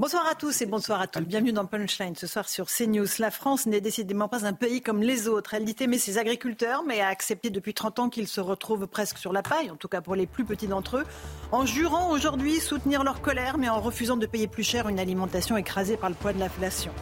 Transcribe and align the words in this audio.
Bonsoir 0.00 0.28
à 0.30 0.36
tous 0.36 0.62
et 0.62 0.66
bonsoir 0.66 1.00
à 1.00 1.08
toutes. 1.08 1.26
Bienvenue 1.26 1.50
dans 1.50 1.66
Punchline 1.66 2.14
ce 2.14 2.28
soir 2.28 2.48
sur 2.48 2.66
CNews. 2.66 3.08
La 3.18 3.32
France 3.32 3.66
n'est 3.66 3.80
décidément 3.80 4.28
pas 4.28 4.46
un 4.46 4.52
pays 4.52 4.80
comme 4.80 5.02
les 5.02 5.26
autres. 5.26 5.54
Elle 5.54 5.64
dit 5.64 5.74
aimer 5.80 5.98
ses 5.98 6.18
agriculteurs, 6.18 6.84
mais 6.86 7.00
a 7.00 7.08
accepté 7.08 7.50
depuis 7.50 7.74
30 7.74 7.98
ans 7.98 8.08
qu'ils 8.08 8.28
se 8.28 8.40
retrouvent 8.40 8.86
presque 8.86 9.18
sur 9.18 9.32
la 9.32 9.42
paille, 9.42 9.72
en 9.72 9.74
tout 9.74 9.88
cas 9.88 10.00
pour 10.00 10.14
les 10.14 10.28
plus 10.28 10.44
petits 10.44 10.68
d'entre 10.68 10.98
eux, 10.98 11.04
en 11.50 11.66
jurant 11.66 12.12
aujourd'hui 12.12 12.60
soutenir 12.60 13.02
leur 13.02 13.20
colère, 13.20 13.58
mais 13.58 13.68
en 13.68 13.80
refusant 13.80 14.16
de 14.16 14.26
payer 14.26 14.46
plus 14.46 14.62
cher 14.62 14.88
une 14.88 15.00
alimentation 15.00 15.56
écrasée 15.56 15.96
par 15.96 16.10
le 16.10 16.14
poids 16.14 16.32
de 16.32 16.38
l'inflation. 16.38 16.92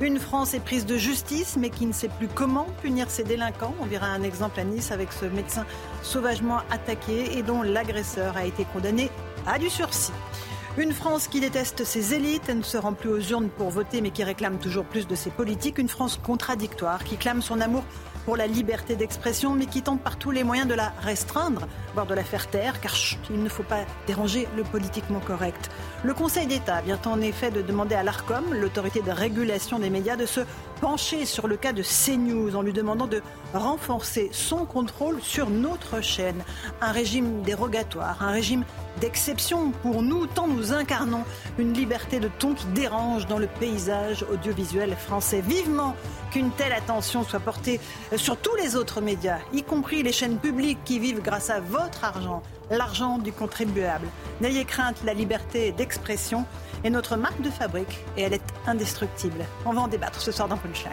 Une 0.00 0.20
France 0.20 0.52
éprise 0.52 0.84
de 0.84 0.98
justice, 0.98 1.56
mais 1.56 1.70
qui 1.70 1.86
ne 1.86 1.94
sait 1.94 2.10
plus 2.10 2.28
comment 2.28 2.66
punir 2.82 3.10
ses 3.10 3.24
délinquants. 3.24 3.74
On 3.80 3.86
verra 3.86 4.08
un 4.08 4.22
exemple 4.22 4.60
à 4.60 4.64
Nice 4.64 4.92
avec 4.92 5.14
ce 5.14 5.24
médecin 5.24 5.64
sauvagement 6.02 6.58
attaqué 6.70 7.38
et 7.38 7.42
dont 7.42 7.62
l'agresseur 7.62 8.36
a 8.36 8.44
été 8.44 8.66
condamné 8.66 9.10
à 9.46 9.58
du 9.58 9.70
sursis. 9.70 10.12
Une 10.76 10.92
France 10.92 11.28
qui 11.28 11.38
déteste 11.38 11.84
ses 11.84 12.14
élites, 12.14 12.48
elle 12.48 12.58
ne 12.58 12.62
se 12.64 12.76
rend 12.76 12.94
plus 12.94 13.08
aux 13.08 13.20
urnes 13.20 13.48
pour 13.48 13.70
voter, 13.70 14.00
mais 14.00 14.10
qui 14.10 14.24
réclame 14.24 14.58
toujours 14.58 14.84
plus 14.84 15.06
de 15.06 15.14
ses 15.14 15.30
politiques. 15.30 15.78
Une 15.78 15.88
France 15.88 16.18
contradictoire 16.20 17.04
qui 17.04 17.16
clame 17.16 17.42
son 17.42 17.60
amour 17.60 17.84
pour 18.24 18.36
la 18.36 18.48
liberté 18.48 18.96
d'expression, 18.96 19.54
mais 19.54 19.66
qui 19.66 19.82
tente 19.82 20.00
par 20.00 20.18
tous 20.18 20.32
les 20.32 20.42
moyens 20.42 20.66
de 20.66 20.74
la 20.74 20.92
restreindre, 21.00 21.68
voire 21.92 22.06
de 22.06 22.14
la 22.14 22.24
faire 22.24 22.50
taire, 22.50 22.80
car 22.80 22.96
chut, 22.96 23.20
il 23.30 23.40
ne 23.40 23.48
faut 23.48 23.62
pas 23.62 23.84
déranger 24.08 24.48
le 24.56 24.64
politiquement 24.64 25.20
correct. 25.20 25.70
Le 26.04 26.12
Conseil 26.12 26.46
d'État 26.46 26.82
vient 26.82 27.00
en 27.06 27.22
effet 27.22 27.50
de 27.50 27.62
demander 27.62 27.94
à 27.94 28.02
l'ARCOM, 28.02 28.52
l'autorité 28.52 29.00
de 29.00 29.10
régulation 29.10 29.78
des 29.78 29.88
médias, 29.88 30.16
de 30.16 30.26
se 30.26 30.42
pencher 30.82 31.24
sur 31.24 31.48
le 31.48 31.56
cas 31.56 31.72
de 31.72 31.82
CNews 31.82 32.54
en 32.54 32.60
lui 32.60 32.74
demandant 32.74 33.06
de 33.06 33.22
renforcer 33.54 34.28
son 34.30 34.66
contrôle 34.66 35.22
sur 35.22 35.48
notre 35.48 36.02
chaîne. 36.02 36.44
Un 36.82 36.92
régime 36.92 37.40
dérogatoire, 37.40 38.22
un 38.22 38.32
régime 38.32 38.64
d'exception 39.00 39.70
pour 39.70 40.02
nous, 40.02 40.26
tant 40.26 40.46
nous 40.46 40.74
incarnons 40.74 41.24
une 41.58 41.72
liberté 41.72 42.20
de 42.20 42.28
ton 42.38 42.52
qui 42.52 42.66
dérange 42.66 43.26
dans 43.26 43.38
le 43.38 43.46
paysage 43.46 44.26
audiovisuel 44.30 44.94
français. 44.96 45.40
Vivement 45.40 45.96
qu'une 46.30 46.50
telle 46.50 46.74
attention 46.74 47.24
soit 47.24 47.40
portée 47.40 47.80
sur 48.16 48.36
tous 48.36 48.54
les 48.56 48.76
autres 48.76 49.00
médias, 49.00 49.38
y 49.54 49.62
compris 49.62 50.02
les 50.02 50.12
chaînes 50.12 50.38
publiques 50.38 50.84
qui 50.84 50.98
vivent 50.98 51.22
grâce 51.22 51.48
à 51.48 51.60
votre 51.60 52.04
argent, 52.04 52.42
l'argent 52.70 53.18
du 53.18 53.32
contribuable. 53.32 54.06
N'ayez 54.40 54.64
crainte, 54.64 55.02
la 55.04 55.14
liberté 55.14 55.72
d'expression 55.72 56.44
est 56.84 56.90
notre 56.90 57.16
marque 57.16 57.40
de 57.40 57.50
fabrique 57.50 57.98
et 58.16 58.22
elle 58.22 58.34
est 58.34 58.42
indestructible. 58.66 59.44
On 59.64 59.72
va 59.72 59.82
en 59.82 59.88
débattre 59.88 60.20
ce 60.20 60.32
soir 60.32 60.48
dans 60.48 60.56
Punchline. 60.56 60.92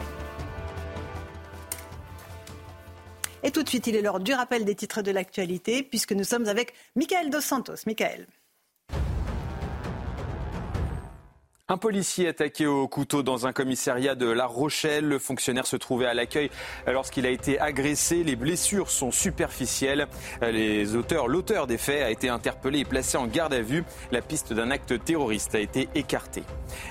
Et 3.43 3.51
tout 3.51 3.63
de 3.63 3.69
suite, 3.69 3.87
il 3.87 3.95
est 3.95 4.01
l'heure 4.01 4.19
du 4.19 4.33
rappel 4.33 4.65
des 4.65 4.75
titres 4.75 5.01
de 5.01 5.11
l'actualité, 5.11 5.81
puisque 5.81 6.11
nous 6.11 6.23
sommes 6.23 6.47
avec 6.47 6.73
Michael 6.95 7.29
Dos 7.29 7.41
Santos. 7.41 7.85
Michael. 7.87 8.27
Un 11.71 11.77
policier 11.77 12.27
attaqué 12.27 12.67
au 12.67 12.85
couteau 12.89 13.23
dans 13.23 13.47
un 13.47 13.53
commissariat 13.53 14.13
de 14.13 14.29
La 14.29 14.45
Rochelle. 14.45 15.05
Le 15.05 15.19
fonctionnaire 15.19 15.65
se 15.65 15.77
trouvait 15.77 16.05
à 16.05 16.13
l'accueil 16.13 16.49
lorsqu'il 16.85 17.25
a 17.25 17.29
été 17.29 17.61
agressé. 17.61 18.25
Les 18.25 18.35
blessures 18.35 18.89
sont 18.89 19.09
superficielles. 19.09 20.07
Les 20.41 20.97
auteurs, 20.97 21.29
l'auteur 21.29 21.67
des 21.67 21.77
faits 21.77 22.03
a 22.03 22.11
été 22.11 22.27
interpellé 22.27 22.79
et 22.79 22.83
placé 22.83 23.17
en 23.17 23.25
garde 23.25 23.53
à 23.53 23.61
vue. 23.61 23.85
La 24.11 24.21
piste 24.21 24.51
d'un 24.51 24.69
acte 24.69 25.01
terroriste 25.01 25.55
a 25.55 25.61
été 25.61 25.87
écartée. 25.95 26.43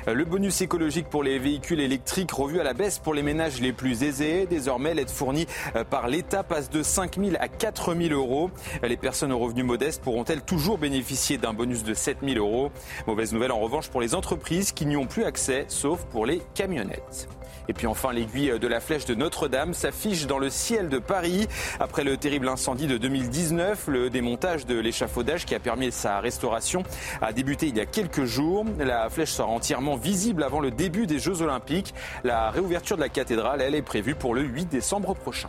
Le 0.06 0.24
bonus 0.24 0.62
écologique 0.62 1.10
pour 1.10 1.24
les 1.24 1.38
véhicules 1.38 1.80
électriques 1.80 2.32
revu 2.32 2.58
à 2.58 2.64
la 2.64 2.72
baisse 2.72 2.98
pour 2.98 3.12
les 3.12 3.22
ménages 3.22 3.60
les 3.60 3.74
plus 3.74 4.02
aisés. 4.02 4.46
Désormais, 4.48 4.94
l'aide 4.94 5.10
fournie 5.10 5.46
par 5.90 6.08
l'État 6.08 6.42
passe 6.42 6.70
de 6.70 6.82
5 6.82 7.16
000 7.16 7.36
à 7.38 7.48
4 7.48 7.94
000 7.94 8.14
euros. 8.14 8.50
Les 8.82 8.96
personnes 8.96 9.32
aux 9.32 9.38
revenus 9.40 9.66
modestes 9.66 10.02
pourront-elles 10.02 10.40
toujours 10.40 10.78
bénéficier 10.78 11.36
d'un 11.36 11.52
bonus 11.52 11.84
de 11.84 11.92
7 11.92 12.20
000 12.24 12.38
euros? 12.38 12.72
Mauvaise 13.06 13.34
nouvelle 13.34 13.52
en 13.52 13.60
revanche 13.60 13.90
pour 13.90 14.00
les 14.00 14.14
entreprises 14.14 14.68
n'y 14.86 14.96
ont 14.96 15.06
plus 15.06 15.24
accès, 15.24 15.64
sauf 15.68 16.04
pour 16.06 16.26
les 16.26 16.42
camionnettes. 16.54 17.28
Et 17.68 17.72
puis 17.72 17.86
enfin, 17.86 18.12
l'aiguille 18.12 18.58
de 18.58 18.66
la 18.66 18.80
flèche 18.80 19.04
de 19.04 19.14
Notre-Dame 19.14 19.74
s'affiche 19.74 20.26
dans 20.26 20.38
le 20.38 20.50
ciel 20.50 20.88
de 20.88 20.98
Paris. 20.98 21.46
Après 21.78 22.02
le 22.02 22.16
terrible 22.16 22.48
incendie 22.48 22.88
de 22.88 22.98
2019, 22.98 23.86
le 23.86 24.10
démontage 24.10 24.66
de 24.66 24.76
l'échafaudage 24.76 25.46
qui 25.46 25.54
a 25.54 25.60
permis 25.60 25.92
sa 25.92 26.18
restauration 26.18 26.82
a 27.22 27.32
débuté 27.32 27.68
il 27.68 27.76
y 27.76 27.80
a 27.80 27.86
quelques 27.86 28.24
jours. 28.24 28.64
La 28.78 29.08
flèche 29.08 29.30
sera 29.30 29.48
entièrement 29.48 29.94
visible 29.94 30.42
avant 30.42 30.58
le 30.58 30.72
début 30.72 31.06
des 31.06 31.20
Jeux 31.20 31.42
Olympiques. 31.42 31.94
La 32.24 32.50
réouverture 32.50 32.96
de 32.96 33.02
la 33.02 33.08
cathédrale, 33.08 33.60
elle, 33.60 33.76
est 33.76 33.82
prévue 33.82 34.16
pour 34.16 34.34
le 34.34 34.42
8 34.42 34.66
décembre 34.66 35.14
prochain. 35.14 35.48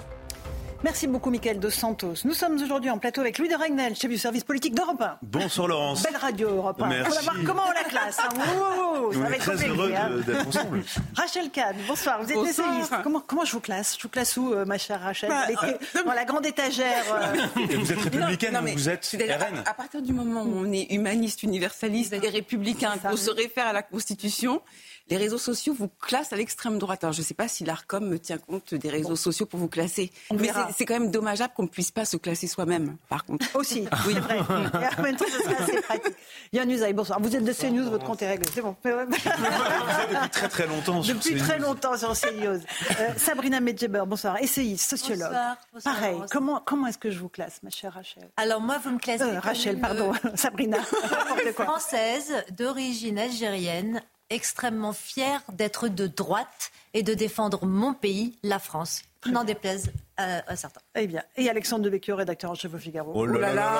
Merci 0.84 1.06
beaucoup, 1.06 1.30
Michael 1.30 1.60
Dos 1.60 1.70
Santos. 1.70 2.14
Nous 2.26 2.34
sommes 2.34 2.56
aujourd'hui 2.56 2.90
en 2.90 2.98
plateau 2.98 3.22
avec 3.22 3.38
Louis 3.38 3.48
de 3.48 3.54
Ragnel, 3.54 3.96
chef 3.96 4.10
du 4.10 4.18
service 4.18 4.44
politique 4.44 4.74
d'Europe 4.74 5.00
1. 5.00 5.20
Bonsoir 5.22 5.68
Laurence. 5.68 6.02
Belle 6.02 6.18
radio 6.18 6.50
Europe 6.50 6.82
1. 6.82 6.88
Merci. 6.88 7.12
On 7.12 7.16
va 7.16 7.22
voir 7.22 7.36
comment 7.46 7.62
on 7.68 7.72
la 7.72 7.84
classe. 7.84 8.18
hein. 8.20 8.30
Ouh, 8.34 9.06
ouh, 9.10 9.14
ça 9.14 9.20
On 9.20 9.22
va 9.22 9.30
est 9.30 9.34
être 9.36 9.42
très 9.42 9.52
compliqué, 9.52 9.70
heureux 9.70 9.94
hein. 9.96 10.10
de- 10.10 10.22
d'être 10.24 10.48
ensemble. 10.48 10.84
Rachel 11.16 11.52
Kahn, 11.52 11.76
bonsoir. 11.88 12.24
Vous 12.24 12.30
êtes 12.32 12.36
Bonsoir. 12.36 12.68
essayiste. 12.72 12.94
Comment, 13.04 13.20
comment 13.20 13.46
je 13.46 13.52
vous 13.52 13.60
classe? 13.60 13.96
Je 13.96 14.02
vous 14.04 14.10
classe 14.10 14.36
où, 14.38 14.54
euh, 14.54 14.66
ma 14.66 14.80
chère 14.80 15.02
Rachel? 15.02 15.30
Bah, 15.30 15.44
euh, 15.64 16.04
Dans 16.04 16.14
la 16.14 16.26
grande 16.26 16.48
étagère. 16.48 17.04
euh, 17.14 17.62
Et 17.70 17.76
vous 17.76 17.92
êtes 17.92 18.00
républicaine, 18.02 18.54
Non, 18.56 18.62
mais 18.64 18.74
vous 18.74 18.90
êtes 18.90 19.08
RN. 19.14 19.60
à, 19.64 19.70
à 19.70 19.74
partir 19.76 20.02
du 20.02 20.14
moment 20.14 20.42
où 20.42 20.54
on 20.66 20.72
est 20.74 20.92
humaniste, 20.92 21.44
universaliste 21.44 22.12
et 22.14 22.28
républicain, 22.30 22.94
Ça. 23.00 23.10
qu'on 23.10 23.18
se 23.18 23.30
réfère 23.30 23.68
à 23.68 23.74
la 23.74 23.84
Constitution, 23.84 24.64
les 25.12 25.18
réseaux 25.18 25.38
sociaux 25.38 25.74
vous 25.78 25.90
classent 25.90 26.32
à 26.32 26.38
l'extrême 26.38 26.80
droite. 26.80 27.04
Alors, 27.04 27.12
je 27.14 27.20
ne 27.20 27.26
sais 27.26 27.34
pas 27.34 27.50
si 27.50 27.66
l'ARCOM 27.66 28.08
me 28.08 28.18
tient 28.18 28.38
compte 28.38 28.74
des 28.74 28.90
réseaux 28.90 29.18
sociaux 29.18 29.46
pour 29.46 29.60
vous 29.60 29.68
classer. 29.68 30.10
On 30.30 30.36
Mais 30.36 30.50
c'est- 30.76 30.86
quand 30.86 30.94
même 30.94 31.12
dommageable 31.12 31.54
qu'on 31.54 31.64
ne 31.64 31.68
puisse 31.68 31.92
pas 31.92 32.06
se 32.06 32.16
classer 32.16 32.48
soi-même, 32.48 32.96
par 33.10 33.26
contre. 33.26 33.46
Aussi, 33.56 33.82
oui, 34.08 34.14
c'est 34.14 34.20
vrai. 34.22 34.38
Et 34.40 35.00
en 35.00 35.04
même 35.04 35.16
temps, 35.18 35.26
ce 35.30 35.44
serait 35.44 35.56
assez 35.64 35.82
pratique. 35.82 36.16
Yann 36.54 36.72
Usaï, 36.72 36.94
bonsoir. 36.94 37.20
Vous 37.20 37.36
êtes 37.36 37.44
de 37.44 37.52
CNews, 37.52 37.90
votre 37.90 38.06
compte 38.06 38.22
est 38.22 38.30
réglé. 38.30 38.50
C'est 38.54 38.62
bon. 38.62 38.76
Vous 38.84 38.90
êtes 38.90 39.06
depuis 39.06 40.30
très 40.32 40.48
très 40.48 40.68
longtemps 40.68 41.04
sur 41.04 41.14
Depuis 41.16 41.32
CNews. 41.36 41.40
très 41.46 41.60
longtemps 41.60 41.98
sur 41.98 42.14
CNews. 42.14 42.60
Euh, 43.00 43.10
Sabrina 43.18 43.60
Medjeber, 43.60 44.04
bonsoir. 44.08 44.38
Essayiste, 44.42 44.90
sociologue. 44.90 45.28
Bonsoir, 45.28 45.58
bonsoir, 45.74 45.96
Pareil, 45.96 46.18
comment, 46.32 46.62
comment 46.66 46.88
est-ce 46.88 46.98
que 46.98 47.12
je 47.12 47.20
vous 47.20 47.30
classe, 47.30 47.60
ma 47.64 47.70
chère 47.70 47.94
Rachel? 47.94 48.30
Alors 48.38 48.62
moi, 48.62 48.78
vous 48.84 48.92
me 48.92 49.00
classez 49.00 49.24
Euh, 49.24 49.40
Rachel, 49.42 49.78
pardon. 49.80 50.14
euh, 50.26 50.30
Sabrina. 50.36 50.78
N'importe 50.78 51.54
quoi. 51.56 51.66
française 51.66 52.32
d'origine 52.58 53.20
algérienne, 53.20 54.02
extrêmement 54.32 54.94
fière 54.94 55.42
d'être 55.52 55.88
de 55.88 56.08
droite 56.08 56.72
et 56.94 57.04
de 57.04 57.14
défendre 57.14 57.66
mon 57.66 57.94
pays, 57.94 58.38
la 58.42 58.60
France. 58.60 59.04
N'en 59.28 59.44
déplaise 59.44 59.92
à, 60.22 60.52
à 60.52 60.56
certains. 60.56 60.82
Eh 60.96 61.08
bien, 61.08 61.22
et 61.38 61.50
Alexandre 61.50 61.84
Devecchio, 61.84 62.16
rédacteur 62.16 62.52
en 62.52 62.56
chef 62.56 62.74
au 62.74 62.78
Figaro. 62.78 63.12
Oh 63.16 63.26
là 63.26 63.54
là 63.54 63.72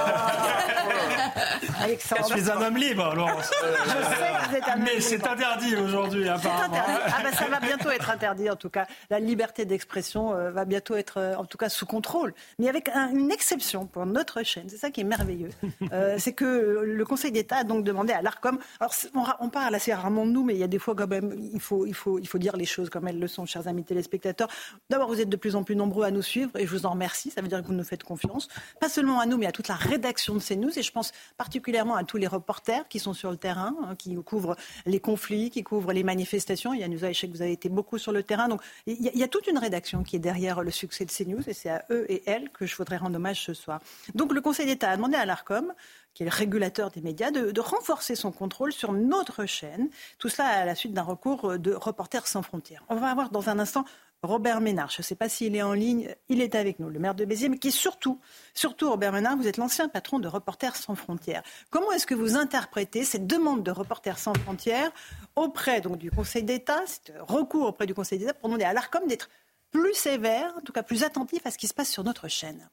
Alexandre, 1.84 2.28
Je 2.36 2.40
suis 2.42 2.52
un 2.52 2.62
homme 2.62 2.78
libre, 2.78 3.14
Laurence. 3.16 3.52
je 3.62 3.90
sais 3.90 3.94
que 3.94 4.50
vous 4.50 4.56
êtes 4.56 4.68
un 4.68 4.74
homme 4.74 4.84
Mais 4.84 5.02
c'est 5.02 5.26
interdit 5.28 5.76
aujourd'hui, 5.76 6.24
C'est 6.24 6.30
apparemment. 6.30 6.76
interdit. 6.76 7.02
Ah 7.08 7.24
ben, 7.24 7.32
ça 7.34 7.46
va 7.48 7.60
bientôt 7.60 7.90
être 7.92 8.10
interdit, 8.10 8.50
en 8.50 8.56
tout 8.56 8.70
cas. 8.70 8.86
La 9.10 9.20
liberté 9.20 9.66
d'expression 9.66 10.34
euh, 10.34 10.52
va 10.52 10.66
bientôt 10.66 10.96
être, 10.96 11.18
euh, 11.20 11.36
en 11.36 11.46
tout 11.46 11.58
cas, 11.58 11.70
sous 11.70 11.86
contrôle. 11.86 12.34
Mais 12.60 12.70
avec 12.70 12.90
un- 12.90 13.10
une 13.12 13.32
exception 13.32 13.86
pour 13.86 14.06
notre 14.06 14.44
chaîne. 14.44 14.70
C'est 14.70 14.78
ça 14.78 14.90
qui 14.92 15.02
est 15.02 15.06
merveilleux. 15.06 15.50
Euh, 15.94 16.16
c'est 16.20 16.32
que 16.34 16.84
le 16.86 17.06
Conseil 17.06 17.32
d'État 17.32 17.58
a 17.58 17.64
donc 17.64 17.84
demandé 17.84 18.14
à 18.14 18.22
l'ARCOM. 18.22 18.58
Alors, 18.80 18.94
on 19.40 19.50
parle 19.50 19.76
assez 19.76 19.94
rarement 19.94 20.26
de 20.26 20.32
nous, 20.32 20.44
mais 20.46 20.54
il 20.54 20.60
y 20.60 20.64
a 20.64 20.68
des 20.68 20.80
fois, 20.80 20.96
quand 20.96 21.08
même, 21.08 21.34
il 21.54 21.60
faut, 21.60 21.86
il, 21.86 21.94
faut, 21.94 22.18
il 22.20 22.28
faut 22.28 22.38
dire 22.38 22.56
les 22.56 22.66
choses 22.66 22.90
comme 22.90 23.08
elles 23.08 23.20
le 23.20 23.28
sont, 23.28 23.46
chers 23.46 23.68
amis 23.68 23.84
téléspectateurs. 23.84 24.48
D'abord, 24.90 25.10
vous 25.10 25.20
êtes 25.20 25.28
de 25.30 25.36
plus 25.36 25.56
en 25.56 25.64
plus 25.64 25.76
nombreux 25.76 26.06
à 26.06 26.12
nous 26.12 26.22
suivre 26.22 26.31
et 26.38 26.66
je 26.66 26.72
vous 26.72 26.86
en 26.86 26.92
remercie. 26.92 27.32
Ça 27.32 27.42
veut 27.42 27.48
dire 27.48 27.62
que 27.62 27.68
vous 27.68 27.74
nous 27.74 27.84
faites 27.84 28.04
confiance. 28.04 28.48
Pas 28.80 28.90
seulement 28.90 29.20
à 29.20 29.26
nous, 29.26 29.38
mais 29.38 29.46
à 29.46 29.52
toute 29.52 29.68
la 29.68 29.76
rédaction 29.76 30.36
de 30.36 30.40
CNews. 30.40 30.78
Et 30.78 30.84
je 30.84 30.92
pense 30.92 31.12
particulièrement 31.38 31.96
à 31.96 32.04
tous 32.04 32.18
les 32.18 32.28
reporters 32.28 32.88
qui 32.88 33.00
sont 33.00 33.14
sur 33.14 33.32
le 33.32 33.38
terrain, 33.38 33.76
hein, 33.84 33.96
qui 33.96 34.16
couvrent 34.24 34.56
les 34.86 35.00
conflits, 35.00 35.50
qui 35.50 35.64
couvrent 35.64 35.94
les 35.94 36.04
manifestations. 36.04 36.74
Il 36.74 36.80
y 36.80 36.84
a 36.84 36.88
nous, 36.88 36.98
je 36.98 37.14
sais 37.14 37.28
que 37.28 37.34
vous 37.34 37.42
avez 37.42 37.54
été 37.54 37.70
beaucoup 37.70 37.98
sur 37.98 38.12
le 38.12 38.24
terrain. 38.24 38.48
Donc, 38.48 38.62
il 38.86 39.02
y, 39.02 39.08
a, 39.08 39.12
il 39.14 39.20
y 39.20 39.24
a 39.24 39.28
toute 39.28 39.48
une 39.48 39.58
rédaction 39.58 40.04
qui 40.04 40.16
est 40.16 40.20
derrière 40.20 40.62
le 40.62 40.72
succès 40.72 41.06
de 41.06 41.12
CNews 41.12 41.48
et 41.48 41.54
c'est 41.54 41.70
à 41.70 41.86
eux 41.90 42.06
et 42.10 42.24
elles 42.26 42.50
que 42.50 42.66
je 42.66 42.76
voudrais 42.76 42.98
rendre 42.98 43.16
hommage 43.16 43.44
ce 43.44 43.54
soir. 43.54 43.80
Donc, 44.16 44.34
le 44.34 44.42
Conseil 44.42 44.66
d'État 44.66 44.90
a 44.90 44.96
demandé 44.96 45.16
à 45.16 45.26
l'ARCOM 45.26 45.74
qui 46.14 46.24
est 46.24 46.26
le 46.26 46.36
régulateur 46.36 46.92
des 46.92 47.02
médias, 47.02 47.32
de, 47.32 47.52
de 47.52 47.62
renforcer 47.62 48.16
son 48.16 48.32
contrôle 48.32 48.74
sur 48.74 48.92
notre 48.92 49.46
chaîne. 49.46 49.90
Tout 50.18 50.30
cela 50.30 50.48
à 50.48 50.66
la 50.66 50.76
suite 50.76 50.94
d'un 50.94 51.04
recours 51.04 51.58
de 51.58 51.74
Reporters 51.74 52.28
sans 52.28 52.42
frontières. 52.42 52.84
On 52.90 52.96
va 52.96 53.10
avoir 53.10 53.30
dans 53.30 53.50
un 53.50 53.60
instant 53.60 53.86
Robert 54.24 54.62
Ménard. 54.62 54.92
Je 54.92 55.00
ne 55.00 55.04
sais 55.04 55.16
pas 55.16 55.30
s'il 55.30 55.56
est 55.56 55.64
en 55.64 55.74
ligne. 55.74 56.16
Il 56.30 56.42
est 56.42 56.54
avec 56.54 56.80
nous, 56.80 56.90
le 56.90 57.00
maire 57.00 57.16
de 57.16 57.26
Béziers, 57.26 57.50
mais 57.50 57.58
qui 57.58 57.70
est 57.70 57.72
surtout, 57.72 58.20
surtout 58.54 58.90
Robert 58.90 59.12
Ménard, 59.12 59.36
vous 59.36 59.48
êtes 59.48 59.58
l'ancien 59.58 59.90
patron 59.90 60.20
de 60.20 60.28
Reporters 60.28 60.76
sans 60.76 60.94
frontières. 60.94 61.42
Comment 61.72 61.92
est-ce 61.92 62.06
que 62.06 62.14
vous 62.14 62.36
interprétez 62.36 63.04
cette 63.04 63.26
demande 63.26 63.64
de 63.64 63.72
Reporters 63.72 64.20
sans 64.20 64.36
frontières 64.36 64.92
auprès 65.36 65.82
du 65.82 66.12
Conseil 66.12 66.44
d'État, 66.44 66.84
recours 67.20 67.66
auprès 67.66 67.88
du 67.88 67.96
Conseil 67.96 68.20
d'État 68.20 68.36
pour 68.36 68.50
demander 68.50 68.66
à 68.66 68.74
l'ARCOM 68.74 69.08
d'être 69.08 69.30
plus 69.72 69.96
sévère, 69.96 70.54
en 70.56 70.62
tout 70.62 70.74
cas 70.74 70.84
plus 70.84 71.04
attentif 71.04 71.46
à 71.46 71.52
ce 71.52 71.58
qui 71.58 71.68
se 71.68 71.74
passe 71.74 71.90
sur 71.90 72.04
notre 72.04 72.28
chaîne? 72.28 72.70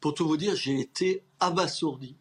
Pour 0.00 0.14
tout 0.14 0.26
vous 0.26 0.38
dire, 0.38 0.56
j'ai 0.56 0.80
été 0.80 1.22
abasourdi. 1.38 2.16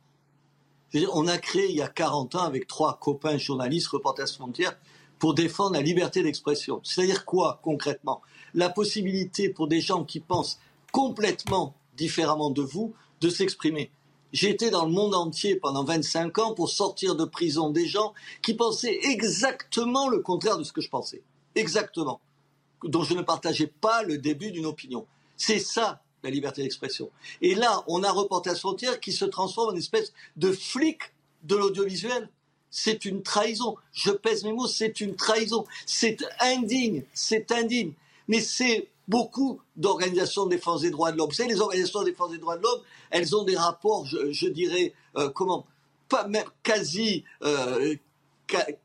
On 1.13 1.27
a 1.27 1.37
créé 1.37 1.69
il 1.69 1.75
y 1.75 1.81
a 1.81 1.87
40 1.87 2.35
ans 2.35 2.43
avec 2.43 2.67
trois 2.67 2.99
copains 2.99 3.37
journalistes, 3.37 3.87
Reporters 3.87 4.27
sans 4.27 4.39
frontières, 4.39 4.77
pour 5.19 5.33
défendre 5.33 5.73
la 5.73 5.81
liberté 5.81 6.23
d'expression. 6.23 6.81
C'est-à-dire 6.83 7.25
quoi 7.25 7.59
concrètement? 7.61 8.21
La 8.53 8.69
possibilité 8.69 9.49
pour 9.49 9.67
des 9.67 9.81
gens 9.81 10.03
qui 10.03 10.19
pensent 10.19 10.59
complètement 10.91 11.75
différemment 11.97 12.49
de 12.49 12.61
vous 12.61 12.93
de 13.21 13.29
s'exprimer. 13.29 13.91
J'ai 14.31 14.49
été 14.49 14.69
dans 14.69 14.85
le 14.85 14.91
monde 14.91 15.15
entier 15.15 15.55
pendant 15.55 15.83
25 15.83 16.37
ans 16.39 16.53
pour 16.53 16.69
sortir 16.69 17.15
de 17.15 17.25
prison 17.25 17.69
des 17.69 17.87
gens 17.87 18.13
qui 18.41 18.53
pensaient 18.53 18.99
exactement 19.03 20.07
le 20.07 20.19
contraire 20.19 20.57
de 20.57 20.63
ce 20.63 20.71
que 20.71 20.81
je 20.81 20.89
pensais. 20.89 21.21
Exactement. 21.55 22.21
Dont 22.83 23.03
je 23.03 23.15
ne 23.15 23.21
partageais 23.21 23.67
pas 23.67 24.03
le 24.03 24.17
début 24.17 24.51
d'une 24.51 24.65
opinion. 24.67 25.05
C'est 25.35 25.59
ça 25.59 26.01
la 26.23 26.29
liberté 26.29 26.61
d'expression. 26.61 27.09
Et 27.41 27.55
là, 27.55 27.83
on 27.87 28.03
a 28.03 28.11
Reporters 28.11 28.57
frontières 28.57 28.99
qui 28.99 29.11
se 29.11 29.25
transforme 29.25 29.73
en 29.73 29.77
espèce 29.77 30.13
de 30.37 30.51
flic 30.51 31.13
de 31.43 31.55
l'audiovisuel 31.55 32.29
c'est 32.71 33.05
une 33.05 33.23
trahison. 33.23 33.75
Je 33.93 34.11
pèse 34.11 34.43
mes 34.43 34.53
mots, 34.53 34.67
c'est 34.67 35.01
une 35.01 35.15
trahison. 35.15 35.65
C'est 35.85 36.17
indigne, 36.39 37.03
c'est 37.13 37.51
indigne. 37.51 37.93
Mais 38.27 38.41
c'est 38.41 38.87
beaucoup 39.07 39.59
d'organisations 39.75 40.45
de 40.45 40.51
défense 40.51 40.81
des 40.81 40.91
droits 40.91 41.11
de 41.11 41.17
l'homme. 41.17 41.29
Vous 41.29 41.35
savez, 41.35 41.49
les 41.49 41.61
organisations 41.61 42.01
de 42.01 42.05
défense 42.05 42.31
des 42.31 42.37
droits 42.37 42.57
de 42.57 42.63
l'homme, 42.63 42.81
elles 43.09 43.35
ont 43.35 43.43
des 43.43 43.57
rapports, 43.57 44.05
je, 44.05 44.47
dirais, 44.47 44.93
euh, 45.17 45.29
comment, 45.29 45.65
pas 46.07 46.27
même 46.27 46.45
quasi, 46.61 47.23
euh, 47.43 47.95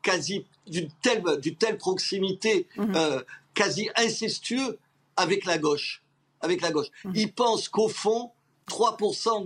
quasi 0.01 0.45
d'une 0.67 0.89
telle, 1.03 1.23
telle 1.59 1.77
proximité, 1.77 2.67
mhm. 2.75 2.95
euh, 2.95 3.21
quasi 3.53 3.89
incestueux 3.95 4.79
avec 5.15 5.45
la 5.45 5.59
gauche. 5.59 6.01
Avec 6.41 6.61
la 6.61 6.71
gauche. 6.71 6.87
Mhm. 7.05 7.13
Ils 7.15 7.31
pensent 7.31 7.69
qu'au 7.69 7.87
fond, 7.87 8.31
3% 8.69 9.45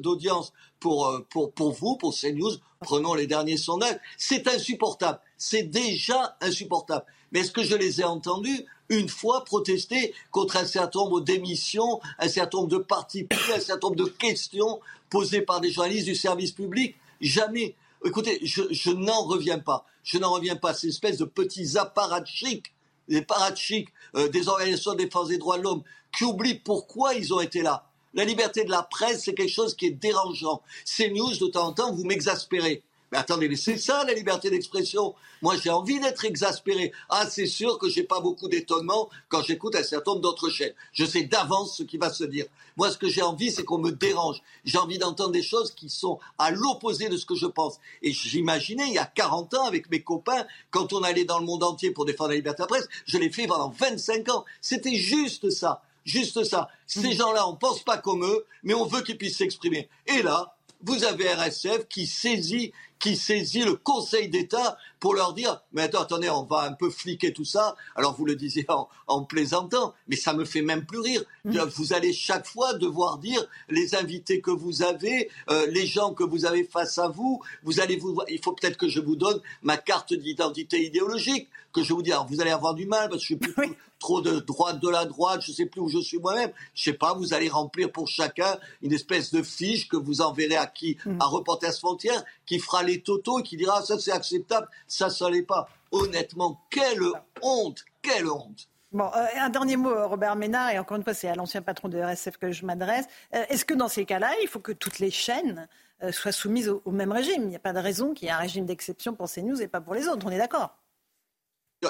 d'audience 0.00 0.52
pour, 0.78 1.06
euh, 1.06 1.26
pour, 1.30 1.52
pour 1.52 1.72
vous, 1.72 1.96
pour 1.96 2.14
CNews, 2.14 2.52
prenons 2.80 3.14
les 3.14 3.26
derniers 3.26 3.56
sondages, 3.56 3.98
c'est 4.16 4.46
insupportable. 4.48 5.20
C'est 5.36 5.62
déjà 5.64 6.36
insupportable. 6.40 7.04
Mais 7.32 7.40
est-ce 7.40 7.52
que 7.52 7.62
je 7.62 7.76
les 7.76 8.00
ai 8.00 8.04
entendus 8.04 8.66
une 8.88 9.08
fois 9.08 9.44
protester 9.44 10.12
contre 10.30 10.56
un 10.56 10.64
certain 10.64 11.00
nombre 11.00 11.20
d'émissions, 11.20 12.00
un 12.18 12.28
certain 12.28 12.58
nombre 12.58 12.70
de 12.70 12.78
partis 12.78 13.26
un 13.54 13.60
certain 13.60 13.88
nombre 13.88 14.04
de 14.04 14.10
questions 14.10 14.80
posées 15.08 15.42
par 15.42 15.60
des 15.60 15.70
journalistes 15.70 16.06
du 16.06 16.14
service 16.14 16.52
public? 16.52 16.96
Jamais. 17.20 17.76
Écoutez, 18.04 18.40
je, 18.42 18.62
je 18.70 18.90
n'en 18.90 19.22
reviens 19.24 19.58
pas. 19.58 19.84
Je 20.02 20.18
n'en 20.18 20.32
reviens 20.32 20.56
pas. 20.56 20.74
Ces 20.74 20.88
espèces 20.88 21.18
de 21.18 21.24
petits 21.24 21.76
apparatchiks, 21.78 22.72
des 23.08 23.18
apparatchiks 23.18 23.88
euh, 24.16 24.28
des 24.28 24.48
organisations 24.48 24.92
de 24.92 24.98
défense 24.98 25.28
des 25.28 25.38
droits 25.38 25.58
de 25.58 25.62
l'homme 25.62 25.82
qui 26.16 26.24
oublient 26.24 26.58
pourquoi 26.58 27.14
ils 27.14 27.32
ont 27.32 27.40
été 27.40 27.62
là 27.62 27.89
la 28.14 28.24
liberté 28.24 28.64
de 28.64 28.70
la 28.70 28.82
presse, 28.82 29.24
c'est 29.24 29.34
quelque 29.34 29.52
chose 29.52 29.74
qui 29.74 29.86
est 29.86 29.90
dérangeant. 29.90 30.62
Ces 30.84 31.10
news, 31.10 31.36
de 31.36 31.46
temps 31.46 31.68
en 31.68 31.72
temps, 31.72 31.92
vous 31.94 32.04
m'exaspérez. 32.04 32.82
Mais 33.12 33.18
attendez, 33.18 33.54
c'est 33.56 33.76
ça 33.76 34.04
la 34.04 34.14
liberté 34.14 34.50
d'expression. 34.50 35.14
Moi, 35.42 35.56
j'ai 35.56 35.70
envie 35.70 35.98
d'être 35.98 36.24
exaspéré. 36.24 36.92
Ah, 37.08 37.26
c'est 37.28 37.46
sûr 37.46 37.78
que 37.78 37.88
j'ai 37.88 38.04
pas 38.04 38.20
beaucoup 38.20 38.48
d'étonnement 38.48 39.08
quand 39.28 39.42
j'écoute 39.42 39.74
un 39.74 39.82
certain 39.82 40.12
nombre 40.12 40.22
d'autres 40.22 40.48
chaînes. 40.48 40.74
Je 40.92 41.04
sais 41.04 41.24
d'avance 41.24 41.76
ce 41.76 41.82
qui 41.82 41.98
va 41.98 42.10
se 42.10 42.24
dire. 42.24 42.46
Moi, 42.76 42.90
ce 42.90 42.98
que 42.98 43.08
j'ai 43.08 43.22
envie, 43.22 43.50
c'est 43.50 43.64
qu'on 43.64 43.78
me 43.78 43.90
dérange. 43.90 44.40
J'ai 44.64 44.78
envie 44.78 44.98
d'entendre 44.98 45.32
des 45.32 45.42
choses 45.42 45.72
qui 45.72 45.88
sont 45.88 46.20
à 46.38 46.52
l'opposé 46.52 47.08
de 47.08 47.16
ce 47.16 47.26
que 47.26 47.34
je 47.34 47.46
pense. 47.46 47.78
Et 48.02 48.12
j'imaginais, 48.12 48.86
il 48.86 48.94
y 48.94 48.98
a 48.98 49.06
40 49.06 49.54
ans, 49.54 49.64
avec 49.66 49.90
mes 49.90 50.02
copains, 50.02 50.46
quand 50.70 50.92
on 50.92 51.02
allait 51.02 51.24
dans 51.24 51.40
le 51.40 51.46
monde 51.46 51.64
entier 51.64 51.90
pour 51.90 52.04
défendre 52.04 52.30
la 52.30 52.36
liberté 52.36 52.62
de 52.62 52.64
la 52.64 52.68
presse, 52.68 52.88
je 53.06 53.18
l'ai 53.18 53.30
fait 53.30 53.48
pendant 53.48 53.70
25 53.70 54.28
ans. 54.28 54.44
C'était 54.60 54.94
juste 54.94 55.50
ça. 55.50 55.82
Juste 56.10 56.42
ça. 56.44 56.68
Ces 56.86 57.00
mhm. 57.08 57.12
gens-là, 57.12 57.48
on 57.48 57.54
pense 57.54 57.82
pas 57.82 57.98
comme 57.98 58.24
eux, 58.24 58.44
mais 58.64 58.74
on 58.74 58.84
veut 58.84 59.02
qu'ils 59.02 59.16
puissent 59.16 59.38
s'exprimer. 59.38 59.88
Et 60.06 60.22
là, 60.22 60.56
vous 60.82 61.04
avez 61.04 61.32
RSF 61.32 61.86
qui 61.88 62.06
saisit, 62.06 62.72
qui 63.00 63.16
saisit 63.16 63.62
le 63.62 63.74
Conseil 63.74 64.28
d'État 64.28 64.76
pour 65.00 65.14
leur 65.14 65.32
dire 65.32 65.62
mais 65.72 65.82
attends, 65.82 66.02
attendez, 66.02 66.28
on 66.28 66.44
va 66.44 66.62
un 66.62 66.72
peu 66.72 66.90
fliquer 66.90 67.32
tout 67.32 67.44
ça. 67.44 67.74
Alors 67.96 68.14
vous 68.14 68.26
le 68.26 68.36
disiez 68.36 68.66
en, 69.08 69.24
plaisantant, 69.24 69.94
mais 70.06 70.16
ça 70.16 70.34
me 70.34 70.44
fait 70.44 70.62
même 70.62 70.84
plus 70.84 71.00
rire. 71.00 71.24
Mhm. 71.44 71.58
Vous 71.74 71.92
allez 71.92 72.12
chaque 72.12 72.46
fois 72.46 72.74
devoir 72.74 73.18
dire 73.18 73.44
les 73.68 73.94
invités 73.94 74.40
que 74.40 74.50
vous 74.50 74.82
avez, 74.82 75.30
euh, 75.50 75.66
les 75.70 75.86
gens 75.86 76.12
que 76.12 76.22
vous 76.22 76.44
avez 76.44 76.64
face 76.64 76.98
à 76.98 77.08
vous. 77.08 77.40
Vous 77.64 77.80
allez 77.80 77.96
vous, 77.96 78.20
il 78.28 78.40
faut 78.40 78.52
peut-être 78.52 78.76
que 78.76 78.88
je 78.88 79.00
vous 79.00 79.16
donne 79.16 79.40
ma 79.62 79.78
carte 79.78 80.12
d'identité 80.12 80.84
idéologique 80.84 81.48
que 81.72 81.82
je 81.82 81.92
vous 81.94 82.02
dis. 82.02 82.12
Alors 82.12 82.26
vous 82.26 82.40
allez 82.40 82.50
avoir 82.50 82.74
du 82.74 82.86
mal 82.86 83.08
parce 83.08 83.22
que 83.22 83.22
je 83.22 83.26
suis 83.26 83.36
plus, 83.36 83.76
trop 84.00 84.20
de 84.20 84.40
droite 84.40 84.80
de 84.80 84.88
la 84.88 85.04
droite, 85.04 85.42
je 85.46 85.52
sais 85.52 85.66
plus 85.66 85.80
où 85.80 85.88
je 85.88 85.98
suis 85.98 86.18
moi-même. 86.18 86.50
Je 86.74 86.84
sais 86.84 86.94
pas, 86.94 87.14
vous 87.14 87.32
allez 87.34 87.48
remplir 87.48 87.92
pour 87.92 88.08
chacun 88.08 88.58
une 88.82 88.92
espèce 88.92 89.30
de 89.30 89.42
fiche 89.42 89.88
que 89.88 89.96
vous 89.96 90.22
enverrez 90.22 90.56
à 90.56 90.66
qui? 90.66 90.96
Mm. 91.04 91.18
À 91.20 91.26
Reporters 91.26 91.74
Frontières, 91.74 92.24
qui 92.46 92.58
fera 92.58 92.82
les 92.90 93.02
totaux 93.02 93.40
et 93.40 93.42
qui 93.42 93.56
dira 93.56 93.82
ça 93.82 93.98
c'est 93.98 94.12
acceptable, 94.12 94.68
ça 94.86 95.10
ça 95.10 95.30
l'est 95.30 95.42
pas. 95.42 95.68
Honnêtement, 95.92 96.60
quelle 96.70 97.02
honte, 97.42 97.84
quelle 98.02 98.28
honte. 98.28 98.68
Bon, 98.92 99.08
euh, 99.14 99.26
un 99.36 99.50
dernier 99.50 99.76
mot, 99.76 100.08
Robert 100.08 100.34
Ménard, 100.34 100.70
et 100.70 100.78
encore 100.78 100.96
une 100.96 101.04
fois, 101.04 101.14
c'est 101.14 101.28
à 101.28 101.34
l'ancien 101.36 101.62
patron 101.62 101.88
de 101.88 101.98
RSF 102.00 102.38
que 102.38 102.50
je 102.50 102.66
m'adresse. 102.66 103.06
Euh, 103.34 103.44
est-ce 103.48 103.64
que 103.64 103.74
dans 103.74 103.88
ces 103.88 104.04
cas-là, 104.04 104.32
il 104.42 104.48
faut 104.48 104.58
que 104.58 104.72
toutes 104.72 104.98
les 104.98 105.12
chaînes 105.12 105.68
euh, 106.02 106.10
soient 106.10 106.32
soumises 106.32 106.68
au, 106.68 106.82
au, 106.84 106.90
même 106.90 107.12
régime? 107.12 107.42
Il 107.42 107.48
n'y 107.48 107.56
a 107.56 107.60
pas 107.60 107.72
de 107.72 107.78
raison 107.78 108.14
qu'il 108.14 108.26
y 108.26 108.28
ait 108.28 108.34
un 108.34 108.38
régime 108.38 108.66
d'exception 108.66 109.14
pour 109.14 109.30
CNews 109.30 109.62
et 109.62 109.68
pas 109.68 109.80
pour 109.80 109.94
les 109.94 110.08
autres, 110.08 110.26
on 110.26 110.30
est 110.30 110.38
d'accord? 110.38 110.76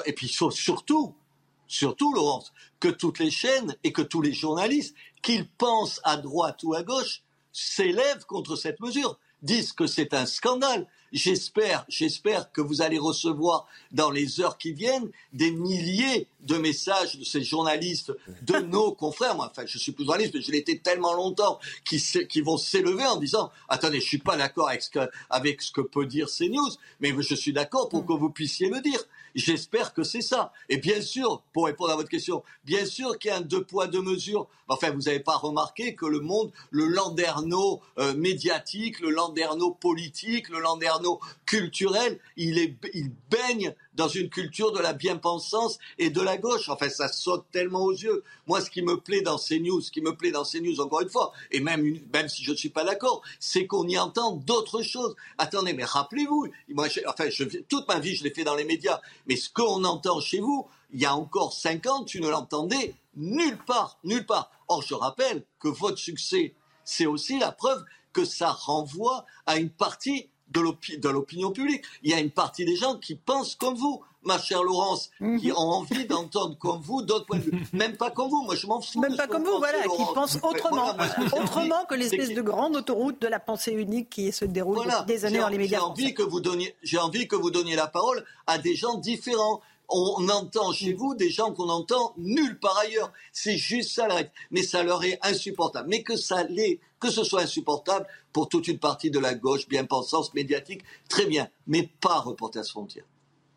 Et 0.05 0.13
puis 0.13 0.27
surtout, 0.27 1.15
surtout 1.67 2.13
Laurence, 2.13 2.53
que 2.79 2.87
toutes 2.87 3.17
les 3.17 3.31
chaînes 3.31 3.75
et 3.83 3.91
que 3.91 4.03
tous 4.03 4.21
les 4.21 4.33
journalistes, 4.33 4.95
qu'ils 5.23 5.49
pensent 5.49 6.01
à 6.03 6.17
droite 6.17 6.61
ou 6.63 6.75
à 6.75 6.83
gauche, 6.83 7.23
s'élèvent 7.51 8.25
contre 8.25 8.55
cette 8.55 8.79
mesure, 8.79 9.19
disent 9.41 9.73
que 9.73 9.87
c'est 9.87 10.13
un 10.13 10.25
scandale. 10.25 10.87
J'espère, 11.11 11.83
j'espère 11.89 12.53
que 12.53 12.61
vous 12.61 12.81
allez 12.81 12.97
recevoir 12.97 13.67
dans 13.91 14.11
les 14.11 14.39
heures 14.39 14.57
qui 14.57 14.71
viennent 14.71 15.09
des 15.33 15.51
milliers 15.51 16.27
de 16.39 16.55
messages 16.55 17.17
de 17.17 17.25
ces 17.25 17.43
journalistes, 17.43 18.13
de 18.43 18.59
nos 18.59 18.93
confrères. 18.93 19.35
Moi, 19.35 19.49
enfin, 19.51 19.63
je 19.65 19.77
suis 19.77 19.91
plus 19.91 20.05
journaliste, 20.05 20.33
mais 20.33 20.41
je 20.41 20.51
l'ai 20.51 20.59
été 20.59 20.79
tellement 20.79 21.13
longtemps, 21.13 21.59
qui, 21.83 22.01
qui 22.29 22.41
vont 22.41 22.57
s'élever 22.57 23.05
en 23.05 23.17
disant 23.17 23.51
attendez, 23.67 23.99
je 23.99 24.07
suis 24.07 24.19
pas 24.19 24.37
d'accord 24.37 24.69
avec 24.69 24.83
ce 24.83 24.89
que, 24.89 25.09
avec 25.29 25.61
ce 25.61 25.73
que 25.73 25.81
peut 25.81 26.05
dire 26.05 26.27
CNews, 26.29 26.77
mais 27.01 27.13
je 27.19 27.35
suis 27.35 27.51
d'accord 27.51 27.89
pour 27.89 28.05
que 28.05 28.13
vous 28.13 28.29
puissiez 28.29 28.69
le 28.69 28.79
dire. 28.79 29.03
J'espère 29.35 29.93
que 29.93 30.03
c'est 30.03 30.21
ça. 30.21 30.51
Et 30.69 30.77
bien 30.77 31.01
sûr, 31.01 31.43
pour 31.53 31.65
répondre 31.65 31.91
à 31.91 31.95
votre 31.95 32.09
question, 32.09 32.43
bien 32.65 32.85
sûr 32.85 33.17
qu'il 33.17 33.29
y 33.29 33.33
a 33.33 33.37
un 33.37 33.41
deux 33.41 33.63
poids, 33.63 33.87
deux 33.87 34.01
mesures. 34.01 34.47
Enfin, 34.67 34.91
vous 34.91 35.01
n'avez 35.01 35.19
pas 35.19 35.37
remarqué 35.37 35.95
que 35.95 36.05
le 36.05 36.19
monde, 36.19 36.51
le 36.69 36.87
landerneau 36.87 37.81
euh, 37.97 38.13
médiatique, 38.15 38.99
le 38.99 39.09
landerneau 39.09 39.71
politique, 39.71 40.49
le 40.49 40.59
landerneau 40.59 41.19
culturel, 41.45 42.19
il, 42.37 42.57
est, 42.57 42.75
il 42.93 43.11
baigne 43.29 43.73
dans 43.95 44.07
une 44.07 44.29
culture 44.29 44.71
de 44.71 44.79
la 44.79 44.93
bien-pensance 44.93 45.77
et 45.97 46.09
de 46.09 46.21
la 46.21 46.37
gauche. 46.37 46.69
Enfin, 46.69 46.89
ça 46.89 47.07
saute 47.07 47.45
tellement 47.51 47.83
aux 47.83 47.91
yeux. 47.91 48.23
Moi, 48.47 48.61
ce 48.61 48.69
qui 48.69 48.81
me 48.81 48.97
plaît 48.97 49.21
dans 49.21 49.37
ces 49.37 49.59
news, 49.59 49.81
ce 49.81 49.91
qui 49.91 50.01
me 50.01 50.15
plaît 50.15 50.31
dans 50.31 50.45
ces 50.45 50.61
news, 50.61 50.79
encore 50.79 51.01
une 51.01 51.09
fois, 51.09 51.31
et 51.51 51.59
même, 51.59 51.99
même 52.13 52.29
si 52.29 52.43
je 52.43 52.51
ne 52.51 52.55
suis 52.55 52.69
pas 52.69 52.83
d'accord, 52.83 53.21
c'est 53.39 53.67
qu'on 53.67 53.87
y 53.87 53.97
entend 53.97 54.33
d'autres 54.33 54.81
choses. 54.81 55.15
Attendez, 55.37 55.73
mais 55.73 55.83
rappelez-vous, 55.83 56.47
enfin, 57.07 57.25
toute 57.67 57.87
ma 57.87 57.99
vie, 57.99 58.15
je 58.15 58.23
l'ai 58.23 58.33
fait 58.33 58.43
dans 58.43 58.55
les 58.55 58.63
médias, 58.65 59.01
mais 59.27 59.35
ce 59.35 59.49
qu'on 59.49 59.83
entend 59.83 60.19
chez 60.21 60.39
vous, 60.39 60.67
il 60.93 61.01
y 61.01 61.05
a 61.05 61.15
encore 61.15 61.53
cinq 61.53 61.85
ans, 61.87 62.03
tu 62.03 62.21
ne 62.21 62.29
l'entendais 62.29 62.95
nulle 63.15 63.57
part, 63.65 63.97
nulle 64.03 64.25
part. 64.25 64.51
Or, 64.67 64.81
je 64.81 64.93
rappelle 64.93 65.43
que 65.59 65.67
votre 65.67 65.97
succès, 65.97 66.53
c'est 66.83 67.05
aussi 67.05 67.39
la 67.39 67.51
preuve 67.51 67.83
que 68.13 68.25
ça 68.25 68.51
renvoie 68.51 69.25
à 69.45 69.57
une 69.57 69.69
partie 69.69 70.29
de 70.51 71.09
l'opinion 71.09 71.51
publique. 71.51 71.83
Il 72.03 72.11
y 72.11 72.13
a 72.13 72.19
une 72.19 72.31
partie 72.31 72.65
des 72.65 72.75
gens 72.75 72.95
qui 72.97 73.15
pensent 73.15 73.55
comme 73.55 73.75
vous, 73.75 74.01
ma 74.23 74.37
chère 74.37 74.63
Laurence, 74.63 75.09
qui 75.17 75.47
mhm. 75.49 75.55
ont 75.57 75.69
envie 75.71 76.05
d'entendre 76.05 76.57
comme 76.57 76.81
vous 76.81 77.01
d'autres 77.01 77.25
points 77.25 77.37
de 77.39 77.43
vue. 77.43 77.63
Même 77.73 77.95
pas 77.97 78.11
comme 78.11 78.29
vous, 78.29 78.43
moi 78.43 78.55
je 78.55 78.67
m'en 78.67 78.81
fous. 78.81 78.99
Même 78.99 79.15
pas 79.15 79.27
comme 79.27 79.43
vous, 79.43 79.57
voilà, 79.57 79.83
qui 79.83 80.03
pensent 80.13 80.37
autrement. 80.43 80.93
autrement 81.41 81.85
que 81.89 81.95
l'espèce 81.95 82.33
de 82.33 82.41
grande 82.41 82.75
autoroute 82.75 83.21
de 83.21 83.27
la 83.27 83.39
pensée 83.39 83.71
unique 83.71 84.09
qui 84.09 84.31
se 84.31 84.45
déroule 84.45 84.85
depuis 84.85 85.05
des 85.07 85.25
années 85.25 85.39
dans 85.39 85.49
les 85.49 85.57
médias. 85.57 85.79
J'ai 85.79 85.83
envie, 85.83 86.13
que 86.13 86.23
vous 86.23 86.39
donniez, 86.39 86.75
j'ai 86.83 86.99
envie 86.99 87.27
que 87.27 87.35
vous 87.35 87.51
donniez 87.51 87.75
la 87.75 87.87
parole 87.87 88.23
à 88.47 88.57
des 88.57 88.75
gens 88.75 88.95
différents 88.95 89.61
on 89.91 90.29
entend 90.29 90.71
chez 90.71 90.93
vous 90.93 91.15
des 91.15 91.29
gens 91.29 91.51
qu'on 91.53 91.69
entend 91.69 92.13
nulle 92.17 92.59
part 92.59 92.77
ailleurs. 92.79 93.11
C'est 93.31 93.57
juste 93.57 93.91
ça 93.91 94.07
la 94.07 94.15
règle. 94.15 94.31
Mais 94.49 94.63
ça 94.63 94.83
leur 94.83 95.03
est 95.03 95.19
insupportable. 95.21 95.89
Mais 95.89 96.03
que 96.03 96.15
ça 96.15 96.43
l'est, 96.43 96.79
que 96.99 97.09
ce 97.09 97.23
soit 97.23 97.41
insupportable 97.41 98.07
pour 98.33 98.49
toute 98.49 98.67
une 98.67 98.79
partie 98.79 99.11
de 99.11 99.19
la 99.19 99.33
gauche 99.33 99.67
bien 99.67 99.85
pensance 99.85 100.33
médiatique, 100.33 100.83
très 101.09 101.25
bien. 101.25 101.49
Mais 101.67 101.89
pas 101.99 102.19
Reporters 102.19 102.65
Frontières. 102.65 103.05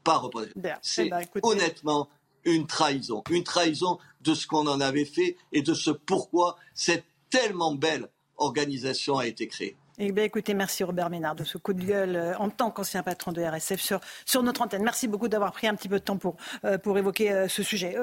Pas 0.02 0.18
Reporters. 0.18 0.52
C'est 0.82 1.06
eh 1.06 1.10
ben, 1.10 1.24
honnêtement 1.42 2.08
une 2.44 2.66
trahison. 2.66 3.22
Une 3.30 3.44
trahison 3.44 3.98
de 4.20 4.34
ce 4.34 4.46
qu'on 4.46 4.66
en 4.66 4.80
avait 4.80 5.04
fait 5.04 5.36
et 5.52 5.62
de 5.62 5.74
ce 5.74 5.90
pourquoi 5.90 6.56
cette 6.74 7.04
tellement 7.30 7.74
belle 7.74 8.08
organisation 8.36 9.18
a 9.18 9.26
été 9.26 9.48
créée. 9.48 9.76
Eh 9.96 10.10
bien, 10.10 10.24
écoutez, 10.24 10.54
merci 10.54 10.82
Robert 10.82 11.08
Ménard 11.08 11.36
de 11.36 11.44
ce 11.44 11.56
coup 11.56 11.72
de 11.72 11.84
gueule 11.84 12.16
euh, 12.16 12.36
en 12.38 12.50
tant 12.50 12.72
qu'ancien 12.72 13.04
patron 13.04 13.30
de 13.30 13.40
RSF 13.40 13.80
sur, 13.80 14.00
sur 14.26 14.42
notre 14.42 14.62
antenne. 14.62 14.82
Merci 14.82 15.06
beaucoup 15.06 15.28
d'avoir 15.28 15.52
pris 15.52 15.68
un 15.68 15.74
petit 15.76 15.88
peu 15.88 16.00
de 16.00 16.04
temps 16.04 16.16
pour, 16.16 16.36
euh, 16.64 16.78
pour 16.78 16.98
évoquer 16.98 17.30
euh, 17.30 17.46
ce 17.46 17.62
sujet. 17.62 17.96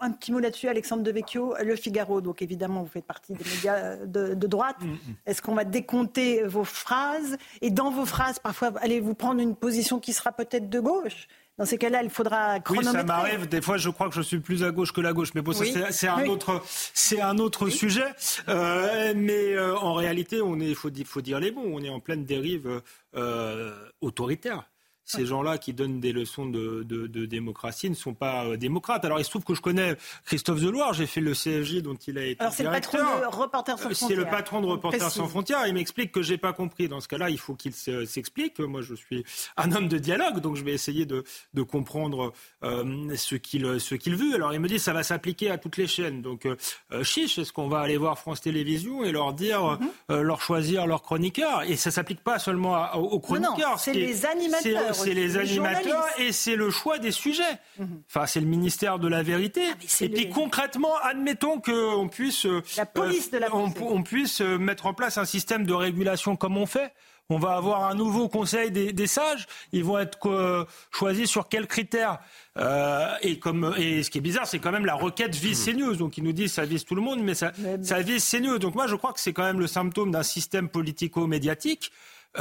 un 0.00 0.10
petit 0.10 0.32
mot 0.32 0.40
là-dessus, 0.40 0.66
Alexandre 0.66 1.04
Devecchio, 1.04 1.54
Le 1.62 1.76
Figaro. 1.76 2.20
Donc, 2.20 2.42
évidemment, 2.42 2.82
vous 2.82 2.88
faites 2.88 3.04
partie 3.04 3.32
des 3.32 3.44
médias 3.44 3.96
de, 4.04 4.34
droite. 4.34 4.80
Mm, 4.80 4.88
mm. 4.88 4.98
Est-ce 5.26 5.40
qu'on 5.40 5.54
va 5.54 5.62
décompter 5.62 6.42
vos 6.42 6.64
phrases? 6.64 7.36
Et 7.62 7.70
dans 7.70 7.92
vos 7.92 8.06
phrases, 8.06 8.40
parfois, 8.40 8.72
allez-vous 8.80 9.14
prendre 9.14 9.40
une 9.40 9.54
position 9.54 10.00
qui 10.00 10.12
sera 10.12 10.32
peut-être 10.32 10.68
de 10.68 10.80
gauche? 10.80 11.28
Dans 11.58 11.64
ces 11.64 11.78
cas-là, 11.78 12.02
il 12.02 12.10
faudra 12.10 12.58
chronométrer. 12.58 12.92
Oui, 12.92 12.98
ça 12.98 13.04
m'arrive. 13.04 13.48
Des 13.48 13.62
fois, 13.62 13.76
je 13.76 13.88
crois 13.88 14.08
que 14.08 14.14
je 14.14 14.22
suis 14.22 14.40
plus 14.40 14.64
à 14.64 14.72
gauche 14.72 14.92
que 14.92 15.00
la 15.00 15.12
gauche. 15.12 15.34
Mais 15.34 15.42
bon, 15.42 15.52
c'est 15.52 16.08
un, 16.08 16.26
autre, 16.26 16.62
c'est 16.66 17.20
un 17.20 17.38
autre 17.38 17.68
sujet. 17.68 18.06
Euh, 18.48 19.12
mais 19.16 19.52
euh, 19.52 19.76
en 19.76 19.94
réalité, 19.94 20.42
on 20.42 20.58
est, 20.58 20.74
faut, 20.74 20.90
faut 21.04 21.20
dire 21.20 21.38
les 21.38 21.52
mots. 21.52 21.64
On 21.64 21.82
est 21.82 21.88
en 21.88 22.00
pleine 22.00 22.24
dérive 22.24 22.82
euh, 23.14 23.72
autoritaire 24.00 24.68
ces 25.04 25.26
gens-là 25.26 25.58
qui 25.58 25.72
donnent 25.72 26.00
des 26.00 26.12
leçons 26.12 26.46
de, 26.46 26.82
démocratie 27.26 27.90
ne 27.90 27.94
sont 27.94 28.14
pas 28.14 28.44
euh, 28.44 28.56
démocrates. 28.56 29.04
Alors 29.04 29.18
il 29.18 29.24
se 29.24 29.30
trouve 29.30 29.44
que 29.44 29.54
je 29.54 29.60
connais 29.60 29.96
Christophe 30.24 30.60
Deloire, 30.60 30.94
j'ai 30.94 31.06
fait 31.06 31.20
le 31.20 31.32
CSJ 31.32 31.82
dont 31.82 31.94
il 31.94 32.18
a 32.18 32.24
été 32.24 32.40
Alors, 32.40 32.52
c'est 32.52 32.64
le 32.64 32.70
patron 32.70 32.98
de 32.98 33.36
Reporters 33.36 33.78
sans 33.78 33.90
frontières. 33.90 34.08
C'est 34.08 34.14
le 34.14 34.24
patron 34.24 34.60
de 34.60 34.66
Reporters 34.66 35.10
sans 35.10 35.28
frontières. 35.28 35.66
Il 35.66 35.74
m'explique 35.74 36.12
que 36.12 36.22
j'ai 36.22 36.38
pas 36.38 36.52
compris. 36.52 36.88
Dans 36.88 37.00
ce 37.00 37.08
cas-là, 37.08 37.30
il 37.30 37.38
faut 37.38 37.54
qu'il 37.54 37.72
s'explique. 37.72 38.60
Moi, 38.60 38.82
je 38.82 38.94
suis 38.94 39.24
un 39.56 39.72
homme 39.72 39.88
de 39.88 39.98
dialogue, 39.98 40.40
donc 40.40 40.56
je 40.56 40.64
vais 40.64 40.72
essayer 40.72 41.06
de, 41.06 41.24
comprendre 41.62 42.32
euh, 42.62 43.16
ce 43.16 43.36
qu'il 43.36 43.80
ce 43.80 43.94
qu'il 43.94 44.16
veut. 44.16 44.34
Alors 44.34 44.52
il 44.52 44.60
me 44.60 44.68
dit 44.68 44.78
ça 44.78 44.92
va 44.92 45.02
s'appliquer 45.02 45.50
à 45.50 45.58
toutes 45.58 45.76
les 45.76 45.86
chaînes. 45.86 46.22
Donc 46.22 46.46
euh, 46.46 46.56
chiche, 47.02 47.38
est-ce 47.38 47.52
qu'on 47.52 47.68
va 47.68 47.80
aller 47.80 47.96
voir 47.96 48.18
France 48.18 48.40
Télévisions 48.40 49.04
et 49.04 49.12
leur 49.12 49.32
dire, 49.32 49.78
mhm. 50.08 50.20
leur 50.20 50.40
choisir 50.40 50.86
leur 50.86 51.02
chroniqueur? 51.02 51.62
Et 51.62 51.76
ça 51.76 51.90
s'applique 51.90 52.22
pas 52.22 52.38
seulement 52.38 52.94
aux 52.94 53.20
chroniqueurs. 53.20 53.78
c'est 53.78 53.92
les 53.92 54.26
animateurs 54.26 54.93
c'est 54.94 55.14
les, 55.14 55.36
animateurs 55.36 56.06
et 56.18 56.32
c'est 56.32 56.56
le 56.56 56.70
choix 56.70 56.98
des 56.98 57.10
sujets. 57.10 57.58
Mhm. 57.78 58.02
Enfin, 58.08 58.26
c'est 58.26 58.40
le 58.40 58.46
ministère 58.46 58.98
de 58.98 59.08
la 59.08 59.22
vérité. 59.22 59.62
Ah, 59.70 60.04
et 60.04 60.08
puis 60.08 60.28
concrètement, 60.28 60.96
admettons 61.02 61.60
qu'on 61.60 62.08
puisse, 62.08 62.46
la 62.76 62.86
police 62.86 63.30
de 63.30 63.38
la 63.38 63.54
on, 63.54 63.72
on, 63.80 64.02
puisse 64.02 64.40
euh, 64.40 64.58
mettre 64.58 64.86
en 64.86 64.94
place 64.94 65.18
un 65.18 65.24
système 65.24 65.64
de 65.64 65.72
régulation 65.72 66.36
comme 66.36 66.56
on 66.56 66.66
fait. 66.66 66.92
On 67.30 67.38
va 67.38 67.54
avoir 67.54 67.84
un 67.84 67.94
nouveau 67.94 68.28
conseil 68.28 68.70
des, 68.70 69.06
sages. 69.06 69.46
Ils 69.72 69.82
vont 69.82 69.98
être 69.98 70.28
euh, 70.28 70.66
choisis 70.90 71.30
sur 71.30 71.48
quels 71.48 71.66
critères? 71.66 72.18
Euh, 72.58 73.08
et, 73.22 73.38
comme, 73.38 73.74
et 73.78 74.02
ce 74.02 74.10
qui 74.10 74.18
est 74.18 74.20
bizarre, 74.20 74.46
c'est 74.46 74.58
quand 74.58 74.72
même 74.72 74.84
la 74.84 74.94
requête 74.94 75.34
vise 75.34 75.66
hmm. 75.66 75.72
CNews. 75.72 75.96
Donc 75.96 76.18
ils 76.18 76.24
nous 76.24 76.32
disent 76.32 76.52
ça 76.52 76.66
vise 76.66 76.84
tout 76.84 76.94
le 76.94 77.00
monde, 77.00 77.20
mais 77.22 77.32
ça, 77.32 77.52
ça 77.82 78.00
vise 78.00 78.28
CNews. 78.30 78.58
Donc 78.58 78.74
moi, 78.74 78.86
je 78.86 78.94
crois 78.94 79.14
que 79.14 79.20
c'est 79.20 79.32
quand 79.32 79.44
même 79.44 79.58
le 79.58 79.66
symptôme 79.66 80.10
d'un 80.10 80.22
système 80.22 80.68
politico-médiatique 80.68 81.92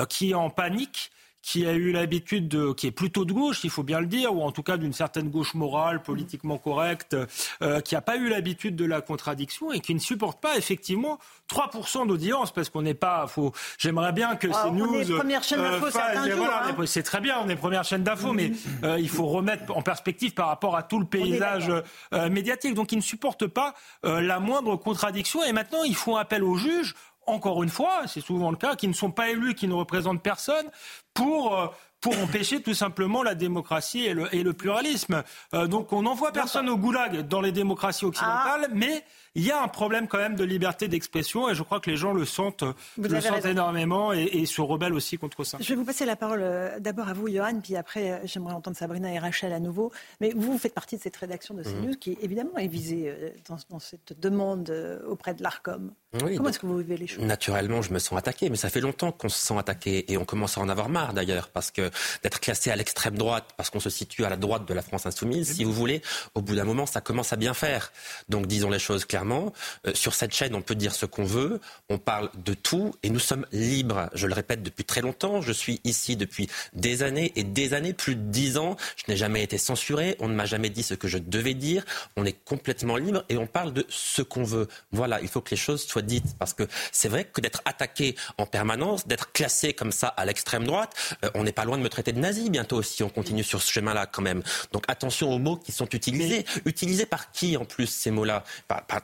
qui 0.09 0.31
est 0.31 0.33
en 0.33 0.49
panique 0.49 1.11
qui 1.43 1.67
a 1.67 1.73
eu 1.73 1.91
l'habitude 1.91 2.47
de, 2.47 2.71
qui 2.71 2.87
est 2.87 2.91
plutôt 2.91 3.25
de 3.25 3.33
gauche, 3.33 3.65
il 3.65 3.69
faut 3.69 3.83
bien 3.83 3.99
le 3.99 4.07
dire, 4.07 4.33
ou 4.33 4.41
en 4.41 4.51
tout 4.53 4.63
cas 4.63 4.77
d'une 4.77 4.93
certaine 4.93 5.29
gauche 5.29 5.53
morale, 5.55 6.01
politiquement 6.01 6.57
correcte, 6.57 7.17
euh, 7.61 7.81
qui 7.81 7.95
n'a 7.95 8.01
pas 8.01 8.15
eu 8.15 8.29
l'habitude 8.29 8.77
de 8.77 8.85
la 8.85 9.01
contradiction 9.01 9.73
et 9.73 9.81
qui 9.81 9.93
ne 9.93 9.99
supporte 9.99 10.39
pas 10.39 10.57
effectivement 10.57 11.19
3% 11.51 12.07
d'audience, 12.07 12.53
parce 12.53 12.69
qu'on 12.69 12.81
n'est 12.81 12.93
pas, 12.93 13.27
faut, 13.27 13.51
j'aimerais 13.77 14.13
bien 14.13 14.37
que 14.37 14.47
ah, 14.53 14.63
ces 14.63 14.71
news. 14.71 14.87
On 14.87 15.01
est 15.01 15.17
première 15.17 15.43
chaîne 15.43 15.59
d'info, 15.59 15.85
euh, 15.85 16.35
voilà, 16.35 16.67
hein. 16.67 16.85
C'est 16.85 17.03
très 17.03 17.19
bien, 17.19 17.37
on 17.43 17.49
est 17.49 17.57
première 17.57 17.83
chaîne 17.83 18.03
d'info, 18.03 18.31
mais 18.31 18.53
euh, 18.85 18.97
il 18.97 19.09
faut 19.09 19.25
remettre 19.25 19.75
en 19.75 19.81
perspective 19.81 20.33
par 20.33 20.47
rapport 20.47 20.77
à 20.77 20.83
tout 20.83 20.99
le 20.99 21.05
paysage 21.05 21.69
euh, 22.13 22.29
médiatique. 22.29 22.73
Donc 22.73 22.93
ils 22.93 22.97
ne 22.97 23.01
supportent 23.01 23.47
pas 23.47 23.73
la 24.03 24.39
moindre 24.39 24.75
contradiction 24.77 25.43
et 25.43 25.51
maintenant 25.51 25.83
ils 25.83 25.95
font 25.95 26.15
appel 26.15 26.43
aux 26.43 26.55
juges 26.55 26.95
encore 27.27 27.63
une 27.63 27.69
fois, 27.69 28.03
c'est 28.07 28.21
souvent 28.21 28.51
le 28.51 28.57
cas, 28.57 28.75
qui 28.75 28.87
ne 28.87 28.93
sont 28.93 29.11
pas 29.11 29.29
élus, 29.29 29.55
qui 29.55 29.67
ne 29.67 29.73
représentent 29.73 30.21
personne, 30.21 30.65
pour, 31.13 31.57
euh, 31.57 31.67
pour 32.01 32.17
empêcher 32.19 32.61
tout 32.61 32.73
simplement 32.73 33.23
la 33.23 33.35
démocratie 33.35 34.05
et 34.05 34.13
le, 34.13 34.33
et 34.35 34.43
le 34.43 34.53
pluralisme. 34.53 35.23
Euh, 35.53 35.67
donc 35.67 35.93
on 35.93 36.03
n'envoie 36.03 36.31
personne 36.31 36.69
au 36.69 36.77
goulag 36.77 37.27
dans 37.27 37.41
les 37.41 37.51
démocraties 37.51 38.05
occidentales, 38.05 38.65
ah. 38.65 38.73
mais 38.73 39.03
il 39.35 39.43
y 39.43 39.51
a 39.51 39.61
un 39.61 39.67
problème 39.67 40.07
quand 40.07 40.19
même 40.19 40.35
de 40.35 40.43
liberté 40.43 40.87
d'expression 40.87 41.49
et 41.49 41.55
je 41.55 41.63
crois 41.63 41.79
que 41.79 41.89
les 41.89 41.97
gens 41.97 42.13
le 42.13 42.25
sentent, 42.25 42.63
le 42.97 43.21
sentent 43.21 43.45
énormément 43.45 44.13
et, 44.13 44.45
se 44.45 44.61
rebellent 44.61 44.93
aussi 44.93 45.17
contre 45.17 45.43
ça. 45.43 45.57
Je 45.59 45.69
vais 45.69 45.75
vous 45.75 45.85
passer 45.85 46.05
la 46.05 46.15
parole 46.15 46.41
euh, 46.43 46.79
d'abord 46.79 47.07
à 47.07 47.13
vous, 47.13 47.27
Johan, 47.29 47.59
puis 47.61 47.75
après 47.75 48.11
euh, 48.11 48.17
j'aimerais 48.25 48.53
entendre 48.53 48.77
Sabrina 48.77 49.11
et 49.11 49.17
Rachel 49.17 49.53
à 49.53 49.59
nouveau. 49.59 49.91
Mais 50.21 50.31
vous, 50.35 50.51
vous 50.51 50.57
faites 50.57 50.73
partie 50.73 50.97
de 50.97 51.01
cette 51.01 51.15
rédaction 51.15 51.55
de 51.55 51.63
CNews 51.63 51.87
mhm. 51.87 51.95
qui 51.95 52.17
évidemment 52.21 52.57
est 52.57 52.67
visée 52.67 53.05
euh, 53.07 53.29
dans, 53.69 53.79
cette 53.79 54.19
demande 54.19 54.71
auprès 55.07 55.33
de 55.33 55.41
l'ARCOM. 55.41 55.91
Comment 56.19 56.49
est-ce 56.49 56.59
que 56.59 56.67
vous 56.67 56.77
vivez 56.77 56.97
les 56.97 57.07
choses? 57.07 57.23
Naturellement, 57.23 57.81
je 57.81 57.91
me 57.91 57.99
sens 57.99 58.17
attaqué, 58.19 58.49
mais 58.49 58.55
ça 58.55 58.69
fait 58.69 58.81
longtemps 58.81 59.11
qu'on 59.11 59.29
se 59.29 59.39
sent 59.39 59.57
attaqué 59.57 60.11
et 60.11 60.17
on 60.17 60.25
commence 60.25 60.57
à 60.57 60.61
en 60.61 60.69
avoir 60.69 60.89
marre 60.89 61.13
d'ailleurs, 61.13 61.49
parce 61.49 61.71
que 61.71 61.89
d'être 62.21 62.39
classé 62.39 62.69
à 62.69 62.75
l'extrême 62.75 63.17
droite, 63.17 63.45
parce 63.57 63.71
qu'on 63.71 63.79
se 63.79 63.89
situe 63.89 64.23
à 64.23 64.29
la 64.29 64.37
droite 64.37 64.67
de 64.67 64.73
la 64.73 64.83
France 64.83 65.07
insoumise, 65.07 65.55
si 65.55 65.63
vous 65.63 65.73
voulez, 65.73 66.01
au 66.35 66.41
bout 66.41 66.55
d'un 66.55 66.65
moment, 66.65 66.85
ça 66.85 67.01
commence 67.01 67.33
à 67.33 67.35
bien 67.35 67.53
faire. 67.53 67.91
Donc 68.29 68.45
disons 68.45 68.69
les 68.69 68.79
choses 68.79 69.05
clairement 69.05 69.22
euh, 69.31 69.91
sur 69.93 70.13
cette 70.13 70.33
chaîne, 70.33 70.55
on 70.55 70.61
peut 70.61 70.75
dire 70.75 70.93
ce 70.93 71.05
qu'on 71.05 71.23
veut, 71.23 71.59
on 71.89 71.97
parle 71.97 72.29
de 72.43 72.53
tout 72.53 72.93
et 73.03 73.09
nous 73.09 73.19
sommes 73.19 73.45
libres. 73.51 74.09
Je 74.13 74.27
le 74.27 74.33
répète 74.33 74.63
depuis 74.63 74.83
très 74.83 75.01
longtemps, 75.01 75.41
je 75.41 75.51
suis 75.51 75.81
ici 75.83 76.15
depuis 76.15 76.49
des 76.73 77.03
années 77.03 77.31
et 77.35 77.43
des 77.43 77.73
années, 77.73 77.93
plus 77.93 78.15
de 78.15 78.21
dix 78.21 78.57
ans. 78.57 78.75
Je 78.95 79.11
n'ai 79.11 79.17
jamais 79.17 79.43
été 79.43 79.57
censuré, 79.57 80.15
on 80.19 80.27
ne 80.27 80.35
m'a 80.35 80.45
jamais 80.45 80.69
dit 80.69 80.83
ce 80.83 80.93
que 80.93 81.07
je 81.07 81.17
devais 81.17 81.53
dire. 81.53 81.85
On 82.17 82.25
est 82.25 82.37
complètement 82.45 82.97
libre 82.97 83.23
et 83.29 83.37
on 83.37 83.47
parle 83.47 83.73
de 83.73 83.85
ce 83.89 84.21
qu'on 84.21 84.43
veut. 84.43 84.67
Voilà, 84.91 85.21
il 85.21 85.27
faut 85.27 85.41
que 85.41 85.51
les 85.51 85.57
choses 85.57 85.83
soient 85.83 86.01
dites 86.01 86.37
parce 86.37 86.53
que 86.53 86.67
c'est 86.91 87.09
vrai 87.09 87.25
que 87.25 87.41
d'être 87.41 87.61
attaqué 87.65 88.15
en 88.37 88.45
permanence, 88.45 89.07
d'être 89.07 89.31
classé 89.31 89.73
comme 89.73 89.91
ça 89.91 90.07
à 90.07 90.25
l'extrême 90.25 90.65
droite, 90.65 90.93
euh, 91.23 91.29
on 91.35 91.43
n'est 91.43 91.51
pas 91.51 91.65
loin 91.65 91.77
de 91.77 91.83
me 91.83 91.89
traiter 91.89 92.11
de 92.11 92.19
nazi 92.19 92.49
bientôt 92.49 92.81
si 92.81 93.03
on 93.03 93.09
continue 93.09 93.43
sur 93.43 93.61
ce 93.61 93.71
chemin-là 93.71 94.05
quand 94.05 94.21
même. 94.21 94.43
Donc 94.71 94.83
attention 94.87 95.31
aux 95.31 95.39
mots 95.39 95.57
qui 95.57 95.71
sont 95.71 95.87
utilisés. 95.89 96.45
Utilisés 96.65 97.05
par 97.05 97.31
qui 97.31 97.57
en 97.57 97.65
plus 97.65 97.87
ces 97.87 98.11
mots-là? 98.11 98.43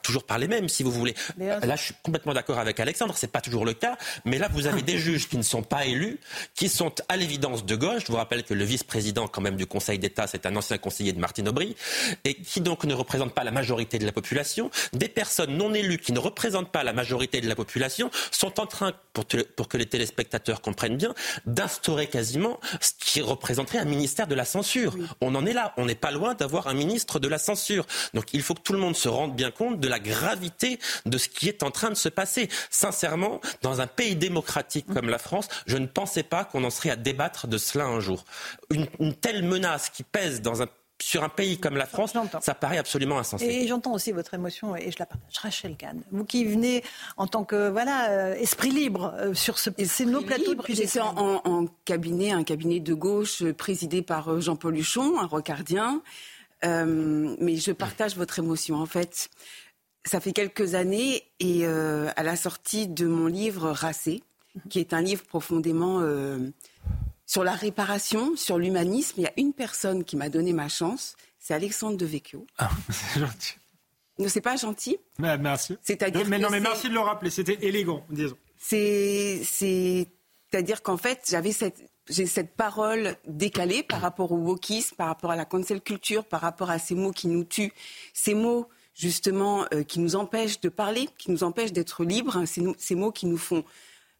Toujours 0.10 0.24
par 0.24 0.40
les 0.40 0.48
mêmes, 0.48 0.70
si 0.70 0.82
vous 0.82 0.92
voulez. 0.92 1.14
Euh, 1.40 1.60
là, 1.60 1.76
je 1.76 1.84
suis 1.84 1.94
complètement 2.02 2.34
d'accord 2.34 2.58
avec 2.58 2.80
Alexandre, 2.80 3.14
c'est 3.16 3.32
pas 3.32 3.42
toujours 3.42 3.64
le 3.64 3.74
cas, 3.74 3.96
mais 4.26 4.40
là, 4.40 4.50
vous 4.52 4.66
avez 4.66 4.82
des 4.92 4.98
juges 4.98 5.30
qui 5.30 5.38
ne 5.38 5.44
sont 5.44 5.62
pas 5.62 5.86
élus, 5.86 6.20
qui 6.56 6.68
sont 6.68 6.94
à 7.10 7.16
l'évidence 7.16 7.64
de 7.64 7.76
gauche. 7.76 8.04
Je 8.08 8.12
vous 8.12 8.18
rappelle 8.18 8.44
que 8.44 8.56
le 8.56 8.64
vice-président, 8.64 9.28
quand 9.28 9.42
même, 9.42 9.56
du 9.56 9.68
Conseil 9.68 10.00
d'État, 10.00 10.26
c'est 10.26 10.48
un 10.48 10.56
ancien 10.56 10.80
conseiller 10.80 11.14
de 11.14 11.20
Martine 11.20 11.48
Aubry, 11.48 11.76
et 12.26 12.34
qui 12.34 12.62
donc 12.62 12.86
ne 12.86 12.94
représente 12.96 13.36
pas 13.36 13.44
la 13.44 13.52
majorité 13.52 14.00
de 14.00 14.06
la 14.06 14.12
population. 14.12 14.72
Des 14.94 15.10
personnes 15.10 15.56
non 15.56 15.76
élues 15.76 16.00
qui 16.00 16.12
ne 16.12 16.20
représentent 16.20 16.72
pas 16.72 16.84
la 16.84 16.94
majorité 16.94 17.40
de 17.40 17.48
la 17.48 17.56
population 17.56 18.10
sont 18.32 18.60
en 18.60 18.66
train, 18.66 18.94
pour, 19.14 19.26
pour 19.56 19.68
que 19.68 19.78
les 19.78 19.86
téléspectateurs 19.86 20.62
comprennent 20.62 20.98
bien, 20.98 21.14
d'instaurer 21.46 22.08
quasiment 22.08 22.60
ce 22.82 22.94
qui 23.00 23.22
représenterait 23.22 23.78
un 23.78 23.86
ministère 23.86 24.26
de 24.26 24.36
la 24.36 24.46
censure. 24.46 24.96
On 25.22 25.36
en 25.36 25.46
est 25.46 25.54
là. 25.54 25.74
On 25.78 25.86
n'est 25.86 25.94
pas 25.94 26.10
loin 26.10 26.34
d'avoir 26.34 26.68
un 26.68 26.74
ministre 26.74 27.20
de 27.20 27.28
la 27.28 27.38
censure. 27.38 27.86
Donc 28.16 28.34
il 28.34 28.42
faut 28.42 28.56
que 28.56 28.62
tout 28.62 28.74
le 28.74 28.80
monde 28.80 28.96
se 28.96 29.08
rende 29.08 29.36
bien 29.36 29.52
compte 29.52 29.80
de 29.80 29.88
la 29.88 29.99
gravité 30.00 30.80
de 31.06 31.18
ce 31.18 31.30
qui 31.30 31.48
est 31.48 31.64
en 31.64 31.72
train 31.72 31.90
de 31.90 31.96
se 31.96 32.10
passer. 32.10 32.50
Sincèrement, 32.70 33.42
dans 33.62 33.82
un 33.82 33.88
pays 33.88 34.16
démocratique 34.16 34.88
comme 34.94 35.10
la 35.10 35.20
France, 35.20 35.48
je 35.68 35.78
ne 35.78 35.88
pensais 35.88 36.24
pas 36.24 36.46
qu'on 36.46 36.64
en 36.64 36.70
serait 36.70 36.92
à 36.92 36.96
débattre 36.96 37.48
de 37.48 37.58
cela 37.58 37.86
un 37.86 38.00
jour. 38.00 38.26
Une, 38.72 39.14
telle 39.14 39.44
menace 39.44 39.90
qui 39.90 40.04
pèse 40.04 40.42
dans 40.42 40.62
un 40.62 40.68
sur 41.02 41.24
un 41.24 41.30
pays 41.30 41.58
comme 41.58 41.78
la 41.78 41.86
France, 41.86 42.14
ça 42.42 42.54
paraît 42.54 42.78
absolument 42.78 43.20
insensé. 43.20 43.46
Et 43.46 43.68
j'entends 43.68 43.94
aussi 43.94 44.12
votre 44.12 44.34
émotion 44.34 44.76
et 44.76 44.92
je 44.92 44.98
la 45.00 45.06
partage. 45.06 45.38
Rachel 45.38 45.78
Kahn, 45.78 46.02
vous 46.12 46.26
qui 46.26 46.44
venez 46.44 46.84
en 47.16 47.26
tant 47.26 47.46
que 47.46 47.70
voilà 47.70 48.10
euh, 48.10 48.34
esprit 48.36 48.72
libre 48.72 49.14
euh, 49.18 49.34
sur 49.34 49.60
ce, 49.60 49.70
ces 49.86 50.06
nos 50.06 50.22
plateaux 50.22 50.56
depuis 50.56 50.76
J'étais 50.76 51.00
en, 51.00 51.42
en, 51.46 51.68
cabinet, 51.86 52.32
un 52.32 52.44
cabinet 52.44 52.82
de 52.82 52.94
gauche 52.94 53.44
euh, 53.44 53.54
présidé 53.54 54.02
par 54.02 54.42
Jean-Paul 54.42 54.78
Huchon, 54.78 55.18
un 55.20 55.26
rocardien. 55.26 56.02
mais 56.64 57.56
je 57.56 57.72
partage 57.72 58.18
votre 58.18 58.40
émotion. 58.40 58.76
En 58.76 58.86
fait, 58.86 59.30
ça 60.06 60.20
fait 60.20 60.32
quelques 60.32 60.76
années 60.76 61.24
et 61.40 61.66
euh, 61.66 62.10
à 62.16 62.24
la 62.24 62.36
sortie 62.36 62.88
de 62.88 63.06
mon 63.06 63.28
livre 63.28 63.72
Racé, 63.72 64.24
qui 64.70 64.80
est 64.80 64.94
un 64.94 65.02
livre 65.02 65.24
profondément 65.24 66.00
euh, 66.02 66.40
sur 67.26 67.44
la 67.44 67.54
réparation, 67.54 68.36
sur 68.36 68.58
l'humanisme, 68.58 69.16
il 69.18 69.24
y 69.24 69.28
a 69.28 69.34
une 69.38 69.54
personne 69.54 70.04
qui 70.04 70.16
m'a 70.16 70.30
donné 70.30 70.54
ma 70.54 70.68
chance, 70.68 71.16
c'est 71.38 71.54
Alexandre 71.54 71.98
Devecchio. 71.98 72.46
Ah, 72.58 72.70
c'est 72.90 73.20
gentil. 73.20 73.56
Ne 74.18 74.28
c'est 74.28 74.42
pas 74.42 74.58
gentil. 74.58 74.98
Mais 75.18 75.38
merci. 75.38 75.78
C'est-à-dire 75.82 76.28
mais 76.28 76.40
non, 76.40 76.50
mais 76.50 76.60
merci 76.60 76.90
de 76.90 76.94
le 76.94 77.00
rappeler. 77.00 77.30
C'était 77.30 77.58
élégant, 77.62 78.04
disons. 78.10 78.36
C'est, 78.58 79.42
c'est-à-dire 79.44 80.82
qu'en 80.82 80.98
fait, 80.98 81.22
j'avais 81.30 81.54
cette, 81.54 81.90
j'ai 82.10 82.26
cette 82.26 82.56
parole 82.56 83.16
décalée 83.26 83.84
par 83.84 84.02
rapport 84.02 84.32
au 84.34 84.38
wokisme, 84.38 84.96
par 84.96 85.08
rapport 85.08 85.32
à 85.32 85.38
la 85.38 85.46
cancel 85.46 85.80
culture, 85.80 86.26
par 86.26 86.42
rapport 86.42 86.70
à 86.70 86.80
ces 86.80 86.96
mots 86.96 87.12
qui 87.12 87.28
nous 87.28 87.46
tuent, 87.46 87.72
ces 88.14 88.34
mots 88.34 88.68
justement 89.00 89.66
euh, 89.74 89.84
qui 89.84 90.00
nous 90.00 90.16
empêchent 90.16 90.60
de 90.60 90.70
parler, 90.70 91.08
qui 91.18 91.32
nous 91.32 91.44
empêchent 91.44 91.72
d'être 91.72 92.04
libres, 92.04 92.38
hein, 92.38 92.46
ces, 92.46 92.96
mots 92.96 93.12
qui 93.12 93.26
nous 93.26 93.38
font 93.38 93.64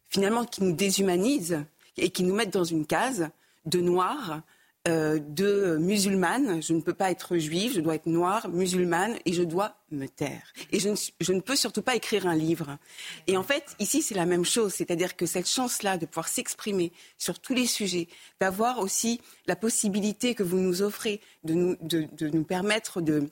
finalement 0.08 0.44
qui 0.44 0.64
nous 0.64 0.72
déshumanisent 0.72 1.62
et 1.96 2.10
qui 2.10 2.24
nous 2.24 2.34
mettent 2.34 2.52
dans 2.52 2.64
une 2.64 2.86
case 2.86 3.28
de 3.66 3.80
noir 3.80 4.40
euh, 4.88 5.18
de 5.18 5.76
musulmane. 5.78 6.62
Je 6.62 6.72
ne 6.72 6.80
peux 6.80 6.94
pas 6.94 7.10
être 7.10 7.36
juive, 7.36 7.74
je 7.74 7.82
dois 7.82 7.96
être 7.96 8.06
noire, 8.06 8.48
musulmane, 8.48 9.18
et 9.26 9.34
je 9.34 9.42
dois 9.42 9.76
me 9.90 10.06
taire. 10.06 10.50
Et 10.72 10.80
je 10.80 10.88
ne, 10.88 11.40
peux 11.40 11.56
surtout 11.56 11.82
pas 11.82 11.94
écrire 11.94 12.26
un 12.26 12.34
livre. 12.34 12.78
Et 13.26 13.36
en 13.36 13.42
fait, 13.42 13.76
ici, 13.78 14.00
c'est 14.00 14.14
la 14.14 14.24
même 14.24 14.46
chose. 14.46 14.72
C'est-à-dire 14.72 15.14
que 15.14 15.26
cette 15.26 15.48
chance-là 15.48 15.98
de 15.98 16.06
pouvoir 16.06 16.28
s'exprimer 16.28 16.90
sur 17.18 17.38
tous 17.38 17.52
les 17.52 17.66
sujets, 17.66 18.08
d'avoir 18.40 18.78
aussi 18.78 19.20
la 19.46 19.56
possibilité 19.56 20.34
que 20.34 20.42
vous 20.42 20.58
nous 20.58 20.80
offrez 20.80 21.20
de 21.44 21.52
nous 21.54 22.44
permettre 22.44 23.02
de 23.02 23.30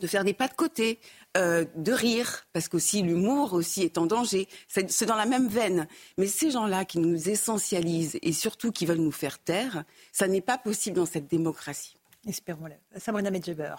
de 0.00 0.06
faire 0.06 0.24
des 0.24 0.32
pas 0.32 0.48
de 0.48 0.54
côté, 0.54 0.98
euh, 1.36 1.64
de 1.76 1.92
rire, 1.92 2.46
parce 2.52 2.68
qu'aussi 2.68 3.02
l'humour 3.02 3.52
aussi 3.52 3.82
est 3.82 3.98
en 3.98 4.06
danger. 4.06 4.48
C'est 4.68 5.06
dans 5.06 5.16
la 5.16 5.26
même 5.26 5.48
veine. 5.48 5.86
Mais 6.18 6.26
ces 6.26 6.50
gens-là 6.50 6.84
qui 6.84 6.98
nous 6.98 7.28
essentialisent 7.28 8.18
et 8.22 8.32
surtout 8.32 8.72
qui 8.72 8.86
veulent 8.86 8.98
nous 8.98 9.12
faire 9.12 9.38
taire, 9.38 9.84
ça 10.12 10.28
n'est 10.28 10.40
pas 10.40 10.58
possible 10.58 10.96
dans 10.96 11.06
cette 11.06 11.28
démocratie. 11.28 11.96
Espérons-le. 12.26 12.74
Sabrina 12.98 13.30
Medjeber. 13.30 13.74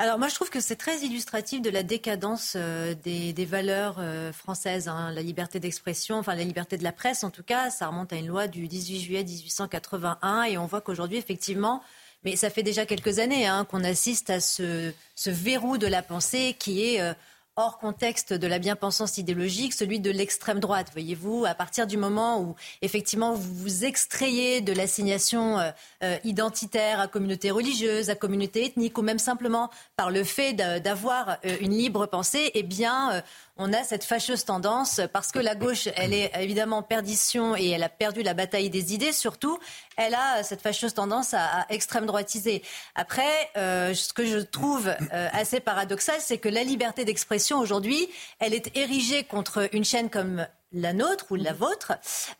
Alors 0.00 0.18
moi 0.18 0.26
je 0.26 0.34
trouve 0.34 0.50
que 0.50 0.58
c'est 0.58 0.74
très 0.74 0.98
illustratif 0.98 1.62
de 1.62 1.70
la 1.70 1.84
décadence 1.84 2.54
euh, 2.56 2.94
des, 2.94 3.32
des, 3.32 3.44
valeurs 3.44 3.98
euh, 4.00 4.32
françaises, 4.32 4.88
hein. 4.88 5.12
la 5.12 5.22
liberté 5.22 5.60
d'expression, 5.60 6.16
enfin 6.16 6.34
la 6.34 6.42
liberté 6.42 6.76
de 6.76 6.82
la 6.82 6.90
presse 6.90 7.22
en 7.22 7.30
tout 7.30 7.44
cas, 7.44 7.70
ça 7.70 7.86
remonte 7.86 8.12
à 8.12 8.16
une 8.16 8.26
loi 8.26 8.48
du 8.48 8.66
18 8.66 9.00
juillet 9.00 9.22
1881 9.22 10.42
et 10.44 10.58
on 10.58 10.66
voit 10.66 10.80
qu'aujourd'hui 10.80 11.16
effectivement 11.16 11.80
mais 12.24 12.36
ça 12.36 12.50
fait 12.50 12.62
déjà 12.62 12.86
quelques 12.86 13.18
années 13.18 13.46
hein, 13.46 13.64
qu'on 13.64 13.84
assiste 13.84 14.30
à 14.30 14.40
ce, 14.40 14.92
ce, 15.14 15.30
verrou 15.30 15.78
de 15.78 15.86
la 15.86 16.02
pensée 16.02 16.56
qui 16.58 16.84
est 16.84 17.00
euh, 17.00 17.12
hors 17.56 17.78
contexte 17.78 18.32
de 18.32 18.46
la 18.46 18.58
bien-pensance 18.58 19.18
idéologique, 19.18 19.72
celui 19.72 20.00
de 20.00 20.10
l'extrême 20.10 20.60
droite. 20.60 20.88
Voyez-vous, 20.92 21.44
à 21.44 21.54
partir 21.54 21.86
du 21.86 21.96
moment 21.96 22.40
où 22.40 22.56
effectivement 22.82 23.34
vous 23.34 23.54
vous 23.54 23.84
extrayez 23.84 24.60
de 24.60 24.72
l'assignation 24.72 25.58
euh, 25.58 25.70
euh, 26.02 26.16
identitaire 26.24 27.00
à 27.00 27.08
communauté 27.08 27.50
religieuse, 27.50 28.10
à 28.10 28.14
communauté 28.14 28.66
ethnique, 28.66 28.98
ou 28.98 29.02
même 29.02 29.18
simplement 29.18 29.70
par 29.96 30.10
le 30.10 30.24
fait 30.24 30.52
d'avoir 30.54 31.38
une 31.60 31.76
libre 31.76 32.06
pensée, 32.06 32.50
eh 32.54 32.62
bien 32.62 33.22
on 33.56 33.72
a 33.72 33.84
cette 33.84 34.02
fâcheuse 34.02 34.44
tendance, 34.44 35.00
parce 35.12 35.30
que 35.30 35.38
la 35.38 35.54
gauche, 35.54 35.88
elle 35.94 36.12
est 36.12 36.32
évidemment 36.40 36.82
perdition 36.82 37.56
et 37.56 37.70
elle 37.70 37.84
a 37.84 37.88
perdu 37.88 38.22
la 38.22 38.34
bataille 38.34 38.68
des 38.68 38.94
idées, 38.94 39.12
surtout, 39.12 39.58
elle 39.96 40.14
a 40.14 40.42
cette 40.42 40.60
fâcheuse 40.60 40.92
tendance 40.92 41.34
à, 41.34 41.64
extrême 41.68 42.04
droitiser. 42.04 42.62
Après, 42.96 43.22
euh, 43.56 43.94
ce 43.94 44.12
que 44.12 44.26
je 44.26 44.38
trouve 44.38 44.88
euh, 44.88 45.28
assez 45.32 45.60
paradoxal, 45.60 46.16
c'est 46.18 46.38
que 46.38 46.48
la 46.48 46.64
liberté 46.64 47.04
d'expression 47.04 47.43
aujourd'hui, 47.52 48.08
elle 48.38 48.54
est 48.54 48.76
érigée 48.76 49.24
contre 49.24 49.68
une 49.72 49.84
chaîne 49.84 50.10
comme 50.10 50.46
la 50.72 50.92
nôtre 50.92 51.26
ou 51.30 51.36
la 51.36 51.52
vôtre, 51.52 51.92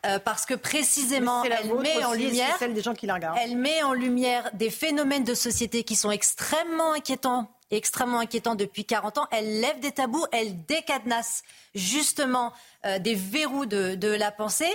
euh, 0.07 0.19
parce 0.19 0.45
que 0.45 0.55
précisément, 0.55 1.45
elle 1.45 1.73
met 1.75 2.05
en 2.05 2.13
lumière, 2.13 2.59
des 2.69 2.83
gens 2.83 2.95
qui 2.95 3.07
la 3.07 3.19
elle 3.41 3.57
met 3.57 3.83
en 3.83 3.93
lumière 3.93 4.51
des 4.55 4.71
phénomènes 4.71 5.25
de 5.25 5.35
société 5.35 5.85
qui 5.85 5.95
sont 5.95 6.11
extrêmement 6.11 6.93
inquiétants 6.93 7.49
extrêmement 7.71 8.21
inquiétant 8.21 8.55
depuis 8.55 8.85
40 8.85 9.19
ans. 9.19 9.27
Elle 9.31 9.61
lève 9.61 9.81
des 9.81 9.93
tabous, 9.93 10.25
elle 10.33 10.65
décadenasse 10.65 11.43
justement 11.75 12.53
euh, 12.85 12.99
des 12.99 13.15
verrous 13.15 13.67
de, 13.67 13.95
de, 13.95 14.09
la 14.09 14.31
pensée. 14.31 14.71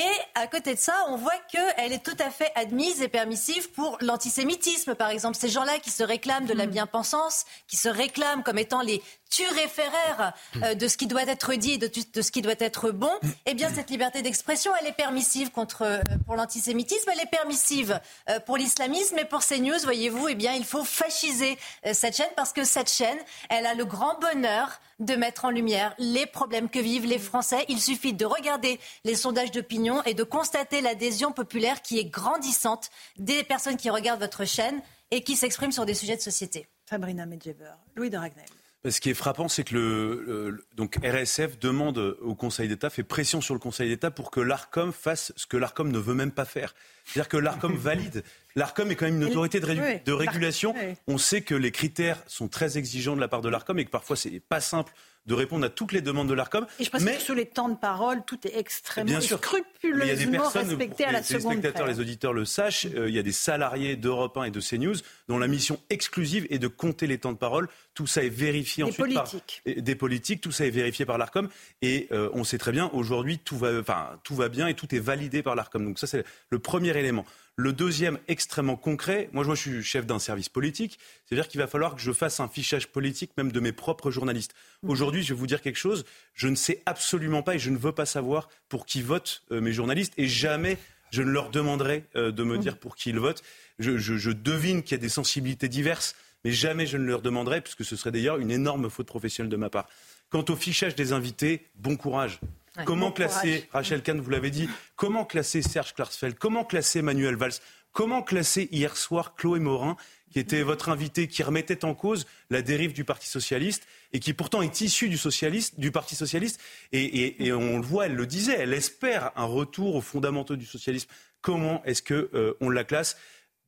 Et 0.00 0.40
à 0.40 0.46
côté 0.46 0.74
de 0.74 0.78
ça, 0.78 0.94
on 1.08 1.16
voit 1.16 1.36
qu'elle 1.52 1.92
est 1.92 2.02
tout 2.02 2.16
à 2.20 2.30
fait 2.30 2.50
admise 2.54 3.02
et 3.02 3.08
permissive 3.08 3.70
pour 3.72 3.98
l'antisémitisme, 4.00 4.94
par 4.94 5.10
exemple. 5.10 5.36
Ces 5.36 5.50
gens-là 5.50 5.78
qui 5.78 5.90
se 5.90 6.02
réclament 6.02 6.46
de 6.46 6.54
la 6.54 6.66
hmm. 6.66 6.70
bien-pensance, 6.70 7.44
qui 7.68 7.76
se 7.76 7.88
réclament 7.90 8.42
comme 8.42 8.56
étant 8.56 8.80
les 8.80 9.02
turéféraires 9.28 10.32
euh, 10.62 10.74
de 10.74 10.88
ce 10.88 10.96
qui 10.96 11.06
doit 11.06 11.24
être 11.24 11.52
dit 11.54 11.72
et 11.72 11.78
de, 11.78 11.90
de, 12.14 12.22
ce 12.22 12.30
qui 12.30 12.40
doit 12.40 12.54
être 12.60 12.92
bon, 12.92 13.12
eh 13.44 13.52
bien, 13.52 13.68
cette 13.74 13.90
liberté 13.90 14.22
d'expression, 14.22 14.72
elle 14.80 14.86
est 14.86 14.92
permissive 14.92 15.50
contre, 15.50 15.82
euh, 15.82 16.00
pour 16.24 16.34
l'antisémitisme, 16.34 17.10
elle 17.12 17.20
est 17.20 17.30
permissive 17.30 18.00
pour 18.46 18.56
l'islamisme 18.56 19.18
et 19.18 19.26
pour 19.26 19.44
CNews, 19.44 19.80
voyez-vous, 19.82 20.28
eh 20.28 20.34
bien, 20.34 20.54
il 20.54 20.64
faut 20.64 20.84
fasciser 20.84 21.58
cette 21.92 22.16
chaîne 22.16 22.30
parce 22.36 22.52
que 22.52 22.64
cette 22.64 22.90
chaîne, 22.90 23.18
elle 23.50 23.66
a 23.66 23.74
le 23.74 23.84
grand 23.84 24.18
bonheur 24.18 24.80
de 25.00 25.14
mettre 25.14 25.44
en 25.44 25.50
lumière 25.50 25.94
les 25.98 26.26
problèmes 26.26 26.68
que 26.68 26.78
vivent 26.78 27.06
les 27.06 27.18
Français. 27.18 27.64
Il 27.68 27.80
suffit 27.80 28.12
de 28.12 28.24
regarder 28.24 28.78
les 29.04 29.14
sondages 29.14 29.50
d'opinion 29.50 30.02
et 30.04 30.14
de 30.14 30.22
constater 30.22 30.80
l'adhésion 30.80 31.32
populaire 31.32 31.82
qui 31.82 31.98
est 31.98 32.04
grandissante 32.04 32.90
des 33.18 33.42
personnes 33.42 33.76
qui 33.76 33.90
regardent 33.90 34.20
votre 34.20 34.44
chaîne 34.44 34.80
et 35.10 35.22
qui 35.22 35.36
s'expriment 35.36 35.72
sur 35.72 35.86
des 35.86 35.94
sujets 35.94 36.16
de 36.16 36.22
société. 36.22 36.68
Sabrina 36.88 37.26
Medjeber, 37.26 37.72
Louis 37.96 38.10
de 38.10 38.16
Ragnel. 38.16 38.46
Ce 38.88 38.98
qui 39.00 39.10
est 39.10 39.14
frappant, 39.14 39.48
c'est 39.48 39.64
que 39.64 39.74
le, 39.74 40.64
donc 40.74 40.96
RSF 41.04 41.58
demande 41.58 41.98
au 42.22 42.34
Conseil 42.34 42.66
d'État, 42.66 42.88
fait 42.88 43.02
pression 43.02 43.42
sur 43.42 43.52
le 43.52 43.60
Conseil 43.60 43.90
d'État 43.90 44.10
pour 44.10 44.30
que 44.30 44.40
l'ARCOM 44.40 44.90
fasse 44.92 45.34
ce 45.36 45.46
que 45.46 45.58
l'ARCOM 45.58 45.90
ne 45.90 45.98
veut 45.98 46.14
même 46.14 46.30
pas 46.30 46.46
faire. 46.46 46.74
C'est-à-dire 47.04 47.28
que 47.28 47.36
l'ARCOM 47.36 47.76
valide. 47.76 48.24
L'ARCOM 48.56 48.90
est 48.90 48.96
quand 48.96 49.04
même 49.04 49.16
une 49.16 49.24
autorité 49.24 49.60
de, 49.60 50.02
de 50.02 50.12
régulation. 50.12 50.74
On 51.06 51.18
sait 51.18 51.42
que 51.42 51.54
les 51.54 51.72
critères 51.72 52.22
sont 52.26 52.48
très 52.48 52.78
exigeants 52.78 53.16
de 53.16 53.20
la 53.20 53.28
part 53.28 53.42
de 53.42 53.50
l'ARCOM 53.50 53.78
et 53.78 53.84
que 53.84 53.90
parfois 53.90 54.16
c'est 54.16 54.40
pas 54.40 54.60
simple 54.60 54.92
de 55.26 55.34
répondre 55.34 55.64
à 55.64 55.68
toutes 55.68 55.92
les 55.92 56.00
demandes 56.00 56.28
de 56.28 56.34
l'ARCOM. 56.34 56.66
Et 56.78 56.84
je 56.84 56.90
pense 56.90 57.02
mais... 57.02 57.16
que 57.16 57.22
sur 57.22 57.34
les 57.34 57.46
temps 57.46 57.68
de 57.68 57.76
parole, 57.76 58.22
tout 58.26 58.38
est 58.46 58.56
extrêmement 58.56 59.20
scrupuleusement 59.20 60.48
respecté 60.48 61.04
à 61.04 61.12
la 61.12 61.22
seconde. 61.22 61.52
Les 61.52 61.58
spectateurs, 61.58 61.86
les 61.86 62.00
auditeurs 62.00 62.32
le 62.32 62.44
sachent. 62.44 62.86
Euh, 62.86 63.08
il 63.08 63.14
y 63.14 63.18
a 63.18 63.22
des 63.22 63.32
salariés 63.32 63.96
d'Europe 63.96 64.36
1 64.36 64.44
et 64.44 64.50
de 64.50 64.60
CNews 64.60 64.96
dont 65.28 65.38
la 65.38 65.46
mission 65.46 65.78
exclusive 65.90 66.46
est 66.50 66.58
de 66.58 66.68
compter 66.68 67.06
les 67.06 67.18
temps 67.18 67.32
de 67.32 67.38
parole. 67.38 67.68
Tout 67.94 68.06
ça 68.06 68.22
est 68.22 68.28
vérifié 68.28 68.84
des 68.84 68.90
ensuite 68.90 69.14
politiques. 69.14 69.62
par 69.64 69.74
des 69.82 69.94
politiques. 69.94 70.40
Tout 70.40 70.52
ça 70.52 70.66
est 70.66 70.70
vérifié 70.70 71.04
par 71.04 71.18
l'Arcom 71.18 71.48
et 71.82 72.08
euh, 72.12 72.30
on 72.32 72.44
sait 72.44 72.58
très 72.58 72.72
bien 72.72 72.90
aujourd'hui 72.92 73.38
tout 73.38 73.58
va, 73.58 73.78
enfin 73.78 74.18
tout 74.24 74.34
va 74.34 74.48
bien 74.48 74.68
et 74.68 74.74
tout 74.74 74.94
est 74.94 75.00
validé 75.00 75.42
par 75.42 75.54
l'Arcom. 75.54 75.84
Donc 75.84 75.98
ça 75.98 76.06
c'est 76.06 76.24
le 76.48 76.58
premier 76.58 76.96
élément. 76.96 77.24
Le 77.60 77.74
deuxième, 77.74 78.18
extrêmement 78.26 78.76
concret, 78.76 79.28
moi, 79.34 79.44
je 79.44 79.54
suis 79.54 79.82
chef 79.82 80.06
d'un 80.06 80.18
service 80.18 80.48
politique, 80.48 80.98
c'est-à-dire 81.26 81.46
qu'il 81.46 81.60
va 81.60 81.66
falloir 81.66 81.94
que 81.94 82.00
je 82.00 82.10
fasse 82.10 82.40
un 82.40 82.48
fichage 82.48 82.86
politique 82.86 83.32
même 83.36 83.52
de 83.52 83.60
mes 83.60 83.72
propres 83.72 84.10
journalistes. 84.10 84.54
Mmh. 84.82 84.88
Aujourd'hui, 84.88 85.22
je 85.22 85.34
vais 85.34 85.38
vous 85.38 85.46
dire 85.46 85.60
quelque 85.60 85.76
chose, 85.76 86.06
je 86.32 86.48
ne 86.48 86.54
sais 86.54 86.80
absolument 86.86 87.42
pas 87.42 87.56
et 87.56 87.58
je 87.58 87.68
ne 87.68 87.76
veux 87.76 87.92
pas 87.92 88.06
savoir 88.06 88.48
pour 88.70 88.86
qui 88.86 89.02
votent 89.02 89.42
euh, 89.52 89.60
mes 89.60 89.74
journalistes 89.74 90.14
et 90.16 90.26
jamais 90.26 90.78
je 91.10 91.20
ne 91.20 91.30
leur 91.30 91.50
demanderai 91.50 92.04
euh, 92.16 92.32
de 92.32 92.44
me 92.44 92.56
mmh. 92.56 92.60
dire 92.60 92.78
pour 92.78 92.96
qui 92.96 93.10
ils 93.10 93.18
votent. 93.18 93.42
Je, 93.78 93.98
je, 93.98 94.16
je 94.16 94.30
devine 94.30 94.82
qu'il 94.82 94.92
y 94.92 94.98
a 94.98 95.02
des 95.02 95.10
sensibilités 95.10 95.68
diverses, 95.68 96.16
mais 96.46 96.52
jamais 96.52 96.86
je 96.86 96.96
ne 96.96 97.04
leur 97.04 97.20
demanderai, 97.20 97.60
puisque 97.60 97.84
ce 97.84 97.94
serait 97.94 98.10
d'ailleurs 98.10 98.38
une 98.38 98.50
énorme 98.50 98.88
faute 98.88 99.06
professionnelle 99.06 99.50
de 99.50 99.56
ma 99.58 99.68
part. 99.68 99.86
Quant 100.30 100.46
au 100.48 100.56
fichage 100.56 100.94
des 100.94 101.12
invités, 101.12 101.66
bon 101.74 101.96
courage. 101.96 102.40
Comment 102.84 103.10
classer, 103.10 103.68
Rachel 103.72 104.02
Kahn, 104.02 104.20
vous 104.20 104.30
l'avez 104.30 104.50
dit, 104.50 104.68
comment 104.96 105.24
classer 105.24 105.60
Serge 105.60 105.94
Klarsfeld 105.94 106.38
Comment 106.38 106.64
classer 106.64 107.02
Manuel 107.02 107.36
Valls 107.36 107.54
Comment 107.92 108.22
classer 108.22 108.68
hier 108.70 108.96
soir 108.96 109.34
Chloé 109.34 109.58
Morin, 109.58 109.96
qui 110.30 110.38
était 110.38 110.62
votre 110.62 110.88
invité, 110.88 111.26
qui 111.26 111.42
remettait 111.42 111.84
en 111.84 111.94
cause 111.94 112.26
la 112.48 112.62
dérive 112.62 112.92
du 112.92 113.04
Parti 113.04 113.28
socialiste 113.28 113.86
et 114.12 114.20
qui 114.20 114.32
pourtant 114.32 114.62
est 114.62 114.80
issue 114.80 115.08
du, 115.08 115.18
socialiste, 115.18 115.80
du 115.80 115.90
Parti 115.90 116.14
socialiste 116.14 116.60
et, 116.92 117.02
et, 117.02 117.46
et, 117.46 117.52
on 117.52 117.78
le 117.78 117.84
voit, 117.84 118.06
elle 118.06 118.14
le 118.14 118.26
disait, 118.26 118.56
elle 118.56 118.72
espère 118.72 119.32
un 119.34 119.44
retour 119.44 119.96
aux 119.96 120.00
fondamentaux 120.00 120.54
du 120.54 120.66
socialisme. 120.66 121.08
Comment 121.40 121.82
est-ce 121.84 122.02
qu'on 122.02 122.28
euh, 122.34 122.72
la 122.72 122.84
classe? 122.84 123.16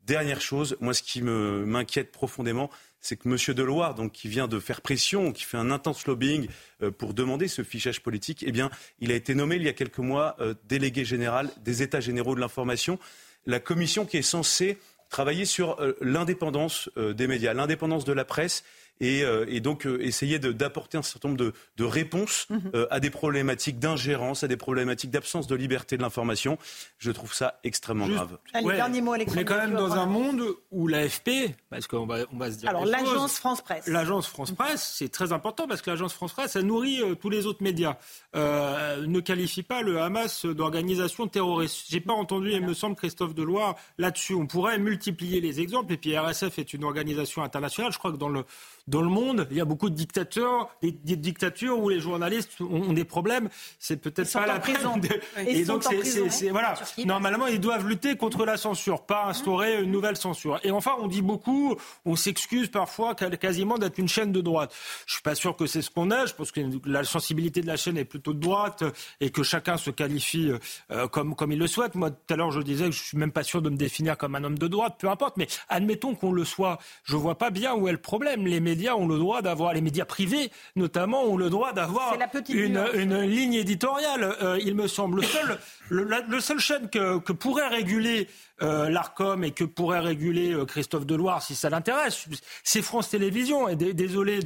Dernière 0.03 0.41
chose, 0.41 0.77
moi 0.81 0.95
ce 0.95 1.03
qui 1.03 1.23
m'inquiète 1.23 2.11
profondément, 2.11 2.71
c'est 3.03 3.17
que 3.17 3.29
M. 3.29 3.55
Deloire, 3.55 3.95
donc, 3.95 4.13
qui 4.13 4.29
vient 4.29 4.49
de 4.49 4.59
faire 4.61 4.81
pression, 4.81 5.33
qui 5.33 5.43
fait 5.43 5.59
un 5.59 5.71
intense 5.71 6.07
lobbying 6.07 6.49
euh, 6.83 6.91
pour 6.91 7.13
demander 7.13 7.49
ce 7.49 7.63
fichage 7.63 8.01
politique, 8.01 8.45
eh 8.47 8.53
bien, 8.53 8.71
il 9.01 9.11
a 9.11 9.15
été 9.15 9.35
nommé 9.35 9.57
il 9.57 9.65
y 9.65 9.69
a 9.69 9.73
quelques 9.73 9.99
mois 9.99 10.37
euh, 10.41 10.55
délégué 10.69 11.05
général 11.05 11.51
des 11.63 11.83
États 11.83 12.01
généraux 12.01 12.37
de 12.37 12.41
l'information, 12.41 12.99
la 13.45 13.59
commission 13.59 14.07
qui 14.07 14.17
est 14.17 14.23
censée 14.23 14.79
travailler 15.11 15.45
sur 15.45 15.81
euh, 15.81 15.95
l'indépendance 16.01 16.89
des 16.97 17.27
médias, 17.27 17.53
l'indépendance 17.53 18.05
de 18.05 18.13
la 18.13 18.25
presse 18.25 18.65
et, 19.01 19.25
euh, 19.25 19.45
et 19.49 19.61
donc 19.61 19.87
euh, 19.87 20.01
essayer 20.01 20.39
d'apporter 20.39 20.99
un 20.99 21.03
certain 21.03 21.29
nombre 21.29 21.41
de, 21.41 21.53
de 21.77 21.85
réponses 21.85 22.47
mhm. 22.51 22.71
euh, 22.75 22.87
à 22.91 23.01
des 23.01 23.11
problématiques 23.11 23.79
d'ingérence, 23.79 24.45
à 24.45 24.49
des 24.49 24.57
problématiques 24.57 25.11
d'absence 25.11 25.47
de 25.47 25.55
liberté 25.55 25.97
de 25.97 26.03
l'information. 26.03 26.59
Je 26.99 27.11
trouve 27.11 27.35
ça 27.35 27.59
extrêmement 27.65 28.09
grave. 28.09 28.39
Allez, 28.53 28.67
ouais, 28.67 28.77
dernier 28.77 29.01
mot, 29.01 29.13
On 29.13 29.17
est 29.17 29.45
quand 29.45 29.57
même 29.57 29.75
dans 29.75 29.95
un 29.95 30.07
monde 30.07 30.43
où 30.71 30.87
l'AFP, 30.87 31.55
parce 31.71 31.87
qu'on 31.87 32.07
va, 32.07 32.19
on 32.33 32.39
va 32.39 32.51
se 32.53 32.59
dire. 32.59 32.69
Alors 32.69 32.85
l'agence 32.85 33.39
France 33.39 33.61
Presse. 33.63 33.87
L'agence 33.89 34.27
France 34.27 34.53
Presse, 34.53 34.95
c'est 34.97 35.09
très 35.09 35.33
important 35.33 35.67
parce 35.67 35.83
que 35.83 35.91
l'agence 35.91 36.13
France 36.13 36.33
Presse, 36.33 36.53
ça 36.53 36.63
nourrit 36.63 37.01
tous 37.21 37.31
les 37.31 37.47
autres 37.47 37.63
médias. 37.63 37.97
Euh, 38.35 39.07
ne 39.07 39.21
qualifie 39.21 39.63
pas 39.63 39.83
le 39.83 40.01
Hamas 40.01 40.47
d'organisation 40.47 41.27
terroriste. 41.29 41.85
J'ai 41.89 42.01
pas 42.01 42.13
entendu, 42.13 42.53
il 42.53 42.65
me 42.65 42.75
semble, 42.75 42.97
Christophe 42.97 43.35
Deloire 43.35 43.77
là-dessus. 43.99 44.35
On 44.35 44.47
pourrait 44.47 44.79
multiplier 44.79 45.41
les 45.41 45.61
exemples. 45.61 45.93
Et 45.93 45.97
puis 45.97 46.17
RSF 46.17 46.59
est 46.59 46.73
une 46.73 46.85
organisation 46.85 47.43
internationale. 47.43 47.93
Je 47.93 47.99
crois 47.99 48.13
que 48.13 48.17
dans 48.17 48.29
le 48.29 48.45
dans 48.89 49.03
le 49.03 49.09
monde, 49.09 49.47
il 49.51 49.57
y 49.57 49.61
a 49.61 49.65
beaucoup 49.65 49.91
de 49.91 49.95
dictateurs, 49.95 50.69
des, 50.83 50.93
dictatures 50.93 51.79
où 51.79 51.89
les 51.89 52.01
journalistes 52.01 52.61
ont, 52.61 52.93
des 52.93 53.05
problèmes. 53.05 53.49
C'est 53.79 53.97
peut-être 53.97 54.33
pas 54.33 54.47
la 54.47 54.59
prison. 54.59 55.01
Et, 55.47 55.65
donc, 55.65 55.85
c'est 55.85 56.49
voilà. 56.51 56.75
Normalement, 57.05 57.47
ils 57.47 57.61
doivent 57.61 57.87
lutter 57.87 58.17
contre 58.17 58.45
la 58.45 58.57
censure, 58.57 59.03
pas 59.03 59.27
instaurer 59.27 59.83
une 59.83 59.91
nouvelle 59.91 60.17
censure. 60.17 60.61
Et 60.65 60.71
enfin, 60.71 60.93
on 61.01 61.07
dit 61.07 61.23
beaucoup, 61.23 61.77
on 62.05 62.17
s'excuse 62.17 62.69
parfois 62.69 63.15
quasiment 63.15 63.79
d'être 63.79 63.99
une 63.99 64.09
chaîne 64.09 64.33
de 64.33 64.41
droite. 64.41 64.75
Je 65.07 65.15
suis 65.15 65.23
pas 65.23 65.35
sûr 65.35 65.57
que 65.57 65.67
c'est 65.67 65.83
ce 65.83 65.91
qu'on 65.91 66.11
est. 66.11 66.27
Je 66.27 66.35
pense 66.35 66.51
que 66.51 66.61
la 66.85 67.05
sensibilité 67.05 67.61
de 67.61 67.67
la 67.67 67.77
chaîne 67.77 67.97
est 67.97 68.05
plutôt 68.05 68.33
de 68.33 68.41
droite 68.41 68.85
et 69.21 69.31
que 69.31 69.43
chacun 69.43 69.77
se 69.77 69.91
qualifie 69.91 70.51
euh, 70.91 71.09
comme 71.09 71.35
comme 71.35 71.53
il 71.53 71.59
le 71.59 71.67
souhaite. 71.67 71.95
Moi, 71.95 72.11
tout 72.11 72.35
à 72.35 72.37
l'heure, 72.37 72.51
je 72.51 72.61
disais 72.61 72.87
que 72.87 72.93
je 72.93 73.03
suis 73.03 73.19
même 73.19 73.33
pas 73.33 73.43
sûr 73.43 73.63
de 73.63 73.71
me 73.71 73.77
définir 73.77 74.17
comme 74.19 74.35
un 74.35 74.45
homme 74.45 74.59
de 74.59 74.69
droite, 74.69 74.97
peu 74.99 75.09
importe. 75.09 75.37
Mais 75.37 75.47
admettons 75.69 76.15
qu'on 76.15 76.33
le 76.33 76.45
soit. 76.45 76.79
Je 77.05 77.17
vois 77.17 77.37
pas 77.37 77.51
bien 77.51 77.75
où 77.75 77.89
est 77.89 77.93
le 77.93 77.99
problème. 77.99 78.47
Les 78.47 78.61
médias 78.73 78.95
ont 78.95 79.07
le 79.07 79.19
droit 79.19 79.43
d'avoir, 79.43 79.75
les 79.75 79.83
médias 79.83 80.07
privés 80.07 80.51
notamment, 80.77 81.25
ont 81.25 81.37
le 81.37 81.51
droit 81.51 81.73
d'avoir 81.73 82.17
une, 82.49 82.83
une, 82.95 83.21
ligne 83.21 83.55
éditoriale. 83.55 84.35
Euh, 84.43 84.59
il 84.65 84.75
me 84.75 84.89
semble. 84.89 85.21
Le 85.21 85.27
seul, 85.27 85.59
le, 85.91 86.41
seul 86.41 86.59
chaîne 86.59 86.89
que, 86.89 87.19
que 87.19 87.33
pourrait 87.33 87.69
réguler 87.69 88.29
euh, 88.63 88.89
l'ARCOM 88.89 89.43
et 89.43 89.51
que 89.51 89.65
pourrait 89.65 90.01
réguler 90.01 90.53
euh, 90.53 90.65
Christophe 90.65 91.05
Deloire 91.05 91.43
si 91.43 91.57
ça 91.57 91.69
l'intéresse. 91.69 92.27
C'est 92.63 92.83
France 92.83 93.11
Télévisions. 93.11 93.69
Et 93.69 93.77
désolé 93.77 94.41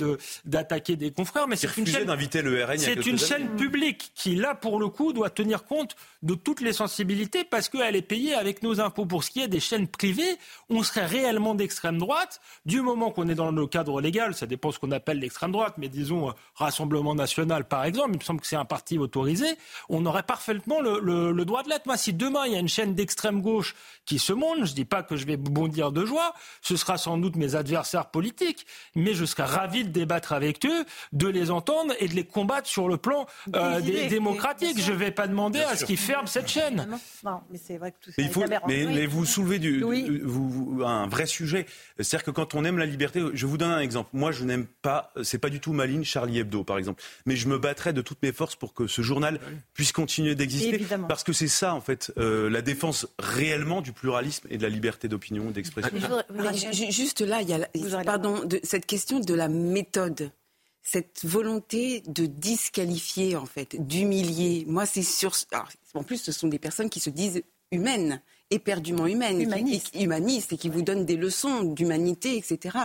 d'attaquer 0.45 0.97
des 0.97 1.11
confrères, 1.11 1.47
mais 1.47 1.57
c'est 1.57 1.77
une 1.77 1.87
chaîne 1.87 2.07
d'inviter 2.07 2.41
le 2.41 2.65
RN. 2.65 2.79
C'est 2.79 3.07
une 3.07 3.19
chaîne 3.19 3.49
publique 3.57 4.13
qui, 4.15 4.35
là, 4.35 4.55
pour 4.55 4.81
le 4.81 4.89
coup, 4.89 5.13
doit 5.13 5.31
tenir 5.31 5.65
compte 5.65 5.97
de 6.23 6.35
toutes 6.35 6.61
les 6.61 6.73
sensibilités 6.73 7.45
parce 7.45 7.69
qu'elle 7.69 7.95
est 7.95 8.03
payée 8.03 8.35
avec 8.35 8.63
nos 8.63 8.81
impôts. 8.81 9.07
Pour 9.07 9.23
ce 9.23 9.31
qui 9.31 9.43
est 9.43 9.49
des 9.49 9.61
chaînes 9.61 9.87
privées, 9.87 10.39
on 10.71 10.83
serait 10.83 11.07
réellement 11.07 11.55
d'extrême 11.55 11.99
droite 11.99 12.41
du 12.65 12.81
moment 12.81 13.11
qu'on 13.11 13.29
est 13.29 13.35
dans 13.35 13.51
le 13.51 13.67
cadre 13.67 14.01
légal. 14.01 14.16
Ça 14.35 14.47
dépend 14.47 14.73
ce 14.73 14.79
qu'on 14.79 14.91
appelle 14.91 15.19
l'extrême 15.19 15.53
droite, 15.53 15.75
mais 15.79 15.89
disons 15.89 16.29
euh, 16.29 16.33
Rassemblement 16.55 17.15
national, 17.15 17.67
par 17.67 17.85
exemple. 17.85 18.11
Il 18.13 18.19
me 18.19 18.25
semble 18.25 18.41
que 18.41 18.47
c'est 18.47 18.57
un 18.57 18.65
parti 18.65 18.99
autorisé. 18.99 19.47
On 19.89 20.05
aurait 20.07 20.23
parfaitement 20.23 20.81
le, 20.81 21.01
le 21.33 21.45
droit 21.45 21.63
de 21.63 21.69
l'être. 21.69 21.87
Moi, 21.87 21.97
si 21.97 22.13
demain 22.13 22.47
il 22.47 22.53
y 22.53 22.57
a 22.57 22.59
une 22.59 22.69
chaîne 22.69 22.95
d'extrême 22.95 23.43
gauche 23.43 23.75
qui 24.07 24.19
se 24.19 24.33
monte. 24.33 24.59
Je 24.65 24.71
ne 24.71 24.77
dis 24.77 24.85
pas 24.85 25.03
que 25.03 25.17
je 25.17 25.27
vais 25.27 25.37
bondir 25.37 25.93
de 25.93 26.07
joie. 26.07 26.33
Ce 26.63 26.77
sera 26.77 26.97
sans 26.97 27.19
doute 27.19 27.37
mes 27.37 27.55
adversaires 27.55 28.07
politiques, 28.07 28.67
mais 28.95 29.13
je 29.13 29.25
serai 29.25 29.43
ravi 29.43 29.85
de 29.85 29.91
débattre 29.91 30.33
avec 30.33 30.65
eux, 30.65 30.85
de 31.13 31.27
les 31.27 31.51
entendre 31.51 31.93
et 31.99 32.09
de 32.09 32.15
les 32.15 32.25
combattre 32.25 32.69
sur 32.69 32.89
le 32.89 32.97
plan 32.97 33.27
euh, 33.55 33.81
des, 33.81 34.07
démocratique. 34.07 34.81
Je 34.81 34.93
ne 34.93 34.97
vais 34.97 35.11
pas 35.11 35.27
demander 35.27 35.61
à 35.61 35.77
ce 35.77 35.85
qu'ils 35.85 35.99
ferment 35.99 36.27
cette 36.27 36.49
chaîne. 36.49 36.89
Non, 37.25 37.41
mais 37.51 37.59
c'est 37.59 37.77
vrai 37.77 37.91
que 37.91 37.97
tout 38.01 38.11
ça. 38.11 38.15
Mais, 38.19 38.25
il 38.25 38.31
faut, 38.31 38.45
mais, 38.67 39.07
vous 39.07 39.25
soulevez 39.25 39.59
du, 39.59 39.83
vous, 40.25 40.83
un 40.85 41.09
vrai 41.09 41.27
sujet. 41.27 41.67
C'est-à-dire 41.99 42.25
que 42.25 42.31
quand 42.31 42.55
on 42.55 42.65
aime 42.65 42.79
la 42.79 42.87
liberté, 42.87 43.21
je 43.35 43.47
vous 43.47 43.59
donne 43.59 43.73
un 43.73 43.81
exemple. 43.81 44.06
Moi, 44.13 44.33
je 44.33 44.45
n'aime 44.45 44.67
pas, 44.67 45.13
c'est 45.23 45.39
pas 45.39 45.51
du 45.51 45.61
tout 45.61 45.73
ma 45.73 45.87
ligne 45.87 46.05
Charlie 46.05 46.39
Hebdo, 46.39 46.65
par 46.65 46.79
exemple. 46.79 47.03
Mais 47.25 47.37
je 47.37 47.49
me 47.49 47.59
battrai 47.59 47.93
de 47.93 48.03
toutes 48.03 48.23
mes 48.23 48.33
forces 48.33 48.57
pour 48.57 48.75
que 48.75 48.87
ce 48.87 49.03
journal 49.03 49.41
puisse 49.75 49.93
continuer 49.93 50.35
d'exister. 50.35 50.85
Parce 51.09 51.25
que 51.25 51.33
c'est 51.33 51.49
ça, 51.49 51.75
en 51.75 51.81
fait, 51.81 52.13
euh, 52.19 52.49
la 52.51 52.63
défense 52.63 53.07
réellement 53.19 53.83
du 53.83 53.93
pluralisme 53.93 54.47
et 54.51 54.59
de 54.59 54.63
la 54.63 54.69
liberté 54.69 55.09
d'opinion, 55.09 55.51
d'expression. 55.51 55.97
Juste 56.91 57.21
là, 57.21 57.43
il 57.43 57.49
y 57.49 57.55
a 57.55 58.05
pardon, 58.05 58.45
de, 58.45 58.61
cette 58.63 58.87
question 58.87 59.21
de 59.21 59.35
la 59.35 59.49
méthode 59.49 60.31
cette 60.83 61.25
volonté 61.25 62.01
de 62.07 62.27
disqualifier, 62.27 63.35
en 63.35 63.45
fait, 63.45 63.75
d'humilier. 63.89 64.65
Moi, 64.69 64.87
c'est 64.87 65.03
sur. 65.03 65.35
en 65.95 66.05
plus, 66.05 66.19
ce 66.19 66.31
sont 66.31 66.47
des 66.47 66.61
personnes 66.61 66.91
qui 66.91 67.01
se 67.01 67.11
disent 67.11 67.43
humaines, 67.73 68.21
éperdument 68.51 69.09
humaines, 69.09 69.41
humanistes, 69.41 69.91
qui, 69.91 70.05
humanistes 70.05 70.53
et 70.53 70.57
qui 70.57 70.69
vous 70.69 70.83
donnent 70.83 71.05
des 71.05 71.17
leçons 71.17 71.65
d'humanité, 71.65 72.37
etc. 72.37 72.79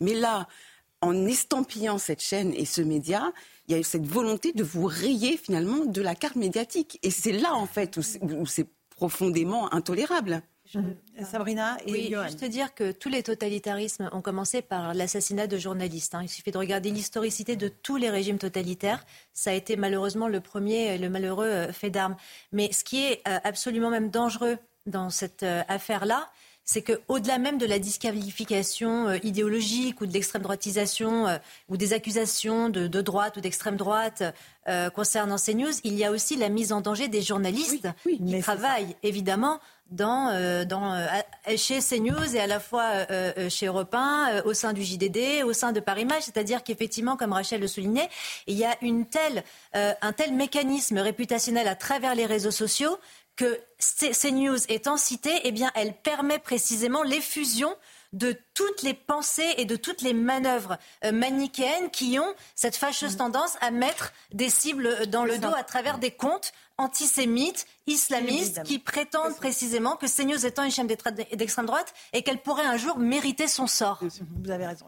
Mais 0.00 0.12
là, 0.12 0.48
en 1.00 1.26
estampillant 1.26 1.98
cette 1.98 2.22
chaîne 2.22 2.52
et 2.54 2.64
ce 2.64 2.80
média, 2.80 3.32
il 3.68 3.76
y 3.76 3.78
a 3.78 3.82
cette 3.82 4.06
volonté 4.06 4.52
de 4.52 4.62
vous 4.62 4.86
rayer 4.86 5.36
finalement 5.36 5.84
de 5.84 6.02
la 6.02 6.14
carte 6.14 6.36
médiatique. 6.36 6.98
Et 7.02 7.10
c'est 7.10 7.32
là, 7.32 7.54
en 7.54 7.66
fait, 7.66 7.98
où 7.98 8.46
c'est 8.46 8.68
profondément 8.90 9.72
intolérable. 9.72 10.42
Sabrina 11.22 11.76
et 11.86 11.92
oui, 11.92 12.14
Juste 12.24 12.44
dire 12.44 12.74
que 12.74 12.92
tous 12.92 13.08
les 13.08 13.22
totalitarismes 13.22 14.10
ont 14.12 14.20
commencé 14.20 14.62
par 14.62 14.94
l'assassinat 14.94 15.46
de 15.46 15.56
journalistes. 15.58 16.14
Hein. 16.14 16.22
Il 16.22 16.28
suffit 16.28 16.50
de 16.50 16.58
regarder 16.58 16.90
l'historicité 16.90 17.56
de 17.56 17.68
tous 17.68 17.96
les 17.96 18.10
régimes 18.10 18.38
totalitaires. 18.38 19.04
Ça 19.32 19.50
a 19.50 19.52
été 19.52 19.76
malheureusement 19.76 20.28
le 20.28 20.40
premier, 20.40 20.98
le 20.98 21.08
malheureux 21.08 21.46
euh, 21.46 21.72
fait 21.72 21.90
d'armes. 21.90 22.16
Mais 22.52 22.72
ce 22.72 22.84
qui 22.84 23.04
est 23.04 23.22
euh, 23.28 23.38
absolument 23.44 23.90
même 23.90 24.10
dangereux 24.10 24.58
dans 24.86 25.10
cette 25.10 25.42
euh, 25.42 25.62
affaire-là, 25.68 26.28
c'est 26.66 26.82
qu'au-delà 26.82 27.38
même 27.38 27.56
de 27.56 27.64
la 27.64 27.78
disqualification 27.78 29.14
idéologique 29.22 30.00
ou 30.00 30.06
de 30.06 30.12
l'extrême 30.12 30.42
droitisation 30.42 31.26
ou 31.68 31.76
des 31.76 31.92
accusations 31.92 32.68
de, 32.68 32.88
droite 33.00 33.36
ou 33.36 33.40
d'extrême 33.40 33.76
droite 33.76 34.22
concernant 34.94 35.36
CNews, 35.36 35.72
il 35.84 35.94
y 35.94 36.04
a 36.04 36.10
aussi 36.10 36.36
la 36.36 36.48
mise 36.48 36.72
en 36.72 36.80
danger 36.80 37.06
des 37.06 37.22
journalistes 37.22 37.88
qui 38.04 38.40
travaillent 38.40 38.96
évidemment 39.04 39.60
dans, 39.90 40.30
euh, 40.30 40.64
dans, 40.64 40.94
euh, 40.94 41.06
chez 41.56 41.78
CNews 41.80 42.34
et 42.34 42.40
à 42.40 42.46
la 42.46 42.60
fois 42.60 43.06
euh, 43.10 43.48
chez 43.48 43.66
Europe 43.66 43.94
1, 43.94 44.42
au 44.44 44.52
sein 44.52 44.72
du 44.72 44.82
JDD, 44.82 45.44
au 45.44 45.52
sein 45.52 45.72
de 45.72 45.80
Paris 45.80 46.04
Match. 46.04 46.24
C'est-à-dire 46.24 46.62
qu'effectivement, 46.62 47.16
comme 47.16 47.32
Rachel 47.32 47.60
le 47.60 47.68
soulignait, 47.68 48.08
il 48.46 48.56
y 48.56 48.64
a 48.64 48.76
une 48.82 49.06
telle, 49.06 49.44
un 49.72 50.12
tel 50.12 50.32
mécanisme 50.32 50.98
réputationnel 50.98 51.68
à 51.68 51.76
travers 51.76 52.14
les 52.14 52.26
réseaux 52.26 52.50
sociaux 52.50 52.98
que 53.36 53.60
CNews 53.78 54.58
étant 54.68 54.96
citée, 54.96 55.40
eh 55.44 55.52
bien, 55.52 55.70
elle 55.74 55.94
permet 55.94 56.38
précisément 56.38 57.02
l'effusion 57.02 57.76
de 58.12 58.36
toutes 58.56 58.82
les 58.82 58.94
pensées 58.94 59.54
et 59.58 59.66
de 59.66 59.76
toutes 59.76 60.02
les 60.02 60.14
manœuvres 60.14 60.78
manichéennes 61.12 61.90
qui 61.90 62.18
ont 62.18 62.34
cette 62.54 62.74
fâcheuse 62.74 63.14
mm. 63.14 63.18
tendance 63.18 63.56
à 63.60 63.70
mettre 63.70 64.12
des 64.32 64.50
cibles 64.50 65.06
dans 65.08 65.24
le 65.24 65.38
dos 65.38 65.54
à 65.54 65.62
travers 65.62 65.98
des 65.98 66.10
comptes 66.10 66.52
antisémites, 66.78 67.66
islamistes, 67.86 68.62
qui 68.64 68.78
prétendent 68.78 69.36
précisément 69.36 69.96
que 69.96 70.06
CNews 70.06 70.44
étant 70.44 70.62
une 70.62 70.70
chaîne 70.70 70.86
d'extrême 70.86 71.66
droite 71.66 71.94
et 72.12 72.22
qu'elle 72.22 72.38
pourrait 72.38 72.66
un 72.66 72.76
jour 72.76 72.98
mériter 72.98 73.48
son 73.48 73.66
sort. 73.66 74.02
Vous 74.42 74.50
avez 74.50 74.66
raison. 74.66 74.86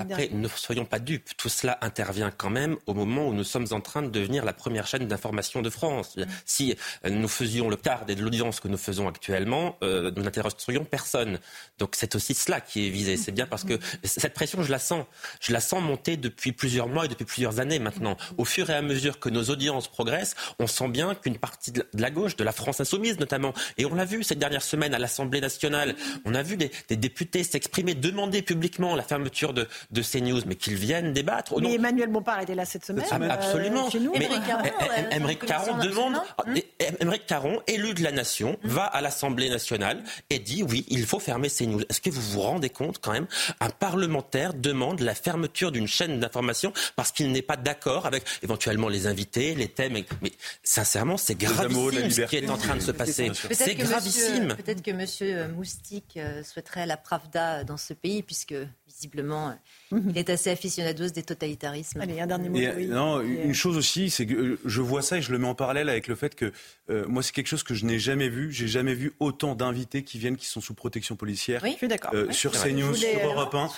après, 0.00 0.30
ne 0.32 0.48
soyons 0.48 0.86
pas 0.86 0.98
dupes. 0.98 1.36
Tout 1.36 1.48
cela 1.48 1.78
intervient 1.82 2.30
quand 2.30 2.48
même 2.50 2.76
au 2.86 2.94
moment 2.94 3.28
où 3.28 3.34
nous 3.34 3.44
sommes 3.44 3.66
en 3.72 3.80
train 3.80 4.00
de 4.00 4.08
devenir 4.08 4.44
la 4.44 4.54
première 4.54 4.86
chaîne 4.86 5.06
d'information 5.06 5.60
de 5.60 5.68
France. 5.68 6.16
Mm. 6.16 6.24
Si 6.46 6.76
euh, 7.04 7.10
nous 7.10 7.28
faisions 7.28 7.68
le 7.68 7.76
quart 7.76 8.06
de 8.06 8.14
l'audience 8.14 8.60
que 8.60 8.68
nous 8.68 8.78
faisons 8.78 9.06
actuellement, 9.08 9.76
euh, 9.82 10.10
nous 10.16 10.22
n'intéresserions 10.22 10.84
personne. 10.84 11.38
Donc 11.78 11.96
c'est 11.96 12.14
aussi 12.14 12.32
cela 12.32 12.60
qui 12.60 12.86
est 12.86 12.90
visé. 12.90 13.05
C'est 13.16 13.32
bien 13.32 13.46
parce 13.46 13.64
que 13.64 13.78
cette 14.02 14.34
pression, 14.34 14.62
je 14.62 14.70
la 14.70 14.78
sens. 14.78 15.04
Je 15.40 15.52
la 15.52 15.60
sens 15.60 15.82
monter 15.82 16.16
depuis 16.16 16.52
plusieurs 16.52 16.88
mois 16.88 17.04
et 17.04 17.08
depuis 17.08 17.24
plusieurs 17.24 17.60
années 17.60 17.78
maintenant. 17.78 18.16
Au 18.38 18.44
fur 18.44 18.68
et 18.70 18.74
à 18.74 18.82
mesure 18.82 19.20
que 19.20 19.28
nos 19.28 19.44
audiences 19.44 19.88
progressent, 19.88 20.34
on 20.58 20.66
sent 20.66 20.88
bien 20.88 21.14
que 21.14 21.26
une 21.26 21.38
partie 21.38 21.72
de 21.72 21.84
la 21.94 22.10
gauche, 22.10 22.36
de 22.36 22.44
la 22.44 22.52
France 22.52 22.80
insoumise 22.80 23.18
notamment. 23.18 23.52
Et 23.78 23.84
on 23.84 23.94
l'a 23.94 24.04
vu 24.04 24.22
cette 24.22 24.38
dernière 24.38 24.62
semaine 24.62 24.94
à 24.94 24.98
l'Assemblée 24.98 25.40
nationale. 25.40 25.94
On 26.24 26.34
a 26.34 26.42
vu 26.42 26.56
des, 26.56 26.70
députés 26.96 27.44
s'exprimer, 27.44 27.94
demander 27.94 28.42
publiquement 28.42 28.94
la 28.94 29.02
fermeture 29.02 29.52
de, 29.52 29.68
de 29.90 30.02
CNews, 30.02 30.42
mais 30.46 30.54
qu'ils 30.54 30.76
viennent 30.76 31.12
débattre. 31.12 31.60
Mais 31.60 31.74
Emmanuel 31.74 32.08
Bompard 32.08 32.40
était 32.40 32.54
là 32.54 32.64
cette 32.64 32.84
semaine. 32.84 33.04
Euh, 33.12 33.28
absolument. 33.28 33.88
mais 34.16 34.28
Émeric 35.12 35.44
Caron, 35.44 35.78
demande. 35.78 36.14
Émeric 37.00 37.26
Caron, 37.26 37.60
élu 37.66 37.94
de 37.94 38.02
la 38.02 38.12
nation, 38.12 38.56
va 38.62 38.84
à 38.84 39.00
l'Assemblée 39.00 39.50
nationale 39.50 40.02
et 40.30 40.38
dit 40.38 40.62
oui, 40.62 40.84
il 40.88 41.06
faut 41.06 41.18
fermer 41.18 41.48
CNews. 41.48 41.82
Est-ce 41.88 42.00
que 42.00 42.10
vous 42.10 42.20
vous 42.20 42.40
rendez 42.40 42.70
compte 42.70 42.95
quand 43.00 43.12
même 43.12 43.26
Un 43.60 43.70
parlementaire 43.70 44.54
demande 44.54 45.00
la 45.00 45.14
fermeture 45.14 45.72
d'une 45.72 45.88
chaîne 45.88 46.20
d'information 46.20 46.72
parce 46.94 47.12
qu'il 47.12 47.32
n'est 47.32 47.42
pas 47.42 47.56
d'accord 47.56 48.06
avec 48.06 48.24
éventuellement 48.42 48.88
les 48.88 49.06
invités, 49.06 49.54
les 49.54 49.68
thèmes. 49.68 49.94
Mais 50.22 50.32
sincèrement, 50.62 51.16
c'est 51.16 51.34
gravissime 51.34 52.10
ce 52.10 52.22
qui 52.22 52.36
est 52.36 52.50
en 52.50 52.56
train 52.56 52.76
de 52.76 52.80
se 52.80 52.92
passer. 52.92 53.30
C'est 53.50 53.74
gravissime. 53.74 54.54
Peut-être 54.56 54.82
que 54.82 54.90
M. 54.90 55.54
Moustique 55.54 56.16
euh, 56.16 56.42
souhaiterait 56.42 56.86
la 56.86 56.96
Pravda 56.96 57.64
dans 57.64 57.76
ce 57.76 57.94
pays, 57.94 58.22
puisque 58.22 58.54
visiblement, 58.86 59.54
euh, 59.92 60.00
il 60.08 60.18
est 60.18 60.30
assez 60.30 60.50
aficionados 60.50 61.08
des 61.08 61.22
totalitarismes. 61.22 62.00
Allez, 62.00 62.20
un 62.20 62.26
dernier 62.26 62.48
mot. 62.48 62.58
non, 62.88 63.20
une 63.20 63.54
chose 63.54 63.76
aussi, 63.76 64.10
c'est 64.10 64.26
que 64.26 64.34
euh, 64.34 64.58
je 64.64 64.80
vois 64.80 65.02
ça 65.02 65.18
et 65.18 65.22
je 65.22 65.32
le 65.32 65.38
mets 65.38 65.48
en 65.48 65.54
parallèle 65.54 65.88
avec 65.88 66.06
le 66.08 66.14
fait 66.14 66.34
que 66.34 66.52
moi, 66.88 67.22
c'est 67.22 67.32
quelque 67.32 67.48
chose 67.48 67.64
que 67.64 67.74
je 67.74 67.84
n'ai 67.84 67.98
jamais 67.98 68.28
vu. 68.28 68.52
J'ai 68.52 68.68
jamais 68.68 68.94
vu 68.94 69.12
autant 69.18 69.56
d'invités 69.56 70.04
qui 70.04 70.18
viennent, 70.18 70.36
qui 70.36 70.46
sont 70.46 70.60
sous 70.60 70.74
protection 70.74 71.16
policière. 71.16 71.60
Oui, 71.64 71.72
je 71.72 71.78
suis 71.78 71.88
d'accord. 71.88 72.12
Sur 72.30 72.52
CNews, 72.52 72.94
sur 72.94 73.24
Europe 73.24 73.54
1. 73.54 73.70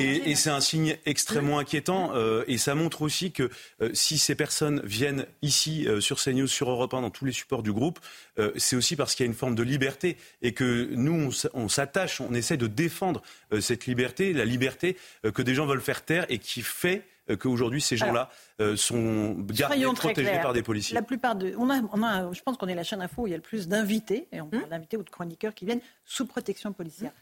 Et, 0.00 0.30
et 0.30 0.34
c'est 0.36 0.50
un 0.50 0.60
signe 0.60 0.96
extrêmement 1.04 1.58
inquiétant. 1.58 2.12
et 2.46 2.58
ça 2.58 2.74
montre 2.74 3.02
aussi 3.02 3.32
que 3.32 3.50
si 3.92 4.18
ces 4.18 4.36
personnes 4.36 4.80
viennent 4.84 5.26
ici 5.42 5.88
sur 6.00 6.22
CNews, 6.22 6.46
sur 6.46 6.70
Europe 6.70 6.92
dans 6.92 7.10
tous 7.10 7.24
les 7.24 7.32
supports 7.32 7.62
du 7.62 7.72
groupe, 7.72 7.98
euh, 8.38 8.52
c'est 8.56 8.76
aussi 8.76 8.96
parce 8.96 9.14
qu'il 9.14 9.24
y 9.24 9.28
a 9.28 9.30
une 9.30 9.36
forme 9.36 9.54
de 9.54 9.62
liberté 9.62 10.16
et 10.42 10.52
que 10.52 10.88
nous, 10.92 11.30
on 11.54 11.68
s'attache, 11.68 12.20
on 12.20 12.34
essaie 12.34 12.56
de 12.56 12.66
défendre 12.66 13.22
euh, 13.52 13.60
cette 13.60 13.86
liberté, 13.86 14.32
la 14.32 14.44
liberté 14.44 14.96
euh, 15.24 15.30
que 15.30 15.42
des 15.42 15.51
gens 15.54 15.66
veulent 15.66 15.80
faire 15.80 16.04
taire 16.04 16.26
et 16.28 16.38
qui 16.38 16.62
fait 16.62 17.06
qu'aujourd'hui 17.38 17.80
ces 17.80 17.96
gens-là 17.96 18.30
sont 18.76 19.36
gardés, 19.38 19.84
protégés 19.94 20.40
par 20.42 20.52
des 20.52 20.62
policiers. 20.62 20.94
La 20.94 21.02
plupart 21.02 21.36
de, 21.36 21.54
on 21.56 21.70
a, 21.70 21.80
on 21.92 22.02
a, 22.02 22.32
je 22.32 22.42
pense 22.42 22.56
qu'on 22.56 22.66
est 22.66 22.74
la 22.74 22.82
chaîne 22.82 23.00
info 23.00 23.22
où 23.22 23.26
il 23.26 23.30
y 23.30 23.34
a 23.34 23.36
le 23.36 23.42
plus 23.42 23.68
d'invités, 23.68 24.28
et 24.32 24.40
on 24.40 24.48
parle 24.48 24.64
hum. 24.64 24.68
d'invités 24.70 24.96
ou 24.96 25.02
de 25.02 25.10
chroniqueurs 25.10 25.54
qui 25.54 25.64
viennent 25.64 25.80
sous 26.04 26.26
protection 26.26 26.72
policière. 26.72 27.12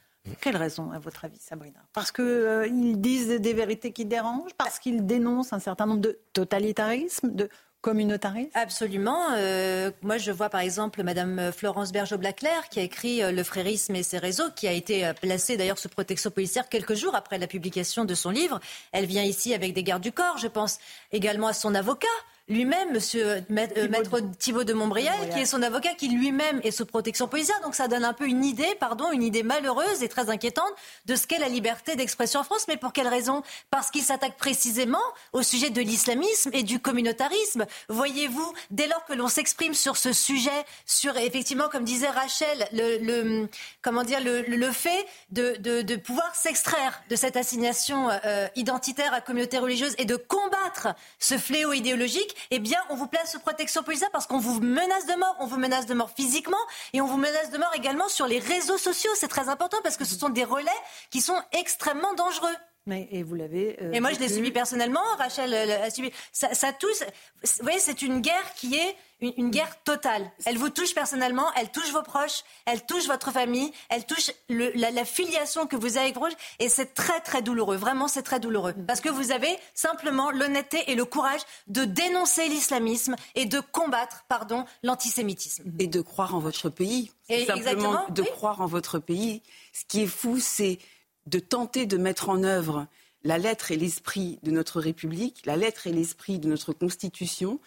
Quelle 0.40 0.56
raison, 0.56 0.90
à 0.92 0.98
votre 0.98 1.24
avis, 1.24 1.38
Sabrina? 1.38 1.80
Parce 1.92 2.12
qu'ils 2.12 3.00
disent 3.00 3.40
des 3.40 3.54
vérités 3.54 3.92
qui 3.92 4.04
dérangent 4.04 4.54
Parce 4.58 4.78
qu'ils 4.78 5.06
dénoncent 5.06 5.52
un 5.52 5.58
certain 5.58 5.86
nombre 5.86 6.02
de 6.02 6.18
totalitarismes, 6.32 7.34
de 7.34 7.48
communautarisme 7.80 8.50
Absolument. 8.54 9.32
Euh, 9.32 9.90
moi, 10.02 10.18
je 10.18 10.30
vois 10.30 10.48
par 10.48 10.60
exemple 10.60 11.02
Madame 11.02 11.50
Florence 11.52 11.92
Bergeau-Blaclair 11.92 12.68
qui 12.68 12.80
a 12.80 12.82
écrit 12.82 13.22
euh, 13.22 13.32
Le 13.32 13.42
frérisme 13.42 13.94
et 13.94 14.02
ses 14.02 14.18
réseaux, 14.18 14.50
qui 14.54 14.68
a 14.68 14.72
été 14.72 15.06
euh, 15.06 15.12
placée 15.12 15.56
d'ailleurs 15.56 15.78
sous 15.78 15.88
protection 15.88 16.30
policière 16.30 16.68
quelques 16.68 16.94
jours 16.94 17.14
après 17.14 17.38
la 17.38 17.46
publication 17.46 18.04
de 18.04 18.14
son 18.14 18.30
livre. 18.30 18.60
Elle 18.92 19.06
vient 19.06 19.24
ici 19.24 19.54
avec 19.54 19.72
des 19.72 19.82
gardes 19.82 20.02
du 20.02 20.12
corps. 20.12 20.38
Je 20.38 20.48
pense 20.48 20.78
également 21.12 21.48
à 21.48 21.52
son 21.52 21.74
avocat 21.74 22.06
lui-même, 22.50 22.92
Monsieur 22.92 23.26
euh, 23.26 23.40
Maître 23.48 24.20
Thibault 24.38 24.64
de 24.64 24.72
Montbriel, 24.72 25.14
qui 25.32 25.40
est 25.40 25.46
son 25.46 25.62
avocat, 25.62 25.94
qui 25.94 26.08
lui-même 26.08 26.60
est 26.64 26.72
sous 26.72 26.84
protection 26.84 27.28
policière. 27.28 27.58
Donc 27.62 27.74
ça 27.74 27.88
donne 27.88 28.04
un 28.04 28.12
peu 28.12 28.26
une 28.26 28.44
idée, 28.44 28.74
pardon, 28.78 29.10
une 29.12 29.22
idée 29.22 29.42
malheureuse 29.42 30.02
et 30.02 30.08
très 30.08 30.28
inquiétante 30.28 30.72
de 31.06 31.14
ce 31.14 31.26
qu'est 31.26 31.38
la 31.38 31.48
liberté 31.48 31.96
d'expression 31.96 32.40
en 32.40 32.44
France. 32.44 32.66
Mais 32.68 32.76
pour 32.76 32.92
quelle 32.92 33.08
raison? 33.08 33.42
Parce 33.70 33.90
qu'il 33.90 34.02
s'attaque 34.02 34.36
précisément 34.36 34.98
au 35.32 35.42
sujet 35.42 35.70
de 35.70 35.80
l'islamisme 35.80 36.50
et 36.52 36.64
du 36.64 36.80
communautarisme. 36.80 37.66
Voyez-vous, 37.88 38.52
dès 38.70 38.88
lors 38.88 39.04
que 39.04 39.14
l'on 39.14 39.28
s'exprime 39.28 39.74
sur 39.74 39.96
ce 39.96 40.12
sujet, 40.12 40.50
sur 40.86 41.16
effectivement, 41.16 41.68
comme 41.68 41.84
disait 41.84 42.10
Rachel, 42.10 42.66
le, 42.72 43.48
comment 43.80 44.02
dire, 44.02 44.18
le, 44.22 44.72
fait 44.72 45.06
de, 45.30 45.56
de, 45.58 45.96
pouvoir 45.96 46.34
s'extraire 46.34 47.02
de 47.08 47.16
cette 47.16 47.36
assignation 47.36 48.08
euh, 48.24 48.48
identitaire 48.56 49.14
à 49.14 49.20
communauté 49.20 49.58
religieuse 49.58 49.94
et 49.98 50.04
de 50.04 50.16
combattre 50.16 50.88
ce 51.18 51.38
fléau 51.38 51.72
idéologique, 51.72 52.34
eh 52.50 52.58
bien, 52.58 52.78
on 52.88 52.94
vous 52.94 53.06
place 53.06 53.32
sous 53.32 53.40
protection 53.40 53.82
policière 53.82 54.10
parce 54.10 54.26
qu'on 54.26 54.38
vous 54.38 54.60
menace 54.60 55.06
de 55.06 55.14
mort. 55.14 55.36
On 55.40 55.46
vous 55.46 55.58
menace 55.58 55.86
de 55.86 55.94
mort 55.94 56.10
physiquement 56.10 56.56
et 56.92 57.00
on 57.00 57.06
vous 57.06 57.16
menace 57.16 57.50
de 57.50 57.58
mort 57.58 57.72
également 57.74 58.08
sur 58.08 58.26
les 58.26 58.38
réseaux 58.38 58.78
sociaux. 58.78 59.10
C'est 59.14 59.28
très 59.28 59.48
important 59.48 59.78
parce 59.82 59.96
que 59.96 60.04
ce 60.04 60.18
sont 60.18 60.28
des 60.28 60.44
relais 60.44 60.70
qui 61.10 61.20
sont 61.20 61.40
extrêmement 61.52 62.14
dangereux. 62.14 62.56
Mais, 62.90 63.06
et 63.12 63.22
vous 63.22 63.36
l'avez. 63.36 63.76
Euh, 63.80 63.92
et 63.92 64.00
moi, 64.00 64.12
je 64.12 64.18
l'ai 64.18 64.28
subi 64.28 64.50
personnellement. 64.50 65.04
Rachel 65.16 65.54
a 65.54 65.90
subi. 65.90 66.10
Ça, 66.32 66.52
ça 66.54 66.72
tous. 66.72 67.04
Vous 67.44 67.62
voyez, 67.62 67.78
c'est 67.78 68.02
une 68.02 68.20
guerre 68.20 68.52
qui 68.56 68.74
est 68.74 68.96
une, 69.20 69.50
guerre 69.50 69.80
totale. 69.84 70.28
Elle 70.44 70.58
vous 70.58 70.70
touche 70.70 70.92
personnellement, 70.92 71.46
elle 71.54 71.70
touche 71.70 71.92
vos 71.92 72.02
proches, 72.02 72.42
elle 72.66 72.84
touche 72.84 73.06
votre 73.06 73.30
famille, 73.30 73.70
elle 73.90 74.04
touche 74.06 74.32
la, 74.48 75.04
filiation 75.04 75.68
que 75.68 75.76
vous 75.76 75.98
avez 75.98 76.06
avec 76.06 76.14
vos 76.14 76.22
proches. 76.22 76.36
Et 76.58 76.68
c'est 76.68 76.94
très, 76.94 77.20
très 77.20 77.42
douloureux. 77.42 77.76
Vraiment, 77.76 78.08
c'est 78.08 78.24
très 78.24 78.40
douloureux. 78.40 78.74
Parce 78.88 79.00
que 79.00 79.08
vous 79.08 79.30
avez 79.30 79.56
simplement 79.72 80.32
l'honnêteté 80.32 80.90
et 80.90 80.96
le 80.96 81.04
courage 81.04 81.42
de 81.68 81.84
dénoncer 81.84 82.48
l'islamisme 82.48 83.14
et 83.36 83.46
de 83.46 83.60
combattre, 83.60 84.24
pardon, 84.28 84.64
l'antisémitisme. 84.82 85.70
Et 85.78 85.86
de 85.86 86.00
croire 86.00 86.34
en 86.34 86.40
votre 86.40 86.70
pays. 86.70 87.12
Et 87.28 87.46
simplement 87.46 88.04
de 88.08 88.22
croire 88.22 88.60
en 88.60 88.66
votre 88.66 88.98
pays. 88.98 89.42
Ce 89.72 89.84
qui 89.84 90.02
est 90.02 90.08
fou, 90.08 90.40
c'est 90.40 90.80
de 91.26 91.38
tenter 91.38 91.86
de 91.86 91.96
mettre 91.96 92.28
en 92.28 92.42
œuvre 92.42 92.86
la 93.22 93.38
lettre 93.38 93.70
et 93.70 93.76
l'esprit 93.76 94.38
de 94.42 94.50
notre 94.50 94.80
République, 94.80 95.44
la 95.44 95.56
lettre 95.56 95.86
et 95.86 95.92
l'esprit 95.92 96.38
de 96.38 96.48
notre 96.48 96.72
Constitution, 96.72 97.60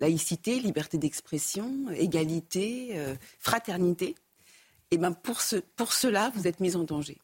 laïcité, 0.00 0.60
liberté 0.60 0.98
d'expression, 0.98 1.88
égalité, 1.94 2.90
euh, 2.92 3.14
fraternité. 3.38 4.14
Et 4.90 4.98
ben 4.98 5.12
pour, 5.12 5.40
ce, 5.40 5.56
pour 5.56 5.92
cela, 5.92 6.30
vous 6.34 6.46
êtes 6.46 6.60
mis 6.60 6.76
en 6.76 6.84
danger. 6.84 7.18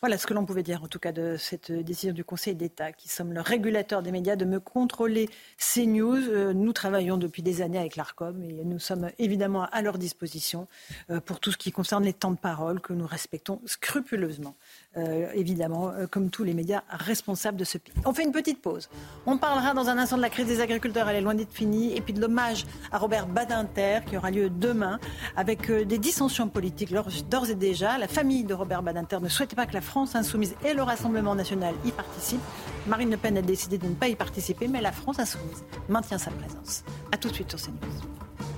Voilà 0.00 0.18
ce 0.18 0.26
que 0.26 0.34
l'on 0.34 0.44
pouvait 0.44 0.62
dire 0.62 0.82
en 0.82 0.88
tout 0.88 0.98
cas 0.98 1.12
de 1.12 1.36
cette 1.36 1.72
décision 1.72 2.14
du 2.14 2.24
Conseil 2.24 2.54
d'État, 2.54 2.92
qui 2.92 3.08
sommes 3.08 3.32
le 3.32 3.40
régulateur 3.40 4.02
des 4.02 4.12
médias, 4.12 4.36
de 4.36 4.44
me 4.44 4.60
contrôler 4.60 5.28
ces 5.56 5.86
news. 5.86 6.16
Euh, 6.16 6.52
nous 6.52 6.72
travaillons 6.72 7.16
depuis 7.16 7.42
des 7.42 7.62
années 7.62 7.78
avec 7.78 7.96
l'ARCOM 7.96 8.42
et 8.42 8.64
nous 8.64 8.78
sommes 8.78 9.10
évidemment 9.18 9.64
à 9.64 9.82
leur 9.82 9.98
disposition 9.98 10.68
euh, 11.10 11.20
pour 11.20 11.40
tout 11.40 11.50
ce 11.52 11.56
qui 11.56 11.72
concerne 11.72 12.04
les 12.04 12.12
temps 12.12 12.30
de 12.30 12.38
parole 12.38 12.80
que 12.80 12.92
nous 12.92 13.06
respectons 13.06 13.60
scrupuleusement. 13.64 14.56
Euh, 14.96 15.26
évidemment, 15.34 15.90
euh, 15.90 16.06
comme 16.06 16.30
tous 16.30 16.44
les 16.44 16.54
médias 16.54 16.82
responsables 16.88 17.56
de 17.56 17.64
ce 17.64 17.78
pays. 17.78 17.92
On 18.04 18.14
fait 18.14 18.22
une 18.22 18.30
petite 18.30 18.62
pause. 18.62 18.88
On 19.26 19.38
parlera 19.38 19.74
dans 19.74 19.88
un 19.88 19.98
instant 19.98 20.16
de 20.16 20.22
la 20.22 20.30
crise 20.30 20.46
des 20.46 20.60
agriculteurs, 20.60 21.08
elle 21.08 21.16
est 21.16 21.20
loin 21.20 21.34
d'être 21.34 21.52
finie, 21.52 21.96
et 21.96 22.00
puis 22.00 22.12
de 22.12 22.20
l'hommage 22.20 22.64
à 22.92 22.98
Robert 22.98 23.26
Badinter 23.26 24.00
qui 24.06 24.16
aura 24.16 24.30
lieu 24.30 24.50
demain, 24.50 25.00
avec 25.36 25.68
euh, 25.68 25.84
des 25.84 25.98
dissensions 25.98 26.48
politiques 26.48 26.94
d'ores 27.28 27.50
et 27.50 27.56
déjà. 27.56 27.98
La 27.98 28.06
famille 28.06 28.44
de 28.44 28.54
Robert 28.54 28.84
Badinter 28.84 29.18
ne 29.20 29.28
souhaitait 29.28 29.56
pas 29.56 29.66
que 29.66 29.74
la 29.74 29.80
France 29.80 30.14
insoumise 30.14 30.54
et 30.64 30.74
le 30.74 30.82
Rassemblement 30.84 31.34
national 31.34 31.74
y 31.84 31.90
participent. 31.90 32.40
Marine 32.86 33.10
Le 33.10 33.16
Pen 33.16 33.36
a 33.36 33.42
décidé 33.42 33.78
de 33.78 33.88
ne 33.88 33.94
pas 33.94 34.06
y 34.06 34.14
participer, 34.14 34.68
mais 34.68 34.80
la 34.80 34.92
France 34.92 35.18
insoumise 35.18 35.64
maintient 35.88 36.18
sa 36.18 36.30
présence. 36.30 36.84
A 37.10 37.16
tout 37.16 37.30
de 37.30 37.34
suite 37.34 37.50
sur 37.50 37.60
CNews. 37.60 38.53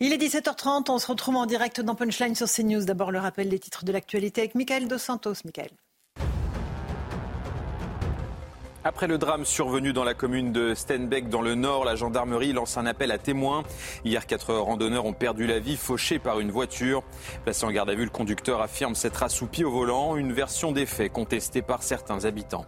Il 0.00 0.12
est 0.12 0.16
17h30, 0.16 0.92
on 0.92 0.98
se 1.00 1.08
retrouve 1.08 1.34
en 1.34 1.44
direct 1.44 1.80
dans 1.80 1.96
Punchline 1.96 2.36
sur 2.36 2.46
CNews. 2.46 2.84
D'abord 2.84 3.10
le 3.10 3.18
rappel 3.18 3.48
des 3.48 3.58
titres 3.58 3.84
de 3.84 3.90
l'actualité 3.90 4.42
avec 4.42 4.54
Michael 4.54 4.86
Dos 4.86 4.98
Santos. 4.98 5.32
Michael. 5.44 5.70
Après 8.84 9.08
le 9.08 9.18
drame 9.18 9.44
survenu 9.44 9.92
dans 9.92 10.04
la 10.04 10.14
commune 10.14 10.52
de 10.52 10.72
Stenbeck 10.76 11.28
dans 11.28 11.42
le 11.42 11.56
nord, 11.56 11.84
la 11.84 11.96
gendarmerie 11.96 12.52
lance 12.52 12.78
un 12.78 12.86
appel 12.86 13.10
à 13.10 13.18
témoins. 13.18 13.64
Hier, 14.04 14.24
quatre 14.28 14.54
randonneurs 14.54 15.04
ont 15.04 15.14
perdu 15.14 15.48
la 15.48 15.58
vie, 15.58 15.76
fauchés 15.76 16.20
par 16.20 16.38
une 16.38 16.52
voiture. 16.52 17.02
Placé 17.42 17.64
en 17.64 17.72
garde 17.72 17.90
à 17.90 17.96
vue, 17.96 18.04
le 18.04 18.10
conducteur 18.10 18.62
affirme 18.62 18.94
s'être 18.94 19.24
assoupi 19.24 19.64
au 19.64 19.72
volant, 19.72 20.14
une 20.14 20.32
version 20.32 20.70
des 20.70 20.86
faits 20.86 21.12
contestée 21.12 21.60
par 21.60 21.82
certains 21.82 22.24
habitants. 22.24 22.66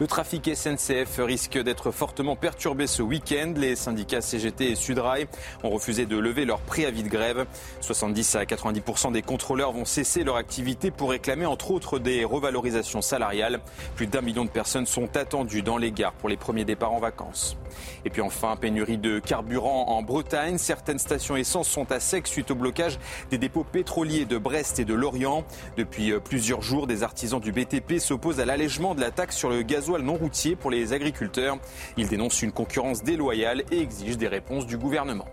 Le 0.00 0.06
trafic 0.06 0.48
SNCF 0.54 1.18
risque 1.18 1.58
d'être 1.58 1.90
fortement 1.90 2.36
perturbé 2.36 2.86
ce 2.86 3.02
week-end. 3.02 3.52
Les 3.56 3.74
syndicats 3.74 4.20
CGT 4.20 4.70
et 4.70 4.74
Sudrail 4.76 5.26
ont 5.64 5.70
refusé 5.70 6.06
de 6.06 6.16
lever 6.16 6.44
leur 6.44 6.60
préavis 6.60 7.02
de 7.02 7.08
grève. 7.08 7.46
70 7.80 8.36
à 8.36 8.44
90% 8.44 9.10
des 9.10 9.22
contrôleurs 9.22 9.72
vont 9.72 9.84
cesser 9.84 10.22
leur 10.22 10.36
activité 10.36 10.92
pour 10.92 11.10
réclamer 11.10 11.46
entre 11.46 11.72
autres 11.72 11.98
des 11.98 12.24
revalorisations 12.24 13.02
salariales. 13.02 13.58
Plus 13.96 14.06
d'un 14.06 14.20
million 14.20 14.44
de 14.44 14.50
personnes 14.50 14.86
sont 14.86 15.16
attendues 15.16 15.62
dans 15.62 15.78
les 15.78 15.90
gares 15.90 16.12
pour 16.12 16.28
les 16.28 16.36
premiers 16.36 16.64
départs 16.64 16.92
en 16.92 17.00
vacances. 17.00 17.56
Et 18.04 18.10
puis 18.10 18.22
enfin, 18.22 18.54
pénurie 18.54 18.98
de 18.98 19.18
carburant 19.18 19.86
en 19.88 20.02
Bretagne. 20.02 20.58
Certaines 20.58 21.00
stations 21.00 21.34
essence 21.34 21.68
sont 21.68 21.90
à 21.90 21.98
sec 21.98 22.28
suite 22.28 22.52
au 22.52 22.54
blocage 22.54 23.00
des 23.32 23.38
dépôts 23.38 23.64
pétroliers 23.64 24.26
de 24.26 24.38
Brest 24.38 24.78
et 24.78 24.84
de 24.84 24.94
Lorient. 24.94 25.42
Depuis 25.76 26.12
plusieurs 26.20 26.62
jours, 26.62 26.86
des 26.86 27.02
artisans 27.02 27.40
du 27.40 27.50
BTP 27.50 27.98
s'opposent 27.98 28.38
à 28.38 28.44
l'allègement 28.44 28.94
de 28.94 29.00
la 29.00 29.10
taxe 29.10 29.36
sur 29.36 29.50
le 29.50 29.62
gaz 29.62 29.87
non 29.96 30.14
routier 30.14 30.56
pour 30.56 30.70
les 30.70 30.92
agriculteurs. 30.92 31.58
Ils 31.96 32.08
dénoncent 32.08 32.42
une 32.42 32.52
concurrence 32.52 33.02
déloyale 33.02 33.62
et 33.70 33.80
exigent 33.80 34.18
des 34.18 34.28
réponses 34.28 34.66
du 34.66 34.76
gouvernement. 34.76 35.26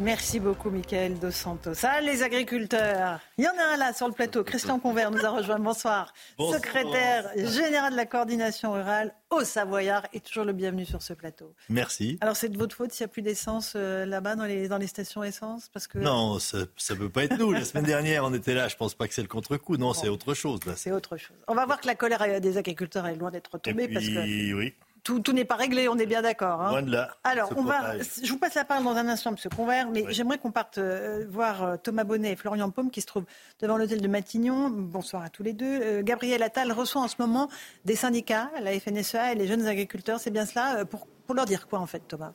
Merci 0.00 0.40
beaucoup, 0.40 0.70
Michael 0.70 1.18
Dos 1.18 1.30
Santos. 1.30 1.72
Ah, 1.82 2.00
les 2.00 2.22
agriculteurs. 2.22 3.20
Il 3.36 3.44
y 3.44 3.48
en 3.48 3.58
a 3.58 3.74
un 3.74 3.76
là 3.76 3.92
sur 3.92 4.08
le 4.08 4.14
plateau. 4.14 4.42
Christian 4.42 4.78
Convert 4.78 5.10
nous 5.10 5.26
a 5.26 5.28
rejoint. 5.28 5.58
Bonsoir. 5.58 6.14
Secrétaire 6.38 7.28
général 7.36 7.92
de 7.92 7.96
la 7.96 8.06
coordination 8.06 8.72
rurale 8.72 9.14
au 9.28 9.44
Savoyard 9.44 10.06
et 10.14 10.20
toujours 10.20 10.44
le 10.44 10.54
bienvenu 10.54 10.86
sur 10.86 11.02
ce 11.02 11.12
plateau. 11.12 11.54
Merci. 11.68 12.16
Alors, 12.22 12.34
c'est 12.34 12.48
de 12.48 12.56
votre 12.56 12.74
faute 12.74 12.92
s'il 12.92 13.04
n'y 13.04 13.10
a 13.10 13.12
plus 13.12 13.20
d'essence 13.20 13.74
euh, 13.76 14.06
là-bas 14.06 14.36
dans 14.36 14.46
les, 14.46 14.68
dans 14.68 14.78
les 14.78 14.86
stations 14.86 15.22
essence 15.22 15.68
parce 15.68 15.86
que... 15.86 15.98
Non, 15.98 16.38
ça 16.38 16.58
ne 16.58 16.94
peut 16.94 17.10
pas 17.10 17.24
être 17.24 17.36
nous. 17.36 17.52
La 17.52 17.66
semaine 17.66 17.84
dernière, 17.84 18.24
on 18.24 18.32
était 18.32 18.54
là. 18.54 18.68
Je 18.68 18.76
ne 18.76 18.78
pense 18.78 18.94
pas 18.94 19.06
que 19.06 19.12
c'est 19.12 19.22
le 19.22 19.28
contre-coup. 19.28 19.76
Non, 19.76 19.92
c'est 19.92 20.08
autre 20.08 20.32
chose. 20.32 20.60
C'est 20.76 20.92
autre 20.92 21.18
chose. 21.18 21.36
On 21.46 21.54
va 21.54 21.66
voir 21.66 21.78
que 21.78 21.86
la 21.86 21.94
colère 21.94 22.40
des 22.40 22.56
agriculteurs 22.56 23.06
est 23.06 23.16
loin 23.16 23.30
d'être 23.30 23.58
tombée 23.58 23.86
parce 23.86 24.06
que. 24.06 24.54
Oui 24.54 24.74
tout, 25.02 25.32
n'est 25.32 25.44
pas 25.44 25.56
réglé, 25.56 25.88
on 25.88 25.96
est 25.98 26.06
bien 26.06 26.22
d'accord. 26.22 26.60
Hein. 26.60 26.82
de 26.82 26.90
là. 26.90 27.10
Alors, 27.24 27.52
on 27.56 27.62
va, 27.62 27.98
je 27.98 28.30
vous 28.30 28.38
passe 28.38 28.54
la 28.54 28.64
parole 28.64 28.84
dans 28.84 28.96
un 28.96 29.08
instant, 29.08 29.30
M. 29.30 29.36
Convert, 29.54 29.88
mais 29.90 30.04
j'aimerais 30.08 30.38
qu'on 30.38 30.50
parte 30.50 30.78
euh, 30.78 31.24
voir 31.28 31.64
euh, 31.64 31.76
Thomas 31.76 32.04
Bonnet 32.04 32.32
et 32.32 32.36
Florian 32.36 32.70
Paume 32.70 32.90
qui 32.90 33.00
se 33.00 33.06
trouvent 33.06 33.24
devant 33.60 33.76
l'hôtel 33.76 34.00
de 34.00 34.08
Matignon. 34.08 34.70
Bonsoir 34.70 35.22
à 35.22 35.28
tous 35.28 35.42
les 35.42 35.52
deux. 35.52 35.80
Euh, 35.82 36.02
Gabriel 36.02 36.42
Attal 36.42 36.72
reçoit 36.72 37.02
en 37.02 37.08
ce 37.08 37.16
moment 37.18 37.48
des 37.84 37.96
syndicats, 37.96 38.50
la 38.60 38.78
FNSEA 38.78 39.32
et 39.32 39.34
les 39.34 39.46
jeunes 39.46 39.66
agriculteurs. 39.66 40.20
C'est 40.20 40.30
bien 40.30 40.46
cela 40.46 40.84
pour, 40.84 41.06
pour 41.26 41.34
leur 41.34 41.46
dire 41.46 41.66
quoi, 41.68 41.78
en 41.78 41.86
fait, 41.86 42.02
Thomas? 42.06 42.32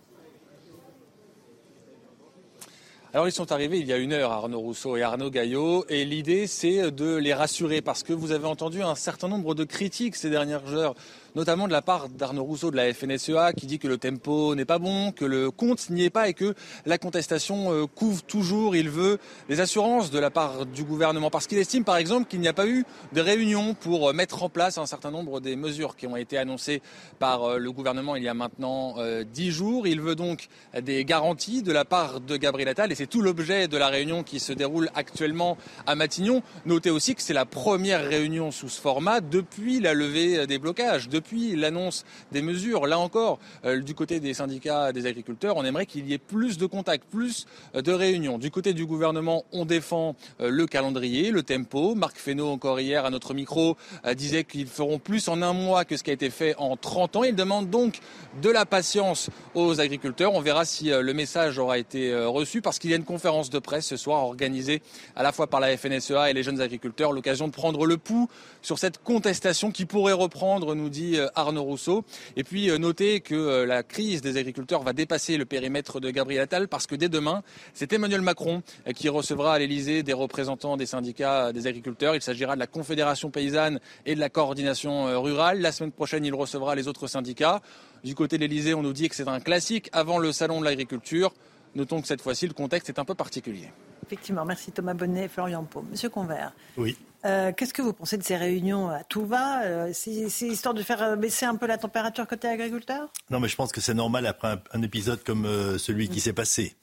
Alors 3.15 3.30
ils 3.30 3.32
sont 3.32 3.54
arrivés 3.54 3.80
il 3.80 3.88
y 3.88 3.93
a 3.93 3.97
une 3.97 4.12
heure, 4.12 4.34
Arnaud 4.34 4.60
Rousseau 4.60 4.97
et 4.97 5.01
Arnaud 5.01 5.30
Gaillot, 5.30 5.86
et 5.88 6.04
l'idée 6.04 6.47
c'est 6.47 6.91
de 6.91 7.15
les 7.15 7.34
rassurer 7.34 7.82
parce 7.82 8.04
que 8.04 8.12
vous 8.12 8.34
avez 8.34 8.45
entendu 8.45 8.84
un 8.84 8.93
certain 8.93 9.30
nombre 9.30 9.56
de 9.56 9.63
critiques 9.63 10.17
ces 10.17 10.30
dernières 10.30 10.73
heures 10.73 10.95
notamment 11.36 11.67
de 11.67 11.74
la 11.74 11.82
part 11.82 12.10
d'Arnaud 12.10 12.43
Rousseau 12.43 12.71
de 12.71 12.78
la 12.78 12.93
FNSEA 12.93 13.54
qui 13.54 13.65
dit 13.65 13.78
que 13.78 13.88
le 13.88 13.98
tempo 13.98 14.56
n'est 14.56 14.65
pas 14.65 14.80
bon, 14.80 15.12
que 15.12 15.26
le 15.26 15.52
compte 15.52 15.89
n'y 15.89 16.06
est 16.06 16.10
pas 16.10 16.30
et 16.30 16.34
que 16.34 16.56
la 16.86 16.98
contestation 16.98 17.71
euh, 17.71 17.86
couvre 17.88 18.24
toujours. 18.24 18.76
Il 18.76 18.89
veut 18.89 19.19
des 19.50 19.60
assurances 19.60 20.12
de 20.12 20.19
la 20.19 20.32
part 20.32 20.65
du 20.65 20.84
gouvernement 20.84 21.30
parce 21.30 21.48
qu'il 21.48 21.58
estime 21.58 21.84
par 21.84 21.98
exemple 21.98 22.28
qu'il 22.28 22.39
n'y 22.39 22.48
a 22.48 22.54
pas 22.54 22.67
eu 22.67 22.86
de 23.13 23.21
réunion 23.21 23.74
pour 23.74 24.10
euh, 24.10 24.13
mettre 24.13 24.43
en 24.43 24.50
place 24.50 24.78
un 24.78 24.86
certain 24.86 25.12
nombre 25.12 25.41
des 25.41 25.56
mesures 25.56 25.95
qui 25.95 26.08
ont 26.08 26.15
été 26.15 26.38
annoncées 26.38 26.82
par 27.19 27.43
euh, 27.43 27.58
le 27.58 27.71
gouvernement 27.71 28.15
il 28.15 28.24
y 28.24 28.30
a 28.30 28.34
maintenant 28.34 28.95
dix 29.34 29.52
jours. 29.52 29.88
Il 29.88 30.02
veut 30.02 30.15
donc 30.15 30.48
des 30.82 31.04
garanties 31.06 31.62
de 31.62 31.71
la 31.71 31.86
part 31.86 32.21
de 32.21 32.38
Gabriel 32.38 32.69
Attal 32.69 32.91
et 32.91 32.95
c'est 32.95 33.08
tout 33.08 33.21
l'objet 33.21 33.67
de 33.67 33.78
la 33.78 33.88
réunion 33.88 34.24
qui 34.24 34.39
se 34.39 34.54
déroule 34.54 34.89
actuellement 34.95 35.58
à 35.86 35.95
Matignon. 35.95 36.41
Notez 36.65 36.91
aussi 36.91 37.15
que 37.15 37.21
c'est 37.21 37.34
la 37.34 37.45
première 37.45 38.06
réunion 38.08 38.52
sous 38.52 38.69
ce 38.69 38.80
format 38.80 39.21
depuis 39.21 39.80
la 39.80 39.93
levée 39.93 40.48
des 40.48 40.60
blocages, 40.60 41.10
l'annonce 41.55 42.05
des 42.31 42.41
mesures. 42.41 42.88
Là 42.88 42.99
encore, 42.99 43.39
euh, 43.65 43.81
du 43.81 43.95
côté 43.95 44.19
des 44.19 44.33
syndicats 44.33 44.91
des 44.91 45.05
agriculteurs, 45.05 45.57
on 45.57 45.65
aimerait 45.65 45.85
qu'il 45.85 46.07
y 46.07 46.13
ait 46.13 46.17
plus 46.17 46.57
de 46.57 46.65
contacts, 46.65 47.05
plus 47.09 47.45
de 47.73 47.91
réunions. 47.91 48.38
Du 48.38 48.51
côté 48.51 48.73
du 48.73 48.85
gouvernement, 48.85 49.45
on 49.51 49.65
défend 49.65 50.15
le 50.39 50.65
calendrier, 50.65 51.31
le 51.31 51.43
tempo. 51.43 51.95
Marc 51.95 52.17
Fesneau, 52.17 52.49
encore 52.49 52.79
hier 52.79 53.05
à 53.05 53.09
notre 53.09 53.33
micro, 53.33 53.77
disait 54.15 54.43
qu'ils 54.43 54.67
feront 54.67 54.99
plus 54.99 55.27
en 55.27 55.41
un 55.41 55.53
mois 55.53 55.85
que 55.85 55.97
ce 55.97 56.03
qui 56.03 56.09
a 56.09 56.13
été 56.13 56.29
fait 56.29 56.55
en 56.57 56.77
30 56.77 57.15
ans. 57.17 57.23
Il 57.23 57.35
demande 57.35 57.69
donc 57.69 57.99
de 58.41 58.49
la 58.49 58.65
patience 58.65 59.29
aux 59.53 59.79
agriculteurs. 59.79 60.33
On 60.33 60.41
verra 60.41 60.65
si 60.65 60.89
le 60.89 61.13
message 61.13 61.57
aura 61.57 61.77
été 61.77 62.15
reçu 62.25 62.61
parce 62.61 62.79
qu'il 62.79 62.89
y 62.89 62.93
a 62.93 62.97
une 62.97 63.03
conférence 63.03 63.49
de 63.49 63.59
presse 63.59 63.88
ce 63.88 63.97
soir 63.97 64.23
organisée 64.23 64.81
à 65.15 65.23
la 65.23 65.31
fois 65.31 65.47
par 65.47 65.59
la 65.59 65.75
FNSEA 65.75 66.29
et 66.29 66.33
les 66.33 66.43
jeunes 66.43 66.61
agriculteurs, 66.61 67.11
l'occasion 67.11 67.47
de 67.47 67.53
prendre 67.53 67.85
le 67.85 67.97
pouls 67.97 68.29
sur 68.61 68.79
cette 68.79 69.03
contestation 69.03 69.71
qui 69.71 69.85
pourrait 69.85 70.13
reprendre, 70.13 70.75
nous 70.75 70.89
dit 70.89 71.14
euh, 71.17 71.28
Arnaud 71.36 71.63
Rousseau. 71.63 72.04
Et 72.36 72.43
puis 72.43 72.69
euh, 72.69 72.78
noter 72.78 73.21
que 73.21 73.36
euh, 73.36 73.65
la 73.65 73.84
crise 73.84 74.21
des 74.21 74.38
agriculteurs 74.38 74.84
va 74.84 74.93
dépasser 74.93 75.38
le 75.38 75.45
périmètre 75.45 75.99
de 75.99 76.10
Gabriel 76.10 76.43
Attal 76.43 76.67
parce 76.67 76.88
que 76.88 76.95
dès 76.95 77.10
demain, 77.10 77.43
c'est 77.73 77.91
Emmanuel 77.93 78.21
Macron 78.21 78.62
qui 78.95 79.10
recevra 79.10 79.54
à 79.54 79.60
l'Elysée 79.60 80.04
des 80.04 80.13
représentants 80.13 80.78
des 80.78 80.86
syndicats 80.86 81.51
des 81.54 81.67
agriculteurs. 81.67 82.15
Il 82.15 82.21
s'agira 82.21 82.56
de 82.56 82.60
la 82.60 82.67
Confédération 82.67 83.30
paysanne 83.30 83.80
et 84.06 84.15
de 84.15 84.19
la 84.19 84.30
coordination 84.30 85.21
rurale. 85.21 85.62
La 85.62 85.71
semaine 85.71 85.91
prochaine, 85.91 86.25
il 86.25 86.34
recevra 86.34 86.75
les 86.75 86.88
autres 86.88 87.08
syndicats. 87.08 87.62
Du 88.04 88.15
côté 88.15 88.38
de 88.38 88.41
l'Elysée, 88.41 88.73
on 88.73 88.84
nous 88.84 88.93
dit 88.93 89.10
que 89.10 89.15
c'est 89.15 89.28
un 89.28 89.39
classique 89.39 89.89
avant 89.91 90.19
le 90.19 90.32
salon 90.32 90.60
de 90.60 90.65
l'agriculture. 90.65 91.34
Notons 91.75 92.01
que 92.01 92.08
cette 92.08 92.21
fois-ci, 92.21 92.47
le 92.47 92.54
contexte 92.54 92.89
est 92.89 92.99
un 92.99 93.06
peu 93.06 93.15
particulier. 93.15 93.69
Effectivement, 94.06 94.45
merci 94.45 94.71
Thomas 94.71 94.93
Bonnet 94.93 95.25
et 95.25 95.28
Florian 95.28 95.63
Pau. 95.63 95.84
Monsieur 95.89 96.10
Convert, 96.10 96.54
oui. 96.78 96.95
Euh, 97.25 97.51
qu'est-ce 97.51 97.73
que 97.73 97.81
vous 97.81 97.93
pensez 97.93 98.17
de 98.17 98.23
ces 98.23 98.35
réunions 98.35 98.89
à 98.89 99.03
tout 99.03 99.25
va 99.25 99.63
euh, 99.63 99.91
C'est 99.93 100.47
histoire 100.47 100.73
de 100.73 100.83
faire 100.83 101.01
euh, 101.01 101.15
baisser 101.15 101.45
un 101.45 101.55
peu 101.55 101.65
la 101.65 101.77
température 101.77 102.27
côté 102.27 102.47
agriculteur 102.47 103.09
Non, 103.31 103.39
mais 103.39 103.47
je 103.47 103.55
pense 103.55 103.71
que 103.71 103.81
c'est 103.81 103.95
normal 103.95 104.27
après 104.27 104.59
un, 104.71 104.81
épisode 104.83 105.23
comme 105.23 105.47
celui 105.77 106.07
qui 106.07 106.17
mm. 106.17 106.21
s'est 106.21 106.33
passé. 106.33 106.75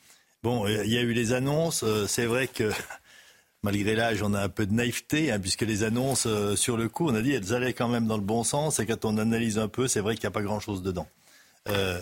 Bon, 0.42 0.66
il 0.66 0.92
y 0.92 0.98
a 0.98 1.02
eu 1.02 1.12
les 1.12 1.32
annonces. 1.32 1.84
c'est 2.08 2.26
vrai 2.26 2.48
que 2.48 2.72
malgré 3.62 3.94
l'âge, 3.94 4.22
on 4.22 4.34
a 4.34 4.42
un 4.42 4.48
peu 4.48 4.66
de 4.66 4.72
naïveté, 4.72 5.30
hein, 5.30 5.38
puisque 5.38 5.62
les 5.62 5.84
annonces 5.84 6.26
sur 6.56 6.76
le 6.76 6.88
coup, 6.88 7.08
on 7.08 7.14
a 7.14 7.22
dit 7.22 7.32
elles 7.32 7.54
allaient 7.54 7.74
quand 7.74 7.88
même 7.88 8.08
dans 8.08 8.16
le 8.16 8.24
bon 8.24 8.42
sens. 8.42 8.80
Et 8.80 8.86
quand 8.86 9.04
on 9.04 9.18
analyse 9.18 9.58
un 9.58 9.68
peu, 9.68 9.86
c'est 9.86 10.00
vrai 10.00 10.16
qu'il 10.16 10.24
n'y 10.24 10.32
a 10.32 10.32
pas 10.32 10.42
grand-chose 10.42 10.82
dedans. 10.82 11.06
Euh, 11.68 12.00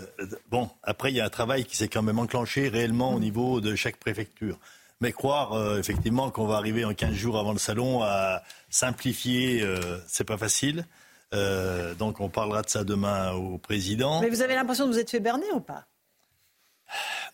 bon, 0.50 0.70
après, 0.82 1.10
il 1.10 1.16
y 1.16 1.20
a 1.20 1.24
un 1.24 1.30
travail 1.30 1.64
qui 1.64 1.76
s'est 1.76 1.88
quand 1.88 2.02
même 2.02 2.18
enclenché 2.18 2.68
réellement 2.68 3.14
au 3.14 3.18
mm. 3.18 3.22
niveau 3.22 3.60
de 3.60 3.74
chaque 3.74 3.96
préfecture. 3.96 4.58
Mais 5.00 5.12
croire 5.12 5.54
euh, 5.54 5.78
effectivement 5.78 6.30
qu'on 6.30 6.46
va 6.46 6.56
arriver 6.56 6.84
en 6.84 6.92
15 6.92 7.12
jours 7.14 7.38
avant 7.38 7.52
le 7.52 7.58
salon 7.58 8.02
à 8.02 8.42
simplifier, 8.68 9.62
euh, 9.62 9.98
c'est 10.06 10.24
pas 10.24 10.36
facile. 10.36 10.86
Euh, 11.32 11.94
donc 11.94 12.20
on 12.20 12.28
parlera 12.28 12.62
de 12.62 12.68
ça 12.68 12.84
demain 12.84 13.32
au 13.32 13.56
président. 13.56 14.20
Mais 14.20 14.28
vous 14.28 14.42
avez 14.42 14.54
l'impression 14.54 14.86
de 14.86 14.92
vous 14.92 14.98
être 14.98 15.10
fait 15.10 15.20
berner 15.20 15.50
ou 15.54 15.60
pas? 15.60 15.86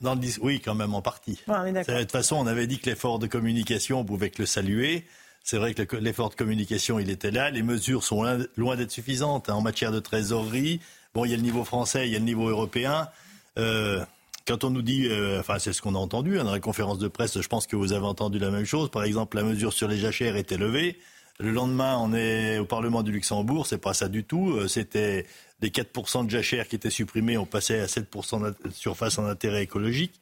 Dans 0.00 0.14
le 0.14 0.20
Oui, 0.42 0.60
quand 0.60 0.74
même 0.74 0.94
en 0.94 1.02
partie. 1.02 1.40
de 1.48 2.00
toute 2.00 2.12
façon, 2.12 2.36
on 2.36 2.46
avait 2.46 2.66
dit 2.66 2.78
que 2.78 2.90
l'effort 2.90 3.18
de 3.18 3.26
communication, 3.26 4.00
on 4.00 4.04
pouvait 4.04 4.30
que 4.30 4.42
le 4.42 4.46
saluer. 4.46 5.06
C'est 5.42 5.56
vrai 5.56 5.74
que 5.74 5.96
l'effort 5.96 6.28
de 6.28 6.34
communication, 6.34 6.98
il 6.98 7.08
était 7.08 7.30
là. 7.30 7.50
Les 7.50 7.62
mesures 7.62 8.04
sont 8.04 8.24
loin 8.56 8.76
d'être 8.76 8.90
suffisantes 8.90 9.48
hein, 9.48 9.54
en 9.54 9.62
matière 9.62 9.92
de 9.92 10.00
trésorerie. 10.00 10.80
Bon, 11.14 11.24
il 11.24 11.30
y 11.30 11.34
a 11.34 11.36
le 11.36 11.42
niveau 11.42 11.64
français, 11.64 12.06
il 12.06 12.12
y 12.12 12.16
a 12.16 12.18
le 12.18 12.24
niveau 12.24 12.48
européen. 12.48 13.08
Euh, 13.58 14.04
quand 14.46 14.64
on 14.64 14.70
nous 14.70 14.82
dit, 14.82 15.08
euh, 15.08 15.40
enfin 15.40 15.58
c'est 15.58 15.72
ce 15.72 15.82
qu'on 15.82 15.94
a 15.94 15.98
entendu 15.98 16.38
hein, 16.38 16.44
dans 16.44 16.52
la 16.52 16.60
conférence 16.60 16.98
de 16.98 17.08
presse, 17.08 17.40
je 17.40 17.48
pense 17.48 17.66
que 17.66 17.76
vous 17.76 17.92
avez 17.92 18.06
entendu 18.06 18.38
la 18.38 18.50
même 18.50 18.64
chose. 18.64 18.90
Par 18.90 19.04
exemple, 19.04 19.36
la 19.36 19.42
mesure 19.42 19.72
sur 19.72 19.88
les 19.88 19.98
jachères 19.98 20.36
était 20.36 20.56
levée. 20.56 20.98
Le 21.38 21.50
lendemain, 21.50 21.98
on 21.98 22.14
est 22.14 22.58
au 22.58 22.64
Parlement 22.64 23.02
du 23.02 23.12
Luxembourg, 23.12 23.66
c'est 23.66 23.78
pas 23.78 23.92
ça 23.92 24.08
du 24.08 24.24
tout. 24.24 24.52
Euh, 24.52 24.68
c'était 24.68 25.26
des 25.60 25.70
4% 25.70 26.24
de 26.24 26.30
jachères 26.30 26.68
qui 26.68 26.76
étaient 26.76 26.90
supprimés, 26.90 27.36
on 27.36 27.46
passait 27.46 27.80
à 27.80 27.86
7% 27.86 28.40
de 28.40 28.70
surface 28.70 29.18
en 29.18 29.26
intérêt 29.26 29.62
écologique. 29.62 30.20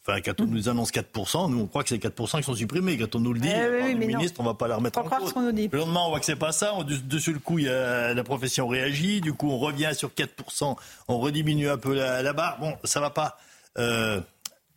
Enfin, 0.00 0.20
quand 0.20 0.40
on 0.40 0.46
nous 0.46 0.68
annonce 0.68 0.90
4%, 0.90 1.50
nous 1.50 1.60
on 1.60 1.66
croit 1.66 1.82
que 1.82 1.88
c'est 1.90 1.98
4% 1.98 2.38
qui 2.38 2.42
sont 2.44 2.54
supprimés. 2.54 2.96
Quand 2.96 3.14
on 3.14 3.20
nous 3.20 3.32
le 3.32 3.40
dit, 3.40 3.48
eh 3.48 3.92
le 3.92 3.98
ministre, 3.98 4.40
on 4.40 4.44
ne 4.44 4.48
va 4.48 4.54
pas 4.54 4.68
la 4.68 4.76
remettre 4.76 4.98
en 4.98 5.04
cause. 5.04 5.34
Le 5.34 5.78
lendemain, 5.78 6.00
on 6.06 6.10
voit 6.10 6.20
que 6.20 6.26
c'est 6.26 6.36
pas 6.36 6.52
ça. 6.52 6.72
dessus 6.84 7.32
le 7.32 7.38
coup, 7.38 7.58
la 7.58 8.24
profession 8.24 8.68
réagit. 8.68 9.20
Du 9.20 9.32
coup, 9.32 9.50
on 9.50 9.58
revient 9.58 9.90
sur 9.94 10.10
4%, 10.10 10.76
on 11.08 11.18
rediminue 11.18 11.68
un 11.68 11.78
peu 11.78 11.94
la, 11.94 12.32
barre. 12.32 12.58
Bon, 12.60 12.76
ça 12.84 13.00
va 13.00 13.10
pas. 13.10 13.38
Euh, 13.78 14.20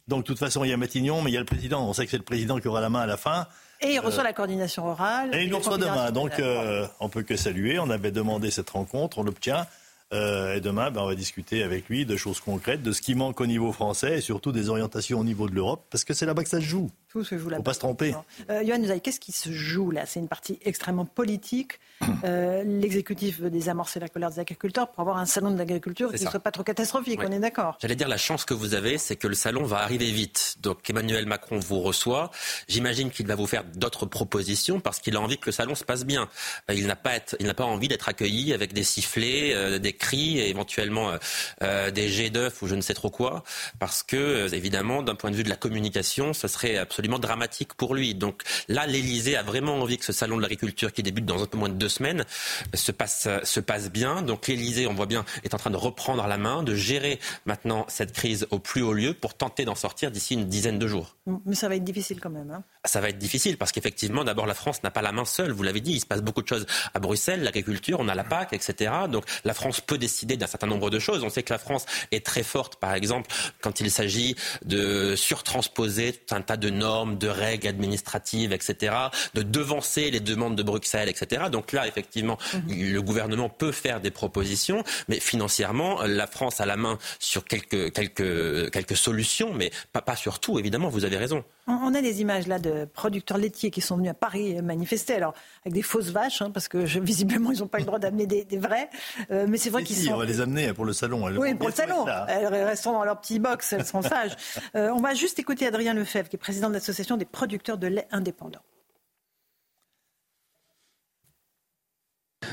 donc, 0.07 0.21
de 0.21 0.25
toute 0.25 0.39
façon, 0.39 0.63
il 0.63 0.69
y 0.69 0.73
a 0.73 0.77
Matignon, 0.77 1.21
mais 1.21 1.31
il 1.31 1.33
y 1.33 1.37
a 1.37 1.41
le 1.41 1.45
président. 1.45 1.87
On 1.87 1.93
sait 1.93 2.05
que 2.05 2.11
c'est 2.11 2.17
le 2.17 2.23
président 2.23 2.59
qui 2.59 2.67
aura 2.67 2.81
la 2.81 2.89
main 2.89 3.01
à 3.01 3.05
la 3.05 3.17
fin. 3.17 3.47
Et 3.81 3.93
il 3.93 3.99
reçoit 3.99 4.21
euh, 4.21 4.23
la 4.23 4.33
coordination 4.33 4.87
orale. 4.87 5.33
Et 5.33 5.43
il 5.43 5.49
nous 5.49 5.59
reçoit 5.59 5.77
demain. 5.77 6.11
Donc, 6.11 6.39
euh, 6.39 6.87
on 6.99 7.09
peut 7.09 7.23
que 7.23 7.37
saluer. 7.37 7.79
On 7.79 7.89
avait 7.89 8.11
demandé 8.11 8.51
cette 8.51 8.69
rencontre, 8.71 9.19
on 9.19 9.23
l'obtient. 9.23 9.67
Euh, 10.11 10.55
et 10.55 10.61
demain, 10.61 10.89
ben, 10.89 11.01
on 11.01 11.07
va 11.07 11.15
discuter 11.15 11.61
avec 11.61 11.87
lui 11.87 12.05
de 12.05 12.15
choses 12.15 12.39
concrètes, 12.39 12.81
de 12.81 12.91
ce 12.91 13.01
qui 13.01 13.13
manque 13.13 13.39
au 13.41 13.45
niveau 13.45 13.71
français 13.71 14.17
et 14.17 14.21
surtout 14.21 14.51
des 14.51 14.69
orientations 14.69 15.19
au 15.19 15.23
niveau 15.23 15.47
de 15.47 15.53
l'Europe, 15.53 15.85
parce 15.91 16.03
que 16.03 16.13
c'est 16.13 16.25
là-bas 16.25 16.43
que 16.43 16.49
ça 16.49 16.59
se 16.59 16.65
joue. 16.65 16.89
Tout 17.09 17.23
se 17.23 17.39
joue 17.39 17.49
là. 17.49 17.57
Faut 17.57 17.63
pas 17.63 17.73
se 17.73 17.79
tromper. 17.79 18.13
Euh, 18.51 18.63
Johan 18.63 18.99
qu'est-ce 18.99 19.19
qui 19.19 19.31
se 19.31 19.51
joue 19.51 19.89
là? 19.89 20.05
C'est 20.05 20.19
une 20.19 20.27
partie 20.27 20.59
extrêmement 20.63 21.05
politique. 21.05 21.79
Euh, 22.25 22.63
L'exécutif 22.65 23.39
veut 23.39 23.49
désamorcer 23.49 23.99
la 23.99 24.09
colère 24.09 24.29
des 24.29 24.39
agriculteurs 24.39 24.91
pour 24.91 24.99
avoir 24.99 25.17
un 25.17 25.25
salon 25.25 25.51
de 25.51 25.57
l'agriculture 25.57 26.11
qui 26.11 26.25
ne 26.25 26.29
soit 26.29 26.39
pas 26.39 26.51
trop 26.51 26.63
catastrophique. 26.63 27.21
On 27.25 27.31
est 27.31 27.39
d'accord? 27.39 27.77
J'allais 27.81 27.95
dire 27.95 28.09
la 28.09 28.17
chance 28.17 28.43
que 28.43 28.53
vous 28.53 28.73
avez, 28.73 28.97
c'est 28.97 29.15
que 29.15 29.27
le 29.27 29.35
salon 29.35 29.63
va 29.63 29.77
arriver 29.77 30.11
vite. 30.11 30.55
Donc 30.61 30.89
Emmanuel 30.89 31.25
Macron 31.27 31.59
vous 31.59 31.79
reçoit. 31.79 32.29
J'imagine 32.67 33.09
qu'il 33.09 33.25
va 33.25 33.35
vous 33.35 33.47
faire 33.47 33.63
d'autres 33.63 34.05
propositions 34.05 34.81
parce 34.81 34.99
qu'il 34.99 35.15
a 35.15 35.21
envie 35.21 35.37
que 35.37 35.45
le 35.45 35.53
salon 35.53 35.75
se 35.75 35.85
passe 35.85 36.05
bien. 36.05 36.27
Euh, 36.69 36.73
il 36.73 36.87
n'a 36.87 36.97
pas, 36.97 37.19
il 37.39 37.45
n'a 37.45 37.53
pas 37.53 37.63
envie 37.63 37.87
d'être 37.87 38.09
accueilli 38.09 38.51
avec 38.51 38.73
des 38.73 38.83
sifflets, 38.83 39.53
euh, 39.53 39.79
des 39.79 39.93
cris 39.93 40.39
et 40.39 40.49
éventuellement 40.49 41.13
des 41.61 42.09
jets 42.09 42.31
d'œufs 42.31 42.61
ou 42.61 42.67
je 42.67 42.75
ne 42.75 42.81
sais 42.81 42.93
trop 42.93 43.09
quoi, 43.09 43.43
parce 43.79 44.03
que 44.03 44.53
évidemment, 44.53 45.03
d'un 45.03 45.15
point 45.15 45.31
de 45.31 45.35
vue 45.35 45.43
de 45.43 45.49
la 45.49 45.55
communication, 45.55 46.33
ce 46.33 46.47
serait 46.49 46.75
absolument 46.75 46.98
absolument 46.99 47.19
dramatique 47.19 47.75
pour 47.75 47.95
lui. 47.95 48.13
Donc 48.13 48.43
là, 48.67 48.85
l'Elysée 48.85 49.37
a 49.37 49.43
vraiment 49.43 49.75
envie 49.75 49.97
que 49.97 50.03
ce 50.03 50.11
salon 50.11 50.35
de 50.35 50.41
l'agriculture 50.41 50.91
qui 50.91 51.01
débute 51.01 51.25
dans 51.25 51.41
un 51.41 51.45
peu 51.45 51.57
moins 51.57 51.69
de 51.69 51.75
deux 51.75 51.87
semaines 51.87 52.25
se 52.73 52.91
passe, 52.91 53.29
se 53.43 53.59
passe 53.61 53.89
bien. 53.89 54.21
Donc 54.21 54.47
l'Elysée, 54.47 54.85
on 54.85 54.93
voit 54.93 55.05
bien, 55.05 55.23
est 55.45 55.53
en 55.53 55.57
train 55.57 55.69
de 55.69 55.77
reprendre 55.77 56.27
la 56.27 56.37
main, 56.37 56.61
de 56.61 56.75
gérer 56.75 57.19
maintenant 57.45 57.85
cette 57.87 58.11
crise 58.11 58.47
au 58.51 58.59
plus 58.59 58.81
haut 58.81 58.91
lieu 58.91 59.13
pour 59.13 59.33
tenter 59.33 59.63
d'en 59.63 59.75
sortir 59.75 60.11
d'ici 60.11 60.33
une 60.33 60.49
dizaine 60.49 60.77
de 60.77 60.87
jours. 60.87 61.15
Mais 61.45 61.55
ça 61.55 61.69
va 61.69 61.77
être 61.77 61.85
difficile 61.85 62.19
quand 62.19 62.29
même. 62.29 62.51
Hein. 62.51 62.63
ça 62.83 62.99
va 62.99 63.09
être 63.09 63.17
difficile 63.17 63.57
parce 63.57 63.71
qu'effectivement, 63.71 64.25
d'abord, 64.25 64.45
la 64.45 64.53
France 64.53 64.83
n'a 64.83 64.91
pas 64.91 65.01
la 65.01 65.13
main 65.13 65.25
seule. 65.25 65.51
Vous 65.51 65.63
l'avez 65.63 65.79
dit, 65.79 65.93
il 65.93 65.99
se 66.01 66.05
passe 66.05 66.21
beaucoup 66.21 66.41
de 66.41 66.47
choses 66.47 66.65
à 66.93 66.99
Bruxelles, 66.99 67.43
l'agriculture, 67.43 67.99
on 68.01 68.09
a 68.09 68.15
la 68.15 68.25
PAC, 68.25 68.51
etc. 68.51 68.91
Donc 69.09 69.23
la 69.45 69.53
France 69.53 69.79
peut 69.79 69.97
décider 69.97 70.35
d'un 70.35 70.47
certain 70.47 70.67
nombre 70.67 70.89
de 70.89 70.99
choses. 70.99 71.23
On 71.23 71.29
sait 71.29 71.43
que 71.43 71.53
la 71.53 71.59
France 71.59 71.85
est 72.11 72.25
très 72.25 72.43
forte, 72.43 72.75
par 72.75 72.93
exemple, 72.93 73.31
quand 73.61 73.79
il 73.79 73.89
s'agit 73.89 74.35
de 74.65 75.15
surtransposer 75.15 76.19
un 76.31 76.41
tas 76.41 76.57
de 76.57 76.69
normes 76.69 76.88
de 77.05 77.27
règles 77.27 77.67
administratives, 77.67 78.53
etc., 78.53 78.95
de 79.33 79.41
devancer 79.41 80.11
les 80.11 80.19
demandes 80.19 80.55
de 80.55 80.63
Bruxelles, 80.63 81.09
etc. 81.09 81.43
Donc 81.51 81.71
là, 81.71 81.87
effectivement, 81.87 82.37
mhm. 82.53 82.93
le 82.93 83.01
gouvernement 83.01 83.49
peut 83.49 83.71
faire 83.71 84.01
des 84.01 84.11
propositions, 84.11 84.83
mais 85.07 85.19
financièrement, 85.19 86.01
la 86.03 86.27
France 86.27 86.61
a 86.61 86.65
la 86.65 86.77
main 86.77 86.97
sur 87.19 87.45
quelques, 87.45 87.93
quelques, 87.93 88.71
quelques 88.71 88.97
solutions, 88.97 89.53
mais 89.53 89.71
pas, 89.93 90.01
pas 90.01 90.15
sur 90.15 90.39
tout, 90.39 90.59
évidemment, 90.59 90.89
vous 90.89 91.05
avez 91.05 91.17
raison. 91.17 91.43
On 91.69 91.93
a 91.93 92.01
des 92.01 92.21
images 92.21 92.47
là 92.47 92.59
de 92.59 92.85
producteurs 92.85 93.37
laitiers 93.37 93.69
qui 93.69 93.81
sont 93.81 93.97
venus 93.97 94.11
à 94.11 94.13
Paris 94.13 94.61
manifester, 94.61 95.15
alors 95.15 95.33
avec 95.63 95.73
des 95.73 95.81
fausses 95.81 96.09
vaches, 96.09 96.41
hein, 96.41 96.51
parce 96.51 96.67
que 96.67 96.77
visiblement 96.99 97.51
ils 97.51 97.59
n'ont 97.59 97.67
pas 97.67 97.79
le 97.79 97.85
droit 97.85 97.99
d'amener 97.99 98.25
des, 98.25 98.45
vrais. 98.57 98.89
Euh, 99.31 99.45
mais 99.47 99.57
c'est 99.57 99.69
vrai 99.69 99.83
qu'ils 99.83 99.97
sont. 99.97 100.13
On 100.13 100.17
va 100.17 100.25
les 100.25 100.41
amener 100.41 100.73
pour 100.73 100.85
le 100.85 100.93
salon. 100.93 101.25
oui, 101.37 101.53
pour 101.55 101.69
le 101.69 101.73
salon. 101.73 102.05
Elles 102.27 102.47
resteront 102.47 102.93
dans 102.93 103.05
leur 103.05 103.19
petit 103.21 103.39
box, 103.39 103.73
elles 103.73 103.85
sont 103.85 104.01
sages. 104.01 104.35
Euh, 104.75 104.89
on 104.93 104.99
va 104.99 105.13
juste 105.13 105.39
écouter 105.39 105.65
Adrien 105.65 105.93
Lefebvre, 105.93 106.29
qui 106.29 106.35
est 106.35 106.39
président 106.39 106.69
de 106.69 106.73
l'association 106.73 107.17
des 107.17 107.25
producteurs 107.25 107.77
de 107.77 107.87
lait 107.87 108.07
indépendants. 108.11 108.61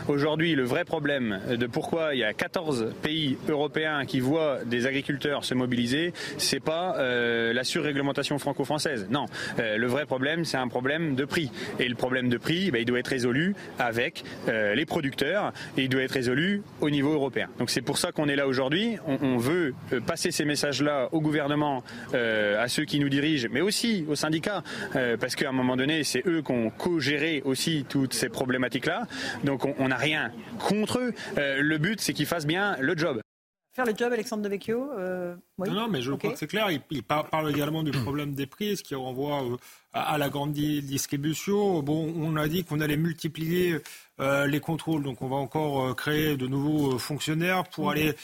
Aujourd'hui, 0.08 0.54
le 0.54 0.64
vrai 0.64 0.84
problème 0.84 1.40
de 1.48 1.66
pourquoi 1.66 2.14
il 2.14 2.20
y 2.20 2.24
a 2.24 2.32
14 2.32 2.92
pays 3.02 3.36
européens 3.48 4.04
qui 4.06 4.20
voient 4.20 4.58
des 4.64 4.86
agriculteurs 4.86 5.44
se 5.44 5.54
mobiliser, 5.54 6.12
c'est 6.38 6.60
pas 6.60 6.96
euh, 6.98 7.52
la 7.52 7.64
surréglementation 7.64 8.38
franco-française. 8.38 9.06
Non, 9.10 9.26
euh, 9.58 9.76
le 9.76 9.86
vrai 9.86 10.06
problème, 10.06 10.44
c'est 10.44 10.56
un 10.56 10.68
problème 10.68 11.14
de 11.14 11.24
prix. 11.24 11.50
Et 11.78 11.88
le 11.88 11.94
problème 11.94 12.28
de 12.28 12.38
prix, 12.38 12.70
ben, 12.70 12.80
il 12.80 12.84
doit 12.84 12.98
être 12.98 13.08
résolu 13.08 13.54
avec 13.78 14.24
euh, 14.48 14.74
les 14.74 14.86
producteurs 14.86 15.52
et 15.76 15.82
il 15.84 15.88
doit 15.88 16.02
être 16.02 16.12
résolu 16.12 16.62
au 16.80 16.90
niveau 16.90 17.12
européen. 17.12 17.48
Donc 17.58 17.70
c'est 17.70 17.80
pour 17.80 17.98
ça 17.98 18.12
qu'on 18.12 18.28
est 18.28 18.36
là 18.36 18.46
aujourd'hui. 18.46 18.96
On, 19.06 19.18
on, 19.22 19.36
veut 19.36 19.74
passer 20.06 20.30
ces 20.30 20.44
messages-là 20.44 21.08
au 21.12 21.20
gouvernement, 21.20 21.84
à 22.14 22.68
ceux 22.68 22.84
qui 22.84 22.98
nous 22.98 23.10
dirigent, 23.10 23.48
mais 23.50 23.60
aussi 23.60 24.04
aux 24.08 24.14
syndicats, 24.14 24.62
parce 25.20 25.36
qu'à 25.36 25.50
un 25.50 25.52
moment 25.52 25.76
donné, 25.76 26.04
c'est 26.04 26.26
eux 26.26 26.42
qui 26.42 26.52
ont 26.52 26.70
co-géré 26.70 27.42
aussi 27.44 27.84
toutes 27.88 28.14
ces 28.14 28.30
problématiques-là. 28.30 29.06
Donc 29.44 29.66
on, 29.66 29.74
on 29.78 29.85
n'a 29.88 29.96
rien 29.96 30.32
contre 30.58 30.98
eux. 30.98 31.14
Euh, 31.38 31.60
le 31.60 31.78
but, 31.78 32.00
c'est 32.00 32.12
qu'ils 32.12 32.26
fassent 32.26 32.46
bien 32.46 32.76
le 32.78 32.96
job. 32.96 33.20
Faire 33.76 33.84
le 33.84 33.92
job, 33.94 34.10
Alexandre 34.10 34.42
de 34.42 34.48
Vecchio 34.48 34.90
euh, 34.96 35.36
oui. 35.58 35.68
Non, 35.68 35.86
mais 35.86 36.00
je 36.00 36.10
crois 36.10 36.32
que 36.32 36.38
c'est 36.38 36.46
clair. 36.46 36.68
Il, 36.90 37.02
parle 37.02 37.50
également 37.50 37.82
du 37.82 37.90
problème 37.90 38.34
des 38.34 38.46
prix, 38.46 38.78
ce 38.78 38.82
qui 38.82 38.94
renvoie 38.94 39.44
euh, 39.44 39.56
à, 39.96 40.18
la 40.18 40.28
grande 40.28 40.52
distribution. 40.52 41.82
Bon, 41.82 42.12
on 42.16 42.36
a 42.36 42.48
dit 42.48 42.64
qu'on 42.64 42.80
allait 42.80 42.96
multiplier 42.96 43.78
les 44.18 44.60
contrôles. 44.60 45.02
Donc 45.02 45.22
on 45.22 45.28
va 45.28 45.36
encore 45.36 45.94
créer 45.94 46.36
de 46.36 46.46
nouveaux 46.46 46.98
fonctionnaires 46.98 47.64
pour 47.64 47.86
mmh. 47.86 47.90
aller 47.90 48.14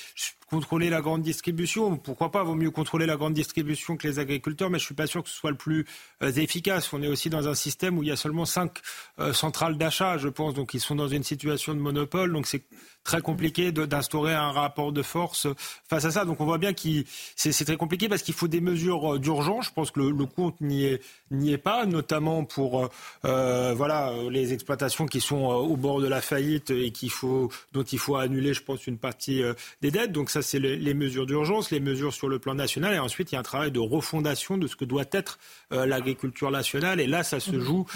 contrôler 0.53 0.91
la 0.91 1.01
grande 1.01 1.23
distribution. 1.23 1.97
Pourquoi 1.97 2.31
pas 2.31 2.45
Vaut 2.45 2.55
mieux 2.55 2.71
contrôler 2.71 3.07
la 3.07 3.17
grande 3.17 3.33
distribution 3.33 3.97
que 3.97 4.07
les 4.07 4.19
agriculteurs, 4.19 4.69
mais 4.69 4.79
je 4.79 4.85
suis 4.85 4.95
pas 4.95 5.07
sûr 5.07 5.23
que 5.23 5.31
ce 5.31 5.35
soit 5.35 5.51
le 5.51 5.57
plus 5.57 5.87
euh, 6.23 6.31
efficace. 6.31 6.93
On 6.93 7.03
est 7.03 7.09
aussi 7.09 7.31
dans 7.31 7.49
un 7.49 7.55
système 7.55 7.97
où 7.97 8.03
il 8.03 8.11
y 8.11 8.13
a 8.13 8.17
seulement 8.17 8.45
cinq 8.45 8.83
euh, 9.19 9.33
centrales 9.33 9.79
d'achat, 9.79 10.19
je 10.19 10.29
pense. 10.29 10.53
Donc 10.53 10.75
ils 10.75 10.81
sont 10.81 10.95
dans 10.95 11.09
une 11.09 11.23
situation 11.23 11.73
de 11.73 11.79
monopole. 11.79 12.31
Donc 12.35 12.47
c'est 12.47 12.65
très 13.03 13.23
compliqué 13.23 13.73
d'instaurer 13.73 14.35
un 14.35 14.53
rapport 14.53 14.93
de 14.93 15.01
force 15.01 15.47
face 15.89 16.05
à 16.05 16.11
ça. 16.11 16.27
Donc 16.27 16.39
on 16.43 16.45
voit 16.45 16.59
bien 16.59 16.75
que 16.75 17.03
c'est 17.35 17.65
très 17.65 17.79
compliqué 17.79 18.11
parce 18.11 18.23
qu'il 18.23 18.35
faut 18.35 18.49
des 18.49 18.61
mesures 18.61 19.15
euh, 19.15 19.19
d'urgence. 19.19 19.69
Je 19.69 19.73
pense 19.73 19.91
que 19.91 20.01
le, 20.01 20.27
compte 20.27 20.61
n'y 20.61 20.85
est, 20.85 21.01
est, 21.47 21.59
pas, 21.63 21.87
notamment 21.87 22.45
pour 22.45 22.91
euh, 23.25 23.75
voilà, 23.75 24.13
les 24.31 24.53
exploitations 24.53 25.07
qui 25.07 25.21
sont 25.21 25.51
euh, 25.51 25.55
au 25.55 25.77
bord 25.77 26.01
de 26.01 26.09
la 26.09 26.21
faillite 26.21 26.71
et 26.71 26.91
qu'il 26.91 27.11
faut, 27.11 27.51
dont 27.73 27.83
il 27.83 27.99
faut 27.99 28.17
annuler, 28.17 28.55
je 28.55 28.63
pense, 28.63 28.87
une 28.87 28.99
partie 28.99 29.43
des 29.81 29.91
dettes. 29.91 30.13
Donc 30.13 30.31
ça, 30.31 30.43
c'est 30.43 30.59
les, 30.59 30.77
les, 30.77 30.95
mesures 30.95 31.27
d'urgence, 31.27 31.71
les 31.71 31.81
mesures 31.81 32.13
sur 32.13 32.29
le 32.29 32.39
plan 32.39 32.55
national. 32.55 32.95
Et 32.95 32.99
ensuite, 32.99 33.33
il 33.33 33.35
y 33.35 33.37
a 33.37 33.41
un 33.41 33.45
travail 33.45 33.71
de 33.71 33.81
refondation 33.81 34.59
de 34.59 34.67
ce 34.67 34.77
que 34.77 34.85
doit 34.85 35.05
être 35.13 35.39
l'agriculture 35.71 36.51
nationale. 36.51 37.01
Et 37.01 37.07
là, 37.07 37.23
ça 37.23 37.41
se 37.41 37.59
joue 37.59 37.87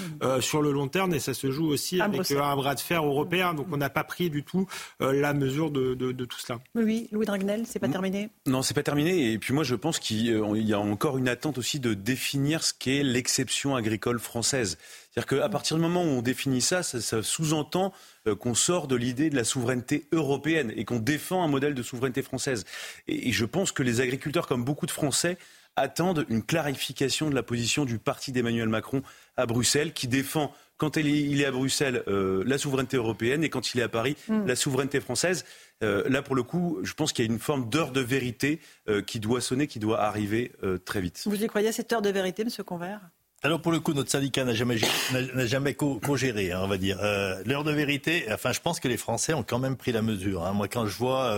sur 0.41 0.63
le 0.63 0.73
long 0.73 0.89
terme 0.89 1.15
et 1.15 1.21
ça 1.21 1.35
se 1.35 1.51
joue 1.51 1.67
aussi 1.67 2.01
avec 2.01 2.31
un 2.31 2.57
bras 2.57 2.75
de 2.75 2.81
fer 2.81 3.05
européen. 3.05 3.55
Donc 3.55 3.67
on 3.73 3.77
n'a 3.77 3.91
pas 3.91 4.05
pris 4.05 4.31
du 4.31 4.43
tout 4.43 4.67
euh, 5.01 5.13
la 5.13 5.35
mesure 5.35 5.71
de, 5.71 5.95
tout 6.13 6.39
cela. 6.39 6.59
Oui, 6.75 7.09
Louis 7.13 7.27
Dragnel, 7.27 7.65
c'est 7.67 7.79
pas 7.79 7.89
terminé? 7.89 8.31
Non, 8.47 8.63
c'est 8.63 8.75
pas 8.75 8.83
terminé. 8.83 9.33
Et 9.33 9.39
puis 9.39 9.53
moi, 9.53 9.65
je 9.65 9.75
pense 9.75 9.99
qu'il 9.99 10.27
y 10.27 10.73
a 10.73 10.81
encore 10.81 11.19
une 11.19 11.29
attente 11.29 11.59
aussi 11.59 11.81
de 11.81 11.95
définir 11.95 12.63
ce 12.63 12.73
qu'est 12.73 13.03
l'exception 13.03 13.46
agricole 13.75 14.19
française. 14.19 14.79
C'est-à-dire 15.11 15.41
qu'à 15.41 15.49
partir 15.49 15.77
du 15.77 15.83
moment 15.83 16.03
où 16.03 16.09
on 16.09 16.23
définit 16.23 16.61
ça, 16.61 16.83
ça, 16.83 17.23
sous-entend 17.23 17.93
euh, 18.27 18.35
qu'on 18.35 18.55
sort 18.55 18.87
de 18.87 18.97
l'idée 18.97 19.31
de 19.31 19.37
la 19.37 19.45
souveraineté 19.45 20.07
européenne 20.13 20.73
et 20.77 20.85
qu'on 20.85 20.99
défend 20.99 21.43
un 21.43 21.49
modèle 21.49 21.75
de 21.75 21.83
souveraineté 21.83 22.23
française. 22.23 22.65
Et, 23.09 23.33
je 23.33 23.45
pense 23.45 23.73
que 23.73 23.83
les 23.83 24.01
agriculteurs, 24.01 24.47
comme 24.47 24.65
beaucoup 24.65 24.87
de 24.87 24.91
Français, 24.91 25.39
attendent 25.77 26.25
une 26.29 26.43
clarification 26.43 27.29
de 27.29 27.35
la 27.35 27.43
position 27.43 27.85
du 27.85 27.99
parti 27.99 28.33
d'Emmanuel 28.33 28.69
Macron 28.69 29.03
à 29.37 29.47
Bruxelles, 29.47 29.93
qui 29.93 30.09
défend 30.09 30.53
quand 30.79 30.97
il 30.97 31.41
est 31.41 31.45
à 31.45 31.51
Bruxelles, 31.51 32.03
euh, 32.07 32.43
la 32.47 32.59
souveraineté 32.59 32.97
européenne, 32.97 33.45
et 33.45 33.49
quand 33.49 33.75
il 33.75 33.81
est 33.81 33.83
à 33.83 33.89
Paris, 33.89 34.17
mm. 34.29 34.47
la 34.47 34.57
souveraineté 34.57 35.01
française. 35.01 35.45
Euh, 35.83 36.05
là, 36.09 36.23
pour 36.23 36.35
le 36.35 36.43
coup, 36.43 36.79
je 36.83 36.93
pense 36.93 37.13
qu'il 37.13 37.25
y 37.25 37.29
a 37.29 37.33
une 37.33 37.39
forme 37.39 37.69
d'heure 37.69 37.93
de 37.93 38.01
vérité 38.01 38.61
euh, 38.89 39.03
qui 39.03 39.21
doit 39.21 39.41
sonner, 39.41 39.67
qui 39.67 39.79
doit 39.79 40.01
arriver 40.01 40.53
très 40.85 41.01
vite. 41.01 41.23
Vous 41.27 41.43
y 41.43 41.47
croyez 41.47 41.69
à 41.69 41.73
cette 41.73 41.93
heure 41.93 42.03
de 42.03 42.11
vérité, 42.11 42.43
M. 42.43 42.49
Convert? 42.65 43.01
Alors 43.43 43.61
pour 43.61 43.71
le 43.71 43.81
coup, 43.81 43.93
notre 43.93 44.11
syndicat 44.11 44.45
n'a 44.45 44.55
jamais, 44.55 44.77
n'a 45.35 45.47
jamais 45.47 45.75
co-géré, 45.75 46.53
hein, 46.53 46.61
on 46.63 46.69
va 46.69 46.79
dire. 46.79 46.99
L'heure 47.45 47.65
de 47.65 47.73
vérité, 47.73 48.27
enfin, 48.33 48.53
je 48.53 48.61
pense 48.61 48.81
que 48.81 48.89
les 48.89 48.97
Français 48.97 49.35
ont 49.35 49.45
quand 49.45 49.59
même 49.59 49.77
pris 49.77 49.93
la 49.93 50.03
mesure. 50.03 50.45
Hein. 50.45 50.53
Moi, 50.53 50.69
quand 50.69 50.87
je 50.87 50.97
vois 50.97 51.37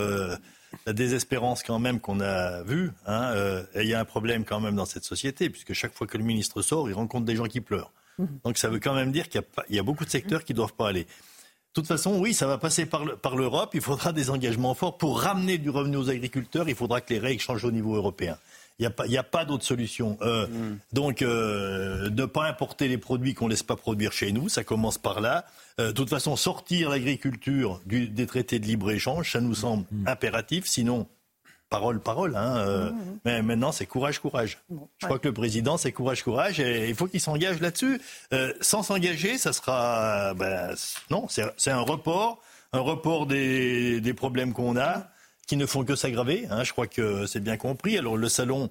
la 0.86 0.92
désespérance 0.92 1.62
quand 1.62 1.78
même 1.78 2.00
qu'on 2.00 2.20
a 2.20 2.62
vue, 2.62 2.92
hein, 3.06 3.34
il 3.74 3.86
y 3.86 3.94
a 3.94 4.00
un 4.00 4.04
problème 4.04 4.44
quand 4.44 4.60
même 4.60 4.76
dans 4.76 4.86
cette 4.86 5.04
société, 5.04 5.50
puisque 5.50 5.74
chaque 5.74 5.92
fois 5.92 6.06
que 6.06 6.16
le 6.16 6.24
ministre 6.24 6.62
sort, 6.62 6.88
il 6.88 6.94
rencontre 6.94 7.26
des 7.26 7.36
gens 7.36 7.46
qui 7.46 7.60
pleurent. 7.60 7.92
Donc 8.44 8.58
ça 8.58 8.68
veut 8.68 8.80
quand 8.80 8.94
même 8.94 9.12
dire 9.12 9.28
qu'il 9.28 9.42
y, 9.70 9.78
a 9.78 9.82
beaucoup 9.82 10.04
de 10.04 10.10
secteurs 10.10 10.44
qui 10.44 10.52
ne 10.52 10.56
doivent 10.56 10.74
pas 10.74 10.88
aller. 10.88 11.04
De 11.04 11.82
toute 11.82 11.86
façon, 11.86 12.18
oui, 12.18 12.34
ça 12.34 12.46
va 12.46 12.58
passer 12.58 12.86
par 12.86 13.36
l'Europe. 13.36 13.70
Il 13.74 13.80
faudra 13.80 14.12
des 14.12 14.30
engagements 14.30 14.74
forts. 14.74 14.98
Pour 14.98 15.20
ramener 15.20 15.58
du 15.58 15.70
revenu 15.70 15.96
aux 15.96 16.10
agriculteurs, 16.10 16.68
il 16.68 16.74
faudra 16.74 17.00
que 17.00 17.12
les 17.12 17.20
règles 17.20 17.40
changent 17.40 17.64
au 17.64 17.70
niveau 17.70 17.94
européen. 17.94 18.36
Il 18.78 18.88
n'y 19.08 19.16
a 19.16 19.22
pas, 19.24 19.44
d'autre 19.44 19.64
solution. 19.64 20.16
Euh, 20.22 20.46
mm. 20.46 20.78
Donc, 20.92 21.22
euh, 21.22 22.10
ne 22.10 22.26
pas 22.26 22.44
importer 22.46 22.86
les 22.86 22.98
produits 22.98 23.34
qu'on 23.34 23.46
ne 23.46 23.50
laisse 23.50 23.64
pas 23.64 23.74
produire 23.74 24.12
chez 24.12 24.30
nous, 24.30 24.48
ça 24.48 24.62
commence 24.62 24.98
par 24.98 25.20
là. 25.20 25.44
Euh, 25.80 25.88
de 25.88 25.92
toute 25.92 26.10
façon, 26.10 26.36
sortir 26.36 26.90
l'agriculture 26.90 27.80
des 27.86 28.26
traités 28.26 28.60
de 28.60 28.66
libre-échange, 28.66 29.32
ça 29.32 29.40
nous 29.40 29.54
semble 29.54 29.84
mm. 29.90 30.06
impératif. 30.06 30.66
Sinon, 30.66 31.08
parole, 31.68 32.00
parole. 32.00 32.36
Hein, 32.36 32.56
euh, 32.58 32.90
Mais 33.24 33.42
maintenant, 33.42 33.72
c'est 33.72 33.86
courage, 33.86 34.20
courage. 34.20 34.58
Je 34.98 35.06
crois 35.06 35.18
que 35.18 35.28
le 35.28 35.34
président, 35.34 35.76
c'est 35.76 35.92
courage, 35.92 36.22
courage, 36.22 36.60
et 36.60 36.88
il 36.88 36.94
faut 36.94 37.06
qu'il 37.06 37.20
s'engage 37.20 37.60
là-dessus. 37.60 38.00
Euh, 38.32 38.52
sans 38.60 38.82
s'engager, 38.82 39.38
ça 39.38 39.52
sera, 39.52 40.34
ben, 40.34 40.74
non, 41.10 41.26
c'est 41.28 41.70
un 41.70 41.80
report, 41.80 42.40
un 42.72 42.80
report 42.80 43.26
des, 43.26 44.00
des 44.00 44.14
problèmes 44.14 44.52
qu'on 44.52 44.76
a, 44.76 45.08
qui 45.48 45.56
ne 45.56 45.66
font 45.66 45.84
que 45.84 45.96
s'aggraver. 45.96 46.46
Hein, 46.50 46.62
je 46.62 46.70
crois 46.70 46.86
que 46.86 47.26
c'est 47.26 47.40
bien 47.40 47.56
compris. 47.56 47.98
Alors 47.98 48.16
le 48.16 48.28
salon, 48.28 48.70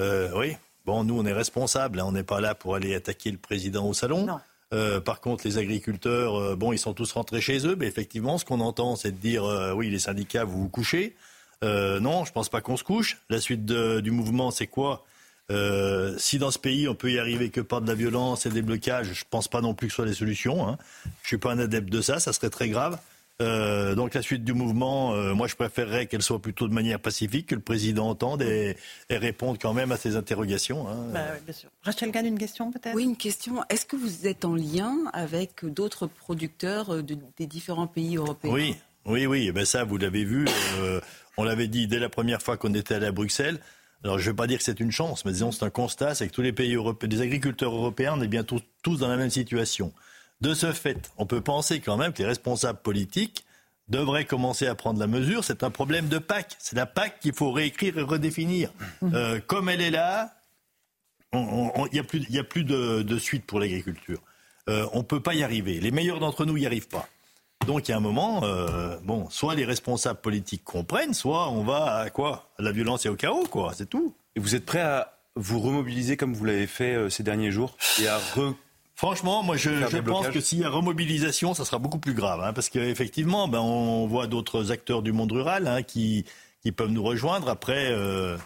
euh, 0.00 0.30
oui, 0.34 0.56
bon, 0.86 1.04
nous, 1.04 1.16
on 1.16 1.24
est 1.24 1.32
responsables. 1.32 2.00
Hein, 2.00 2.06
on 2.06 2.12
n'est 2.12 2.24
pas 2.24 2.40
là 2.40 2.56
pour 2.56 2.74
aller 2.74 2.96
attaquer 2.96 3.30
le 3.30 3.38
président 3.38 3.86
au 3.86 3.94
salon. 3.94 4.26
Euh, 4.72 5.00
par 5.00 5.20
contre, 5.20 5.46
les 5.46 5.58
agriculteurs, 5.58 6.34
euh, 6.34 6.56
bon, 6.56 6.72
ils 6.72 6.78
sont 6.78 6.94
tous 6.94 7.12
rentrés 7.12 7.40
chez 7.40 7.64
eux, 7.64 7.76
mais 7.78 7.86
effectivement, 7.86 8.38
ce 8.38 8.44
qu'on 8.44 8.60
entend, 8.60 8.96
c'est 8.96 9.12
de 9.12 9.18
dire, 9.18 9.44
oui, 9.76 9.90
les 9.90 10.00
syndicats, 10.00 10.42
vous 10.42 10.62
vous 10.62 10.68
couchez. 10.68 11.14
Non, 11.62 12.24
je 12.24 12.32
pense 12.32 12.48
pas 12.48 12.60
qu'on 12.60 12.76
se 12.76 12.84
couche. 12.84 13.18
La 13.30 13.40
suite 13.40 13.64
du 13.64 14.10
mouvement, 14.10 14.50
c'est 14.50 14.66
quoi? 14.66 15.04
Euh, 15.50 16.14
si 16.16 16.38
dans 16.38 16.50
ce 16.50 16.58
pays 16.58 16.88
on 16.88 16.94
peut 16.94 17.12
y 17.12 17.18
arriver 17.18 17.50
que 17.50 17.60
par 17.60 17.82
de 17.82 17.86
la 17.86 17.94
violence 17.94 18.46
et 18.46 18.48
des 18.48 18.62
blocages, 18.62 19.12
je 19.12 19.24
pense 19.28 19.46
pas 19.46 19.60
non 19.60 19.74
plus 19.74 19.88
que 19.88 19.92
ce 19.92 19.96
soit 19.96 20.06
les 20.06 20.14
solutions. 20.14 20.66
Hein. 20.66 20.78
Je 21.22 21.28
suis 21.28 21.38
pas 21.38 21.52
un 21.52 21.58
adepte 21.58 21.90
de 21.90 22.00
ça, 22.00 22.18
ça 22.18 22.32
serait 22.32 22.50
très 22.50 22.68
grave. 22.68 22.98
Euh, 23.42 23.94
donc 23.94 24.14
la 24.14 24.22
suite 24.22 24.44
du 24.44 24.52
mouvement, 24.52 25.12
moi 25.34 25.48
je 25.48 25.56
préférerais 25.56 26.06
qu'elle 26.06 26.22
soit 26.22 26.40
plutôt 26.40 26.68
de 26.68 26.72
manière 26.72 27.00
pacifique, 27.00 27.46
que 27.46 27.54
le 27.54 27.60
président 27.60 28.08
entende 28.08 28.42
et, 28.42 28.76
réponde 29.10 29.58
quand 29.60 29.74
même 29.74 29.90
à 29.90 29.96
ses 29.96 30.16
interrogations. 30.16 30.88
Hein. 30.88 31.08
Bah 31.12 31.20
bien 31.44 31.52
sûr. 31.52 31.68
Rachel 31.82 32.12
Gann, 32.12 32.26
une 32.26 32.38
question 32.38 32.70
peut-être? 32.70 32.94
Oui, 32.94 33.04
une 33.04 33.16
question. 33.16 33.64
Est-ce 33.68 33.86
que 33.86 33.96
vous 33.96 34.26
êtes 34.26 34.44
en 34.44 34.54
lien 34.54 34.96
avec 35.12 35.64
d'autres 35.64 36.06
producteurs 36.06 37.02
des 37.02 37.46
différents 37.46 37.88
pays 37.88 38.16
européens? 38.16 38.52
Oui, 38.52 38.76
oui, 39.04 39.26
oui. 39.26 39.46
Eh 39.48 39.52
ben 39.52 39.64
ça, 39.64 39.84
vous 39.84 39.96
l'avez 39.96 40.24
vu. 40.24 40.46
On 41.36 41.44
l'avait 41.44 41.68
dit 41.68 41.86
dès 41.86 41.98
la 41.98 42.08
première 42.08 42.40
fois 42.40 42.56
qu'on 42.56 42.72
était 42.74 42.94
allé 42.94 43.06
à 43.06 43.12
Bruxelles. 43.12 43.58
Alors, 44.04 44.18
je 44.18 44.24
ne 44.24 44.30
vais 44.32 44.36
pas 44.36 44.46
dire 44.46 44.58
que 44.58 44.64
c'est 44.64 44.80
une 44.80 44.92
chance, 44.92 45.24
mais 45.24 45.32
disons 45.32 45.50
c'est 45.50 45.64
un 45.64 45.70
constat, 45.70 46.14
c'est 46.14 46.28
que 46.28 46.32
tous 46.32 46.42
les 46.42 46.52
pays 46.52 46.74
européens, 46.74 47.08
les 47.10 47.22
agriculteurs 47.22 47.74
européens, 47.74 48.14
on 48.16 48.20
est 48.20 48.28
bien 48.28 48.44
tous, 48.44 48.62
dans 48.98 49.08
la 49.08 49.16
même 49.16 49.30
situation. 49.30 49.92
De 50.44 50.52
ce 50.52 50.72
fait, 50.72 51.10
on 51.16 51.24
peut 51.24 51.40
penser 51.40 51.80
quand 51.80 51.96
même 51.96 52.12
que 52.12 52.18
les 52.18 52.28
responsables 52.28 52.78
politiques 52.80 53.46
devraient 53.88 54.26
commencer 54.26 54.66
à 54.66 54.74
prendre 54.74 55.00
la 55.00 55.06
mesure. 55.06 55.42
C'est 55.42 55.62
un 55.62 55.70
problème 55.70 56.08
de 56.08 56.18
PAC. 56.18 56.54
C'est 56.58 56.76
la 56.76 56.84
PAC 56.84 57.18
qu'il 57.20 57.32
faut 57.32 57.50
réécrire 57.50 57.96
et 57.96 58.02
redéfinir. 58.02 58.70
Mmh. 59.00 59.14
Euh, 59.14 59.40
comme 59.46 59.70
elle 59.70 59.80
est 59.80 59.90
là, 59.90 60.34
il 61.32 61.88
n'y 61.94 61.98
a 61.98 62.04
plus, 62.04 62.26
y 62.28 62.38
a 62.38 62.44
plus 62.44 62.64
de, 62.64 63.16
suite 63.16 63.46
pour 63.46 63.58
l'agriculture. 63.58 64.20
Euh, 64.68 64.86
on 64.92 64.98
ne 64.98 65.02
peut 65.04 65.20
pas 65.20 65.32
y 65.32 65.42
arriver. 65.42 65.80
Les 65.80 65.90
meilleurs 65.90 66.20
d'entre 66.20 66.44
nous 66.44 66.58
n'y 66.58 66.66
arrivent 66.66 66.88
pas. 66.88 67.08
Donc 67.66 67.88
il 67.88 67.92
y 67.92 67.94
a 67.94 67.96
un 67.96 68.00
moment, 68.00 68.44
euh, 68.44 68.98
bon, 69.02 69.30
soit 69.30 69.54
les 69.54 69.64
responsables 69.64 70.20
politiques 70.20 70.64
comprennent, 70.64 71.14
soit 71.14 71.48
on 71.48 71.64
va 71.64 71.96
à 71.96 72.10
quoi? 72.10 72.50
À 72.58 72.62
la 72.62 72.72
violence 72.72 73.06
et 73.06 73.08
au 73.08 73.16
chaos, 73.16 73.46
quoi. 73.50 73.72
C'est 73.74 73.88
tout. 73.88 74.14
Et 74.36 74.40
vous 74.40 74.54
êtes 74.54 74.66
prêt 74.66 74.82
à 74.82 75.16
vous 75.36 75.58
remobiliser 75.58 76.18
comme 76.18 76.34
vous 76.34 76.44
l'avez 76.44 76.66
fait 76.66 76.94
euh, 76.94 77.08
ces 77.08 77.22
derniers 77.22 77.50
jours 77.50 77.78
et 77.98 78.08
à 78.08 78.18
Franchement, 78.96 79.42
moi, 79.42 79.56
je, 79.56 79.98
pense 80.00 80.28
que 80.28 80.40
s'il 80.40 80.60
y 80.60 80.64
a 80.64 80.68
remobilisation, 80.68 81.52
ça 81.52 81.64
sera 81.64 81.78
beaucoup 81.78 81.98
plus 81.98 82.14
grave, 82.14 82.40
hein, 82.40 82.52
parce 82.52 82.68
qu'effectivement, 82.68 83.48
ben, 83.48 83.58
on 83.58 84.06
voit 84.06 84.28
d'autres 84.28 84.70
acteurs 84.70 85.02
du 85.02 85.12
monde 85.12 85.32
rural 85.32 85.66
hein, 85.66 85.82
qui, 85.82 86.24
qui 86.62 86.70
peuvent 86.70 86.90
nous 86.90 87.02
rejoindre. 87.02 87.48
Après, 87.48 87.90
euh, 87.90 88.36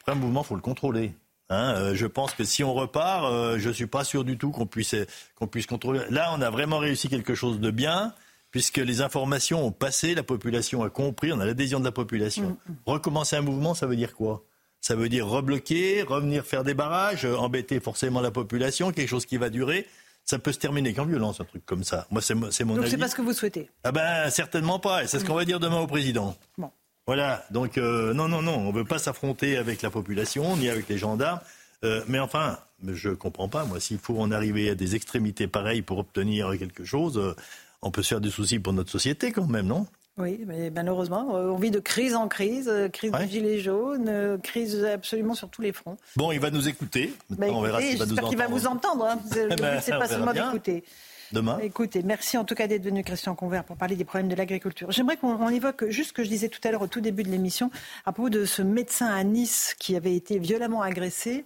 après 0.00 0.12
un 0.12 0.14
mouvement, 0.14 0.42
faut 0.42 0.54
le 0.54 0.62
contrôler. 0.62 1.12
Hein, 1.50 1.74
euh, 1.76 1.94
je 1.94 2.06
pense 2.06 2.32
que 2.32 2.44
si 2.44 2.64
on 2.64 2.72
repart, 2.72 3.24
euh, 3.24 3.58
je 3.58 3.70
suis 3.70 3.86
pas 3.86 4.04
sûr 4.04 4.24
du 4.24 4.38
tout 4.38 4.52
qu'on 4.52 4.66
puisse 4.66 4.94
qu'on 5.34 5.48
puisse 5.48 5.66
contrôler. 5.66 6.00
Là, 6.08 6.32
on 6.34 6.40
a 6.40 6.48
vraiment 6.48 6.78
réussi 6.78 7.08
quelque 7.08 7.34
chose 7.34 7.60
de 7.60 7.70
bien 7.70 8.14
puisque 8.50 8.78
les 8.78 9.00
informations 9.00 9.64
ont 9.64 9.72
passé, 9.72 10.14
la 10.14 10.22
population 10.22 10.82
a 10.82 10.90
compris, 10.90 11.32
on 11.32 11.40
a 11.40 11.44
l'adhésion 11.44 11.78
de 11.78 11.84
la 11.84 11.92
population. 11.92 12.58
Mm, 12.66 12.72
mm. 12.72 12.76
Recommencer 12.86 13.36
un 13.36 13.42
mouvement, 13.42 13.74
ça 13.74 13.86
veut 13.86 13.96
dire 13.96 14.14
quoi? 14.14 14.44
Ça 14.80 14.94
veut 14.94 15.08
dire 15.08 15.26
rebloquer, 15.26 16.02
revenir 16.02 16.44
faire 16.44 16.64
des 16.64 16.74
barrages, 16.74 17.24
euh, 17.24 17.36
embêter 17.36 17.80
forcément 17.80 18.20
la 18.20 18.30
population, 18.30 18.92
quelque 18.92 19.08
chose 19.08 19.26
qui 19.26 19.36
va 19.36 19.50
durer. 19.50 19.86
Ça 20.24 20.38
peut 20.38 20.52
se 20.52 20.58
terminer 20.58 20.94
qu'en 20.94 21.04
violence, 21.04 21.40
un 21.40 21.44
truc 21.44 21.64
comme 21.66 21.84
ça. 21.84 22.06
Moi, 22.10 22.22
c'est 22.22 22.34
mon 22.34 22.40
donc 22.40 22.52
avis. 22.52 22.74
Donc 22.74 22.86
c'est 22.86 22.96
pas 22.96 23.08
ce 23.08 23.14
que 23.14 23.22
vous 23.22 23.32
souhaitez? 23.32 23.68
Ah 23.84 23.92
ben 23.92 24.30
certainement 24.30 24.78
pas. 24.78 25.04
Et 25.04 25.06
c'est 25.06 25.18
ce 25.18 25.24
qu'on 25.24 25.34
va 25.34 25.44
dire 25.44 25.60
demain 25.60 25.80
au 25.80 25.86
président. 25.86 26.36
Bon. 26.56 26.70
Voilà. 27.06 27.44
Donc 27.50 27.78
euh, 27.78 28.14
non, 28.14 28.28
non, 28.28 28.40
non, 28.40 28.54
on 28.56 28.72
ne 28.72 28.78
veut 28.78 28.84
pas 28.84 28.98
s'affronter 28.98 29.56
avec 29.56 29.82
la 29.82 29.90
population 29.90 30.56
ni 30.56 30.68
avec 30.68 30.88
les 30.88 30.98
gendarmes. 30.98 31.40
Euh, 31.84 32.04
mais 32.08 32.18
enfin, 32.18 32.58
je 32.86 33.08
ne 33.08 33.14
comprends 33.14 33.48
pas, 33.48 33.64
moi, 33.64 33.80
s'il 33.80 33.98
faut 33.98 34.18
en 34.20 34.30
arriver 34.30 34.70
à 34.70 34.74
des 34.74 34.94
extrémités 34.94 35.46
pareilles 35.46 35.82
pour 35.82 35.98
obtenir 35.98 36.56
quelque 36.58 36.84
chose, 36.84 37.34
on 37.82 37.90
peut 37.90 38.02
se 38.02 38.08
faire 38.08 38.20
des 38.20 38.30
soucis 38.30 38.58
pour 38.58 38.72
notre 38.72 38.90
société 38.90 39.32
quand 39.32 39.46
même, 39.46 39.66
non? 39.66 39.86
Oui, 40.20 40.44
mais 40.46 40.70
malheureusement, 40.70 41.36
euh, 41.36 41.48
on 41.48 41.56
vit 41.56 41.70
de 41.70 41.80
crise 41.80 42.14
en 42.14 42.28
crise, 42.28 42.68
euh, 42.68 42.88
crise 42.88 43.12
des 43.12 43.28
gilets 43.28 43.58
jaunes, 43.58 44.08
euh, 44.08 44.38
crise 44.38 44.84
absolument 44.84 45.34
sur 45.34 45.48
tous 45.48 45.62
les 45.62 45.72
fronts. 45.72 45.96
Bon, 46.16 46.32
il 46.32 46.40
va 46.40 46.50
nous 46.50 46.68
écouter. 46.68 47.14
Bah, 47.30 47.46
on 47.50 47.60
verra 47.62 47.80
s'il 47.80 47.98
va 47.98 48.06
nous 48.06 48.12
entendre. 48.12 48.28
qu'il 48.28 48.38
va 48.38 48.46
vous 48.46 48.66
entendre. 48.66 49.04
Hein. 49.06 49.18
Le 49.34 49.48
but, 49.56 49.80
c'est 49.82 49.98
pas 49.98 50.08
seulement 50.08 50.32
d'écouter. 50.32 50.84
Demain. 51.32 51.58
Écoutez, 51.62 52.02
merci 52.02 52.36
en 52.36 52.44
tout 52.44 52.54
cas 52.54 52.66
d'être 52.66 52.84
venu, 52.84 53.04
Christian 53.04 53.34
Convert, 53.34 53.64
pour 53.64 53.76
parler 53.76 53.96
des 53.96 54.04
problèmes 54.04 54.28
de 54.28 54.34
l'agriculture. 54.34 54.90
J'aimerais 54.90 55.16
qu'on 55.16 55.48
évoque 55.48 55.88
juste 55.88 56.08
ce 56.08 56.12
que 56.12 56.24
je 56.24 56.28
disais 56.28 56.48
tout 56.48 56.60
à 56.64 56.70
l'heure 56.70 56.82
au 56.82 56.86
tout 56.88 57.00
début 57.00 57.22
de 57.22 57.30
l'émission 57.30 57.70
à 58.04 58.12
propos 58.12 58.30
de 58.30 58.44
ce 58.44 58.62
médecin 58.62 59.06
à 59.06 59.22
Nice 59.22 59.74
qui 59.78 59.94
avait 59.96 60.14
été 60.14 60.38
violemment 60.38 60.82
agressé 60.82 61.44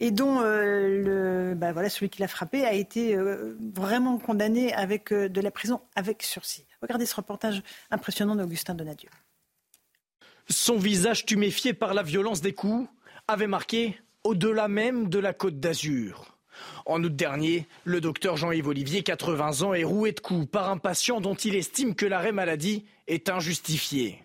et 0.00 0.10
dont 0.10 0.40
le, 0.40 1.54
bah, 1.56 1.72
voilà, 1.72 1.88
celui 1.88 2.08
qui 2.08 2.20
l'a 2.20 2.28
frappé 2.28 2.64
a 2.64 2.72
été 2.72 3.16
vraiment 3.74 4.18
condamné 4.18 4.72
avec 4.72 5.12
de 5.12 5.40
la 5.40 5.50
prison 5.50 5.80
avec 5.94 6.22
sursis. 6.22 6.66
Regardez 6.82 7.06
ce 7.06 7.14
reportage 7.14 7.62
impressionnant 7.90 8.34
d'Augustin 8.34 8.74
Donadieu. 8.74 9.10
Son 10.48 10.76
visage 10.76 11.26
tuméfié 11.26 11.74
par 11.74 11.94
la 11.94 12.02
violence 12.02 12.40
des 12.40 12.52
coups 12.52 12.88
avait 13.28 13.46
marqué 13.46 14.00
au-delà 14.24 14.66
même 14.66 15.08
de 15.08 15.18
la 15.18 15.32
côte 15.32 15.60
d'Azur. 15.60 16.36
En 16.86 17.02
août 17.02 17.14
dernier, 17.14 17.66
le 17.84 18.00
docteur 18.00 18.36
Jean-Yves 18.36 18.68
Olivier, 18.68 19.02
80 19.02 19.62
ans, 19.62 19.74
est 19.74 19.84
roué 19.84 20.12
de 20.12 20.20
coups 20.20 20.46
par 20.46 20.70
un 20.70 20.76
patient 20.76 21.20
dont 21.20 21.34
il 21.34 21.54
estime 21.54 21.94
que 21.94 22.06
l'arrêt 22.06 22.32
maladie 22.32 22.84
est 23.06 23.28
injustifié. 23.28 24.22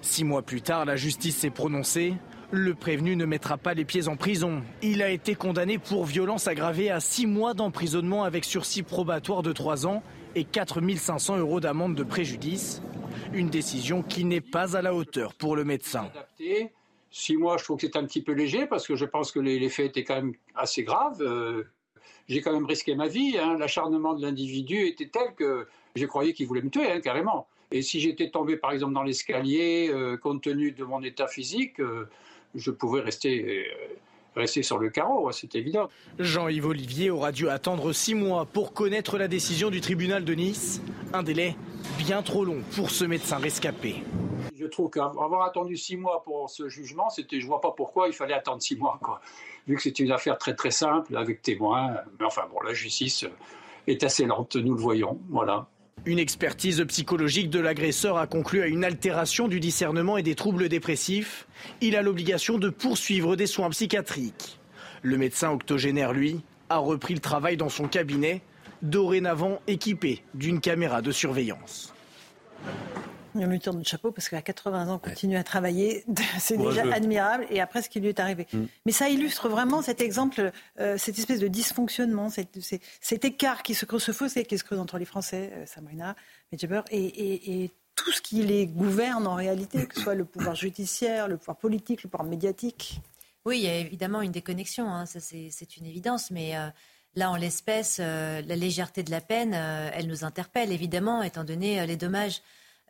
Six 0.00 0.24
mois 0.24 0.42
plus 0.42 0.62
tard, 0.62 0.84
la 0.84 0.96
justice 0.96 1.36
s'est 1.36 1.50
prononcée. 1.50 2.14
Le 2.50 2.74
prévenu 2.74 3.16
ne 3.16 3.24
mettra 3.24 3.56
pas 3.56 3.72
les 3.72 3.86
pieds 3.86 4.08
en 4.08 4.16
prison. 4.16 4.62
Il 4.82 5.02
a 5.02 5.08
été 5.08 5.34
condamné 5.34 5.78
pour 5.78 6.04
violence 6.04 6.48
aggravée 6.48 6.90
à 6.90 7.00
six 7.00 7.26
mois 7.26 7.54
d'emprisonnement 7.54 8.24
avec 8.24 8.44
sursis 8.44 8.82
probatoire 8.82 9.42
de 9.42 9.52
trois 9.52 9.86
ans 9.86 10.02
et 10.34 10.44
4 10.44 10.80
500 10.96 11.38
euros 11.38 11.60
d'amende 11.60 11.94
de 11.94 12.02
préjudice. 12.02 12.82
Une 13.32 13.48
décision 13.48 14.02
qui 14.02 14.24
n'est 14.24 14.42
pas 14.42 14.76
à 14.76 14.82
la 14.82 14.94
hauteur 14.94 15.32
pour 15.34 15.56
le 15.56 15.64
médecin. 15.64 16.10
Six 17.12 17.36
mois, 17.36 17.58
je 17.58 17.64
trouve 17.64 17.76
que 17.76 17.86
c'est 17.86 17.96
un 17.96 18.04
petit 18.04 18.22
peu 18.22 18.32
léger 18.32 18.66
parce 18.66 18.86
que 18.86 18.96
je 18.96 19.04
pense 19.04 19.32
que 19.32 19.38
les, 19.38 19.68
faits 19.68 19.90
étaient 19.90 20.02
quand 20.02 20.16
même 20.16 20.32
assez 20.54 20.82
graves. 20.82 21.20
Euh, 21.20 21.64
j'ai 22.26 22.40
quand 22.40 22.52
même 22.52 22.64
risqué 22.64 22.94
ma 22.94 23.06
vie. 23.06 23.36
Hein. 23.38 23.58
L'acharnement 23.58 24.14
de 24.14 24.22
l'individu 24.22 24.86
était 24.86 25.08
tel 25.08 25.34
que 25.36 25.68
j'ai 25.94 26.06
croyé 26.06 26.32
qu'il 26.32 26.46
voulait 26.46 26.62
me 26.62 26.70
tuer, 26.70 26.90
hein, 26.90 27.00
carrément. 27.00 27.46
Et 27.70 27.82
si 27.82 28.00
j'étais 28.00 28.30
tombé, 28.30 28.56
par 28.56 28.72
exemple, 28.72 28.94
dans 28.94 29.02
l'escalier, 29.02 29.90
euh, 29.92 30.16
compte 30.16 30.42
tenu 30.42 30.72
de 30.72 30.84
mon 30.84 31.02
état 31.02 31.28
physique, 31.28 31.80
euh, 31.80 32.08
je 32.54 32.70
pouvais 32.70 33.00
rester 33.00 33.66
rester 34.34 34.62
sur 34.62 34.78
le 34.78 34.88
carreau, 34.90 35.28
hein, 35.28 35.32
c'est 35.32 35.54
évident. 35.54 35.88
Jean-Yves 36.18 36.66
Olivier 36.66 37.10
aura 37.10 37.32
dû 37.32 37.48
attendre 37.48 37.92
six 37.92 38.14
mois 38.14 38.46
pour 38.46 38.72
connaître 38.72 39.18
la 39.18 39.28
décision 39.28 39.68
du 39.68 39.80
tribunal 39.80 40.24
de 40.24 40.32
Nice. 40.34 40.80
Un 41.12 41.22
délai 41.22 41.56
bien 41.98 42.22
trop 42.22 42.44
long 42.44 42.62
pour 42.74 42.90
ce 42.90 43.04
médecin 43.04 43.36
rescapé. 43.36 43.96
Trouve 44.72 44.88
qu'avoir 44.88 45.42
attendu 45.42 45.76
six 45.76 45.98
mois 45.98 46.22
pour 46.24 46.48
ce 46.48 46.66
jugement, 46.70 47.10
c'était, 47.10 47.40
je 47.40 47.46
vois 47.46 47.60
pas 47.60 47.72
pourquoi 47.72 48.08
il 48.08 48.14
fallait 48.14 48.32
attendre 48.32 48.62
six 48.62 48.74
mois, 48.74 48.98
quoi. 49.02 49.20
Vu 49.66 49.76
que 49.76 49.82
c'était 49.82 50.02
une 50.02 50.12
affaire 50.12 50.38
très 50.38 50.54
très 50.54 50.70
simple 50.70 51.14
avec 51.14 51.42
témoins. 51.42 51.94
Mais 52.18 52.24
enfin 52.24 52.44
bon, 52.50 52.58
la 52.62 52.72
justice 52.72 53.26
est 53.86 54.02
assez 54.02 54.24
lente, 54.24 54.56
nous 54.56 54.74
le 54.74 54.80
voyons. 54.80 55.20
Voilà. 55.28 55.66
Une 56.06 56.18
expertise 56.18 56.82
psychologique 56.88 57.50
de 57.50 57.60
l'agresseur 57.60 58.16
a 58.16 58.26
conclu 58.26 58.62
à 58.62 58.66
une 58.66 58.82
altération 58.82 59.46
du 59.46 59.60
discernement 59.60 60.16
et 60.16 60.22
des 60.22 60.34
troubles 60.34 60.70
dépressifs. 60.70 61.46
Il 61.82 61.94
a 61.94 62.00
l'obligation 62.00 62.56
de 62.58 62.70
poursuivre 62.70 63.36
des 63.36 63.46
soins 63.46 63.68
psychiatriques. 63.68 64.58
Le 65.02 65.18
médecin 65.18 65.50
octogénaire, 65.50 66.14
lui, 66.14 66.40
a 66.70 66.78
repris 66.78 67.12
le 67.12 67.20
travail 67.20 67.58
dans 67.58 67.68
son 67.68 67.88
cabinet, 67.88 68.40
dorénavant 68.80 69.60
équipé 69.66 70.22
d'une 70.32 70.60
caméra 70.60 71.02
de 71.02 71.12
surveillance. 71.12 71.92
On 73.34 73.46
lui 73.46 73.60
tourne 73.60 73.78
le 73.78 73.84
chapeau 73.84 74.12
parce 74.12 74.28
qu'à 74.28 74.42
80 74.42 74.88
ans, 74.88 74.98
continue 74.98 75.36
à 75.36 75.44
travailler. 75.44 76.04
C'est 76.38 76.56
déjà 76.56 76.82
admirable. 76.92 77.46
Et 77.50 77.60
après, 77.60 77.82
ce 77.82 77.88
qui 77.88 78.00
lui 78.00 78.08
est 78.08 78.20
arrivé. 78.20 78.46
Mm. 78.52 78.64
Mais 78.86 78.92
ça 78.92 79.08
illustre 79.08 79.48
vraiment 79.48 79.82
cet 79.82 80.00
exemple, 80.00 80.52
euh, 80.80 80.98
cette 80.98 81.18
espèce 81.18 81.40
de 81.40 81.48
dysfonctionnement, 81.48 82.28
cet 82.30 83.24
écart 83.24 83.62
qui 83.62 83.74
se 83.74 83.84
creuse, 83.86 84.02
ce 84.02 84.12
fossé 84.12 84.44
qui 84.44 84.58
se 84.58 84.64
creuse 84.64 84.78
entre 84.78 84.98
les 84.98 85.04
Français, 85.04 85.50
euh, 85.54 85.66
Sabrina, 85.66 86.16
et, 86.90 87.64
et, 87.64 87.70
tout 87.94 88.10
ce 88.10 88.22
qui 88.22 88.42
les 88.42 88.66
gouverne 88.66 89.26
en 89.26 89.34
réalité, 89.34 89.86
que 89.86 89.94
ce 89.94 90.00
soit 90.00 90.14
le 90.14 90.24
pouvoir 90.24 90.54
judiciaire, 90.54 91.28
le 91.28 91.36
pouvoir 91.36 91.58
politique, 91.58 92.02
le 92.02 92.08
pouvoir 92.08 92.28
médiatique. 92.28 93.00
Oui, 93.44 93.58
il 93.58 93.64
y 93.64 93.68
a 93.68 93.76
évidemment 93.76 94.22
une 94.22 94.32
déconnexion, 94.32 94.88
hein, 94.88 95.04
ça 95.04 95.20
c'est 95.20 95.76
une 95.76 95.84
évidence, 95.84 96.30
mais 96.30 96.56
euh, 96.56 96.68
là, 97.16 97.30
en 97.30 97.36
l'espèce, 97.36 97.98
la 97.98 98.40
légèreté 98.40 99.02
de 99.02 99.10
la 99.10 99.20
peine, 99.20 99.52
elle 99.52 100.06
nous 100.06 100.24
interpelle 100.24 100.72
évidemment, 100.72 101.22
étant 101.22 101.44
donné 101.44 101.86
les 101.86 101.96
dommages 101.96 102.40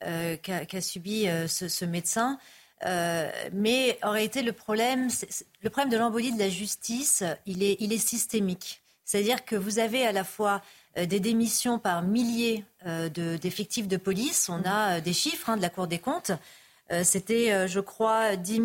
euh, 0.07 0.37
qu'a 0.37 0.81
subi 0.81 1.29
euh, 1.29 1.47
ce, 1.47 1.85
médecin. 1.85 2.39
Euh, 2.85 3.31
mais 3.53 3.99
en 4.03 4.11
réalité, 4.11 4.43
le 4.43 4.53
problème, 4.53 5.09
le 5.63 5.71
problème 5.71 5.91
de 5.91 5.97
l'embolie 5.97 6.33
de 6.33 6.39
la 6.39 6.49
justice, 6.49 7.23
il 7.47 7.63
est, 7.63 7.99
systémique. 7.99 8.83
C'est-à-dire 9.05 9.45
que 9.45 9.55
vous 9.55 9.79
avez 9.79 10.07
à 10.07 10.13
la 10.13 10.25
fois 10.25 10.63
des 10.97 11.21
démissions 11.21 11.79
par 11.79 12.03
milliers 12.03 12.65
d'effectifs 13.15 13.87
de, 13.87 13.97
police. 13.97 14.49
On 14.49 14.63
a 14.65 15.01
des 15.01 15.13
chiffres 15.13 15.51
hein, 15.51 15.57
de 15.57 15.63
la 15.63 15.71
Cour 15.71 15.87
des 15.87 15.99
comptes. 15.99 16.33
C'était, 17.05 17.69
je 17.69 17.81
crois, 17.81 18.37
10, 18.37 18.61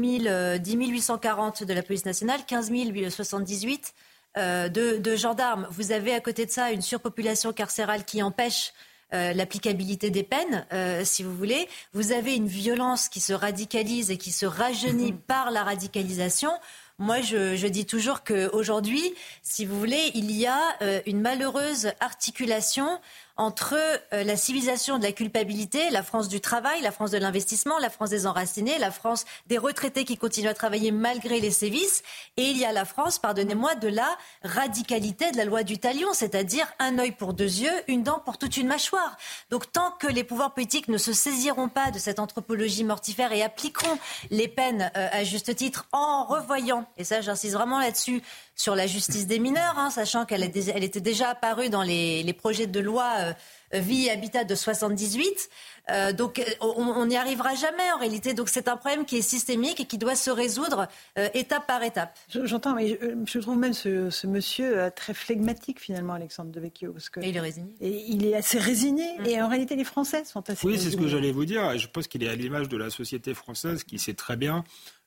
840 0.60 1.64
de 1.64 1.74
la 1.74 1.84
police 1.84 2.06
nationale, 2.06 2.42
15 2.46 2.72
078 3.10 3.94
de, 4.36 4.98
de 4.98 5.16
gendarmes. 5.16 5.68
Vous 5.72 5.92
avez 5.92 6.14
à 6.14 6.20
côté 6.22 6.46
de 6.46 6.52
ça 6.52 6.72
une 6.72 6.82
surpopulation 6.82 7.54
carcérale 7.54 8.04
qui 8.06 8.24
empêche 8.24 8.74
euh, 9.14 9.34
l'applicabilité 9.34 10.10
des 10.10 10.24
peines, 10.24 10.66
euh, 10.74 11.06
si 11.06 11.24
vous 11.24 11.34
voulez. 11.34 11.70
Vous 11.94 12.12
avez 12.12 12.36
une 12.36 12.48
violence 12.48 13.08
qui 13.08 13.22
se 13.22 13.32
radicalise 13.32 14.12
et 14.12 14.18
qui 14.18 14.32
se 14.32 14.46
rajeunit 14.46 15.14
par 15.14 15.52
la 15.52 15.64
radicalisation. 15.64 16.52
Moi, 17.00 17.22
je, 17.22 17.56
je 17.56 17.68
dis 17.68 17.86
toujours 17.86 18.24
qu'aujourd'hui, 18.24 19.14
si 19.44 19.66
vous 19.66 19.80
voulez, 19.80 20.12
il 20.14 20.32
y 20.32 20.46
a 20.46 20.60
euh, 20.82 21.00
une 21.06 21.22
malheureuse 21.22 21.92
articulation 22.00 23.00
entre 23.38 23.76
euh, 24.14 24.24
la 24.24 24.36
civilisation 24.36 24.98
de 24.98 25.04
la 25.04 25.12
culpabilité, 25.12 25.90
la 25.92 26.04
France 26.04 26.28
du 26.28 26.42
travail, 26.42 26.82
la 26.82 26.92
France 26.92 27.12
de 27.12 27.18
l'investissement, 27.18 27.78
la 27.78 27.90
France 27.90 28.10
des 28.10 28.26
enracinés, 28.26 28.78
la 28.80 28.92
France 28.92 29.26
des 29.48 29.58
retraités 29.58 30.06
qui 30.06 30.18
continuent 30.18 30.50
à 30.50 30.54
travailler 30.54 30.92
malgré 30.92 31.40
les 31.40 31.52
sévices, 31.52 32.04
et 32.36 32.44
il 32.44 32.58
y 32.58 32.66
a 32.66 32.72
la 32.72 32.86
France, 32.86 33.20
pardonnez-moi, 33.20 33.76
de 33.76 33.88
la 33.88 34.10
radicalité 34.44 35.32
de 35.32 35.38
la 35.38 35.46
loi 35.46 35.64
du 35.64 35.78
talion, 35.78 36.10
c'est-à-dire 36.14 36.68
un 36.80 36.98
œil 37.00 37.12
pour 37.12 37.34
deux 37.34 37.44
yeux, 37.44 37.84
une 37.88 38.04
dent 38.04 38.20
pour 38.20 38.38
toute 38.38 38.58
une 38.58 38.68
mâchoire. 38.68 39.18
Donc 39.52 39.72
tant 39.72 39.92
que 39.92 40.08
les 40.08 40.24
pouvoirs 40.24 40.54
politiques 40.54 40.88
ne 40.88 40.98
se 40.98 41.14
saisiront 41.14 41.70
pas 41.70 41.92
de 41.92 42.00
cette 42.00 42.20
anthropologie 42.20 42.84
mortifère 42.84 43.32
et 43.32 43.44
appliqueront 43.44 44.00
les 44.32 44.48
peines 44.48 44.92
euh, 44.96 45.08
à 45.12 45.24
juste 45.24 45.56
titre 45.56 45.86
en 45.92 46.26
revoyant, 46.26 46.86
et 46.98 47.04
ça 47.04 47.22
j'insiste 47.22 47.54
vraiment 47.54 47.80
là-dessus, 47.80 48.24
sur 48.58 48.76
la 48.76 48.88
justice 48.88 49.28
des 49.28 49.38
mineurs, 49.38 49.78
hein, 49.78 49.92
sachant 49.92 50.26
qu'elle 50.26 50.44
était 50.44 51.00
déjà 51.00 51.30
apparue 51.30 51.70
dans 51.70 51.84
les, 51.84 52.34
projets 52.34 52.68
de 52.68 52.80
loi 52.80 53.14
euh, 53.20 53.34
vie 53.80 54.08
et 54.08 54.12
habitat 54.12 54.44
de 54.44 54.56
78. 54.56 55.50
Euh, 55.90 56.12
donc 56.12 56.44
on 56.60 57.06
n'y 57.06 57.16
arrivera 57.16 57.54
jamais 57.54 57.92
en 57.94 58.00
réalité. 58.00 58.34
Donc 58.34 58.50
c'est 58.50 58.68
un 58.68 58.76
problème 58.76 59.06
qui 59.06 59.18
est 59.18 59.22
systémique 59.22 59.80
et 59.80 59.86
qui 59.86 59.98
doit 59.98 60.16
se 60.16 60.32
résoudre 60.32 60.88
euh, 61.18 61.30
étape 61.36 61.68
par 61.68 61.84
étape. 61.84 62.18
J'entends, 62.30 62.74
mais 62.74 63.00
je, 63.26 63.40
trouve 63.40 63.58
même 63.58 63.74
ce, 63.74 64.28
monsieur 64.28 64.92
très 64.96 65.14
flegmatique 65.14 65.80
finalement, 65.80 66.14
Alexandre 66.14 66.52
Devecchio. 66.52 66.94
Parce 66.94 67.10
que 67.10 67.20
et 67.20 67.30
il 67.30 67.38
est 67.38 67.42
résigné. 67.42 67.72
Et 67.80 68.06
il 68.10 68.26
est 68.26 68.36
assez 68.36 68.58
résigné. 68.58 69.06
Mm. 69.20 69.26
Et 69.28 69.42
en 69.42 69.48
réalité, 69.48 69.76
les 69.76 69.84
Français 69.84 70.26
sont 70.26 70.50
assez. 70.50 70.66
Oui, 70.66 70.80
c'est 70.80 70.90
ce 70.90 70.98
que 70.98 71.08
j'allais 71.08 71.32
vous 71.32 71.46
dire. 71.46 71.78
Je 71.78 71.88
pense 71.88 72.08
qu'il 72.08 72.24
est 72.24 72.30
à 72.30 72.36
l'image 72.36 72.70
de 72.70 72.78
la 72.78 72.90
société 72.90 73.36
française 73.36 73.84
qui 73.84 74.00
sait 74.00 74.16
très 74.16 74.36
bien, 74.36 74.64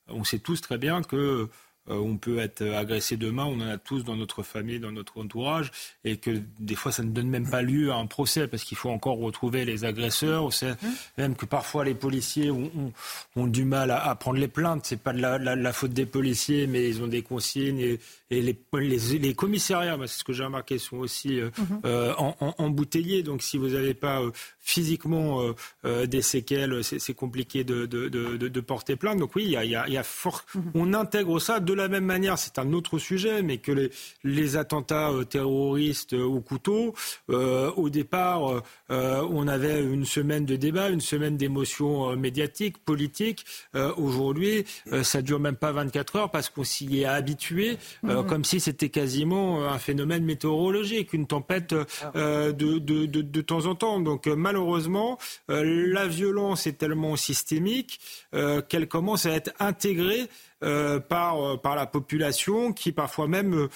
on 0.08 0.24
sait 0.24 0.38
tous 0.38 0.60
très 0.60 0.78
bien 0.78 1.02
que 1.02 1.16
euh, 1.16 1.50
on 1.86 2.16
peut 2.16 2.38
être 2.38 2.62
agressé 2.62 3.16
demain, 3.16 3.44
on 3.44 3.60
en 3.60 3.68
a 3.68 3.78
tous 3.78 4.04
dans 4.04 4.16
notre 4.16 4.42
famille, 4.42 4.78
dans 4.78 4.92
notre 4.92 5.18
entourage, 5.20 5.70
et 6.04 6.18
que 6.18 6.42
des 6.58 6.74
fois 6.74 6.92
ça 6.92 7.02
ne 7.02 7.10
donne 7.10 7.28
même 7.28 7.48
pas 7.48 7.62
lieu 7.62 7.90
à 7.90 7.96
un 7.96 8.06
procès 8.06 8.46
parce 8.46 8.64
qu'il 8.64 8.76
faut 8.76 8.90
encore 8.90 9.18
retrouver 9.18 9.64
les 9.64 9.84
agresseurs. 9.84 10.44
On 10.44 10.50
sait 10.50 10.74
même 11.18 11.34
que 11.34 11.46
parfois 11.46 11.84
les 11.84 11.94
policiers 11.94 12.50
ont, 12.50 12.92
du 13.36 13.64
mal 13.64 13.90
à, 13.90 14.14
prendre 14.14 14.38
les 14.38 14.48
plaintes. 14.48 14.86
C'est 14.86 15.00
pas 15.00 15.12
de 15.12 15.20
la, 15.20 15.72
faute 15.72 15.92
des 15.92 16.06
policiers, 16.06 16.66
mais 16.66 16.88
ils 16.88 17.02
ont 17.02 17.06
des 17.06 17.22
consignes 17.22 17.98
les, 18.30 18.56
les, 19.18 19.34
commissariats, 19.34 19.98
c'est 20.02 20.18
ce 20.18 20.24
que 20.24 20.32
j'ai 20.32 20.44
remarqué, 20.44 20.78
sont 20.78 20.98
aussi 20.98 21.40
euh, 21.40 21.50
mhm. 21.58 21.80
euh, 21.84 22.14
embouteillés. 22.58 23.22
Donc 23.22 23.42
si 23.42 23.58
vous 23.58 23.70
n'avez 23.70 23.94
pas 23.94 24.22
physiquement 24.60 25.42
des 25.84 26.22
séquelles, 26.22 26.82
c'est 26.84 27.14
compliqué 27.14 27.64
de, 27.64 28.60
porter 28.60 28.96
plainte. 28.96 29.18
Donc 29.18 29.34
oui, 29.34 29.56
il 29.60 29.70
y 29.70 29.76
a, 29.76 30.02
fort... 30.02 30.44
Mhm. 30.54 30.70
on 30.74 30.94
intègre 30.94 31.38
ça 31.40 31.60
de 31.60 31.72
la 31.72 31.88
même 31.88 32.04
manière, 32.04 32.38
c'est 32.38 32.58
un 32.58 32.72
autre 32.72 32.98
sujet, 32.98 33.42
mais 33.42 33.58
que 33.58 33.72
les, 33.72 33.90
les 34.24 34.56
attentats 34.56 35.10
euh, 35.10 35.24
terroristes 35.24 36.14
euh, 36.14 36.24
au 36.24 36.40
couteau, 36.40 36.94
euh, 37.30 37.70
au 37.72 37.90
départ, 37.90 38.62
on 38.88 39.48
avait 39.48 39.82
une 39.82 40.04
semaine 40.04 40.44
de 40.44 40.56
débat, 40.56 40.90
une 40.90 41.00
semaine 41.00 41.36
d'émotions 41.36 42.16
médiatiques, 42.16 42.78
politiques. 42.78 43.44
Aujourd'hui, 43.96 44.64
ça 45.02 45.22
dure 45.22 45.38
même 45.38 45.56
pas 45.56 45.72
24 45.72 46.16
heures 46.16 46.30
parce 46.30 46.48
qu'on 46.48 46.64
s'y 46.64 47.00
est 47.00 47.04
habitué, 47.04 47.78
comme 48.26 48.44
si 48.44 48.60
c'était 48.60 48.88
quasiment 48.88 49.64
un 49.64 49.78
phénomène 49.78 50.24
météorologique, 50.24 51.12
une 51.12 51.26
tempête 51.26 51.74
de, 51.74 52.52
de, 52.52 52.78
de, 52.78 53.06
de, 53.06 53.40
temps 53.40 53.66
en 53.66 53.74
temps. 53.74 54.00
Donc 54.00 54.26
malheureusement, 54.26 55.18
la 55.48 56.06
violence 56.06 56.66
est 56.66 56.78
tellement 56.78 57.16
systémique 57.16 58.00
qu'elle 58.68 58.88
commence 58.88 59.26
à 59.26 59.30
être 59.32 59.52
intégrée 59.58 60.28
par, 60.60 61.60
par 61.60 61.76
la 61.76 61.86
population 61.86 62.72
qui 62.72 62.92
parfois 62.92 63.28
même 63.28 63.68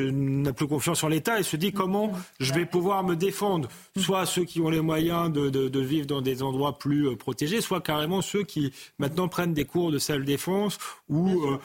n'a 0.00 0.52
plus 0.52 0.66
confiance 0.66 1.02
en 1.02 1.08
l'État 1.08 1.38
et 1.38 1.42
se 1.42 1.56
dit 1.56 1.72
comment 1.72 2.12
je 2.40 2.52
vais 2.52 2.66
pouvoir 2.66 3.04
me 3.04 3.14
défendre. 3.16 3.68
Soit 3.96 4.26
ceux 4.26 4.44
qui 4.44 4.60
ont 4.60 4.68
les 4.68 4.80
moyens 4.80 5.32
de, 5.32 5.48
de, 5.48 5.80
vivre 5.80 6.06
dans 6.06 6.20
des 6.20 6.42
endroits 6.42 6.78
plus 6.78 7.16
protégés, 7.16 7.60
soit 7.60 7.80
carrément 7.80 8.22
ceux 8.22 8.42
qui 8.42 8.72
maintenant 8.98 9.28
prennent 9.28 9.54
des 9.54 9.64
cours 9.64 9.90
de 9.92 9.98
self-défense 9.98 10.78
ou 11.08 11.58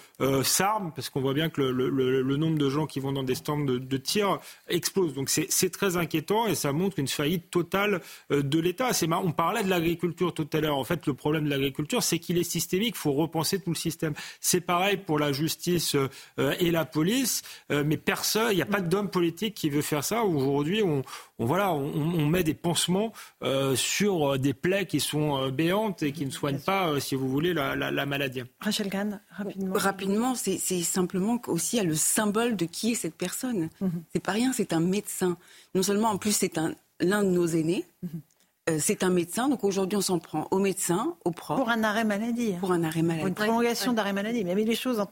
s'arment, 0.44 0.92
parce 0.96 1.10
qu'on 1.10 1.22
voit 1.22 1.34
bien 1.34 1.50
que 1.50 1.62
le, 1.62 1.90
le, 1.90 2.38
nombre 2.38 2.58
de 2.58 2.70
gens 2.70 2.86
qui 2.86 3.00
vont 3.00 3.12
dans 3.12 3.24
des 3.24 3.36
stands 3.36 3.60
de, 3.60 3.78
de 3.78 3.98
tir 3.98 4.40
explose. 4.68 5.14
Donc 5.14 5.30
c'est 5.30 5.70
très 5.72 5.98
inquiétant 5.98 6.48
et 6.48 6.56
ça 6.56 6.72
montre 6.72 7.00
une 7.00 7.08
faillite 7.08 7.50
totale 7.50 8.02
de 8.30 8.60
l'État. 8.60 8.92
On 9.12 9.32
parlait 9.32 9.64
de 9.64 9.70
l'agriculture 9.70 10.34
tout 10.34 10.48
à 10.54 10.60
l'heure. 10.60 10.78
En 10.78 10.84
fait, 10.84 11.06
le 11.08 11.14
problème 11.14 11.46
de 11.46 11.50
l'agriculture, 11.50 12.04
c'est 12.04 12.20
qu'il 12.20 12.38
est 12.38 12.44
systémique. 12.44 12.96
Il 12.96 13.00
faut 13.00 13.14
repenser 13.14 13.60
tout 13.60 13.72
le 13.72 13.76
système. 13.76 14.14
C'est 14.42 14.62
pareil 14.62 14.98
pour 14.98 15.20
la 15.20 15.32
justice 15.32 15.96
euh, 15.96 16.56
et 16.60 16.72
la 16.72 16.86
police. 16.86 17.42
Euh, 17.72 17.84
mais 17.86 17.98
personne, 17.98 18.48
il 18.52 18.56
n'y 18.56 18.62
a 18.62 18.66
pas 18.66 18.82
d'homme 18.82 19.10
politique 19.10 19.56
qui 19.56 19.70
veut 19.70 19.82
faire 19.82 20.04
ça. 20.04 20.24
Aujourd'hui, 20.24 20.84
on, 20.84 21.02
voilà, 21.38 21.72
on, 21.72 22.26
met 22.26 22.44
des 22.44 22.54
pansements 22.54 23.14
euh, 23.44 23.76
sur 23.76 24.38
des 24.38 24.54
plaies 24.54 24.86
qui 24.86 25.00
sont 25.00 25.50
béantes 25.50 26.04
et 26.04 26.12
qui 26.12 26.26
ne 26.26 26.32
soignent 26.32 26.60
pas, 26.60 27.00
si 27.00 27.16
vous 27.16 27.30
voulez, 27.30 27.54
la, 27.54 28.06
maladie. 28.06 28.44
Rachel 28.60 28.90
Gann, 28.90 29.22
rapidement. 29.30 29.74
Rapidement, 29.76 30.36
c'est 30.36 30.58
simplement 30.82 31.42
aussi 31.48 31.80
le 31.82 31.96
symbole 31.96 32.56
de 32.56 32.66
qui 32.66 32.92
est 32.92 32.96
cette 32.96 33.16
personne. 33.16 33.70
Mhm. 33.82 34.04
C'est 34.14 34.24
pas 34.24 34.32
rien, 34.32 34.54
c'est 34.54 34.74
un 34.74 34.80
médecin. 34.80 35.38
Non 35.76 35.84
seulement 35.84 36.10
en 36.10 36.18
plus 36.18 36.32
c'est 36.32 36.58
l'un 37.00 37.24
de 37.24 37.30
nos 37.30 37.48
aînés, 37.48 37.86
mhm. 38.04 38.22
Euh, 38.70 38.78
c'est 38.80 39.04
un 39.04 39.10
médecin, 39.10 39.50
donc 39.50 39.64
aujourd'hui 39.64 39.98
on 39.98 40.02
s'en 40.02 40.20
prend 40.20 40.48
au 40.52 40.60
médecin, 40.60 41.16
au 41.26 41.32
prof. 41.32 41.58
Pour 41.58 41.70
un 41.70 41.84
arrêt 41.84 42.04
maladie. 42.04 42.54
Pour 42.60 42.72
un 42.72 42.84
arrêt 42.84 43.02
maladie. 43.02 43.22
Pour 43.22 43.28
une 43.28 43.36
prolongation 43.36 43.94
d'arrêt 43.94 44.14
maladie. 44.14 44.44
Mais, 44.44 44.56
les 44.56 44.76
choses 44.76 45.04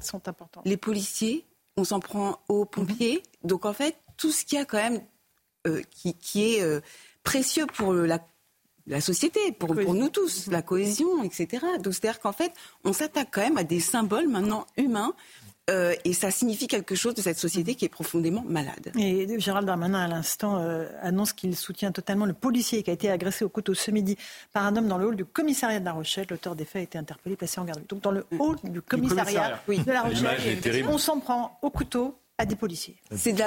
sont 0.00 0.28
importantes. 0.28 0.66
Les 0.66 0.76
policiers, 0.76 1.46
on 1.76 1.84
s'en 1.84 2.00
prend 2.00 2.40
aux 2.48 2.64
pompiers. 2.64 3.22
Mhm. 3.42 3.48
Donc 3.48 3.64
en 3.64 3.72
fait, 3.72 3.96
tout 4.16 4.30
ce 4.30 4.44
qui 4.44 4.56
a 4.56 4.64
quand 4.64 4.78
même, 4.78 5.02
euh, 5.66 5.82
qui, 5.90 6.54
est 6.54 6.62
euh, 6.62 6.80
précieux 7.22 7.66
pour 7.66 7.92
la, 7.92 8.20
société, 9.00 9.52
pour, 9.52 9.74
pour, 9.74 9.94
nous 9.94 10.10
tous, 10.10 10.48
la 10.48 10.62
cohésion, 10.62 11.22
etc. 11.22 11.64
Donc 11.82 11.94
c'est-à-dire 11.94 12.20
qu'en 12.20 12.32
fait, 12.32 12.52
on 12.84 12.92
s'attaque 12.92 13.28
quand 13.32 13.40
même 13.40 13.58
à 13.58 13.64
des 13.64 13.80
symboles 13.80 14.28
maintenant 14.28 14.66
humains 14.76 15.14
euh, 15.70 15.94
et 16.04 16.12
ça 16.12 16.30
signifie 16.30 16.66
quelque 16.66 16.94
chose 16.94 17.14
de 17.14 17.22
cette 17.22 17.38
société 17.38 17.74
qui 17.74 17.86
est 17.86 17.90
profondément 17.90 18.44
malade. 18.46 18.92
Et 18.98 19.26
Gérald 19.40 19.66
Darmanin, 19.66 19.98
à 19.98 20.08
l'instant, 20.08 20.58
euh, 20.58 20.86
annonce 21.00 21.32
qu'il 21.32 21.56
soutient 21.56 21.90
totalement 21.90 22.26
le 22.26 22.34
policier 22.34 22.82
qui 22.82 22.90
a 22.90 22.92
été 22.92 23.10
agressé 23.10 23.46
au 23.46 23.48
couteau 23.48 23.72
ce 23.72 23.90
midi 23.90 24.18
par 24.52 24.66
un 24.66 24.76
homme 24.76 24.88
dans 24.88 24.98
le 24.98 25.06
hall 25.06 25.16
du 25.16 25.24
commissariat 25.24 25.80
de 25.80 25.84
La 25.86 25.92
Rochelle. 25.92 26.26
L'auteur 26.28 26.54
des 26.54 26.66
faits 26.66 26.80
a 26.80 26.82
été 26.82 26.98
interpellé, 26.98 27.36
placé 27.36 27.60
en 27.60 27.64
garde. 27.64 27.82
Donc 27.88 28.02
dans 28.02 28.10
le 28.10 28.26
hall 28.38 28.56
du 28.64 28.82
commissariat, 28.82 29.58
de 29.66 29.90
La 29.90 30.02
Rochelle, 30.02 30.86
on 30.86 30.98
s'en 30.98 31.18
prend 31.20 31.58
au 31.62 31.70
couteau 31.70 32.18
à 32.36 32.46
des 32.46 32.56
policiers. 32.56 32.96
C'est 33.14 33.32
de 33.32 33.38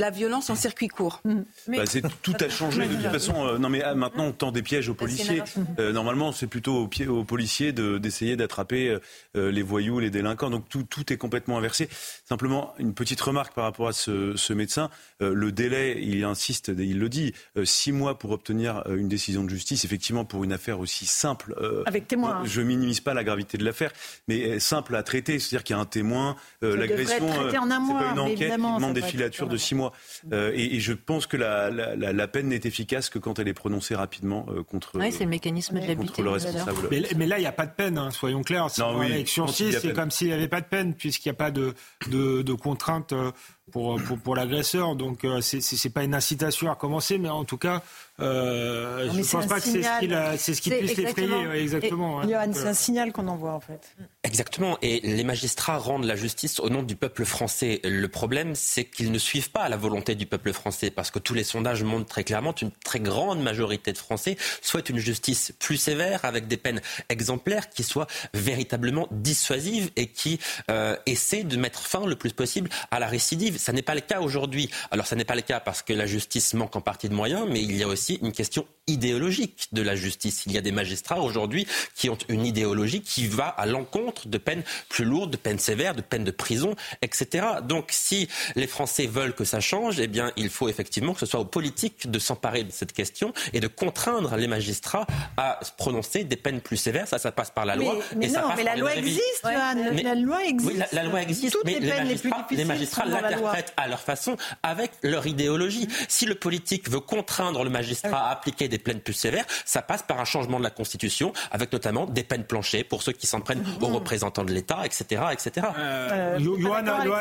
la, 0.00 0.10
violence 0.10 0.48
en 0.48 0.54
circuit 0.54 0.88
court. 0.88 1.20
Mmh. 1.24 1.40
Bah, 1.68 1.84
tout 2.22 2.34
a 2.40 2.48
changé 2.48 2.86
de 2.86 2.94
toute 2.94 3.12
façon. 3.12 3.46
Euh, 3.46 3.58
non 3.58 3.68
mais 3.68 3.82
ah, 3.82 3.94
maintenant 3.94 4.24
on 4.24 4.32
tend 4.32 4.50
des 4.50 4.62
pièges 4.62 4.88
aux 4.88 4.94
policiers. 4.94 5.42
Euh, 5.78 5.92
normalement 5.92 6.32
c'est 6.32 6.46
plutôt 6.46 6.88
aux, 6.88 7.10
aux 7.10 7.24
policiers 7.24 7.72
d'essayer 7.72 8.36
d'attraper 8.36 8.98
euh, 9.36 9.52
les 9.52 9.60
voyous, 9.60 10.00
les 10.00 10.08
délinquants. 10.08 10.48
Donc 10.48 10.70
tout, 10.70 10.84
tout, 10.84 11.12
est 11.12 11.18
complètement 11.18 11.58
inversé. 11.58 11.90
Simplement 12.26 12.72
une 12.78 12.94
petite 12.94 13.20
remarque 13.20 13.52
par 13.52 13.64
rapport 13.64 13.88
à 13.88 13.92
ce, 13.92 14.34
ce 14.36 14.52
médecin. 14.54 14.88
le 15.20 15.52
délai, 15.52 15.98
il 16.00 16.24
insiste, 16.24 16.68
il 16.68 16.98
le 16.98 17.08
dit, 17.10 17.34
six 17.64 17.92
mois 17.92 18.18
pour 18.18 18.30
obtenir 18.30 18.84
une 18.88 19.08
décision 19.08 19.44
de 19.44 19.50
justice. 19.50 19.84
Effectivement 19.84 20.24
pour 20.24 20.44
une 20.44 20.52
affaire 20.52 20.80
aussi 20.80 21.04
simple. 21.04 21.54
Avec 21.84 22.08
témoin. 22.08 22.42
Je 22.44 22.62
minimise 22.62 23.00
pas 23.00 23.12
la 23.12 23.22
gravité 23.22 23.58
de 23.58 23.64
l'affaire, 23.64 23.92
mais 24.28 24.58
simple 24.60 24.96
à 24.96 25.02
traiter. 25.02 25.38
C'est-à-dire 25.38 25.64
qu'il 25.64 25.76
y 25.76 25.78
a 25.78 25.82
un 25.82 25.86
témoin, 25.86 26.36
l'agression. 26.62 27.28
C'est 27.30 27.58
pas 27.58 28.14
une 28.29 28.29
enquête 28.32 28.50
qui 28.50 28.56
demande 28.56 28.94
des 28.94 29.02
filatures 29.02 29.48
de 29.48 29.56
six 29.56 29.74
mois. 29.74 29.92
Euh, 30.32 30.52
et, 30.54 30.80
je 30.80 30.92
pense 30.92 31.26
que 31.26 31.36
la, 31.36 32.28
peine 32.28 32.48
n'est 32.48 32.60
efficace 32.64 33.08
que 33.08 33.18
quand 33.18 33.38
elle 33.38 33.48
est 33.48 33.54
prononcée 33.54 33.94
rapidement 33.94 34.46
euh, 34.48 34.62
contre, 34.62 34.92
oui, 34.94 35.12
c'est 35.12 35.24
le 35.24 35.30
mécanisme 35.30 35.80
de 35.80 35.94
contre 35.94 36.22
le 36.22 36.30
responsable. 36.30 36.88
Mais, 37.16 37.26
là, 37.26 37.38
il 37.38 37.42
n'y 37.42 37.46
a 37.46 37.52
pas 37.52 37.66
de 37.66 37.72
peine, 37.72 37.98
hein, 37.98 38.10
soyons 38.10 38.42
clairs. 38.42 38.70
Si 38.70 38.80
non, 38.80 38.98
oui, 38.98 39.06
élection 39.06 39.46
6, 39.46 39.78
c'est 39.80 39.92
comme 39.92 40.10
s'il 40.10 40.28
n'y 40.28 40.32
avait 40.32 40.48
pas 40.48 40.60
de 40.60 40.66
peine, 40.66 40.94
puisqu'il 40.94 41.28
n'y 41.28 41.34
a 41.34 41.38
pas 41.38 41.50
de, 41.50 41.74
de, 42.10 42.42
de 42.42 42.52
contraintes 42.54 43.12
euh, 43.12 43.32
pour, 43.72 44.00
pour, 44.02 44.18
pour 44.18 44.36
l'agresseur. 44.36 44.96
Donc, 44.96 45.20
ce 45.22 45.56
n'est 45.86 45.92
pas 45.92 46.04
une 46.04 46.14
incitation 46.14 46.70
à 46.70 46.76
commencer, 46.76 47.18
mais 47.18 47.28
en 47.28 47.44
tout 47.44 47.58
cas, 47.58 47.82
euh, 48.20 49.08
je 49.12 49.18
ne 49.18 49.24
pense 49.24 49.46
pas 49.46 49.60
que 49.60 49.66
c'est 49.66 49.82
ce, 49.82 50.54
ce 50.54 50.60
qui 50.60 50.70
puisse 50.70 50.96
l'effrayer. 50.96 51.62
exactement. 51.62 52.22
c'est 52.52 52.66
un 52.66 52.74
signal 52.74 53.12
qu'on 53.12 53.28
envoie 53.28 53.52
en 53.52 53.60
fait. 53.60 53.94
Exactement. 54.30 54.78
Et 54.80 55.00
les 55.00 55.24
magistrats 55.24 55.78
rendent 55.78 56.04
la 56.04 56.14
justice 56.14 56.60
au 56.60 56.70
nom 56.70 56.84
du 56.84 56.94
peuple 56.94 57.24
français. 57.24 57.80
Le 57.82 58.06
problème, 58.06 58.54
c'est 58.54 58.84
qu'ils 58.84 59.10
ne 59.10 59.18
suivent 59.18 59.50
pas 59.50 59.68
la 59.68 59.76
volonté 59.76 60.14
du 60.14 60.24
peuple 60.24 60.52
français, 60.52 60.92
parce 60.92 61.10
que 61.10 61.18
tous 61.18 61.34
les 61.34 61.42
sondages 61.42 61.82
montrent 61.82 62.06
très 62.06 62.22
clairement 62.22 62.52
qu'une 62.52 62.70
très 62.84 63.00
grande 63.00 63.42
majorité 63.42 63.92
de 63.92 63.98
Français 63.98 64.36
souhaitent 64.62 64.88
une 64.88 64.98
justice 64.98 65.52
plus 65.58 65.78
sévère, 65.78 66.24
avec 66.24 66.46
des 66.46 66.56
peines 66.56 66.80
exemplaires 67.08 67.70
qui 67.70 67.82
soient 67.82 68.06
véritablement 68.32 69.08
dissuasives 69.10 69.90
et 69.96 70.06
qui 70.06 70.38
euh, 70.70 70.96
essaient 71.06 71.42
de 71.42 71.56
mettre 71.56 71.80
fin 71.80 72.06
le 72.06 72.14
plus 72.14 72.32
possible 72.32 72.70
à 72.92 73.00
la 73.00 73.08
récidive. 73.08 73.58
Ça 73.58 73.72
n'est 73.72 73.82
pas 73.82 73.96
le 73.96 74.00
cas 74.00 74.20
aujourd'hui. 74.20 74.70
Alors, 74.92 75.08
ça 75.08 75.16
n'est 75.16 75.24
pas 75.24 75.34
le 75.34 75.42
cas 75.42 75.58
parce 75.58 75.82
que 75.82 75.92
la 75.92 76.06
justice 76.06 76.54
manque 76.54 76.76
en 76.76 76.80
partie 76.80 77.08
de 77.08 77.14
moyens, 77.14 77.48
mais 77.50 77.60
il 77.60 77.76
y 77.76 77.82
a 77.82 77.88
aussi 77.88 78.20
une 78.22 78.30
question 78.30 78.64
idéologique 78.90 79.68
de 79.72 79.82
la 79.82 79.96
justice. 79.96 80.44
Il 80.46 80.52
y 80.52 80.58
a 80.58 80.60
des 80.60 80.72
magistrats 80.72 81.20
aujourd'hui 81.20 81.66
qui 81.94 82.10
ont 82.10 82.18
une 82.28 82.44
idéologie 82.44 83.02
qui 83.02 83.26
va 83.26 83.48
à 83.48 83.66
l'encontre 83.66 84.28
de 84.28 84.38
peines 84.38 84.62
plus 84.88 85.04
lourdes, 85.04 85.30
de 85.30 85.36
peines 85.36 85.58
sévères, 85.58 85.94
de 85.94 86.02
peines 86.02 86.24
de 86.24 86.30
prison, 86.30 86.74
etc. 87.02 87.46
Donc 87.62 87.88
si 87.90 88.28
les 88.56 88.66
Français 88.66 89.06
veulent 89.06 89.34
que 89.34 89.44
ça 89.44 89.60
change, 89.60 90.00
eh 90.00 90.06
bien 90.06 90.32
il 90.36 90.50
faut 90.50 90.68
effectivement 90.68 91.14
que 91.14 91.20
ce 91.20 91.26
soit 91.26 91.40
aux 91.40 91.44
politiques 91.44 92.10
de 92.10 92.18
s'emparer 92.18 92.64
de 92.64 92.72
cette 92.72 92.92
question 92.92 93.32
et 93.52 93.60
de 93.60 93.66
contraindre 93.66 94.36
les 94.36 94.48
magistrats 94.48 95.06
à 95.36 95.60
prononcer 95.76 96.24
des 96.24 96.36
peines 96.36 96.60
plus 96.60 96.76
sévères. 96.76 97.08
Ça, 97.08 97.18
ça 97.18 97.32
passe 97.32 97.50
par 97.50 97.64
la 97.64 97.76
loi. 97.76 97.96
Mais, 98.16 98.28
non, 98.28 98.40
mais 98.56 98.64
la 98.64 98.76
loi, 98.76 98.94
existe, 98.94 99.42
la 99.44 100.14
loi 100.14 100.44
existe. 100.44 100.70
Oui, 100.72 100.82
la, 100.92 101.02
loi 101.04 101.22
existe. 101.22 101.56
mais 101.64 101.78
les, 101.78 101.88
magistrats, 101.88 102.46
les 102.50 102.64
magistrats 102.64 103.06
l'interprètent 103.06 103.72
à 103.76 103.88
leur 103.88 104.00
façon 104.00 104.36
avec 104.62 104.90
leur 105.02 105.26
idéologie. 105.26 105.88
Si 106.08 106.26
le 106.26 106.34
politique 106.34 106.90
veut 106.90 107.00
contraindre 107.00 107.64
le 107.64 107.70
magistrat 107.70 108.28
à 108.28 108.30
appliquer 108.30 108.68
des 108.68 108.78
peines 108.80 109.00
plus 109.00 109.12
sévères, 109.12 109.44
ça 109.64 109.82
passe 109.82 110.02
par 110.02 110.20
un 110.20 110.24
changement 110.24 110.58
de 110.58 110.64
la 110.64 110.70
Constitution, 110.70 111.32
avec 111.50 111.72
notamment 111.72 112.06
des 112.06 112.24
peines 112.24 112.44
planchées 112.44 112.84
pour 112.84 113.02
ceux 113.02 113.12
qui 113.12 113.26
s'en 113.26 113.40
prennent 113.40 113.64
aux 113.80 113.88
mmh. 113.88 113.94
représentants 113.94 114.44
de 114.44 114.52
l'État, 114.52 114.84
etc. 114.84 115.22
etc. 115.32 115.66
Euh, 115.78 116.38
euh 116.38 116.38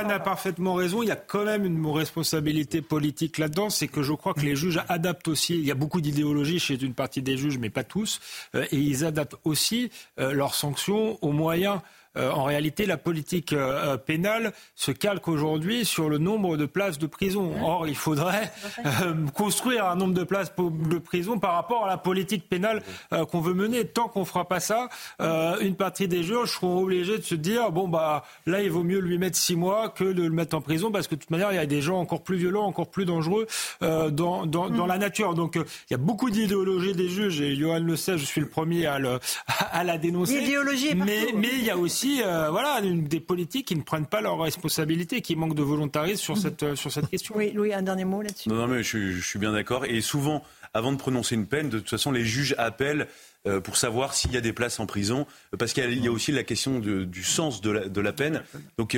a 0.09 0.19
parfaitement 0.19 0.73
raison. 0.73 1.03
Il 1.03 1.07
y 1.07 1.11
a 1.11 1.15
quand 1.15 1.45
même 1.45 1.65
une 1.65 1.85
responsabilité 1.87 2.81
politique 2.81 3.37
là-dedans. 3.37 3.69
C'est 3.69 3.87
que 3.87 4.03
je 4.03 4.13
crois 4.13 4.33
que 4.33 4.41
les 4.41 4.55
juges 4.55 4.81
adaptent 4.89 5.27
aussi. 5.27 5.55
Il 5.55 5.65
y 5.65 5.71
a 5.71 5.75
beaucoup 5.75 6.01
d'idéologie 6.01 6.59
chez 6.59 6.81
une 6.81 6.93
partie 6.93 7.21
des 7.21 7.37
juges, 7.37 7.57
mais 7.57 7.69
pas 7.69 7.83
tous. 7.83 8.19
Euh, 8.55 8.65
et 8.71 8.77
ils 8.77 9.05
adaptent 9.05 9.35
aussi 9.43 9.91
euh, 10.19 10.33
leurs 10.33 10.55
sanctions 10.55 11.17
aux 11.21 11.31
moyens 11.31 11.79
euh, 12.19 12.31
en 12.31 12.43
réalité, 12.43 12.85
la 12.85 12.97
politique 12.97 13.53
euh, 13.53 13.97
pénale 13.97 14.53
se 14.75 14.91
calque 14.91 15.27
aujourd'hui 15.27 15.85
sur 15.85 16.09
le 16.09 16.17
nombre 16.17 16.57
de 16.57 16.65
places 16.65 16.99
de 16.99 17.07
prison. 17.07 17.53
Or, 17.63 17.87
il 17.87 17.95
faudrait 17.95 18.51
euh, 18.85 19.13
construire 19.33 19.85
un 19.85 19.95
nombre 19.95 20.13
de 20.13 20.23
places 20.23 20.51
de 20.57 20.97
prison 20.97 21.39
par 21.39 21.53
rapport 21.53 21.85
à 21.85 21.87
la 21.87 21.97
politique 21.97 22.47
pénale 22.49 22.83
qu'on 23.31 23.39
veut 23.39 23.53
mener. 23.53 23.85
Tant 23.85 24.07
qu'on 24.07 24.21
ne 24.21 24.25
fera 24.25 24.47
pas 24.47 24.59
ça, 24.59 24.89
une 25.19 25.75
partie 25.75 26.07
des 26.07 26.23
juges 26.23 26.53
seront 26.53 26.83
obligés 26.83 27.17
de 27.17 27.23
se 27.23 27.35
dire 27.35 27.71
bon 27.71 27.87
bah 27.87 28.23
là, 28.45 28.61
il 28.61 28.71
vaut 28.71 28.83
mieux 28.83 28.99
lui 28.99 29.17
mettre 29.17 29.37
six 29.37 29.55
mois 29.55 29.89
que 29.89 30.03
de 30.03 30.23
le 30.23 30.29
mettre 30.29 30.55
en 30.55 30.61
prison 30.61 30.91
parce 30.91 31.07
que 31.07 31.15
de 31.15 31.21
toute 31.21 31.29
manière, 31.29 31.51
il 31.51 31.55
y 31.55 31.59
a 31.59 31.65
des 31.65 31.81
gens 31.81 31.99
encore 31.99 32.23
plus 32.23 32.37
violents, 32.37 32.65
encore 32.65 32.89
plus 32.89 33.05
dangereux 33.05 33.47
dans, 33.81 34.45
dans, 34.45 34.45
dans, 34.45 34.85
la 34.85 34.97
nature. 34.97 35.33
Donc, 35.35 35.55
il 35.55 35.91
y 35.91 35.93
a 35.93 35.97
beaucoup 35.97 36.29
d'idéologie 36.29 36.93
des 36.93 37.09
juges 37.09 37.41
et 37.41 37.55
Johan 37.55 37.79
le 37.79 37.95
sait, 37.95 38.17
je 38.17 38.25
suis 38.25 38.41
le 38.41 38.49
premier 38.49 38.85
à, 38.85 38.99
le, 38.99 39.19
à 39.71 39.83
la 39.83 39.97
dénoncer. 39.97 40.39
L'idéologie 40.39 40.95
mais, 40.95 41.27
mais 41.35 41.49
il 41.53 41.63
y 41.63 41.69
a 41.69 41.77
aussi 41.77 42.08
euh, 42.23 42.49
voilà, 42.49 42.81
des 42.81 43.19
politiques 43.19 43.67
qui 43.67 43.75
ne 43.75 43.81
prennent 43.81 44.05
pas 44.05 44.21
leurs 44.21 44.39
responsabilités, 44.39 45.21
qui 45.21 45.35
manquent 45.35 45.55
de 45.55 45.63
volontarisme 45.63 46.21
sur 46.21 46.37
cette, 46.37 46.63
euh, 46.63 46.75
sur 46.75 46.91
cette 46.91 47.09
question. 47.09 47.35
Oui, 47.37 47.51
Louis, 47.51 47.73
un 47.73 47.81
dernier 47.81 48.05
mot 48.05 48.21
là-dessus. 48.21 48.49
Non, 48.49 48.55
non, 48.55 48.67
mais 48.67 48.83
je, 48.83 49.19
suis 49.19 49.39
bien 49.39 49.51
d'accord. 49.51 49.85
Et 49.85 50.01
souvent, 50.01 50.43
avant 50.73 50.91
de 50.91 50.97
prononcer 50.97 51.35
une 51.35 51.47
peine, 51.47 51.69
de 51.69 51.79
toute 51.79 51.89
façon, 51.89 52.11
les 52.11 52.25
juges 52.25 52.55
appellent 52.57 53.07
euh, 53.47 53.59
pour 53.61 53.77
savoir 53.77 54.13
s'il 54.13 54.31
y 54.31 54.37
a 54.37 54.41
des 54.41 54.53
places 54.53 54.79
en 54.79 54.85
prison, 54.85 55.25
parce 55.57 55.73
qu'il 55.73 56.03
y, 56.03 56.07
a 56.07 56.11
aussi 56.11 56.31
la 56.31 56.43
question 56.43 56.79
du 56.79 57.23
sens 57.23 57.61
de 57.61 58.01
la, 58.01 58.13
peine. 58.13 58.43
Donc 58.77 58.97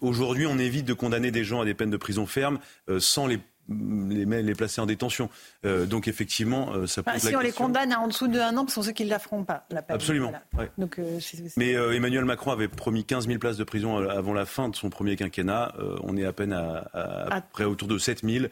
aujourd'hui, 0.00 0.46
on 0.46 0.58
évite 0.58 0.84
de 0.84 0.94
condamner 0.94 1.30
des 1.30 1.44
gens 1.44 1.60
à 1.60 1.64
des 1.64 1.74
peines 1.74 1.90
de 1.90 1.96
prison 1.96 2.26
ferme 2.26 2.58
sans 2.98 3.26
les 3.26 3.38
les, 3.68 4.24
les 4.42 4.54
placer 4.54 4.80
en 4.80 4.86
détention. 4.86 5.28
Euh, 5.64 5.86
donc 5.86 6.08
effectivement, 6.08 6.72
euh, 6.72 6.86
ça 6.86 7.02
Si 7.18 7.34
on 7.36 7.40
les 7.40 7.52
condamne 7.52 7.92
à 7.92 8.00
en 8.00 8.08
dessous 8.08 8.28
de 8.28 8.38
un 8.38 8.56
an, 8.56 8.66
ce 8.68 8.74
sont 8.74 8.82
ceux 8.82 8.92
qui 8.92 9.04
ne 9.04 9.10
la 9.10 9.18
feront 9.18 9.44
pas. 9.44 9.66
La 9.70 9.84
Absolument. 9.88 10.32
Donc, 10.76 10.98
euh, 10.98 11.18
Mais 11.56 11.72
Emmanuel 11.72 12.24
Macron 12.24 12.50
avait 12.50 12.68
promis 12.68 13.04
15 13.04 13.26
000 13.26 13.38
places 13.38 13.56
de 13.56 13.64
prison 13.64 13.96
avant 13.96 14.32
la 14.32 14.46
fin 14.46 14.68
de 14.68 14.76
son 14.76 14.90
premier 14.90 15.16
quinquennat. 15.16 15.74
on 16.02 16.16
est 16.16 16.24
à 16.24 16.32
peine 16.32 16.52
à, 16.52 16.88
à, 16.92 17.40
près 17.40 17.64
autour 17.64 17.88
de 17.88 17.98
7 17.98 18.22
000. 18.22 18.46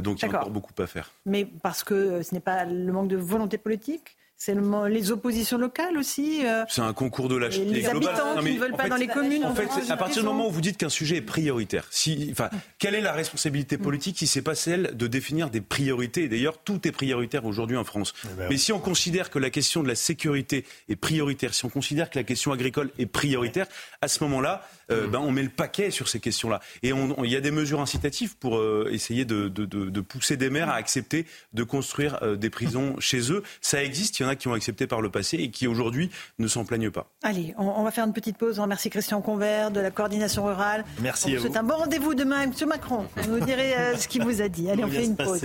donc 0.00 0.22
il 0.22 0.28
y 0.28 0.34
a 0.34 0.38
encore 0.38 0.50
beaucoup 0.50 0.72
à 0.80 0.86
faire. 0.86 1.10
Mais 1.26 1.44
parce 1.44 1.84
que 1.84 2.22
ce 2.22 2.34
n'est 2.34 2.40
pas 2.40 2.64
le 2.64 2.92
manque 2.92 3.08
de 3.08 3.16
volonté 3.16 3.58
politique 3.58 4.16
C'est 4.44 4.56
les 4.88 5.12
oppositions 5.12 5.56
locales 5.56 5.96
aussi. 5.96 6.44
Euh, 6.44 6.64
c'est 6.68 6.80
un 6.80 6.92
concours 6.92 7.28
de 7.28 7.36
lâcheté. 7.36 7.64
Les 7.64 7.86
habitants 7.86 8.40
qui 8.40 8.54
ne 8.54 8.58
veulent 8.58 8.72
pas 8.72 8.88
dans 8.88 8.96
les 8.96 9.06
communes. 9.06 9.44
En 9.44 9.54
fait, 9.54 9.68
à 9.88 9.96
partir 9.96 10.22
du 10.22 10.28
moment 10.28 10.48
où 10.48 10.50
vous 10.50 10.60
dites 10.60 10.78
qu'un 10.78 10.88
sujet 10.88 11.18
est 11.18 11.20
prioritaire, 11.22 11.86
si, 11.90 12.28
enfin, 12.32 12.50
quelle 12.80 12.96
est 12.96 13.00
la 13.00 13.12
responsabilité 13.12 13.78
politique 13.78 14.18
si 14.18 14.26
c'est 14.26 14.42
pas 14.42 14.56
celle 14.56 14.96
de 14.96 15.06
définir 15.06 15.48
des 15.48 15.60
priorités? 15.60 16.28
D'ailleurs, 16.28 16.58
tout 16.58 16.88
est 16.88 16.90
prioritaire 16.90 17.44
aujourd'hui 17.44 17.76
en 17.76 17.84
France. 17.84 18.14
Eh 18.24 18.28
ben 18.36 18.48
Mais 18.50 18.56
si 18.56 18.72
on 18.72 18.80
considère 18.80 19.30
que 19.30 19.38
la 19.38 19.48
question 19.48 19.84
de 19.84 19.86
la 19.86 19.94
sécurité 19.94 20.64
est 20.88 20.96
prioritaire, 20.96 21.54
si 21.54 21.64
on 21.64 21.70
considère 21.70 22.10
que 22.10 22.18
la 22.18 22.24
question 22.24 22.50
agricole 22.50 22.90
est 22.98 23.06
prioritaire, 23.06 23.68
à 24.00 24.08
ce 24.08 24.24
moment-là, 24.24 24.66
euh, 24.90 25.06
ben, 25.06 25.20
on 25.20 25.30
met 25.30 25.44
le 25.44 25.50
paquet 25.50 25.92
sur 25.92 26.08
ces 26.08 26.18
questions-là. 26.18 26.58
Et 26.82 26.90
il 26.90 27.30
y 27.30 27.36
a 27.36 27.40
des 27.40 27.52
mesures 27.52 27.80
incitatives 27.80 28.36
pour 28.36 28.58
euh, 28.58 28.88
essayer 28.90 29.24
de, 29.24 29.46
de, 29.46 29.66
de, 29.66 30.00
pousser 30.00 30.36
des 30.36 30.50
maires 30.50 30.68
à 30.68 30.74
accepter 30.74 31.26
de 31.52 31.62
construire 31.62 32.36
des 32.36 32.50
prisons 32.50 32.96
chez 32.98 33.30
eux. 33.30 33.44
Ça 33.60 33.84
existe. 33.84 34.18
Il 34.18 34.24
y 34.24 34.26
en 34.26 34.28
a 34.28 34.31
qui 34.36 34.48
ont 34.48 34.54
accepté 34.54 34.86
par 34.86 35.00
le 35.00 35.10
passé 35.10 35.38
et 35.38 35.50
qui 35.50 35.66
aujourd'hui 35.66 36.10
ne 36.38 36.46
s'en 36.46 36.64
plaignent 36.64 36.90
pas. 36.90 37.08
Allez, 37.22 37.54
on, 37.58 37.82
va 37.82 37.90
faire 37.90 38.04
une 38.04 38.12
petite 38.12 38.36
pause. 38.36 38.58
On 38.58 38.62
remercie 38.62 38.90
Christian 38.90 39.20
Convert 39.20 39.70
de 39.70 39.80
la 39.80 39.90
coordination 39.90 40.44
rurale. 40.44 40.84
Merci 41.00 41.36
C'est 41.40 41.56
un 41.56 41.62
bon 41.62 41.76
rendez-vous 41.76 42.14
demain 42.14 42.40
avec 42.42 42.60
M. 42.60 42.68
Macron. 42.68 43.06
Vous 43.16 43.38
nous 43.38 43.44
direz 43.44 43.74
euh, 43.74 43.96
ce 43.96 44.08
qu'il 44.08 44.22
vous 44.22 44.42
a 44.42 44.48
dit. 44.48 44.70
Allez, 44.70 44.84
on 44.84 44.88
fait 44.88 45.04
une 45.04 45.16
pause. 45.16 45.40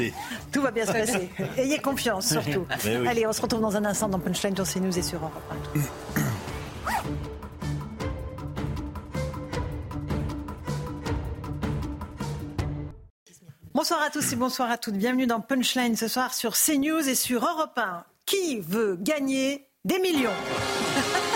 Tout 0.51 0.61
va 0.61 0.71
bien 0.71 0.85
se 0.85 0.91
passer. 0.91 1.29
Ayez 1.57 1.79
confiance 1.79 2.29
surtout. 2.29 2.65
Allez, 3.07 3.25
on 3.27 3.33
se 3.33 3.41
retrouve 3.41 3.61
dans 3.61 3.75
un 3.75 3.85
instant 3.85 4.09
dans 4.09 4.19
Punchline 4.19 4.55
sur 4.55 4.65
CNews 4.65 4.97
et 4.97 5.01
sur 5.01 5.19
Europe 5.19 5.33
1. 5.75 6.37
Bonsoir 13.77 14.01
à 14.01 14.09
tous 14.09 14.33
et 14.33 14.35
bonsoir 14.35 14.71
à 14.71 14.77
toutes. 14.79 14.95
Bienvenue 14.95 15.27
dans 15.27 15.39
Punchline 15.39 15.95
ce 15.95 16.07
soir 16.07 16.33
sur 16.33 16.53
CNews 16.55 17.07
et 17.07 17.13
sur 17.13 17.45
Europe 17.45 17.77
1. 17.77 18.03
Qui 18.27 18.59
veut 18.59 18.97
gagner 18.97 19.69
des 19.85 19.99
millions? 19.99 20.29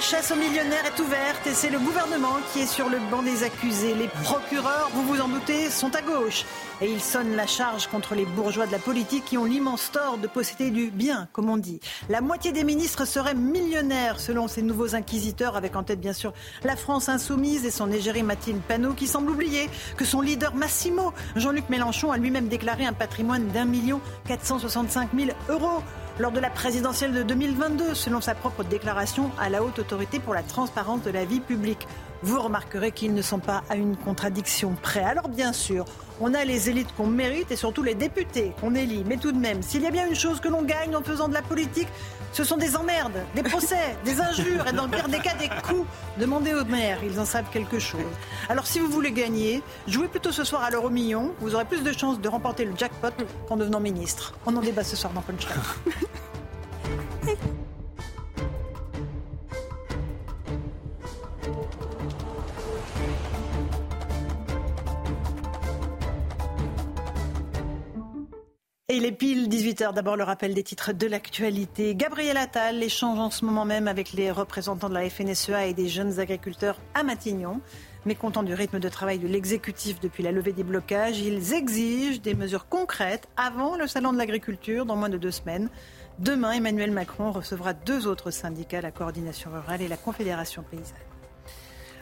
la 0.00 0.06
chasse 0.06 0.30
aux 0.30 0.36
millionnaires 0.36 0.86
est 0.86 0.98
ouverte 0.98 1.46
et 1.46 1.52
c'est 1.52 1.68
le 1.68 1.78
gouvernement 1.78 2.38
qui 2.54 2.60
est 2.60 2.66
sur 2.66 2.88
le 2.88 2.96
banc 3.10 3.22
des 3.22 3.42
accusés. 3.42 3.94
Les 3.94 4.08
procureurs, 4.08 4.88
vous 4.94 5.02
vous 5.02 5.20
en 5.20 5.28
doutez, 5.28 5.68
sont 5.68 5.94
à 5.94 6.00
gauche. 6.00 6.46
Et 6.80 6.90
ils 6.90 7.02
sonnent 7.02 7.36
la 7.36 7.46
charge 7.46 7.86
contre 7.86 8.14
les 8.14 8.24
bourgeois 8.24 8.66
de 8.66 8.72
la 8.72 8.78
politique 8.78 9.26
qui 9.26 9.36
ont 9.36 9.44
l'immense 9.44 9.92
tort 9.92 10.16
de 10.16 10.26
posséder 10.26 10.70
du 10.70 10.90
bien, 10.90 11.28
comme 11.34 11.50
on 11.50 11.58
dit. 11.58 11.80
La 12.08 12.22
moitié 12.22 12.50
des 12.50 12.64
ministres 12.64 13.04
seraient 13.04 13.34
millionnaires, 13.34 14.20
selon 14.20 14.48
ces 14.48 14.62
nouveaux 14.62 14.94
inquisiteurs, 14.94 15.54
avec 15.54 15.76
en 15.76 15.82
tête 15.82 16.00
bien 16.00 16.14
sûr 16.14 16.32
la 16.64 16.76
France 16.76 17.10
insoumise 17.10 17.66
et 17.66 17.70
son 17.70 17.92
égérie 17.92 18.22
Mathilde 18.22 18.62
Panot, 18.62 18.94
qui 18.94 19.06
semble 19.06 19.30
oublier 19.30 19.68
que 19.98 20.06
son 20.06 20.22
leader 20.22 20.54
Massimo, 20.54 21.12
Jean-Luc 21.36 21.68
Mélenchon, 21.68 22.10
a 22.10 22.16
lui-même 22.16 22.48
déclaré 22.48 22.86
un 22.86 22.94
patrimoine 22.94 23.48
d'un 23.48 23.66
million 23.66 24.00
465 24.26 25.10
000 25.14 25.30
euros 25.50 25.82
lors 26.20 26.32
de 26.32 26.40
la 26.40 26.50
présidentielle 26.50 27.12
de 27.12 27.22
2022, 27.22 27.94
selon 27.94 28.20
sa 28.20 28.34
propre 28.34 28.62
déclaration 28.62 29.30
à 29.38 29.48
la 29.48 29.62
Haute 29.62 29.78
pour 30.24 30.34
la 30.34 30.42
transparence 30.42 31.02
de 31.02 31.10
la 31.10 31.24
vie 31.24 31.40
publique. 31.40 31.86
Vous 32.22 32.40
remarquerez 32.40 32.92
qu'ils 32.92 33.14
ne 33.14 33.22
sont 33.22 33.38
pas 33.38 33.62
à 33.70 33.76
une 33.76 33.96
contradiction 33.96 34.76
près. 34.80 35.02
Alors 35.02 35.28
bien 35.28 35.52
sûr, 35.52 35.84
on 36.20 36.34
a 36.34 36.44
les 36.44 36.68
élites 36.68 36.94
qu'on 36.94 37.06
mérite 37.06 37.50
et 37.50 37.56
surtout 37.56 37.82
les 37.82 37.94
députés 37.94 38.52
qu'on 38.60 38.74
élit. 38.74 39.04
Mais 39.06 39.16
tout 39.16 39.32
de 39.32 39.38
même, 39.38 39.62
s'il 39.62 39.82
y 39.82 39.86
a 39.86 39.90
bien 39.90 40.06
une 40.06 40.14
chose 40.14 40.38
que 40.38 40.48
l'on 40.48 40.62
gagne 40.62 40.94
en 40.94 41.02
faisant 41.02 41.28
de 41.28 41.34
la 41.34 41.42
politique, 41.42 41.88
ce 42.32 42.44
sont 42.44 42.56
des 42.56 42.76
emmerdes, 42.76 43.18
des 43.34 43.42
procès, 43.42 43.96
des 44.04 44.20
injures 44.20 44.66
et 44.68 44.72
dans 44.72 44.84
le 44.84 44.90
pire 44.90 45.08
des 45.08 45.18
cas 45.18 45.34
des 45.34 45.48
coups. 45.48 45.88
Demandez 46.18 46.54
aux 46.54 46.64
maires, 46.64 46.98
ils 47.02 47.18
en 47.18 47.24
savent 47.24 47.50
quelque 47.50 47.78
chose. 47.78 48.00
Alors 48.48 48.66
si 48.66 48.78
vous 48.78 48.88
voulez 48.88 49.12
gagner, 49.12 49.62
jouez 49.88 50.08
plutôt 50.08 50.30
ce 50.30 50.44
soir 50.44 50.62
à 50.62 50.70
l'euro 50.70 50.90
million. 50.90 51.32
Vous 51.40 51.54
aurez 51.54 51.64
plus 51.64 51.82
de 51.82 51.92
chances 51.92 52.20
de 52.20 52.28
remporter 52.28 52.64
le 52.64 52.76
jackpot 52.76 53.14
qu'en 53.48 53.56
devenant 53.56 53.80
ministre. 53.80 54.34
On 54.46 54.54
en 54.56 54.60
débat 54.60 54.84
ce 54.84 54.94
soir 54.94 55.12
dans 55.12 55.22
Punchline. 55.22 55.56
Et 68.90 68.96
il 68.96 69.04
est 69.04 69.12
pile 69.12 69.48
18h. 69.48 69.94
D'abord 69.94 70.16
le 70.16 70.24
rappel 70.24 70.52
des 70.52 70.64
titres 70.64 70.92
de 70.92 71.06
l'actualité. 71.06 71.94
Gabriel 71.94 72.36
Attal 72.36 72.82
échange 72.82 73.20
en 73.20 73.30
ce 73.30 73.44
moment 73.44 73.64
même 73.64 73.86
avec 73.86 74.12
les 74.14 74.32
représentants 74.32 74.88
de 74.88 74.94
la 74.94 75.08
FNSEA 75.08 75.66
et 75.66 75.74
des 75.74 75.86
jeunes 75.86 76.18
agriculteurs 76.18 76.76
à 76.94 77.04
Matignon. 77.04 77.60
Mécontents 78.04 78.42
du 78.42 78.52
rythme 78.52 78.80
de 78.80 78.88
travail 78.88 79.20
de 79.20 79.28
l'exécutif 79.28 80.00
depuis 80.00 80.24
la 80.24 80.32
levée 80.32 80.52
des 80.52 80.64
blocages, 80.64 81.20
ils 81.20 81.52
exigent 81.52 82.20
des 82.20 82.34
mesures 82.34 82.66
concrètes 82.66 83.28
avant 83.36 83.76
le 83.76 83.86
salon 83.86 84.12
de 84.12 84.18
l'agriculture 84.18 84.84
dans 84.86 84.96
moins 84.96 85.08
de 85.08 85.18
deux 85.18 85.30
semaines. 85.30 85.68
Demain, 86.18 86.50
Emmanuel 86.50 86.90
Macron 86.90 87.30
recevra 87.30 87.74
deux 87.74 88.08
autres 88.08 88.32
syndicats, 88.32 88.80
la 88.80 88.90
coordination 88.90 89.52
rurale 89.52 89.82
et 89.82 89.88
la 89.88 89.98
confédération 89.98 90.64
paysanne. 90.68 91.09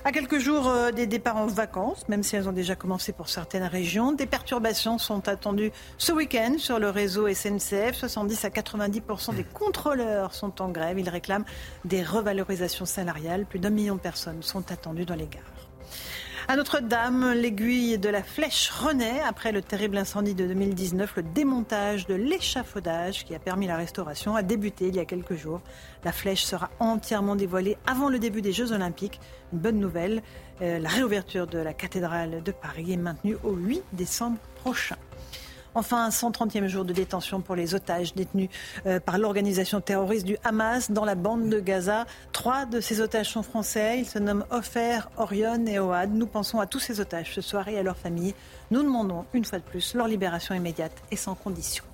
À 0.04 0.12
quelques 0.12 0.38
jours 0.38 0.68
euh, 0.68 0.92
des 0.92 1.06
départs 1.06 1.36
en 1.36 1.46
vacances, 1.46 2.08
même 2.08 2.22
si 2.22 2.36
elles 2.36 2.48
ont 2.48 2.52
déjà 2.52 2.76
commencé 2.76 3.12
pour 3.12 3.28
certaines 3.28 3.64
régions, 3.64 4.12
des 4.12 4.26
perturbations 4.26 4.96
sont 4.96 5.28
attendues 5.28 5.72
ce 5.98 6.12
week-end 6.12 6.54
sur 6.58 6.78
le 6.78 6.88
réseau 6.88 7.26
SNCF. 7.28 7.94
70 7.94 8.44
à 8.44 8.48
90% 8.48 9.34
des 9.34 9.44
contrôleurs 9.44 10.34
sont 10.34 10.62
en 10.62 10.68
grève. 10.68 10.98
Ils 10.98 11.08
réclament 11.08 11.44
des 11.84 12.04
revalorisations 12.04 12.86
salariales. 12.86 13.44
Plus 13.44 13.58
d'un 13.58 13.70
million 13.70 13.96
de 13.96 14.00
personnes 14.00 14.42
sont 14.42 14.70
attendues 14.70 15.04
dans 15.04 15.16
les 15.16 15.26
gares. 15.26 15.57
À 16.50 16.56
Notre-Dame, 16.56 17.34
l'aiguille 17.34 17.98
de 17.98 18.08
la 18.08 18.22
flèche 18.22 18.70
renaît 18.70 19.20
après 19.20 19.52
le 19.52 19.60
terrible 19.60 19.98
incendie 19.98 20.34
de 20.34 20.46
2019. 20.46 21.16
Le 21.16 21.22
démontage 21.22 22.06
de 22.06 22.14
l'échafaudage 22.14 23.26
qui 23.26 23.34
a 23.34 23.38
permis 23.38 23.66
la 23.66 23.76
restauration 23.76 24.34
a 24.34 24.42
débuté 24.42 24.88
il 24.88 24.96
y 24.96 24.98
a 24.98 25.04
quelques 25.04 25.34
jours. 25.34 25.60
La 26.04 26.12
flèche 26.12 26.44
sera 26.44 26.70
entièrement 26.80 27.36
dévoilée 27.36 27.76
avant 27.86 28.08
le 28.08 28.18
début 28.18 28.40
des 28.40 28.52
Jeux 28.52 28.72
Olympiques. 28.72 29.20
Une 29.52 29.58
bonne 29.58 29.78
nouvelle, 29.78 30.22
euh, 30.62 30.78
la 30.78 30.88
réouverture 30.88 31.46
de 31.46 31.58
la 31.58 31.74
cathédrale 31.74 32.42
de 32.42 32.50
Paris 32.50 32.94
est 32.94 32.96
maintenue 32.96 33.36
au 33.44 33.52
8 33.52 33.82
décembre 33.92 34.38
prochain. 34.54 34.96
Enfin, 35.78 36.04
un 36.04 36.08
130e 36.08 36.66
jour 36.66 36.84
de 36.84 36.92
détention 36.92 37.40
pour 37.40 37.54
les 37.54 37.72
otages 37.72 38.12
détenus 38.12 38.48
euh, 38.86 38.98
par 38.98 39.16
l'organisation 39.16 39.80
terroriste 39.80 40.26
du 40.26 40.36
Hamas 40.42 40.90
dans 40.90 41.04
la 41.04 41.14
bande 41.14 41.48
de 41.48 41.60
Gaza. 41.60 42.04
Trois 42.32 42.64
de 42.64 42.80
ces 42.80 43.00
otages 43.00 43.30
sont 43.30 43.44
français. 43.44 44.00
Ils 44.00 44.04
se 44.04 44.18
nomment 44.18 44.44
Ofer, 44.50 45.08
Orion 45.18 45.64
et 45.66 45.78
Oad. 45.78 46.12
Nous 46.12 46.26
pensons 46.26 46.58
à 46.58 46.66
tous 46.66 46.80
ces 46.80 46.98
otages 46.98 47.32
ce 47.32 47.40
soir 47.42 47.68
et 47.68 47.78
à 47.78 47.84
leurs 47.84 47.96
familles. 47.96 48.34
Nous 48.72 48.82
demandons 48.82 49.24
une 49.32 49.44
fois 49.44 49.60
de 49.60 49.64
plus 49.64 49.94
leur 49.94 50.08
libération 50.08 50.52
immédiate 50.52 50.96
et 51.12 51.16
sans 51.16 51.36
condition. 51.36 51.84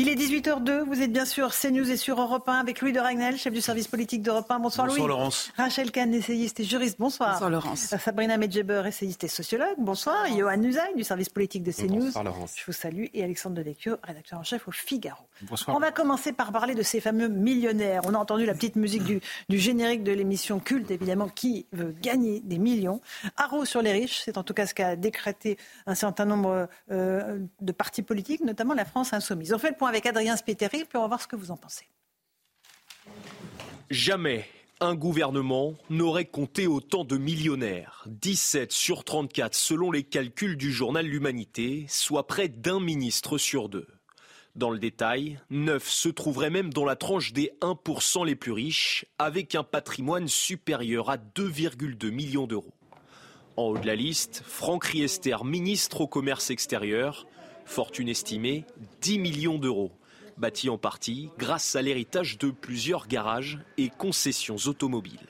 Il 0.00 0.08
est 0.08 0.14
18h02, 0.14 0.84
vous 0.84 1.02
êtes 1.02 1.12
bien 1.12 1.26
sûr 1.26 1.50
CNews 1.50 1.90
et 1.90 1.98
sur 1.98 2.18
Europe 2.18 2.48
1 2.48 2.54
avec 2.54 2.80
Louis 2.80 2.92
de 2.92 3.00
Ragnel, 3.00 3.36
chef 3.36 3.52
du 3.52 3.60
service 3.60 3.86
politique 3.86 4.22
d'Europe 4.22 4.50
1. 4.50 4.58
Bonsoir, 4.58 4.86
Bonsoir 4.86 5.06
Louis. 5.06 5.08
Laurence. 5.08 5.52
Rachel 5.58 5.90
Kahn, 5.90 6.14
essayiste 6.14 6.58
et 6.60 6.64
juriste. 6.64 6.96
Bonsoir. 6.98 7.32
Bonsoir 7.32 7.50
Laurence. 7.50 7.80
Sabrina 8.02 8.38
Medjeber, 8.38 8.84
essayiste 8.86 9.24
et 9.24 9.28
sociologue. 9.28 9.76
Bonsoir. 9.76 10.16
Johan 10.34 10.62
Usaï 10.62 10.94
du 10.96 11.04
service 11.04 11.28
politique 11.28 11.62
de 11.64 11.72
CNews. 11.72 12.04
Bonsoir 12.04 12.24
Laurence. 12.24 12.54
Je 12.56 12.64
vous 12.64 12.72
salue. 12.72 13.06
Et 13.12 13.22
Alexandre 13.22 13.56
Devecchio, 13.56 13.96
rédacteur 14.02 14.38
en 14.38 14.42
chef 14.42 14.66
au 14.68 14.70
Figaro. 14.70 15.18
Bonsoir. 15.42 15.76
On 15.76 15.80
va 15.80 15.90
commencer 15.90 16.32
par 16.32 16.50
parler 16.50 16.74
de 16.74 16.82
ces 16.82 17.00
fameux 17.00 17.28
millionnaires. 17.28 18.00
On 18.04 18.14
a 18.14 18.18
entendu 18.18 18.46
la 18.46 18.54
petite 18.54 18.76
musique 18.76 19.04
du, 19.04 19.20
du 19.50 19.58
générique 19.58 20.02
de 20.02 20.12
l'émission 20.12 20.60
culte, 20.60 20.90
évidemment, 20.90 21.28
qui 21.28 21.66
veut 21.72 21.94
gagner 22.00 22.40
des 22.40 22.58
millions. 22.58 23.02
Haro 23.36 23.66
sur 23.66 23.82
les 23.82 23.92
riches, 23.92 24.22
c'est 24.24 24.38
en 24.38 24.44
tout 24.44 24.54
cas 24.54 24.66
ce 24.66 24.72
qu'a 24.72 24.96
décrété 24.96 25.58
un 25.86 25.94
certain 25.94 26.24
nombre 26.24 26.68
euh, 26.90 27.38
de 27.60 27.72
partis 27.72 28.02
politiques, 28.02 28.40
notamment 28.42 28.72
la 28.72 28.86
France 28.86 29.12
Insoumise. 29.12 29.49
On 29.52 29.58
fait 29.58 29.70
le 29.70 29.76
point 29.76 29.88
avec 29.88 30.06
Adrien 30.06 30.36
Spiteri 30.36 30.84
puis 30.84 30.98
on 30.98 31.06
voir 31.08 31.20
ce 31.20 31.26
que 31.26 31.36
vous 31.36 31.50
en 31.50 31.56
pensez. 31.56 31.86
Jamais 33.90 34.46
un 34.82 34.94
gouvernement 34.94 35.74
n'aurait 35.90 36.24
compté 36.24 36.66
autant 36.66 37.04
de 37.04 37.18
millionnaires. 37.18 38.04
17 38.06 38.72
sur 38.72 39.04
34 39.04 39.54
selon 39.54 39.90
les 39.90 40.04
calculs 40.04 40.56
du 40.56 40.72
journal 40.72 41.04
L'Humanité, 41.04 41.84
soit 41.88 42.26
près 42.26 42.48
d'un 42.48 42.80
ministre 42.80 43.36
sur 43.36 43.68
deux. 43.68 43.86
Dans 44.56 44.70
le 44.70 44.78
détail, 44.78 45.38
9 45.50 45.86
se 45.86 46.08
trouveraient 46.08 46.50
même 46.50 46.72
dans 46.72 46.86
la 46.86 46.96
tranche 46.96 47.32
des 47.32 47.52
1% 47.60 48.24
les 48.24 48.36
plus 48.36 48.52
riches, 48.52 49.04
avec 49.18 49.54
un 49.54 49.64
patrimoine 49.64 50.28
supérieur 50.28 51.10
à 51.10 51.18
2,2 51.18 52.10
millions 52.10 52.46
d'euros. 52.46 52.74
En 53.56 53.64
haut 53.64 53.78
de 53.78 53.86
la 53.86 53.94
liste, 53.94 54.42
Franck 54.46 54.84
Riester, 54.86 55.36
ministre 55.44 56.00
au 56.00 56.06
commerce 56.06 56.50
extérieur, 56.50 57.26
fortune 57.70 58.08
estimée 58.08 58.64
10 59.00 59.20
millions 59.20 59.58
d'euros 59.58 59.92
bâti 60.36 60.68
en 60.68 60.76
partie 60.76 61.30
grâce 61.38 61.76
à 61.76 61.82
l'héritage 61.82 62.36
de 62.38 62.50
plusieurs 62.50 63.06
garages 63.06 63.60
et 63.78 63.90
concessions 63.90 64.56
automobiles. 64.66 65.28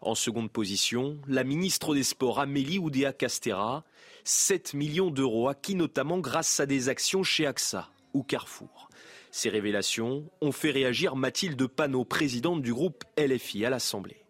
En 0.00 0.14
seconde 0.14 0.50
position, 0.50 1.18
la 1.28 1.44
ministre 1.44 1.94
des 1.94 2.02
Sports 2.02 2.40
Amélie 2.40 2.78
Oudéa 2.78 3.12
Castera, 3.12 3.84
7 4.24 4.74
millions 4.74 5.10
d'euros 5.10 5.48
acquis 5.48 5.74
notamment 5.74 6.18
grâce 6.18 6.60
à 6.60 6.66
des 6.66 6.88
actions 6.88 7.22
chez 7.22 7.46
AXA 7.46 7.88
ou 8.12 8.22
Carrefour. 8.22 8.88
Ces 9.30 9.48
révélations 9.48 10.24
ont 10.40 10.52
fait 10.52 10.70
réagir 10.70 11.14
Mathilde 11.14 11.64
Panot, 11.66 12.04
présidente 12.04 12.62
du 12.62 12.72
groupe 12.72 13.04
LFI 13.18 13.66
à 13.66 13.70
l'Assemblée. 13.70 14.24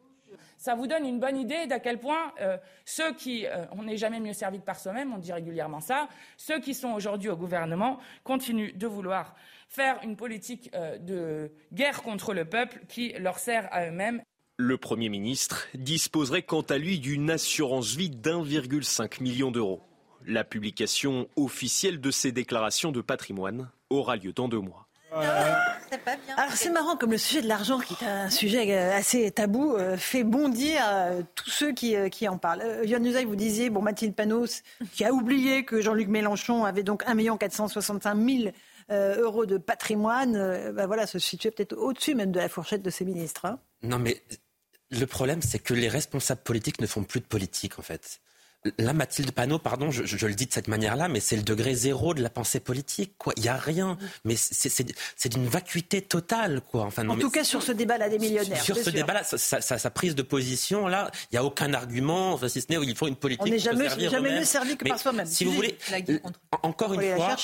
Ça 0.69 0.75
vous 0.75 0.87
donne 0.87 1.07
une 1.07 1.19
bonne 1.19 1.39
idée 1.39 1.67
d'à 1.67 1.81
quel 1.81 1.99
point 1.99 2.31
euh, 2.43 2.59
ceux 2.85 3.15
qui, 3.15 3.47
euh, 3.47 3.65
on 3.73 3.85
n'est 3.85 3.97
jamais 3.97 4.21
mieux 4.21 4.35
servi 4.35 4.59
que 4.59 4.67
par 4.67 4.79
soi-même, 4.79 5.15
on 5.15 5.17
dit 5.17 5.33
régulièrement 5.33 5.81
ça, 5.81 6.11
ceux 6.37 6.61
qui 6.61 6.75
sont 6.75 6.91
aujourd'hui 6.91 7.31
au 7.31 7.39
gouvernement 7.39 7.99
continuent 8.23 8.77
de 8.77 8.87
vouloir 8.87 9.35
faire 9.71 9.99
une 10.03 10.15
politique 10.15 10.71
de 11.01 11.51
guerre 11.73 12.03
contre 12.03 12.35
le 12.35 12.45
peuple 12.45 12.83
qui 12.87 13.15
leur 13.15 13.39
sert 13.39 13.67
à 13.73 13.87
eux-mêmes. 13.87 14.21
Le 14.59 14.77
Premier 14.77 15.09
ministre 15.09 15.69
disposerait 15.73 16.43
quant 16.43 16.61
à 16.61 16.77
lui 16.77 16.99
d'une 16.99 17.31
assurance 17.31 17.97
vie 17.97 18.11
d'1,5 18.11 19.23
million 19.23 19.51
d'euros. 19.51 19.81
La 20.27 20.45
publication 20.45 21.31
officielle 21.37 21.99
de 21.99 22.11
ces 22.11 22.31
déclarations 22.31 22.93
de 22.93 23.01
patrimoine 23.01 23.71
aura 23.89 24.17
lieu 24.17 24.35
dans 24.35 24.49
deux 24.49 24.61
mois. 24.61 24.88
Alors 25.11 26.53
c'est 26.55 26.71
marrant 26.71 26.97
comme 26.97 27.13
le 27.13 27.19
sujet 27.19 27.43
de 27.43 27.49
l'argent, 27.49 27.79
qui 27.79 27.95
est 27.95 28.07
un 28.07 28.31
sujet 28.31 28.77
euh, 28.77 28.97
assez 28.97 29.31
tabou, 29.31 29.75
euh, 29.75 29.97
fait 29.97 30.25
bondir 30.25 30.83
euh, 30.87 31.23
tous 31.35 31.51
ceux 31.51 31.73
qui, 31.73 31.97
qui 32.11 32.29
en 32.29 32.39
parlent. 32.39 32.63
Yann 32.85 33.05
Usaï, 33.05 33.25
vous 33.25 33.37
disiez, 33.37 33.71
bon, 33.71 33.83
Mathilde 33.83 34.15
Panos, 34.15 34.63
qui 34.93 35.05
a 35.05 35.13
oublié 35.13 35.65
que 35.65 35.81
Jean-Luc 35.81 36.09
Mélenchon 36.09 36.65
avait 36.65 36.83
donc 36.83 37.03
1 37.07 37.37
465 37.37 38.17
000 38.17 38.53
euros 38.91 39.45
de 39.45 39.59
patrimoine, 39.59 40.73
bah 40.73 40.87
voilà, 40.87 41.07
se 41.07 41.19
situait 41.19 41.51
peut-être 41.51 41.77
au-dessus 41.77 42.15
même 42.15 42.33
de 42.33 42.41
la 42.41 42.49
fourchette 42.49 42.83
de 42.83 42.91
ses 42.91 43.05
ministres. 43.05 43.45
Hein. 43.45 43.59
Non 43.83 43.99
mais 43.99 44.23
le 44.91 45.07
problème, 45.07 45.43
c'est 45.43 45.59
que 45.59 45.75
les 45.75 45.89
responsables 45.89 46.41
politiques 46.41 46.81
ne 46.81 46.87
font 46.87 47.05
plus 47.05 47.21
de 47.21 47.27
politique, 47.27 47.79
en 47.79 47.83
fait. 47.83 48.21
Là, 48.77 48.93
Mathilde 48.93 49.31
Panot, 49.31 49.61
pardon, 49.61 49.93
je, 49.93 50.27
le 50.27 50.35
dis 50.35 50.47
de 50.47 50.53
cette 50.53 50.67
manière-là, 50.67 51.07
mais 51.07 51.21
c'est 51.21 51.37
le 51.37 51.43
degré 51.43 51.75
zéro 51.75 52.13
de 52.13 52.21
la 52.21 52.29
pensée 52.29 52.59
politique. 52.59 53.13
Quoi. 53.17 53.33
Il 53.37 53.45
n'y 53.45 53.49
a 53.49 53.57
rien. 53.57 53.97
Mais 54.25 54.35
c'est 54.37 55.29
d'une 55.29 55.47
vacuité 55.47 56.03
totale. 56.03 56.61
Quoi. 56.61 56.83
Enfin, 56.83 57.09
en 57.09 57.17
tout 57.17 57.31
cas, 57.31 57.45
sur 57.45 57.63
ce 57.63 57.71
débat-là 57.71 58.09
des 58.09 58.19
millionnaires. 58.19 58.61
Sur 58.61 58.77
ce 58.77 58.91
débat-là, 58.91 59.23
sa, 59.23 59.91
prise 59.91 60.17
de 60.17 60.23
position, 60.23 60.89
là, 60.89 61.11
il 61.31 61.35
n'y 61.35 61.39
a 61.39 61.45
aucun 61.45 61.73
argument, 61.73 62.33
enfin, 62.33 62.49
si 62.49 62.61
ce 62.61 62.67
n'est 62.71 62.85
il 62.85 62.97
faut 62.97 63.07
une 63.07 63.17
politique. 63.17 63.47
On 63.47 63.51
n'est 63.51 63.61
jamais, 63.61 63.89
jamais 63.89 64.41
mieux 64.41 64.45
servi 64.45 64.77
que 64.77 64.89
par 64.89 64.99
soi-même. 64.99 65.27
Si 65.27 65.45
vous 65.45 65.53
voulez, 65.53 65.79
encore 66.63 66.95
une 66.95 67.17
fois, 67.17 67.37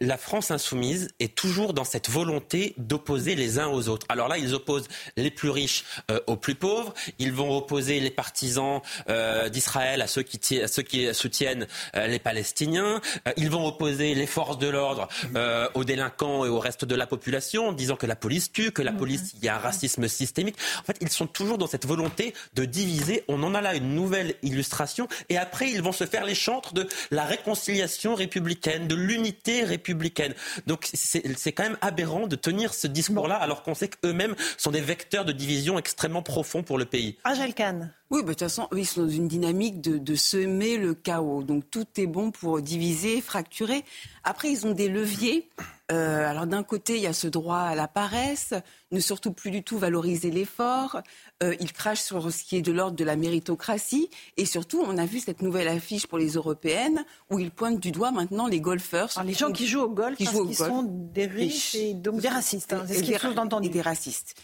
la 0.00 0.16
France 0.16 0.50
insoumise 0.50 1.10
est 1.20 1.34
toujours 1.34 1.74
dans 1.74 1.84
cette 1.84 2.08
volonté 2.08 2.74
d'opposer 2.78 3.34
les 3.34 3.58
uns 3.58 3.68
aux 3.68 3.88
autres. 3.88 4.06
Alors 4.08 4.28
là, 4.28 4.38
ils 4.38 4.54
opposent 4.54 4.88
les 5.18 5.30
plus 5.30 5.50
riches 5.50 5.84
euh, 6.10 6.20
aux 6.26 6.36
plus 6.36 6.54
pauvres. 6.54 6.94
Ils 7.18 7.32
vont 7.32 7.54
opposer 7.56 8.00
les 8.00 8.10
partisans 8.10 8.80
euh, 9.10 9.50
d'Israël 9.50 10.00
à 10.00 10.06
ceux 10.06 10.22
qui 10.22 10.38
tirent 10.38 10.53
ceux 10.66 10.82
qui 10.82 11.12
soutiennent 11.14 11.66
euh, 11.96 12.06
les 12.06 12.18
Palestiniens. 12.18 13.00
Euh, 13.26 13.32
ils 13.36 13.50
vont 13.50 13.66
opposer 13.66 14.14
les 14.14 14.26
forces 14.26 14.58
de 14.58 14.68
l'ordre 14.68 15.08
euh, 15.34 15.68
aux 15.74 15.84
délinquants 15.84 16.44
et 16.44 16.48
au 16.48 16.58
reste 16.58 16.84
de 16.84 16.94
la 16.94 17.06
population, 17.06 17.68
en 17.68 17.72
disant 17.72 17.96
que 17.96 18.06
la 18.06 18.16
police 18.16 18.52
tue, 18.52 18.72
que 18.72 18.82
la 18.82 18.92
mhm. 18.92 18.98
police, 18.98 19.34
il 19.36 19.44
y 19.44 19.48
a 19.48 19.56
un 19.56 19.58
racisme 19.58 20.08
systémique. 20.08 20.56
En 20.80 20.84
fait, 20.84 20.96
ils 21.00 21.08
sont 21.08 21.26
toujours 21.26 21.58
dans 21.58 21.66
cette 21.66 21.86
volonté 21.86 22.34
de 22.54 22.64
diviser. 22.64 23.24
On 23.28 23.42
en 23.42 23.54
a 23.54 23.60
là 23.60 23.74
une 23.74 23.94
nouvelle 23.94 24.34
illustration. 24.42 25.08
Et 25.28 25.36
après, 25.36 25.70
ils 25.70 25.82
vont 25.82 25.92
se 25.92 26.04
faire 26.04 26.24
les 26.24 26.34
chantres 26.34 26.74
de 26.74 26.86
la 27.10 27.24
réconciliation 27.24 28.14
républicaine, 28.14 28.88
de 28.88 28.94
l'unité 28.94 29.64
républicaine. 29.64 30.34
Donc, 30.66 30.88
c'est 30.92 31.52
quand 31.52 31.64
même 31.64 31.78
aberrant 31.80 32.26
de 32.26 32.36
tenir 32.36 32.74
ce 32.74 32.86
discours-là, 32.86 33.36
alors 33.36 33.62
qu'on 33.62 33.74
sait 33.74 33.88
qu'eux-mêmes 33.88 34.34
sont 34.56 34.70
des 34.70 34.80
vecteurs 34.80 35.24
de 35.24 35.32
division 35.32 35.78
extrêmement 35.78 36.22
profonds 36.22 36.62
pour 36.62 36.78
le 36.78 36.84
pays. 36.84 37.16
Angel 37.24 37.54
Khan. 37.54 37.88
Oui, 38.10 38.20
bah, 38.20 38.28
de 38.28 38.32
toute 38.34 38.40
façon, 38.40 38.68
ils 38.76 38.86
sont 38.86 39.02
dans 39.02 39.08
une 39.08 39.28
dynamique 39.28 39.80
de, 39.80 39.98
de, 39.98 40.14
semer 40.44 40.76
le 40.76 40.94
chaos. 40.94 41.42
Donc 41.42 41.70
tout 41.70 41.86
est 41.96 42.06
bon 42.06 42.30
pour 42.30 42.60
diviser, 42.60 43.20
fracturer. 43.20 43.84
Après, 44.24 44.50
ils 44.50 44.66
ont 44.66 44.72
des 44.72 44.88
leviers. 44.88 45.48
Euh, 45.92 46.28
alors 46.28 46.46
d'un 46.46 46.62
côté, 46.62 46.96
il 46.96 47.02
y 47.02 47.06
a 47.06 47.12
ce 47.12 47.26
droit 47.26 47.58
à 47.58 47.74
la 47.74 47.88
paresse, 47.88 48.54
ne 48.90 49.00
surtout 49.00 49.32
plus 49.32 49.50
du 49.50 49.62
tout 49.62 49.78
valoriser 49.78 50.30
l'effort. 50.30 51.00
Euh, 51.42 51.54
ils 51.60 51.72
crachent 51.72 52.02
sur 52.02 52.30
ce 52.32 52.42
qui 52.42 52.56
est 52.56 52.62
de 52.62 52.72
l'ordre 52.72 52.96
de 52.96 53.04
la 53.04 53.16
méritocratie. 53.16 54.08
Et 54.36 54.44
surtout, 54.44 54.82
on 54.86 54.96
a 54.98 55.06
vu 55.06 55.20
cette 55.20 55.42
nouvelle 55.42 55.68
affiche 55.68 56.06
pour 56.06 56.18
les 56.18 56.32
européennes 56.32 57.04
où 57.30 57.38
ils 57.38 57.50
pointent 57.50 57.80
du 57.80 57.90
doigt 57.90 58.12
maintenant 58.12 58.46
les 58.46 58.60
golfeurs. 58.60 59.10
les 59.24 59.34
gens 59.34 59.52
qui 59.52 59.66
jouent 59.66 59.82
au 59.82 59.90
golf, 59.90 60.16
qui, 60.16 60.24
jouent 60.24 60.48
au 60.48 60.52
sont 60.52 60.82
des 60.82 61.26
riches 61.26 61.74
et 61.74 61.94
donc 61.94 62.20
des 62.20 62.28
racistes. 62.28 62.72
Hein, 62.72 62.84
c'est 62.86 62.94
ce 62.94 63.62
Et 63.64 63.68
des 63.68 63.82
racistes. 63.82 64.36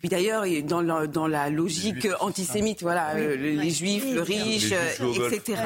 Puis 0.00 0.08
d'ailleurs, 0.08 0.44
dans 0.64 0.80
la, 0.80 1.06
dans 1.06 1.26
la 1.26 1.50
logique 1.50 2.08
antisémite, 2.20 2.82
voilà, 2.82 3.14
euh, 3.16 3.36
les 3.36 3.70
juifs, 3.70 4.04
le 4.12 4.22
riche, 4.22 4.72
etc. 4.72 5.62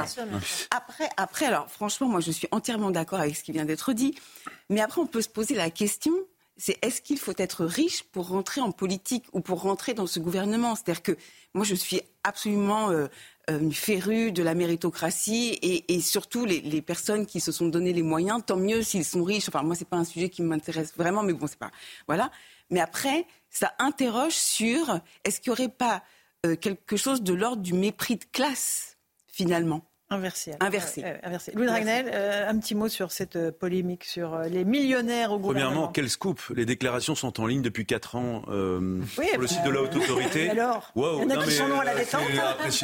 Après, 0.70 1.09
après, 1.16 1.47
alors 1.47 1.70
franchement, 1.70 2.09
moi 2.09 2.20
je 2.20 2.30
suis 2.30 2.49
entièrement 2.51 2.91
d'accord 2.91 3.20
avec 3.20 3.37
ce 3.37 3.43
qui 3.43 3.53
vient 3.53 3.64
d'être 3.64 3.93
dit. 3.93 4.14
Mais 4.70 4.80
après, 4.80 5.01
on 5.01 5.07
peut 5.07 5.22
se 5.22 5.28
poser 5.28 5.55
la 5.55 5.70
question 5.70 6.12
c'est 6.57 6.78
est-ce 6.82 7.03
qu'il 7.03 7.18
faut 7.18 7.32
être 7.37 7.64
riche 7.64 8.05
pour 8.05 8.28
rentrer 8.28 8.61
en 8.61 8.70
politique 8.70 9.24
ou 9.32 9.41
pour 9.41 9.62
rentrer 9.62 9.95
dans 9.95 10.07
ce 10.07 10.20
gouvernement? 10.20 10.74
C'est-à-dire 10.74 11.03
que 11.03 11.16
moi, 11.53 11.64
je 11.64 11.74
suis 11.74 12.01
absolument 12.22 12.91
euh, 12.91 13.07
euh 13.51 13.70
férue 13.70 14.32
de 14.32 14.43
la 14.43 14.55
méritocratie 14.55 15.59
et, 15.62 15.95
et 15.95 16.01
surtout 16.01 16.45
les, 16.45 16.61
les, 16.61 16.80
personnes 16.80 17.26
qui 17.26 17.41
se 17.41 17.53
sont 17.53 17.66
donné 17.66 17.93
les 17.93 18.03
moyens, 18.03 18.41
tant 18.47 18.57
mieux 18.57 18.82
s'ils 18.82 19.05
sont 19.05 19.24
riches. 19.24 19.49
Enfin, 19.49 19.62
moi, 19.62 19.74
c'est 19.74 19.89
pas 19.89 19.97
un 19.97 20.05
sujet 20.05 20.28
qui 20.28 20.43
m'intéresse 20.43 20.93
vraiment, 20.97 21.22
mais 21.22 21.32
bon, 21.32 21.47
c'est 21.47 21.59
pas. 21.59 21.70
Voilà. 22.07 22.30
Mais 22.71 22.81
après, 22.81 23.27
ça 23.51 23.75
interroge 23.79 24.35
sur 24.35 25.01
est-ce 25.25 25.41
qu'il 25.41 25.53
n'y 25.53 25.59
aurait 25.59 25.69
pas 25.69 26.03
euh, 26.47 26.57
quelque 26.57 26.97
chose 26.97 27.23
de 27.23 27.33
l'ordre 27.33 27.62
du 27.62 27.73
mépris 27.73 28.17
de 28.17 28.25
classe, 28.25 28.99
finalement? 29.27 29.83
Inversé. 30.15 30.53
Inversé. 30.61 31.05
inversé. 31.23 31.53
Louis 31.55 31.67
Dragnel, 31.67 32.11
euh, 32.12 32.49
un 32.49 32.59
petit 32.59 32.75
mot 32.75 32.89
sur 32.89 33.12
cette 33.12 33.37
euh, 33.37 33.51
polémique 33.53 34.05
sur 34.05 34.35
euh, 34.35 34.45
les 34.45 34.65
millionnaires 34.65 35.33
au 35.33 35.39
gouvernement. 35.39 35.71
Premièrement, 35.71 35.93
quel 35.93 36.11
scoop? 36.11 36.41
Les 36.55 36.67
déclarations 36.67 37.15
sont 37.15 37.41
en 37.41 37.47
ligne 37.47 37.62
depuis 37.62 37.87
4 37.87 38.17
ans 38.17 38.43
euh, 38.49 39.01
sur 39.12 39.41
le 39.41 39.47
site 39.47 39.65
de 39.65 39.71
la 39.71 39.83
Haute 39.83 39.97
Autorité. 39.97 40.51
Alors 40.55 40.93
wow, 40.95 41.21
Il 41.23 41.31
y 41.31 41.37
en 41.37 41.41
a 41.41 41.45
qui 41.45 41.51
sont 41.51 41.79
à 41.79 41.85
la 41.85 41.95
détente. 41.95 42.23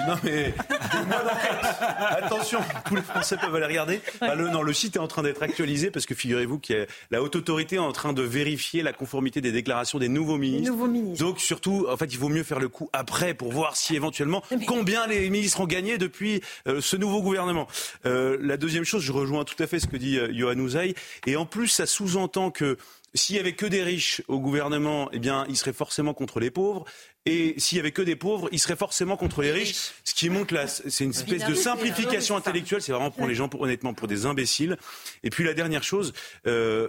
Non 0.09 0.15
mais, 0.25 0.55
attention, 2.11 2.61
tous 2.87 2.97
les 2.97 3.03
Français 3.03 3.37
peuvent 3.37 3.55
aller 3.55 3.67
regarder. 3.67 4.01
Bah, 4.21 4.35
le, 4.35 4.49
non, 4.49 4.63
le 4.63 4.73
site 4.73 4.97
est 4.97 5.01
en 5.01 5.09
train 5.09 5.23
d'être 5.23 5.43
actualisé 5.43 5.91
parce 5.91 6.07
que 6.07 6.15
figurez-vous 6.15 6.59
que 6.59 6.87
la 7.11 7.23
Haute 7.23 7.37
Autorité 7.37 7.77
est 7.77 7.79
en 7.79 7.93
train 7.93 8.13
de 8.13 8.23
vérifier 8.23 8.83
la 8.83 8.93
conformité 8.93 9.41
des 9.41 9.53
déclarations 9.53 9.99
des 9.99 10.09
nouveaux 10.09 10.39
ministres. 10.39 10.71
nouveaux 10.73 10.89
ministres. 10.89 11.25
Donc 11.25 11.41
surtout, 11.41 11.87
en 11.89 11.97
fait, 11.97 12.07
il 12.07 12.19
vaut 12.19 12.29
mieux 12.29 12.43
faire 12.43 12.61
le 12.61 12.69
coup 12.69 12.91
après 12.93 13.35
pour 13.35 13.53
voir 13.53 13.77
si 13.77 13.95
éventuellement 13.95 14.43
combien 14.67 15.07
les 15.07 15.29
ministres 15.31 15.61
ont 15.61 15.67
gagné 15.67 15.99
depuis 15.99 16.41
ce 16.67 16.97
nouveau 16.97 17.20
gouvernement. 17.23 17.67
Euh, 18.07 18.37
la 18.41 18.57
deuxième 18.57 18.85
chose, 18.85 19.03
je 19.03 19.13
rejoins 19.13 19.45
tout 19.45 19.61
à 19.63 19.67
fait 19.67 19.81
ce 19.81 19.87
que 19.87 19.97
dit 19.97 20.19
euh, 20.19 20.33
Johan 20.33 20.59
Ouzaï. 20.59 20.95
Et 21.27 21.37
en 21.37 21.47
plus, 21.47 21.69
ça 21.69 21.87
sous-entend 21.87 22.51
que 22.51 22.77
s'il 23.15 23.37
y 23.37 23.39
avait 23.39 23.55
que 23.55 23.67
des 23.67 23.83
riches 23.83 24.23
au 24.29 24.39
gouvernement, 24.39 25.09
eh 25.13 25.19
bien, 25.19 25.45
il 25.49 25.57
serait 25.57 25.73
forcément 25.73 26.15
contre 26.15 26.39
les 26.39 26.51
pauvres. 26.51 26.85
Et 27.27 27.55
s'il 27.59 27.77
y 27.77 27.81
avait 27.81 27.91
que 27.91 28.03
des 28.03 28.17
pauvres, 28.17 28.49
il 28.53 28.59
serait 28.59 28.77
forcément 28.77 29.17
contre 29.17 29.43
les 29.43 29.53
riches. 29.53 29.93
Ce 30.05 30.15
qui 30.15 30.31
montre 30.31 30.55
là, 30.55 30.67
c'est 30.67 31.05
une 31.05 31.11
espèce 31.11 31.45
de 31.45 31.55
simplification 31.55 32.37
intellectuelle. 32.37 32.81
C'est 32.81 32.93
vraiment 32.93 33.11
pour 33.11 33.27
les 33.27 33.35
gens, 33.35 33.51
honnêtement, 33.59 33.93
pour 33.95 34.09
des 34.09 34.27
imbéciles. 34.27 34.79
Et 35.23 35.31
puis 35.31 35.45
la 35.45 35.53
dernière 35.53 35.83
chose, 35.83 36.13
euh, 36.47 36.89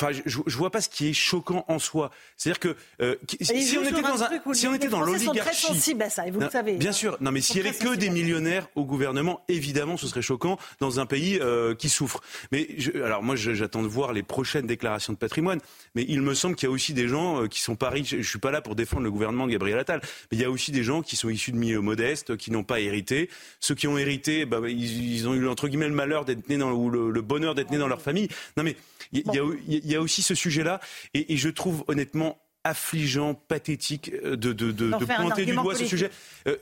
Enfin, 0.00 0.12
je, 0.12 0.38
je 0.46 0.56
vois 0.56 0.70
pas 0.70 0.80
ce 0.80 0.88
qui 0.88 1.08
est 1.08 1.12
choquant 1.12 1.64
en 1.68 1.78
soi. 1.78 2.10
C'est-à-dire 2.36 2.60
que 2.60 2.76
euh, 3.00 3.16
si, 3.40 3.78
on 3.78 3.82
était 3.82 4.02
dans 4.02 4.22
un, 4.22 4.28
si 4.52 4.66
on 4.66 4.74
était 4.74 4.88
dans 4.88 5.00
l'oligarchie, 5.00 5.94
à 6.00 6.10
ça, 6.10 6.26
et 6.26 6.30
vous 6.30 6.40
le 6.40 6.50
savez. 6.50 6.74
Bien 6.74 6.92
sûr. 6.92 7.16
Non, 7.20 7.30
mais 7.30 7.40
s'il 7.40 7.56
y 7.56 7.60
avait 7.60 7.76
que 7.76 7.94
des 7.94 8.10
millionnaires 8.10 8.68
au 8.74 8.84
gouvernement, 8.84 9.42
évidemment, 9.48 9.96
ce 9.96 10.06
serait 10.06 10.22
choquant 10.22 10.58
dans 10.80 11.00
un 11.00 11.06
pays 11.06 11.38
euh, 11.40 11.74
qui 11.74 11.88
souffre. 11.88 12.20
Mais 12.52 12.68
je, 12.78 12.90
alors 13.02 13.22
moi, 13.22 13.36
j'attends 13.36 13.82
de 13.82 13.88
voir 13.88 14.12
les 14.12 14.22
prochaines 14.22 14.66
déclarations 14.66 15.12
de 15.12 15.18
patrimoine. 15.18 15.60
Mais 15.94 16.04
il 16.08 16.22
me 16.22 16.34
semble 16.34 16.56
qu'il 16.56 16.68
y 16.68 16.70
a 16.70 16.74
aussi 16.74 16.94
des 16.94 17.08
gens 17.08 17.42
euh, 17.42 17.46
qui 17.46 17.60
sont 17.60 17.76
pas 17.76 17.90
riches. 17.90 18.16
Je 18.16 18.28
suis 18.28 18.38
pas 18.38 18.50
là 18.50 18.60
pour 18.60 18.74
défendre 18.74 19.02
le 19.04 19.10
gouvernement 19.10 19.46
de 19.46 19.52
Gabriel 19.52 19.78
Attal, 19.78 20.00
mais 20.02 20.38
il 20.38 20.40
y 20.40 20.44
a 20.44 20.50
aussi 20.50 20.72
des 20.72 20.82
gens 20.82 21.02
qui 21.02 21.16
sont 21.16 21.28
issus 21.28 21.52
de 21.52 21.56
milieux 21.56 21.80
modestes, 21.80 22.36
qui 22.36 22.50
n'ont 22.50 22.64
pas 22.64 22.80
hérité. 22.80 23.30
Ceux 23.60 23.74
qui 23.74 23.86
ont 23.86 23.98
hérité, 23.98 24.44
bah, 24.44 24.60
ils, 24.66 25.14
ils, 25.14 25.28
ont 25.28 25.34
eu 25.34 25.48
entre 25.48 25.68
guillemets 25.68 25.88
le 25.88 25.94
malheur 25.94 26.24
d'être 26.24 26.48
nés 26.48 26.58
dans 26.58 26.72
ou 26.72 26.90
le, 26.90 27.10
le 27.10 27.22
bonheur 27.22 27.54
d'être 27.54 27.70
nés 27.70 27.78
dans 27.78 27.88
leur 27.88 28.02
famille. 28.02 28.28
Non, 28.56 28.64
mais 28.64 28.76
il 29.12 29.22
y, 29.32 29.38
a, 29.38 29.42
y, 29.68 29.76
a 29.76 29.83
aussi 30.00 30.22
ce 30.22 30.34
sujet-là, 30.34 30.80
et, 31.14 31.32
et 31.32 31.36
je 31.36 31.48
trouve 31.48 31.84
honnêtement 31.88 32.38
affligeant, 32.64 33.34
pathétique 33.34 34.10
euh, 34.24 34.36
de, 34.36 34.52
de, 34.52 34.72
de, 34.72 34.90
de 34.90 35.04
pointer 35.04 35.44
du 35.44 35.54
doigt 35.54 35.74
ce 35.74 35.84
sujet. 35.84 36.10
Euh, 36.48 36.56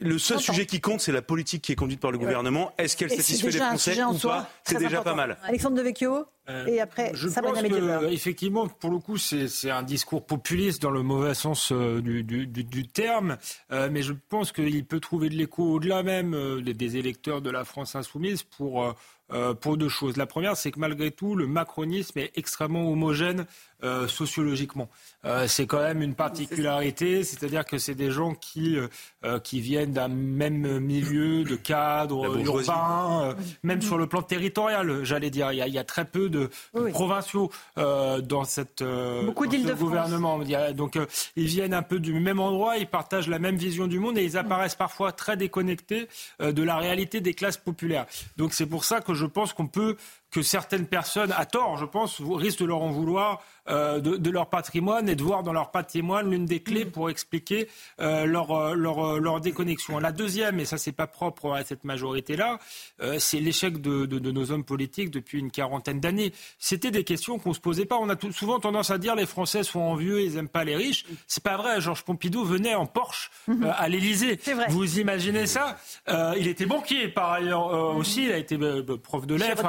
Le 0.00 0.18
seul 0.18 0.40
sujet 0.40 0.66
qui 0.66 0.80
compte, 0.80 1.00
c'est 1.00 1.12
la 1.12 1.22
politique 1.22 1.62
qui 1.62 1.72
est 1.72 1.76
conduite 1.76 2.00
par 2.00 2.12
le 2.12 2.18
gouvernement. 2.18 2.72
Est-ce 2.78 2.96
qu'elle 2.96 3.10
satisfait 3.10 3.50
les 3.50 3.58
Français 3.58 4.02
ou 4.04 4.18
pas 4.18 4.48
C'est 4.64 4.78
déjà 4.78 5.02
pas 5.02 5.14
mal. 5.14 5.36
Alexandre 5.44 5.76
Devecchio 5.76 6.24
euh, 6.48 6.66
et 6.66 6.80
après, 6.80 7.12
je 7.14 7.28
pense 7.28 7.62
que, 7.62 8.12
effectivement, 8.12 8.66
pour 8.66 8.90
le 8.90 8.98
coup, 8.98 9.16
c'est 9.16 9.70
un 9.70 9.84
discours 9.84 10.26
populiste 10.26 10.82
dans 10.82 10.90
le 10.90 11.02
mauvais 11.04 11.34
sens 11.34 11.70
euh, 11.70 12.00
du, 12.00 12.24
du, 12.24 12.46
du, 12.46 12.88
terme, 12.88 13.36
euh, 13.70 13.88
mais 13.92 14.02
je 14.02 14.12
pense 14.12 14.50
qu'il 14.50 14.84
peut 14.84 14.98
trouver 14.98 15.28
de 15.28 15.36
l'écho 15.36 15.62
au-delà 15.74 16.02
même 16.02 16.60
des 16.62 16.96
électeurs 16.96 17.42
de 17.42 17.50
la 17.50 17.64
France 17.64 17.94
insoumise 17.94 18.42
pour 18.42 18.82
euh, 18.82 18.92
pour 19.60 19.76
deux 19.76 19.88
choses. 19.88 20.16
La 20.16 20.26
première, 20.26 20.56
c'est 20.56 20.70
que 20.70 20.80
malgré 20.80 21.10
tout, 21.10 21.34
le 21.34 21.46
macronisme 21.46 22.18
est 22.18 22.32
extrêmement 22.36 22.90
homogène 22.90 23.46
euh, 23.82 24.06
sociologiquement. 24.06 24.88
Euh, 25.24 25.46
c'est 25.46 25.66
quand 25.66 25.80
même 25.80 26.02
une 26.02 26.14
particularité, 26.14 27.24
c'est-à-dire 27.24 27.64
que 27.64 27.78
c'est 27.78 27.94
des 27.94 28.10
gens 28.10 28.34
qui, 28.34 28.76
qui 29.44 29.60
viennent 29.60 29.92
d'un 29.92 30.08
même 30.08 30.80
milieu 30.80 31.44
de 31.44 31.56
cadre 31.56 32.36
urbain, 32.38 33.34
même 33.62 33.80
sur 33.80 33.96
le 33.96 34.06
plan 34.06 34.22
territorial, 34.22 35.04
j'allais 35.04 35.30
dire. 35.30 35.52
Il 35.52 35.58
y, 35.58 35.62
a, 35.62 35.68
il 35.68 35.74
y, 35.74 35.78
a, 35.78 35.84
très 35.84 36.04
peu 36.04 36.28
de, 36.28 36.50
provinciaux 36.90 37.50
dans, 37.76 38.44
cette, 38.44 38.82
Beaucoup 38.82 39.46
dans 39.46 39.52
ce 39.52 39.72
gouvernement. 39.74 40.40
donc 40.74 40.98
ils 41.36 41.46
viennent 41.46 41.74
un 41.74 41.82
peu 41.82 41.98
du 41.98 42.12
même 42.14 42.40
endroit, 42.40 42.78
ils 42.78 42.86
partagent 42.86 43.28
la 43.28 43.38
même 43.38 43.56
vision 43.56 43.86
du 43.86 43.98
monde 43.98 44.18
et 44.18 44.24
ils 44.24 44.36
apparaissent 44.36 44.74
parfois 44.74 45.12
très 45.12 45.36
déconnectés 45.36 46.08
de 46.40 46.62
la 46.62 46.76
réalité 46.76 47.20
des 47.20 47.34
classes 47.34 47.56
populaires. 47.56 48.06
Donc 48.36 48.52
c'est 48.52 48.66
pour 48.66 48.84
ça 48.84 49.00
que 49.00 49.14
je 49.14 49.22
je 49.22 49.26
pense 49.26 49.52
qu'on 49.52 49.68
peut 49.68 49.96
que 50.32 50.42
certaines 50.42 50.86
personnes, 50.86 51.32
à 51.36 51.44
tort, 51.44 51.76
je 51.76 51.84
pense, 51.84 52.20
risquent 52.20 52.60
de 52.60 52.64
leur 52.64 52.82
en 52.82 52.90
vouloir 52.90 53.42
euh, 53.68 54.00
de, 54.00 54.30
leur 54.30 54.48
patrimoine 54.48 55.08
et 55.08 55.14
de 55.14 55.22
voir 55.22 55.44
dans 55.44 55.52
leur 55.52 55.70
patrimoine 55.70 56.28
l'une 56.28 56.46
des 56.46 56.58
clés 56.58 56.84
pour 56.84 57.10
expliquer 57.10 57.68
euh, 58.00 58.24
leur, 58.24 58.50
euh, 58.50 58.74
leur, 58.74 59.20
leur, 59.20 59.40
déconnexion. 59.40 60.00
La 60.00 60.10
deuxième, 60.10 60.58
et 60.58 60.64
ça 60.64 60.78
c'est 60.78 60.90
pas 60.90 61.06
propre 61.06 61.52
à 61.52 61.62
cette 61.62 61.84
majorité-là, 61.84 62.58
c'est 63.18 63.38
l'échec 63.38 63.80
de, 63.80 64.06
de, 64.06 64.30
nos 64.32 64.50
hommes 64.50 64.64
politiques 64.64 65.10
depuis 65.10 65.38
une 65.38 65.52
quarantaine 65.52 66.00
d'années. 66.00 66.32
C'était 66.58 66.90
des 66.90 67.04
questions 67.04 67.38
qu'on 67.38 67.52
se 67.52 67.60
posait 67.60 67.84
pas. 67.84 67.98
On 67.98 68.08
a 68.08 68.16
tout, 68.16 68.32
souvent 68.32 68.58
tendance 68.58 68.90
à 68.90 68.98
dire 68.98 69.14
les 69.14 69.26
Français 69.26 69.62
sont 69.62 69.80
envieux, 69.80 70.22
ils 70.22 70.36
aiment 70.38 70.48
pas 70.48 70.64
les 70.64 70.74
riches. 70.74 71.04
C'est 71.28 71.42
pas 71.42 71.56
vrai. 71.56 71.80
Georges 71.80 72.02
Pompidou 72.02 72.44
venait 72.44 72.74
en 72.74 72.86
Porsche 72.86 73.30
mhm. 73.46 73.72
à 73.76 73.88
l'Élysée. 73.88 74.40
Vous 74.70 74.98
imaginez 74.98 75.46
ça? 75.46 75.78
Il 76.36 76.48
était 76.48 76.66
banquier 76.66 77.08
par 77.08 77.32
ailleurs 77.32 77.96
aussi. 77.96 78.24
Il 78.24 78.32
a 78.32 78.38
été 78.38 78.58
prof 79.02 79.26
de 79.26 79.36
lettres. 79.36 79.66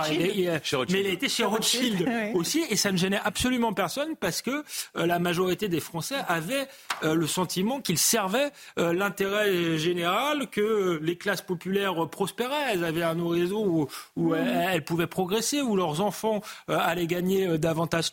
Mais 0.89 0.99
il 0.99 1.07
a 1.07 1.09
été 1.09 1.29
chez 1.29 1.43
Rothschild 1.43 2.09
aussi, 2.33 2.63
et 2.69 2.75
ça 2.75 2.91
ne 2.91 2.97
gênait 2.97 3.21
absolument 3.23 3.73
pas 3.73 3.83
parce 4.19 4.41
que 4.41 4.63
euh, 4.97 5.05
la 5.05 5.19
majorité 5.19 5.67
des 5.67 5.79
Français 5.79 6.15
avaient 6.27 6.67
euh, 7.03 7.15
le 7.15 7.27
sentiment 7.27 7.81
qu'ils 7.81 7.97
servaient 7.97 8.51
euh, 8.79 8.93
l'intérêt 8.93 9.77
général, 9.77 10.49
que 10.49 10.99
les 11.01 11.17
classes 11.17 11.41
populaires 11.41 12.09
prospéraient, 12.09 12.71
elles 12.71 12.83
avaient 12.83 13.03
un 13.03 13.19
horizon 13.19 13.87
où, 14.15 14.29
mmh. 14.29 14.35
elles, 14.69 14.83
pouvaient 14.83 15.07
progresser, 15.07 15.61
où 15.61 15.75
leurs 15.75 16.01
enfants 16.01 16.41
allaient 16.67 17.07
gagner 17.07 17.57
davantage 17.57 18.11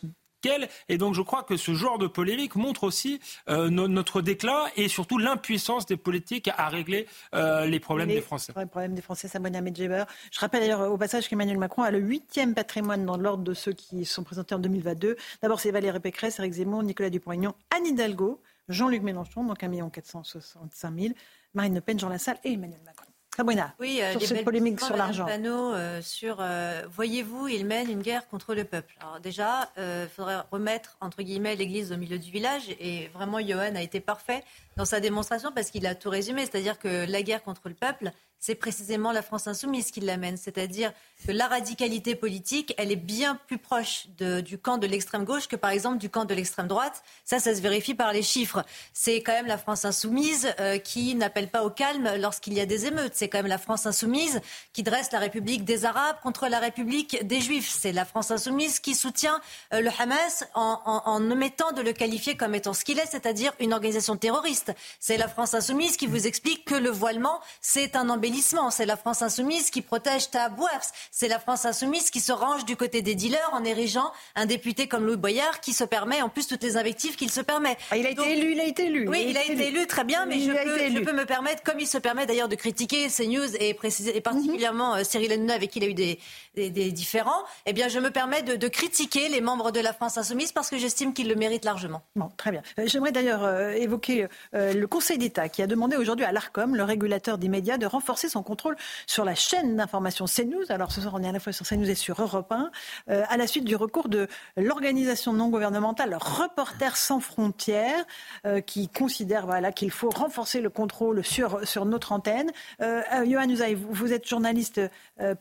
et 0.89 0.97
donc 0.97 1.13
je 1.13 1.21
crois 1.21 1.43
que 1.43 1.57
ce 1.57 1.73
genre 1.73 1.97
de 1.97 2.07
polémique 2.07 2.55
montre 2.55 2.83
aussi 2.83 3.19
euh, 3.49 3.69
notre 3.69 4.21
déclin 4.21 4.65
et 4.75 4.87
surtout 4.87 5.17
l'impuissance 5.17 5.85
des 5.85 5.97
politiques 5.97 6.49
à 6.57 6.69
régler 6.69 7.07
euh, 7.33 7.65
les 7.65 7.79
problèmes 7.79 8.09
des 8.09 8.21
Français. 8.21 8.53
Les 8.55 8.65
problèmes 8.65 8.93
des 8.93 9.01
Français, 9.01 9.27
Medjeber. 9.39 10.05
Je 10.31 10.39
rappelle 10.39 10.61
d'ailleurs 10.61 10.91
au 10.91 10.97
passage 10.97 11.27
qu'Emmanuel 11.27 11.57
Macron 11.57 11.83
a 11.83 11.91
le 11.91 11.99
huitième 11.99 12.53
patrimoine 12.53 13.05
dans 13.05 13.17
l'ordre 13.17 13.43
de 13.43 13.53
ceux 13.53 13.73
qui 13.73 14.05
sont 14.05 14.23
présentés 14.23 14.55
en 14.55 14.59
2022. 14.59 15.15
D'abord 15.41 15.59
c'est 15.59 15.71
Valérie 15.71 15.99
Pécresse, 15.99 16.39
Eric 16.39 16.53
Zemmour, 16.53 16.83
Nicolas 16.83 17.09
Dupont-Aignan, 17.09 17.55
Anne 17.75 17.85
Hidalgo, 17.85 18.41
Jean-Luc 18.69 19.03
Mélenchon, 19.03 19.43
donc 19.43 19.63
1 19.63 19.89
465 19.89 20.99
000, 20.99 21.13
Marine 21.53 21.75
Le 21.75 21.81
Pen, 21.81 21.99
Jean 21.99 22.09
Lassalle 22.09 22.37
et 22.43 22.53
Emmanuel 22.53 22.79
Macron. 22.85 23.10
Sabrina, 23.35 23.73
oui, 23.79 24.01
euh, 24.01 24.11
sur 24.11 24.27
cette 24.27 24.43
polémique 24.43 24.81
sur 24.81 24.97
l'argent. 24.97 25.25
Euh, 25.29 26.01
sur, 26.01 26.37
euh, 26.41 26.81
voyez-vous, 26.91 27.47
il 27.47 27.65
mène 27.65 27.89
une 27.89 28.01
guerre 28.01 28.27
contre 28.27 28.53
le 28.53 28.65
peuple. 28.65 28.93
Alors 28.99 29.21
déjà, 29.21 29.71
il 29.77 30.09
faudrait 30.13 30.41
remettre 30.51 30.97
entre 30.99 31.21
guillemets 31.23 31.55
l'Église 31.55 31.93
au 31.93 31.97
milieu 31.97 32.19
du 32.19 32.29
village. 32.29 32.63
Et 32.81 33.07
vraiment, 33.13 33.39
Johan 33.39 33.75
a 33.75 33.81
été 33.81 34.01
parfait 34.01 34.43
dans 34.77 34.85
sa 34.85 34.99
démonstration 34.99 35.51
parce 35.51 35.69
qu'il 35.69 35.85
a 35.85 35.95
tout 35.95 36.09
résumé, 36.09 36.41
c'est-à-dire 36.41 36.79
que 36.79 37.05
la 37.09 37.21
guerre 37.21 37.43
contre 37.43 37.69
le 37.69 37.75
peuple, 37.75 38.11
c'est 38.41 38.55
précisément 38.55 39.11
la 39.11 39.21
France 39.21 39.45
insoumise 39.45 39.91
qui 39.91 39.99
l'amène. 39.99 40.35
C'est-à-dire 40.35 40.91
que 41.25 41.31
la 41.31 41.47
radicalité 41.47 42.15
politique, 42.15 42.73
elle 42.79 42.91
est 42.91 42.95
bien 42.95 43.39
plus 43.47 43.59
proche 43.59 44.07
du 44.17 44.57
camp 44.57 44.79
de 44.79 44.87
l'extrême 44.87 45.25
gauche 45.25 45.47
que 45.47 45.55
par 45.55 45.69
exemple 45.69 45.99
du 45.99 46.09
camp 46.09 46.25
de 46.25 46.33
l'extrême 46.33 46.67
droite. 46.67 47.03
Ça, 47.23 47.39
ça 47.39 47.53
se 47.55 47.61
vérifie 47.61 47.93
par 47.93 48.11
les 48.13 48.23
chiffres. 48.23 48.65
C'est 48.93 49.21
quand 49.21 49.33
même 49.33 49.45
la 49.45 49.59
France 49.59 49.85
insoumise 49.85 50.51
euh, 50.59 50.79
qui 50.79 51.13
n'appelle 51.13 51.49
pas 51.49 51.63
au 51.63 51.69
calme 51.69 52.09
lorsqu'il 52.17 52.53
y 52.53 52.59
a 52.59 52.65
des 52.65 52.87
émeutes. 52.87 53.13
C'est 53.13 53.29
quand 53.29 53.37
même 53.37 53.47
la 53.47 53.59
France 53.59 53.85
insoumise 53.85 54.41
qui 54.73 54.81
dresse 54.81 55.11
la 55.11 55.19
République 55.19 55.63
des 55.63 55.85
Arabes 55.85 56.17
contre 56.23 56.47
la 56.47 56.57
République 56.57 57.23
des 57.27 57.41
Juifs. 57.41 57.69
C'est 57.69 57.91
la 57.91 58.05
France 58.05 58.31
insoumise 58.31 58.79
qui 58.79 58.95
soutient 58.95 59.39
euh, 59.71 59.81
le 59.81 59.91
Hamas 59.99 60.45
en, 60.55 60.79
en, 60.83 61.29
omettant 61.29 61.73
de 61.73 61.83
le 61.83 61.93
qualifier 61.93 62.35
comme 62.35 62.55
étant 62.55 62.73
ce 62.73 62.83
qu'il 62.83 62.97
est, 62.97 63.05
c'est-à-dire 63.05 63.53
une 63.59 63.73
organisation 63.73 64.17
terroriste. 64.17 64.60
C'est 64.99 65.17
la 65.17 65.27
France 65.27 65.53
insoumise 65.53 65.97
qui 65.97 66.07
vous 66.07 66.27
explique 66.27 66.65
que 66.65 66.75
le 66.75 66.89
voilement, 66.89 67.39
c'est 67.61 67.95
un 67.95 68.09
embellissement 68.09 68.51
c'est 68.69 68.85
la 68.85 68.97
France 68.97 69.21
insoumise 69.21 69.69
qui 69.69 69.81
protège 69.81 70.29
Tahabouafs. 70.29 70.91
C'est 71.11 71.27
la 71.27 71.39
France 71.39 71.65
insoumise 71.65 72.09
qui 72.09 72.19
se 72.19 72.31
range 72.31 72.65
du 72.65 72.75
côté 72.75 73.01
des 73.01 73.15
dealers 73.15 73.49
en 73.53 73.63
érigeant 73.63 74.11
un 74.35 74.45
député 74.45 74.87
comme 74.87 75.05
Louis 75.05 75.17
Boyard 75.17 75.61
qui 75.61 75.73
se 75.73 75.83
permet 75.83 76.21
en 76.21 76.29
plus 76.29 76.47
toutes 76.47 76.63
les 76.63 76.77
invectives 76.77 77.15
qu'il 77.15 77.31
se 77.31 77.41
permet. 77.41 77.77
Ah, 77.91 77.97
il 77.97 78.05
a 78.05 78.09
été 78.09 78.31
élu, 78.31 78.51
il 78.53 78.59
a 78.59 78.65
été 78.65 78.85
élu. 78.85 79.07
Oui, 79.07 79.25
il, 79.29 79.37
a, 79.37 79.43
été, 79.43 79.67
élu. 79.67 79.87
très 79.87 80.03
bien, 80.03 80.25
mais 80.25 80.39
je 80.39 80.99
peux, 81.03 81.13
me 81.13 81.25
permettre, 81.25 81.63
comme 81.63 81.79
il 81.79 81.87
se 81.87 81.97
permet 81.97 82.25
d'ailleurs 82.25 82.47
de 82.47 82.55
critiquer 82.55 83.07
CNews 83.07 83.55
et, 83.55 83.69
et 84.13 84.21
particulièrement 84.21 84.95
euh, 84.95 85.03
Cyril 85.03 85.31
Hanouna 85.31 85.53
avec 85.53 85.71
qui 85.71 85.79
il 85.79 85.85
a 85.85 85.87
eu 85.87 85.93
des, 85.93 86.19
des, 86.55 86.91
différents, 86.91 87.43
eh 87.65 87.73
bien 87.73 87.87
je 87.87 87.99
me 87.99 88.11
permets 88.11 88.43
de, 88.43 88.67
critiquer 88.67 89.29
les 89.29 89.41
membres 89.41 89.71
de 89.71 89.79
la 89.79 89.93
France 89.93 90.17
insoumise 90.17 90.51
parce 90.51 90.69
que 90.69 90.77
j'estime 90.77 91.13
qu'ils 91.13 91.27
le 91.27 91.35
méritent 91.35 91.65
largement. 91.65 92.01
Bon, 92.15 92.29
très 92.37 92.51
bien. 92.51 92.61
Euh, 92.79 92.83
j'aimerais 92.85 93.11
d'ailleurs 93.11 93.43
euh, 93.43 93.71
évoquer 93.71 94.27
le 94.53 94.85
Conseil 94.85 95.17
d'État 95.17 95.49
qui 95.49 95.61
a 95.61 95.67
demandé 95.67 95.97
aujourd'hui 95.97 96.25
à 96.25 96.31
l'ARCOM, 96.31 96.75
le 96.75 96.83
régulateur 96.83 97.37
des 97.37 97.49
médias, 97.49 97.77
de 97.77 97.85
renforcer 97.85 98.29
son 98.29 98.43
contrôle 98.43 98.75
sur 99.07 99.25
la 99.25 99.35
chaîne 99.35 99.75
d'information 99.75 100.25
CNews. 100.25 100.65
Alors 100.69 100.91
ce 100.91 101.01
soir, 101.01 101.13
on 101.15 101.23
est 101.23 101.27
à 101.27 101.31
la 101.31 101.39
fois 101.39 101.53
sur 101.53 101.65
CNews 101.65 101.89
et 101.89 101.95
sur 101.95 102.21
Europe 102.21 102.51
1, 102.51 102.71
euh, 103.09 103.23
à 103.29 103.37
la 103.37 103.47
suite 103.47 103.65
du 103.65 103.75
recours 103.75 104.09
de 104.09 104.27
l'organisation 104.57 105.33
non 105.33 105.49
gouvernementale 105.49 106.17
Reporters 106.19 106.97
sans 106.97 107.19
frontières, 107.19 108.05
euh, 108.45 108.61
qui 108.61 108.89
considère 108.89 109.45
voilà, 109.45 109.71
qu'il 109.71 109.91
faut 109.91 110.09
renforcer 110.09 110.61
le 110.61 110.69
contrôle 110.69 111.23
sur, 111.23 111.67
sur 111.67 111.85
notre 111.85 112.11
antenne. 112.11 112.51
Euh, 112.81 113.01
Johan 113.25 113.49
Usaï, 113.49 113.75
vous, 113.75 114.13
êtes 114.13 114.27
journaliste 114.27 114.81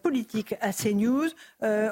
politique 0.02 0.54
à 0.60 0.72
CNews. 0.72 1.28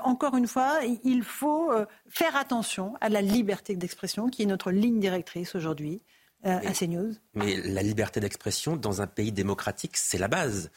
encore 0.05 0.37
une 0.37 0.47
fois, 0.47 0.81
il 1.05 1.23
faut 1.23 1.71
faire 2.09 2.37
attention 2.37 2.95
à 3.01 3.09
la 3.09 3.23
liberté 3.23 3.77
d'expression, 3.77 4.29
qui 4.29 4.43
est 4.43 4.47
notre 4.47 4.71
ligne 4.71 5.01
directrice 5.01 5.55
aujourd'hui. 5.55 6.03
Euh, 6.47 6.61
à 6.65 6.73
CNews. 6.73 7.15
Mais 7.35 7.57
la 7.57 7.83
liberté 7.83 8.21
d'expression 8.21 8.77
dans 8.77 9.03
un 9.03 9.09
pays 9.09 9.33
démocratique, 9.33 9.97
c'est 9.97 10.19
la 10.19 10.29
base 10.29 10.71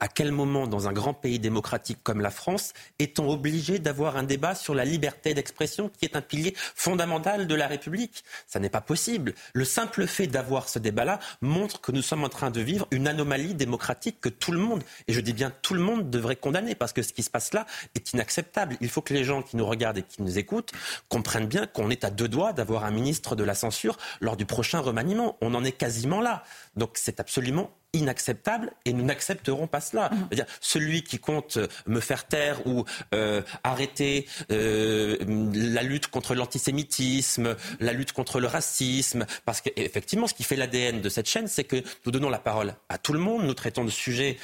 à 0.00 0.08
quel 0.08 0.32
moment, 0.32 0.66
dans 0.66 0.88
un 0.88 0.92
grand 0.92 1.14
pays 1.14 1.38
démocratique 1.38 1.98
comme 2.02 2.20
la 2.20 2.30
France, 2.30 2.72
est-on 2.98 3.28
obligé 3.30 3.78
d'avoir 3.78 4.16
un 4.16 4.22
débat 4.22 4.54
sur 4.54 4.74
la 4.74 4.84
liberté 4.84 5.34
d'expression, 5.34 5.90
qui 5.98 6.04
est 6.04 6.16
un 6.16 6.20
pilier 6.20 6.54
fondamental 6.74 7.46
de 7.46 7.54
la 7.54 7.66
République? 7.66 8.24
Ça 8.46 8.60
n'est 8.60 8.70
pas 8.70 8.80
possible. 8.80 9.34
Le 9.52 9.64
simple 9.64 10.06
fait 10.06 10.26
d'avoir 10.26 10.68
ce 10.68 10.78
débat-là 10.78 11.18
montre 11.40 11.80
que 11.80 11.92
nous 11.92 12.02
sommes 12.02 12.24
en 12.24 12.28
train 12.28 12.50
de 12.50 12.60
vivre 12.60 12.86
une 12.90 13.08
anomalie 13.08 13.54
démocratique 13.54 14.20
que 14.20 14.28
tout 14.28 14.52
le 14.52 14.58
monde, 14.58 14.82
et 15.06 15.12
je 15.12 15.20
dis 15.20 15.32
bien 15.32 15.52
tout 15.62 15.74
le 15.74 15.80
monde, 15.80 16.10
devrait 16.10 16.36
condamner, 16.36 16.74
parce 16.74 16.92
que 16.92 17.02
ce 17.02 17.12
qui 17.12 17.22
se 17.22 17.30
passe 17.30 17.52
là 17.52 17.66
est 17.94 18.12
inacceptable. 18.12 18.76
Il 18.80 18.88
faut 18.88 19.02
que 19.02 19.14
les 19.14 19.24
gens 19.24 19.42
qui 19.42 19.56
nous 19.56 19.66
regardent 19.66 19.98
et 19.98 20.02
qui 20.02 20.22
nous 20.22 20.38
écoutent 20.38 20.72
comprennent 21.08 21.46
bien 21.46 21.66
qu'on 21.66 21.90
est 21.90 22.04
à 22.04 22.10
deux 22.10 22.28
doigts 22.28 22.52
d'avoir 22.52 22.84
un 22.84 22.90
ministre 22.90 23.36
de 23.36 23.44
la 23.44 23.54
censure 23.54 23.96
lors 24.20 24.36
du 24.36 24.46
prochain 24.46 24.80
remaniement. 24.80 25.36
On 25.40 25.54
en 25.54 25.64
est 25.64 25.72
quasiment 25.72 26.20
là. 26.20 26.44
Donc 26.76 26.92
c'est 26.94 27.20
absolument 27.20 27.70
inacceptable 27.94 28.72
et 28.84 28.92
nous 28.92 29.04
n'accepterons 29.04 29.66
pas 29.66 29.80
cela. 29.80 30.10
Mmh. 30.10 30.34
-dire, 30.34 30.46
celui 30.60 31.02
qui 31.02 31.18
compte 31.18 31.56
euh, 31.56 31.68
me 31.86 32.00
faire 32.00 32.26
taire 32.26 32.66
ou 32.66 32.84
euh, 33.14 33.42
arrêter 33.64 34.26
euh, 34.52 35.16
la 35.54 35.82
lutte 35.82 36.08
contre 36.08 36.34
l'antisémitisme, 36.34 37.56
la 37.80 37.92
lutte 37.92 38.12
contre 38.12 38.40
le 38.40 38.46
racisme, 38.46 39.24
parce 39.46 39.60
qu'effectivement, 39.62 40.26
ce 40.26 40.34
qui 40.34 40.42
fait 40.42 40.56
l'ADN 40.56 41.00
de 41.00 41.08
cette 41.08 41.28
chaîne, 41.28 41.48
c'est 41.48 41.64
que 41.64 41.82
nous 42.04 42.12
donnons 42.12 42.28
la 42.28 42.38
parole 42.38 42.74
à 42.90 42.98
tout 42.98 43.14
le 43.14 43.18
monde, 43.18 43.44
nous 43.44 43.54
traitons 43.54 43.84
de 43.84 43.90
sujets 43.90 44.36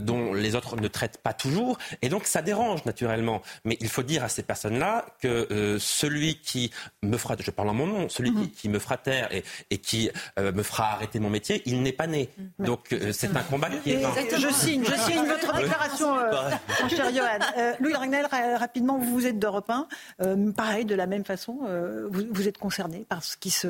dont 0.00 0.32
les 0.32 0.54
autres 0.54 0.76
ne 0.76 0.88
traitent 0.88 1.18
pas 1.18 1.32
toujours, 1.32 1.78
et 2.02 2.08
donc 2.08 2.26
ça 2.26 2.42
dérange 2.42 2.84
naturellement. 2.84 3.42
Mais 3.64 3.76
il 3.80 3.88
faut 3.88 4.02
dire 4.02 4.24
à 4.24 4.28
ces 4.28 4.42
personnes-là 4.42 5.06
que 5.20 5.76
celui 5.80 6.40
qui 6.40 6.70
me 7.02 7.16
fera, 7.16 7.36
je 7.38 7.50
parle 7.50 7.68
en 7.70 7.74
mon 7.74 7.86
nom, 7.86 8.08
celui 8.08 8.30
mmh. 8.30 8.50
qui, 8.52 8.68
me 8.68 8.78
fera 8.78 8.96
taire 8.96 9.28
et, 9.32 9.44
et 9.70 9.78
qui 9.78 10.10
me 10.38 10.62
fera 10.62 10.92
arrêter 10.92 11.18
mon 11.18 11.30
métier, 11.30 11.62
il 11.66 11.82
n'est 11.82 11.92
pas 11.92 12.06
né. 12.06 12.28
Mmh. 12.58 12.64
Donc 12.64 12.85
c'est 13.12 13.36
un 13.36 13.42
combat 13.42 13.68
qui 13.70 13.92
est. 13.92 14.02
Je 14.38 14.48
signe, 14.48 14.84
je 14.84 14.94
signe 14.94 15.26
votre 15.26 15.56
déclaration, 15.56 16.16
euh, 16.18 16.30
mon 16.82 16.88
cher 16.88 17.12
Johan. 17.12 17.38
Euh, 17.58 17.72
Louis 17.80 17.94
Ragnel, 17.94 18.26
rapidement, 18.56 18.98
vous 18.98 19.26
êtes 19.26 19.38
d'Europe 19.38 19.70
1. 19.70 19.88
Euh, 20.22 20.52
pareil, 20.52 20.84
de 20.84 20.94
la 20.94 21.06
même 21.06 21.24
façon, 21.24 21.60
vous, 22.10 22.24
vous, 22.30 22.48
êtes 22.48 22.58
concerné 22.58 23.06
par 23.08 23.22
ce 23.22 23.36
qui 23.36 23.50
se 23.50 23.68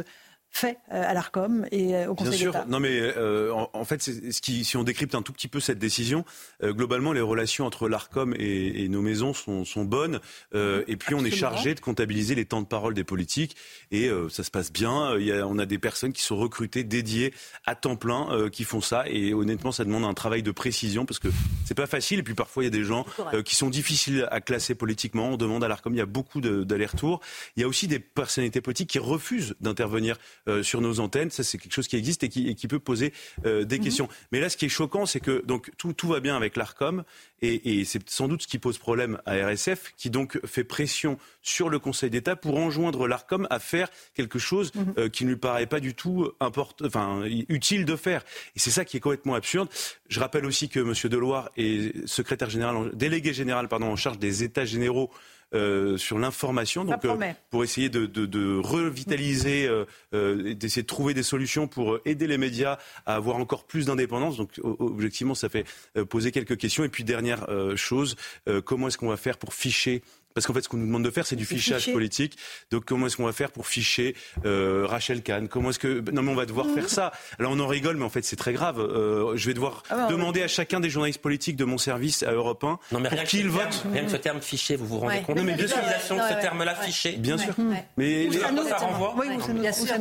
fait 0.57 0.79
euh, 0.93 1.03
à 1.07 1.13
l'ARCOM 1.13 1.67
et 1.71 1.95
euh, 1.95 2.09
au 2.09 2.15
Conseil 2.15 2.47
d'État. 2.47 2.65
Non, 2.69 2.81
mais 2.81 2.99
euh, 2.99 3.53
en, 3.53 3.85
fait, 3.85 4.03
ce 4.03 4.41
qui, 4.41 4.65
si 4.65 4.77
on 4.77 4.85
décrypte 4.85 5.15
un 5.15 5.23
tout 5.23 5.33
petit 5.33 5.49
peu 5.49 5.61
cette 5.61 5.79
décision, 5.79 6.25
globalement, 6.63 7.13
les 7.13 7.21
relations 7.21 7.67
entre 7.67 7.89
l'ARCOM 7.89 8.35
et, 8.39 8.89
nos 8.89 9.03
maisons 9.03 9.35
sont, 9.35 9.65
sont 9.65 9.85
bonnes. 9.85 10.21
et 10.55 10.97
puis, 10.97 11.15
on 11.15 11.25
est 11.25 11.31
chargé 11.31 11.75
de 11.75 11.81
comptabiliser 11.81 12.35
les 12.35 12.45
temps 12.45 12.63
de 12.63 12.67
parole 12.67 12.95
des 12.95 13.05
politiques. 13.05 13.57
Et 13.91 14.11
ça 14.31 14.43
se 14.43 14.51
passe 14.51 14.73
bien. 14.73 15.17
Il 15.19 15.27
y 15.27 15.33
a, 15.33 15.47
on 15.47 15.59
a 15.59 15.67
des 15.67 15.79
personnes 15.79 16.13
qui 16.13 16.23
sont 16.23 16.37
recrutées, 16.37 16.85
dédiées 16.85 17.35
à 17.67 17.75
temps 17.75 17.97
plein, 17.97 18.49
qui 18.51 18.65
font 18.65 18.81
ça. 18.81 19.05
Et 19.09 19.35
honnêtement, 19.35 19.73
ça 19.73 19.85
demande 19.85 20.05
un 20.05 20.15
travail 20.15 20.43
de 20.43 20.51
précision 20.51 21.05
parce 21.05 21.19
que 21.19 21.29
c'est 21.65 21.75
pas 21.75 21.87
facile. 21.87 22.21
Et 22.21 22.23
puis, 22.23 22.35
parfois, 22.35 22.63
il 22.63 22.67
y 22.67 22.69
a 22.69 22.71
des 22.71 22.85
gens 22.85 23.05
qui 23.45 23.55
sont 23.55 23.69
difficiles 23.69 24.27
à 24.31 24.41
classer 24.41 24.75
politiquement. 24.75 25.31
On 25.31 25.37
demande 25.37 25.65
à 25.65 25.69
l'ARCOM, 25.69 25.95
il 25.95 25.99
y 25.99 26.03
a 26.03 26.07
beaucoup 26.07 26.41
d'allers-retours. 26.41 27.21
Il 27.57 27.61
y 27.61 27.65
a 27.65 27.69
aussi 27.69 27.89
des 27.89 27.99
personnalités 27.99 28.61
politiques 28.61 28.91
qui 28.91 28.99
refusent 28.99 29.55
d'intervenir 29.61 30.17
sur 30.63 30.81
nos 30.81 31.01
antennes. 31.01 31.31
Ça, 31.31 31.43
c'est 31.43 31.59
quelque 31.59 31.73
chose 31.73 31.89
qui 31.89 31.97
existe 31.97 32.23
et 32.25 32.29
qui, 32.29 32.55
qui 32.55 32.69
peut 32.69 32.79
poser 32.79 33.13
des 33.45 33.65
mhm. 33.65 33.85
questions. 33.85 34.09
Mais 34.33 34.41
là, 34.41 34.49
ce 34.49 34.57
qui 34.57 34.67
est 34.67 34.71
choquant, 34.71 35.07
c'est 35.07 35.21
que 35.21 35.45
donc 35.45 35.71
tout, 35.77 35.93
tout 35.93 36.09
va 36.09 36.21
bien 36.21 36.37
avec 36.37 36.57
l'Arcom 36.57 37.05
et, 37.43 37.81
et 37.81 37.85
c'est 37.85 38.09
sans 38.09 38.29
doute 38.29 38.43
ce 38.43 38.47
qui 38.47 38.59
pose 38.59 38.79
problème 38.79 39.19
à 39.27 39.35
RSF, 39.35 39.93
qui 39.97 40.11
donc 40.11 40.39
fait 40.47 40.65
pression 40.65 41.19
sur 41.43 41.69
le 41.69 41.79
Conseil 41.79 42.11
d'État 42.11 42.37
pour 42.37 42.57
enjoindre 42.57 43.07
l'Arcom 43.07 43.47
à 43.51 43.59
faire 43.59 43.89
quelque 44.15 44.39
chose 44.39 44.73
mhm. 44.75 45.11
qui 45.11 45.25
ne 45.25 45.31
lui 45.31 45.37
paraît 45.37 45.67
pas 45.67 45.81
du 45.81 45.95
tout 45.95 46.31
enfin, 46.41 47.23
utile 47.49 47.85
de 47.85 47.97
faire. 47.97 48.23
Et 48.55 48.59
c'est 48.59 48.71
ça 48.71 48.85
qui 48.85 48.97
est 48.97 49.01
complètement 49.01 49.35
absurde. 49.35 49.69
Je 50.09 50.21
rappelle 50.21 50.47
aussi 50.47 50.69
que 50.69 50.81
M. 50.81 50.95
Deloire 51.11 51.51
est 51.57 52.07
secrétaire 52.07 52.51
général, 52.51 52.91
délégué 52.95 53.33
général 53.33 53.69
pardon, 53.69 53.87
en 53.87 53.97
charge 53.97 54.19
des 54.19 54.43
États 54.43 54.65
généraux 54.65 55.11
euh, 55.55 55.97
sur 55.97 56.19
l'information, 56.19 56.85
donc 56.85 57.05
euh, 57.05 57.33
pour 57.51 57.63
essayer 57.63 57.89
de, 57.89 58.59
revitaliser, 58.59 59.69
euh, 60.13 60.55
d'essayer 60.55 60.83
de 60.83 60.87
trouver 60.87 61.15
des 61.15 61.23
solutions 61.23 61.69
pour 61.69 62.01
aider 62.05 62.27
les 62.27 62.37
médias 62.37 62.79
à 63.07 63.15
avoir 63.15 63.37
encore 63.37 63.65
plus 63.65 63.87
d'indépendance. 63.87 64.37
Donc 64.37 64.61
objectivement, 64.63 65.37
ça 65.37 65.49
fait 65.49 65.65
poser 66.09 66.33
quelques 66.33 66.57
questions. 66.57 66.83
Et 66.83 66.89
puis 66.89 67.05
dernière 67.05 67.47
chose, 67.77 68.17
comment 68.65 68.89
est-ce 68.89 68.99
qu'on 68.99 69.09
va 69.09 69.17
faire 69.17 69.39
pour 69.39 69.55
ficher 69.55 70.03
parce 70.37 70.45
qu'en 70.47 70.53
fait, 70.53 70.61
ce 70.61 70.69
qu'on 70.69 70.77
nous 70.77 70.85
demande 70.85 71.03
de 71.03 71.11
faire, 71.11 71.27
c'est 71.27 71.35
du 71.35 71.47
fichage 71.47 71.91
politique. 71.91 72.37
Donc, 72.71 72.85
comment 72.85 73.07
est-ce 73.07 73.17
qu'on 73.17 73.25
va 73.25 73.33
faire 73.33 73.51
pour 73.51 73.67
ficher 73.67 74.15
euh, 74.45 74.85
Rachel 74.87 75.23
Kahn? 75.23 75.49
Comment 75.49 75.71
est-ce 75.71 75.79
que 75.79 76.05
non, 76.11 76.23
mais 76.23 76.31
on 76.31 76.35
va 76.35 76.45
devoir 76.45 76.67
faire 76.75 76.91
ça. 76.91 77.11
Alors, 77.39 77.53
on 77.53 77.59
en 77.59 77.67
rigole, 77.67 77.97
mais 77.97 78.05
en 78.05 78.11
fait, 78.11 78.23
c'est 78.23 78.37
très 78.37 78.53
grave. 78.53 78.79
Euh, 78.79 79.35
je 79.35 79.47
vais 79.47 79.55
devoir 79.55 79.83
ah 79.89 80.09
demander 80.11 80.43
à 80.43 80.49
chacun 80.49 80.79
des 80.79 80.91
journalistes 80.91 81.23
politiques 81.23 81.57
de 81.57 81.65
mon 81.65 81.79
service 81.79 82.23
à 82.23 82.33
Europe 82.33 82.63
1 82.65 82.79
non, 82.93 83.01
mais 83.01 83.09
pour 83.09 83.23
qu'ils 83.23 83.49
votent. 83.49 83.87
Rien 83.91 84.05
que 84.05 84.11
ce 84.11 84.17
terme 84.17 84.43
fiché, 84.43 84.77
vous 84.77 84.87
vous 84.87 84.99
rendez 84.99 85.23
compte 85.23 85.39
Non, 85.39 85.43
mais 85.43 85.57
l'utilisation 85.57 86.17
de 86.17 86.21
ce 86.21 86.39
terme-là, 86.39 86.75
fiché. 86.75 87.13
Bien 87.13 87.39
sûr. 87.39 87.55
Mais 87.97 88.27
les, 88.27 88.39
ça 88.39 88.77
renvoie. 88.77 89.15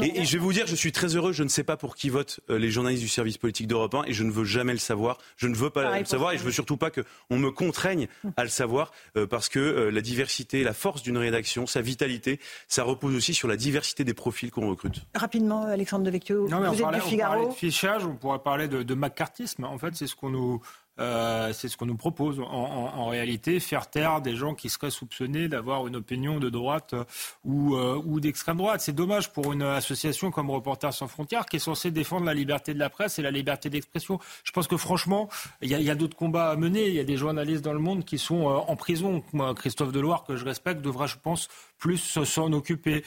Et, 0.02 0.20
et, 0.20 0.26
je 0.26 0.34
vais 0.34 0.40
vous 0.40 0.52
dire, 0.52 0.68
je 0.68 0.76
suis 0.76 0.92
très 0.92 1.16
heureux. 1.16 1.32
Je 1.32 1.44
ne 1.44 1.50
sais 1.50 1.64
pas 1.64 1.78
pour 1.78 1.96
qui 1.96 2.10
votent 2.10 2.42
euh, 2.50 2.60
les 2.60 2.72
journalistes 2.72 3.04
du 3.04 3.10
service 3.10 3.38
politique 3.38 3.68
d'Europe 3.68 3.96
1 3.96 4.04
et 4.08 4.14
je 4.14 4.24
ne 4.26 4.32
veux 4.32 4.44
jamais 4.44 4.74
le 4.74 4.80
savoir. 4.80 5.18
Je 5.38 5.48
ne 5.48 5.56
veux 5.56 5.70
pas 5.70 5.98
le 6.00 6.06
savoir 6.06 6.34
et 6.34 6.38
je 6.38 6.44
veux 6.44 6.52
surtout 6.52 6.76
pas 6.76 6.92
qu'on 6.92 7.38
me 7.38 7.52
contraigne 7.52 8.10
à 8.36 8.44
le 8.44 8.50
savoir 8.50 8.92
parce 9.30 9.48
que 9.48 9.90
la 9.94 10.02
diversité 10.02 10.25
la 10.64 10.74
force 10.74 11.02
d'une 11.02 11.18
rédaction, 11.18 11.66
sa 11.68 11.82
vitalité, 11.82 12.40
ça 12.68 12.84
repose 12.84 13.16
aussi 13.16 13.34
sur 13.34 13.48
la 13.48 13.58
diversité 13.58 14.04
des 14.04 14.14
profils 14.14 14.52
qu'on 14.52 14.70
recrute. 14.70 15.02
Rapidement, 15.14 15.64
Alexandre 15.64 16.06
Devecchio, 16.06 16.48
vous 16.48 16.54
êtes 16.54 16.94
du 16.94 17.02
Figaro. 17.02 17.46
On 17.46 17.50
de 17.50 17.54
fichage, 17.54 18.06
on 18.06 18.16
pourrait 18.16 18.40
parler 18.40 18.68
de, 18.68 18.84
de 18.84 18.94
McCarthyisme. 18.94 19.64
En 19.64 19.78
fait, 19.78 19.96
c'est 19.96 20.08
ce 20.08 20.16
qu'on 20.16 20.30
nous 20.30 20.62
euh, 21.00 21.52
c'est 21.54 21.68
ce 21.68 21.76
qu'on 21.76 21.86
nous 21.86 21.98
propose 21.98 22.40
en, 22.40 23.08
réalité, 23.08 23.60
faire 23.60 23.90
taire 23.90 24.22
des 24.22 24.36
gens 24.36 24.56
qui 24.56 24.70
seraient 24.70 24.92
soupçonnés 24.92 25.48
d'avoir 25.48 25.88
une 25.88 25.96
opinion 25.96 26.40
de 26.40 26.50
droite 26.50 26.94
euh, 26.94 27.04
ou, 27.44 27.76
euh, 27.76 28.02
ou 28.06 28.20
d'extrême 28.20 28.58
droite. 28.58 28.82
C'est 28.82 28.96
dommage 28.96 29.32
pour 29.32 29.52
une 29.52 29.62
association 29.62 30.32
comme 30.32 30.50
Reporters 30.50 30.94
sans 30.94 31.08
frontières 31.08 31.46
qui 31.46 31.58
est 31.58 31.60
censée 31.60 31.92
défendre 31.92 32.26
la 32.26 32.34
liberté 32.34 32.74
de 32.74 32.80
la 32.80 32.90
presse 32.90 33.20
et 33.20 33.22
la 33.22 33.32
liberté 33.32 33.70
d'expression. 33.70 34.20
Je 34.44 34.52
pense 34.52 34.68
que 34.68 34.78
franchement, 34.78 35.30
il 35.62 35.70
y 35.70 35.90
a, 35.90 35.96
d'autres 35.96 36.18
combats 36.18 36.50
à 36.50 36.56
mener. 36.56 36.88
Il 36.88 36.94
y 36.94 37.00
a 37.00 37.04
des 37.04 37.18
journalistes 37.18 37.64
dans 37.64 37.74
le 37.74 37.80
monde 37.80 38.06
qui 38.06 38.18
sont 38.18 38.46
en 38.46 38.76
prison. 38.76 39.24
Christophe 39.56 39.92
Deloire, 39.92 40.24
que 40.24 40.36
je 40.36 40.46
respecte, 40.46 40.82
devra, 40.82 41.08
je 41.08 41.16
pense, 41.22 41.50
plus 41.78 42.20
s'en 42.24 42.52
occuper. 42.54 43.04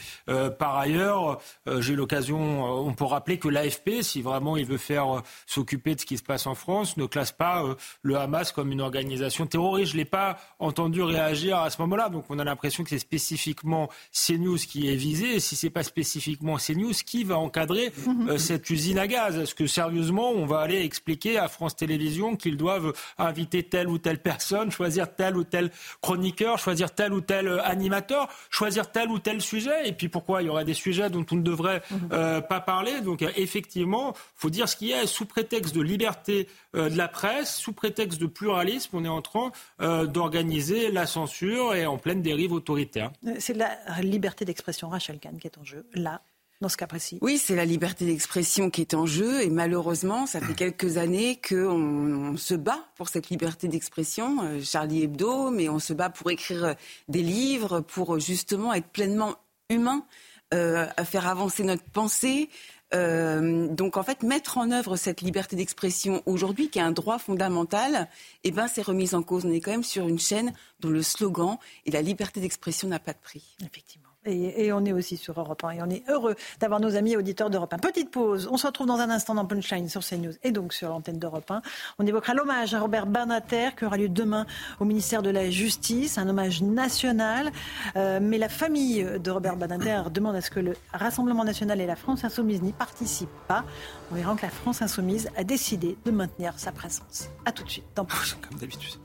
par 0.57 0.77
ailleurs, 0.77 1.39
j'ai 1.79 1.95
l'occasion, 1.95 2.63
on 2.63 2.93
peut 2.93 3.05
rappeler 3.05 3.37
que 3.37 3.47
l'AFP, 3.47 4.01
si 4.01 4.21
vraiment 4.21 4.57
il 4.57 4.65
veut 4.65 4.77
faire 4.77 5.23
s'occuper 5.45 5.95
de 5.95 6.01
ce 6.01 6.05
qui 6.05 6.17
se 6.17 6.23
passe 6.23 6.47
en 6.47 6.55
France, 6.55 6.97
ne 6.97 7.05
classe 7.05 7.31
pas 7.31 7.63
le 8.01 8.17
Hamas 8.17 8.51
comme 8.51 8.71
une 8.71 8.81
organisation 8.81 9.45
terroriste. 9.45 9.91
Je 9.91 9.97
ne 9.97 9.99
l'ai 9.99 10.05
pas 10.05 10.37
entendu 10.59 11.01
réagir 11.01 11.57
à 11.57 11.69
ce 11.69 11.81
moment-là. 11.81 12.09
Donc 12.09 12.25
on 12.29 12.39
a 12.39 12.43
l'impression 12.43 12.83
que 12.83 12.89
c'est 12.89 12.99
spécifiquement 12.99 13.89
CNews 14.11 14.57
qui 14.57 14.89
est 14.89 14.95
visé. 14.95 15.35
Et 15.35 15.39
si 15.39 15.55
ce 15.55 15.65
n'est 15.65 15.71
pas 15.71 15.83
spécifiquement 15.83 16.57
CNews, 16.57 16.93
qui 17.05 17.23
va 17.23 17.37
encadrer 17.37 17.91
mhm. 18.05 18.29
euh, 18.29 18.37
cette 18.37 18.69
usine 18.69 18.99
à 18.99 19.07
gaz? 19.07 19.37
Est-ce 19.37 19.55
que 19.55 19.67
sérieusement, 19.67 20.31
on 20.31 20.45
va 20.45 20.59
aller 20.59 20.81
expliquer 20.81 21.37
à 21.37 21.47
France 21.47 21.75
Télévisions 21.75 22.35
qu'ils 22.35 22.57
doivent 22.57 22.93
inviter 23.17 23.63
telle 23.63 23.87
ou 23.87 23.97
telle 23.97 24.21
personne, 24.21 24.71
choisir 24.71 25.13
tel 25.15 25.37
ou 25.37 25.43
tel 25.43 25.71
chroniqueur, 26.01 26.57
choisir 26.59 26.93
tel 26.93 27.13
ou 27.13 27.21
tel 27.21 27.47
euh, 27.47 27.63
animateur, 27.63 28.29
choisir 28.59 28.91
tel 28.91 29.09
ou 29.09 29.19
tel 29.19 29.41
sujet 29.41 29.87
Et 29.87 29.93
puis 29.93 30.09
pourquoi 30.09 30.41
il 30.41 30.45
y 30.45 30.49
aurait 30.49 30.65
des 30.65 30.73
sujets 30.73 31.09
dont 31.09 31.25
on 31.31 31.35
ne 31.35 31.41
devrait 31.41 31.81
mhm. 31.89 32.09
euh, 32.11 32.41
pas 32.41 32.59
parler 32.59 33.01
Donc 33.01 33.23
effectivement, 33.35 34.13
faut 34.35 34.49
dire 34.49 34.67
ce 34.69 34.75
qu'il 34.75 34.89
y 34.89 34.93
a 34.93 35.07
sous 35.07 35.25
prétexte 35.25 35.75
de 35.75 35.81
liberté 35.81 36.47
de 36.73 36.97
la 36.97 37.07
presse, 37.07 37.55
sous 37.55 37.73
prétexte 37.73 38.19
de 38.19 38.27
pluralisme, 38.27 38.91
on 38.93 39.05
est 39.05 39.09
en 39.09 39.21
train 39.21 39.51
euh, 39.81 40.05
d'organiser 40.05 40.91
la 40.91 41.05
censure 41.05 41.73
et 41.73 41.85
en 41.85 41.97
pleine 41.97 42.21
dérive 42.21 42.53
autoritaire. 42.53 43.11
Euh, 43.25 43.35
c'est 43.39 43.55
la 43.55 43.77
liberté 44.01 44.45
d'expression, 44.45 44.89
Rachel 44.89 45.19
Kahn, 45.19 45.37
qui 45.37 45.47
est 45.47 45.57
en 45.57 45.63
jeu, 45.63 45.85
là, 45.93 46.21
dans 46.61 46.69
ce 46.69 46.77
cas 46.77 46.87
précis. 46.87 47.17
Oui, 47.21 47.37
c'est 47.37 47.55
la 47.55 47.65
liberté 47.65 48.05
d'expression 48.05 48.69
qui 48.69 48.81
est 48.81 48.93
en 48.93 49.05
jeu 49.05 49.41
et 49.41 49.49
malheureusement, 49.49 50.25
ça 50.25 50.41
fait 50.41 50.53
quelques 50.53 50.97
années 50.97 51.39
qu'on 51.47 52.33
on 52.33 52.37
se 52.37 52.53
bat 52.53 52.79
pour 52.95 53.09
cette 53.09 53.29
liberté 53.29 53.67
d'expression, 53.67 54.43
euh, 54.43 54.61
Charlie 54.61 55.03
Hebdo, 55.03 55.51
mais 55.51 55.69
on 55.69 55.79
se 55.79 55.93
bat 55.93 56.09
pour 56.09 56.29
écrire 56.31 56.75
des 57.07 57.21
livres, 57.23 57.79
pour 57.81 58.19
justement 58.19 58.73
être 58.73 58.87
pleinement 58.87 59.35
humain, 59.69 60.05
à 60.51 61.05
faire 61.05 61.27
avancer 61.27 61.63
notre 61.63 61.83
pensée, 61.83 62.49
euh, 62.93 63.67
donc 63.67 63.97
en 63.97 64.03
fait, 64.03 64.23
mettre 64.23 64.57
en 64.57 64.71
œuvre 64.71 64.95
cette 64.95 65.21
liberté 65.21 65.55
d'expression 65.55 66.23
aujourd'hui, 66.25 66.69
qui 66.69 66.79
est 66.79 66.83
un 66.83 66.91
droit 66.91 67.19
fondamental, 67.19 68.07
eh 68.43 68.51
ben, 68.51 68.67
c'est 68.67 68.81
remis 68.81 69.13
en 69.13 69.21
cause. 69.21 69.45
On 69.45 69.51
est 69.51 69.61
quand 69.61 69.71
même 69.71 69.83
sur 69.83 70.07
une 70.07 70.19
chaîne 70.19 70.53
dont 70.79 70.89
le 70.89 71.03
slogan 71.03 71.57
et 71.85 71.91
la 71.91 72.01
liberté 72.01 72.39
d'expression 72.39 72.87
n'a 72.87 72.99
pas 72.99 73.13
de 73.13 73.19
prix. 73.19 73.55
Effectivement. 73.63 74.08
Et, 74.25 74.73
on 74.73 74.83
est 74.83 74.91
aussi 74.91 75.15
sur 75.15 75.39
Europe 75.39 75.63
1. 75.63 75.71
Et 75.71 75.81
on 75.81 75.89
est 75.89 76.03
heureux 76.09 76.35
d'avoir 76.59 76.81
nos 76.81 76.95
amis 76.95 77.15
auditeurs 77.15 77.49
d'Europe 77.49 77.73
1. 77.73 77.77
Petite 77.77 78.11
pause. 78.11 78.49
On 78.51 78.57
se 78.57 78.67
retrouve 78.67 78.87
dans 78.87 78.97
un 78.97 79.09
instant 79.09 79.33
dans 79.33 79.45
Punchline 79.45 79.87
sur 79.87 80.01
CNews 80.05 80.33
et 80.43 80.51
donc 80.51 80.73
sur 80.73 80.89
l'antenne 80.89 81.17
d'Europe 81.17 81.49
1. 81.49 81.61
On 81.99 82.05
évoquera 82.05 82.33
l'hommage 82.33 82.73
à 82.73 82.81
Robert 82.81 83.05
Bernater 83.05 83.69
qui 83.77 83.85
aura 83.85 83.95
lieu 83.95 84.09
demain 84.09 84.45
au 84.81 84.85
ministère 84.85 85.21
de 85.21 85.29
la 85.29 85.49
Justice. 85.49 86.17
Un 86.17 86.27
hommage 86.27 86.61
national. 86.61 87.51
Euh, 87.95 88.19
mais 88.21 88.37
la 88.37 88.49
famille 88.49 89.03
de 89.03 89.31
Robert 89.31 89.55
Bernater 89.55 90.01
demande 90.11 90.35
à 90.35 90.41
ce 90.41 90.51
que 90.51 90.59
le 90.59 90.75
Rassemblement 90.91 91.45
national 91.45 91.79
et 91.79 91.85
la 91.85 91.95
France 91.95 92.25
insoumise 92.25 92.61
n'y 92.61 92.73
participent 92.73 93.29
pas. 93.47 93.63
On 94.11 94.15
verra 94.15 94.35
que 94.35 94.41
la 94.41 94.49
France 94.49 94.81
insoumise 94.81 95.29
a 95.37 95.45
décidé 95.45 95.97
de 96.05 96.11
maintenir 96.11 96.53
sa 96.57 96.73
présence. 96.73 97.29
A 97.45 97.53
tout 97.53 97.63
de 97.63 97.69
suite 97.69 97.85
dans 97.95 98.03
Punchline. 98.03 98.41
Comme 98.41 98.59
d'habitude. 98.59 98.99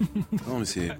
non, 0.48 0.58
mais 0.58 0.64
c'est. 0.64 0.90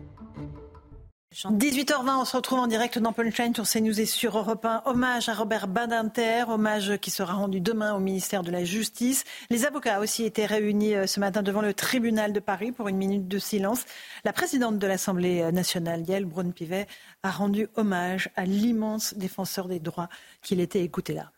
18h20, 1.35 2.20
on 2.20 2.24
se 2.24 2.37
retrouve 2.37 2.61
en 2.61 2.68
direct 2.68 3.01
dans 3.01 3.12
Punchline 3.12 3.53
sur 3.57 3.68
CNews 3.68 4.01
et 4.01 4.07
sur 4.07 4.39
Europe 4.39 4.64
1. 4.64 4.82
Hommage 4.85 5.28
à 5.28 5.35
Robert 5.35 5.66
Badinter, 5.66 6.45
hommage 6.49 6.97
qui 6.99 7.11
sera 7.11 7.35
rendu 7.35 7.61
demain 7.61 7.93
au 7.93 7.99
ministère 7.99 8.45
de 8.45 8.53
la 8.53 8.62
Justice. 8.62 9.24
Les 9.51 9.66
avocats 9.66 9.99
aussi 9.99 10.24
étaient 10.24 10.47
réunis 10.47 10.95
euh, 10.95 11.09
ce 11.09 11.18
matin 11.18 11.43
devant 11.43 11.61
le 11.61 11.74
tribunal 11.74 12.32
de 12.32 12.39
Paris 12.39 12.70
pour 12.70 12.87
une 12.87 12.97
minute 12.97 13.26
de 13.26 13.39
silence. 13.41 13.85
La 14.24 14.32
présidente 14.32 14.78
de 14.78 14.87
l'Assemblée 14.87 15.51
nationale, 15.51 16.09
Yael 16.09 16.24
Braun-Pivet, 16.24 16.87
a 17.24 17.30
rendu 17.32 17.68
hommage 17.74 18.30
à 18.37 18.45
l'immense 18.45 19.14
défenseur 19.14 19.66
des 19.66 19.80
droits 19.80 20.09
qu'il 20.41 20.61
était 20.61 20.82
écouté 20.82 21.14
là. 21.14 21.32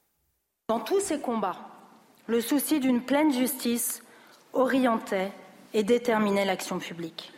Dans 0.68 0.80
tous 0.80 1.01
ces 1.01 1.20
combats, 1.20 1.57
le 2.26 2.42
souci 2.42 2.80
d'une 2.80 3.01
pleine 3.01 3.32
justice 3.32 4.03
orientait 4.53 5.32
et 5.72 5.84
déterminait 5.84 6.44
l'action 6.44 6.78
publique. 6.78 7.32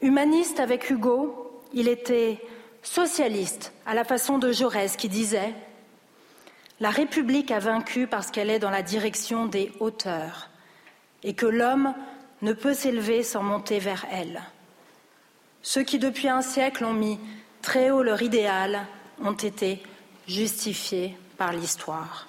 Humaniste 0.00 0.60
avec 0.60 0.90
Hugo, 0.90 1.60
il 1.72 1.88
était 1.88 2.40
socialiste 2.82 3.72
à 3.84 3.94
la 3.94 4.04
façon 4.04 4.38
de 4.38 4.52
Jaurès 4.52 4.96
qui 4.96 5.08
disait 5.08 5.52
La 6.78 6.90
République 6.90 7.50
a 7.50 7.58
vaincu 7.58 8.06
parce 8.06 8.30
qu'elle 8.30 8.50
est 8.50 8.60
dans 8.60 8.70
la 8.70 8.82
direction 8.82 9.46
des 9.46 9.72
hauteurs 9.80 10.50
et 11.24 11.34
que 11.34 11.46
l'homme 11.46 11.94
ne 12.42 12.52
peut 12.52 12.74
s'élever 12.74 13.24
sans 13.24 13.42
monter 13.42 13.80
vers 13.80 14.06
elle. 14.12 14.40
Ceux 15.62 15.82
qui 15.82 15.98
depuis 15.98 16.28
un 16.28 16.42
siècle 16.42 16.84
ont 16.84 16.92
mis 16.92 17.18
très 17.60 17.90
haut 17.90 18.04
leur 18.04 18.22
idéal 18.22 18.86
ont 19.22 19.32
été 19.32 19.82
justifiés 20.28 21.16
par 21.36 21.52
l'histoire. 21.52 22.28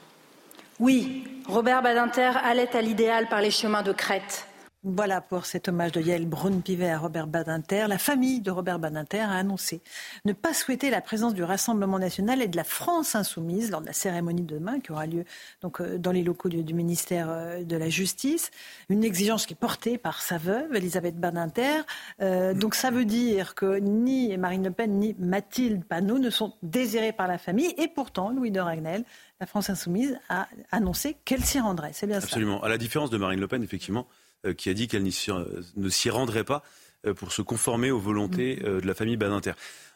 Oui, 0.80 1.24
Robert 1.48 1.84
Badinter 1.84 2.32
allait 2.44 2.76
à 2.76 2.82
l'idéal 2.82 3.28
par 3.30 3.42
les 3.42 3.52
chemins 3.52 3.84
de 3.84 3.92
Crète. 3.92 4.49
Voilà 4.92 5.22
pour 5.22 5.46
cet 5.46 5.68
hommage 5.68 5.92
de 5.92 6.02
Yael 6.02 6.26
Braun-Pivet 6.26 6.90
à 6.90 6.98
Robert 6.98 7.28
Badinter. 7.28 7.86
La 7.88 8.00
famille 8.00 8.42
de 8.42 8.50
Robert 8.50 8.80
Badinter 8.80 9.20
a 9.20 9.34
annoncé 9.34 9.82
ne 10.26 10.34
pas 10.34 10.52
souhaiter 10.52 10.90
la 10.90 11.00
présence 11.00 11.36
du 11.36 11.44
Rassemblement 11.44 12.00
national 12.00 12.42
et 12.42 12.48
de 12.48 12.58
la 12.58 12.64
France 12.64 13.14
insoumise 13.14 13.70
lors 13.70 13.82
de 13.82 13.86
la 13.86 13.94
cérémonie 13.94 14.42
de 14.42 14.56
demain 14.56 14.80
qui 14.80 14.92
aura 14.92 15.06
lieu 15.06 15.26
donc, 15.62 15.80
euh, 15.80 16.00
dans 16.00 16.12
les 16.12 16.24
locaux 16.24 16.50
du, 16.50 16.74
ministère 16.74 17.28
euh, 17.30 17.64
de 17.64 17.78
la 17.78 17.88
Justice. 17.88 18.50
Une 18.90 19.04
exigence 19.04 19.46
qui 19.46 19.54
est 19.54 19.60
portée 19.60 20.00
par 20.00 20.24
sa 20.24 20.40
veuve, 20.40 20.74
Elisabeth 20.74 21.20
Badinter. 21.20 21.82
Euh, 22.22 22.56
donc 22.56 22.74
ça 22.74 22.90
veut 22.90 23.06
dire 23.06 23.54
que 23.54 23.78
ni 23.78 24.36
Marine 24.38 24.64
Le 24.64 24.72
Pen 24.72 25.00
ni 25.00 25.16
Mathilde 25.20 25.86
Panot 25.86 26.18
ne 26.18 26.32
sont 26.32 26.54
désirés 26.64 27.12
par 27.12 27.28
la 27.28 27.38
famille. 27.38 27.76
Et 27.78 27.88
pourtant, 27.88 28.32
Louis 28.32 28.50
de 28.50 28.60
Ragnel, 28.60 29.04
la 29.40 29.46
France 29.46 29.70
insoumise, 29.70 30.18
a 30.30 30.48
annoncé 30.72 31.16
qu'elle 31.26 31.46
s'y 31.46 31.60
rendrait. 31.60 31.92
C'est 31.94 32.08
bien 32.08 32.20
ça. 32.20 32.26
Absolument. 32.26 32.64
À 32.64 32.70
la 32.70 32.80
différence 32.80 33.12
de 33.12 33.18
Marine 33.18 33.40
Le 33.40 33.48
Pen, 33.48 33.62
effectivement. 33.62 34.08
Euh, 34.46 34.54
qui 34.54 34.70
a 34.70 34.74
dit 34.74 34.88
qu'elle 34.88 35.04
ne 35.04 35.90
s'y 35.90 36.10
rendrait 36.10 36.46
pas 36.46 36.64
euh, 37.06 37.14
pour 37.14 37.34
se 37.34 37.42
conformer 37.42 37.92
aux 37.92 38.00
volontés 38.00 38.56
mm. 38.56 38.66
euh, 38.66 38.80
de 38.80 38.88
la 38.88 38.94
famille 38.94 39.18
Badinter. 39.18 39.52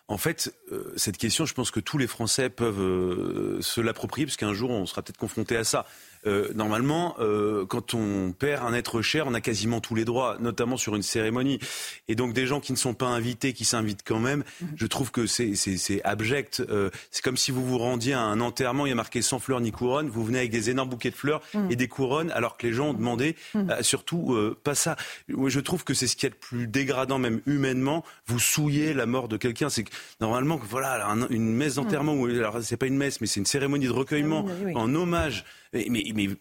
en 0.09 0.17
fait, 0.17 0.53
cette 0.97 1.17
question, 1.17 1.45
je 1.45 1.53
pense 1.53 1.71
que 1.71 1.79
tous 1.79 1.97
les 1.97 2.07
Français 2.07 2.49
peuvent 2.49 3.61
se 3.61 3.79
l'approprier, 3.79 4.25
parce 4.25 4.35
qu'un 4.35 4.53
jour, 4.53 4.69
on 4.69 4.85
sera 4.85 5.01
peut-être 5.01 5.17
confronté 5.17 5.55
à 5.55 5.63
ça. 5.63 5.85
Euh, 6.25 6.49
normalement, 6.53 7.15
euh, 7.19 7.65
quand 7.65 7.93
on 7.93 8.31
perd 8.31 8.65
un 8.65 8.73
être 8.73 9.01
cher, 9.01 9.25
on 9.27 9.33
a 9.33 9.41
quasiment 9.41 9.81
tous 9.81 9.95
les 9.95 10.05
droits, 10.05 10.37
notamment 10.39 10.77
sur 10.77 10.95
une 10.95 11.01
cérémonie. 11.01 11.59
Et 12.07 12.15
donc 12.15 12.33
des 12.33 12.47
gens 12.47 12.59
qui 12.59 12.71
ne 12.71 12.77
sont 12.77 12.93
pas 12.93 13.07
invités, 13.07 13.53
qui 13.53 13.65
s'invitent 13.65 14.03
quand 14.05 14.19
même, 14.19 14.43
mhm. 14.61 14.69
je 14.75 14.87
trouve 14.87 15.11
que 15.11 15.25
c'est 15.25 16.01
abject. 16.03 16.61
Euh, 16.69 16.89
c'est 17.11 17.23
comme 17.23 17.37
si 17.37 17.51
vous 17.51 17.65
vous 17.65 17.77
rendiez 17.77 18.13
à 18.13 18.21
un 18.21 18.39
enterrement, 18.39 18.85
il 18.85 18.89
y 18.89 18.93
a 18.93 18.95
marqué 18.95 19.21
sans 19.21 19.39
fleurs 19.39 19.61
ni 19.61 19.71
couronne, 19.71 20.09
vous 20.09 20.23
venez 20.23 20.39
avec 20.39 20.51
des 20.51 20.69
énormes 20.69 20.89
bouquets 20.89 21.11
de 21.11 21.15
fleurs 21.15 21.41
mhm. 21.53 21.71
et 21.71 21.75
des 21.75 21.87
couronnes, 21.87 22.31
alors 22.31 22.57
que 22.57 22.67
les 22.67 22.73
gens 22.73 22.89
ont 22.89 22.93
demandé 22.93 23.35
mhm. 23.53 23.81
surtout 23.81 24.35
pas 24.63 24.75
ça. 24.75 24.95
Je 25.27 25.59
trouve 25.59 25.83
que 25.83 25.93
c'est 25.93 26.07
ce 26.07 26.15
qui 26.15 26.25
est 26.25 26.29
le 26.29 26.35
plus 26.35 26.67
dégradant, 26.67 27.19
même 27.19 27.41
humainement. 27.45 28.03
Vous 28.27 28.39
souillez 28.39 28.93
la 28.93 29.05
mort 29.05 29.27
de 29.27 29.37
quelqu'un. 29.37 29.69
C'est 29.69 29.83
que 29.83 29.91
normalement, 30.21 30.59
voilà, 30.69 31.05
une 31.29 31.53
messe 31.53 31.75
d'enterrement, 31.75 32.23
alors 32.25 32.61
c'est 32.61 32.77
pas 32.77 32.85
une 32.85 32.97
messe, 32.97 33.21
mais 33.21 33.27
c'est 33.27 33.39
une 33.39 33.45
cérémonie 33.45 33.87
de 33.87 33.91
recueillement 33.91 34.45
en 34.75 34.93
hommage 34.95 35.45
mais, 35.73 36.13
mais, 36.13 36.37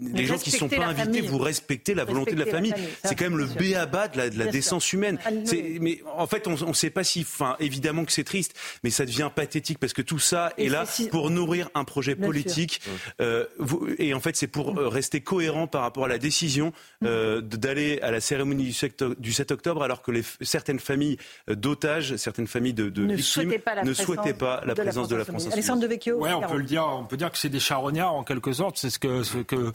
les 0.00 0.26
gens 0.26 0.38
qui 0.38 0.52
ne 0.52 0.56
sont 0.56 0.68
pas 0.68 0.86
invités, 0.86 1.20
vous 1.20 1.38
respectez 1.38 1.94
la 1.94 2.04
volonté 2.04 2.32
de 2.32 2.40
la 2.40 2.46
famille. 2.46 2.74
C'est 3.04 3.14
quand 3.14 3.24
même 3.24 3.38
le 3.38 3.46
béaba 3.46 4.08
de 4.08 4.18
la, 4.18 4.30
de 4.30 4.38
la 4.38 4.46
décence 4.46 4.92
humaine. 4.92 5.18
Ah, 5.24 5.30
mais 5.80 6.00
en 6.16 6.26
fait, 6.26 6.46
on 6.46 6.68
ne 6.68 6.72
sait 6.72 6.90
pas 6.90 7.04
si, 7.04 7.20
enfin, 7.20 7.56
évidemment 7.60 8.04
que 8.04 8.12
c'est 8.12 8.24
triste, 8.24 8.54
mais 8.84 8.90
ça 8.90 9.04
devient 9.04 9.30
pathétique 9.34 9.78
parce 9.78 9.92
que 9.92 10.02
tout 10.02 10.18
ça 10.18 10.52
est 10.58 10.68
là 10.68 10.84
pour 11.10 11.30
nourrir 11.30 11.70
un 11.74 11.84
projet 11.84 12.14
politique. 12.14 12.80
Euh, 13.20 13.44
et 13.98 14.14
en 14.14 14.20
fait, 14.20 14.36
c'est 14.36 14.46
pour 14.46 14.78
euh, 14.78 14.88
rester 14.88 15.20
cohérent 15.20 15.66
par 15.66 15.82
rapport 15.82 16.04
à 16.04 16.08
la 16.08 16.18
décision 16.18 16.72
euh, 17.04 17.40
d'aller 17.40 18.00
à 18.00 18.10
la 18.10 18.20
cérémonie 18.20 18.64
du 18.64 19.32
7, 19.32 19.50
octobre, 19.50 19.82
alors 19.82 20.02
que 20.02 20.10
les, 20.10 20.22
certaines 20.40 20.80
familles 20.80 21.18
d'otages, 21.48 22.16
certaines 22.16 22.46
familles 22.46 22.74
de, 22.74 22.88
de 22.88 23.04
ne 23.04 23.14
victimes 23.14 23.48
ne 23.84 23.94
souhaitaient 23.94 24.34
pas 24.34 24.62
la 24.64 24.74
présence 24.74 25.08
de 25.08 25.16
la 25.16 25.24
France. 25.24 25.48
Alexandre 25.52 25.82
de 25.82 25.86
Vecchio. 25.86 26.18
Ouais, 26.18 26.32
on 26.32 26.42
peut 26.42 26.58
le 26.58 26.64
dire, 26.64 26.86
on 26.86 27.04
peut 27.04 27.16
dire 27.16 27.30
que 27.30 27.38
c'est 27.38 27.48
des 27.48 27.60
charognards 27.60 28.14
en 28.14 28.24
quelque 28.24 28.52
sorte. 28.52 28.78
C'est 28.78 28.90
ce 28.90 28.98
que, 28.98 29.22
ce 29.22 29.38
que 29.38 29.65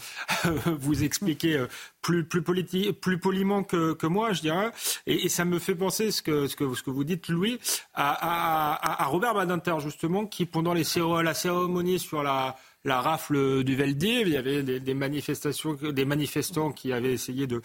vous 0.65 1.03
expliquez 1.03 1.57
euh, 1.57 1.67
plus, 2.01 2.23
plus, 2.25 3.17
poliment 3.17 3.63
que, 3.63 4.07
moi, 4.07 4.33
je 4.33 4.41
dirais. 4.41 4.71
Et, 5.07 5.29
ça 5.29 5.45
me 5.45 5.59
fait 5.59 5.75
penser, 5.75 6.11
ce 6.11 6.21
que, 6.21 6.89
vous 6.89 7.03
dites, 7.03 7.27
Louis, 7.27 7.59
à, 7.93 9.05
Robert 9.07 9.33
Badinter, 9.33 9.75
justement, 9.79 10.25
qui, 10.25 10.45
pendant 10.45 10.73
la 10.73 11.33
cérémonie 11.33 11.99
sur 11.99 12.23
la, 12.23 12.57
rafle 12.85 13.63
du 13.63 13.75
Veldiv, 13.75 14.27
il 14.27 14.33
y 14.33 14.37
avait 14.37 14.63
des, 14.63 14.93
manifestations, 14.93 15.73
des 15.73 16.05
manifestants 16.05 16.71
qui 16.71 16.93
avaient 16.93 17.13
essayé 17.13 17.47
de 17.47 17.61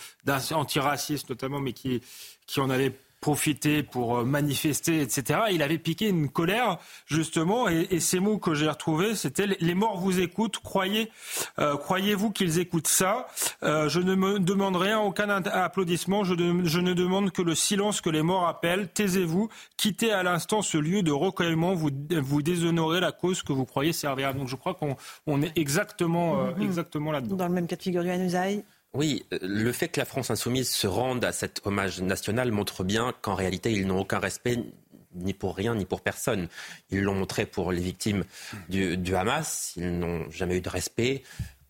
notamment, 1.29 1.61
mais 1.61 1.73
qui 1.73 2.03
qui 2.47 2.61
en 2.61 2.71
avaient 2.71 2.93
profiter 3.27 3.83
pour 3.83 4.19
euh, 4.19 4.25
manifester, 4.25 5.01
etc. 5.01 5.41
Il 5.51 5.61
avait 5.61 5.79
piqué 5.79 6.09
une 6.09 6.29
colère, 6.29 6.79
justement, 7.07 7.69
et, 7.69 7.99
ces 7.99 8.21
mots 8.21 8.39
que 8.39 8.55
j'ai 8.55 8.69
retrouvés, 8.69 9.17
c'était 9.17 9.49
les 9.59 9.75
morts 9.75 9.99
vous 9.99 10.21
écoutent, 10.21 10.59
croyez, 10.59 11.11
euh, 11.59 11.77
croyez-vous 11.77 12.31
qu'ils 12.31 12.61
écoutent 12.61 12.87
ça? 12.87 13.27
Euh, 13.65 13.89
Je 13.89 13.99
ne 13.99 14.15
me 14.15 14.39
demande 14.39 14.77
rien, 14.77 15.01
aucun 15.01 15.29
applaudissement, 15.29 16.23
je, 16.23 16.35
je, 16.63 16.79
ne 16.79 16.93
demande 16.95 17.33
que 17.33 17.43
le 17.43 17.57
silence 17.57 18.01
que 18.01 18.11
les 18.11 18.23
morts 18.23 18.47
appellent. 18.47 18.87
Taisez-vous, 18.95 19.49
quittez 19.77 20.13
à 20.13 20.23
l'instant 20.23 20.63
ce 20.63 20.79
lieu 20.79 21.03
de 21.03 21.11
recueillement, 21.11 21.75
vous, 21.75 21.91
vous 22.23 22.43
déshonorez 22.43 23.01
la 23.01 23.11
cause 23.11 23.43
que 23.43 23.53
vous 23.53 23.65
croyez 23.65 23.93
servir. 23.93 24.35
Donc 24.35 24.47
je 24.47 24.55
crois 24.55 24.75
qu'on 24.75 24.97
on 25.27 25.43
est 25.43 25.59
exactement, 25.59 26.37
mm-hmm. 26.37 26.63
exactement 26.63 27.11
là-dedans. 27.11 27.35
Dans 27.35 27.49
le 27.49 27.55
même 27.55 27.67
cas 27.67 27.75
de 27.75 27.83
figure 27.83 28.05
du 28.05 28.11
Hanouzaï 28.11 28.63
oui, 28.97 29.25
euh, 29.33 29.39
le 29.43 29.73
fait 29.73 29.89
que 29.89 30.01
la 30.01 30.07
France 30.07 30.31
insoumise 30.31 30.71
se 30.71 30.87
rende 30.87 31.25
à 31.25 31.33
cet 31.33 31.61
hommage 31.65 32.01
national 32.01 32.51
montre 32.51 32.83
bien 32.83 33.15
qu'en 33.21 33.35
réalité, 33.35 33.73
ils 33.73 33.87
n'ont 33.87 34.01
aucun 34.01 34.19
respect 34.19 34.59
ni 35.15 35.35
pour 35.35 35.57
rien, 35.57 35.75
ni 35.75 35.85
pour 35.85 36.01
personne. 36.01 36.49
Ils 36.91 37.03
l'ont 37.03 37.15
montré 37.15 37.47
pour 37.47 37.73
les 37.73 37.81
victimes 37.81 38.25
du, 38.69 39.15
Hamas, 39.15 39.73
ils 39.77 39.99
n'ont 39.99 40.31
jamais 40.31 40.57
eu 40.57 40.61
de 40.61 40.69
respect 40.69 41.23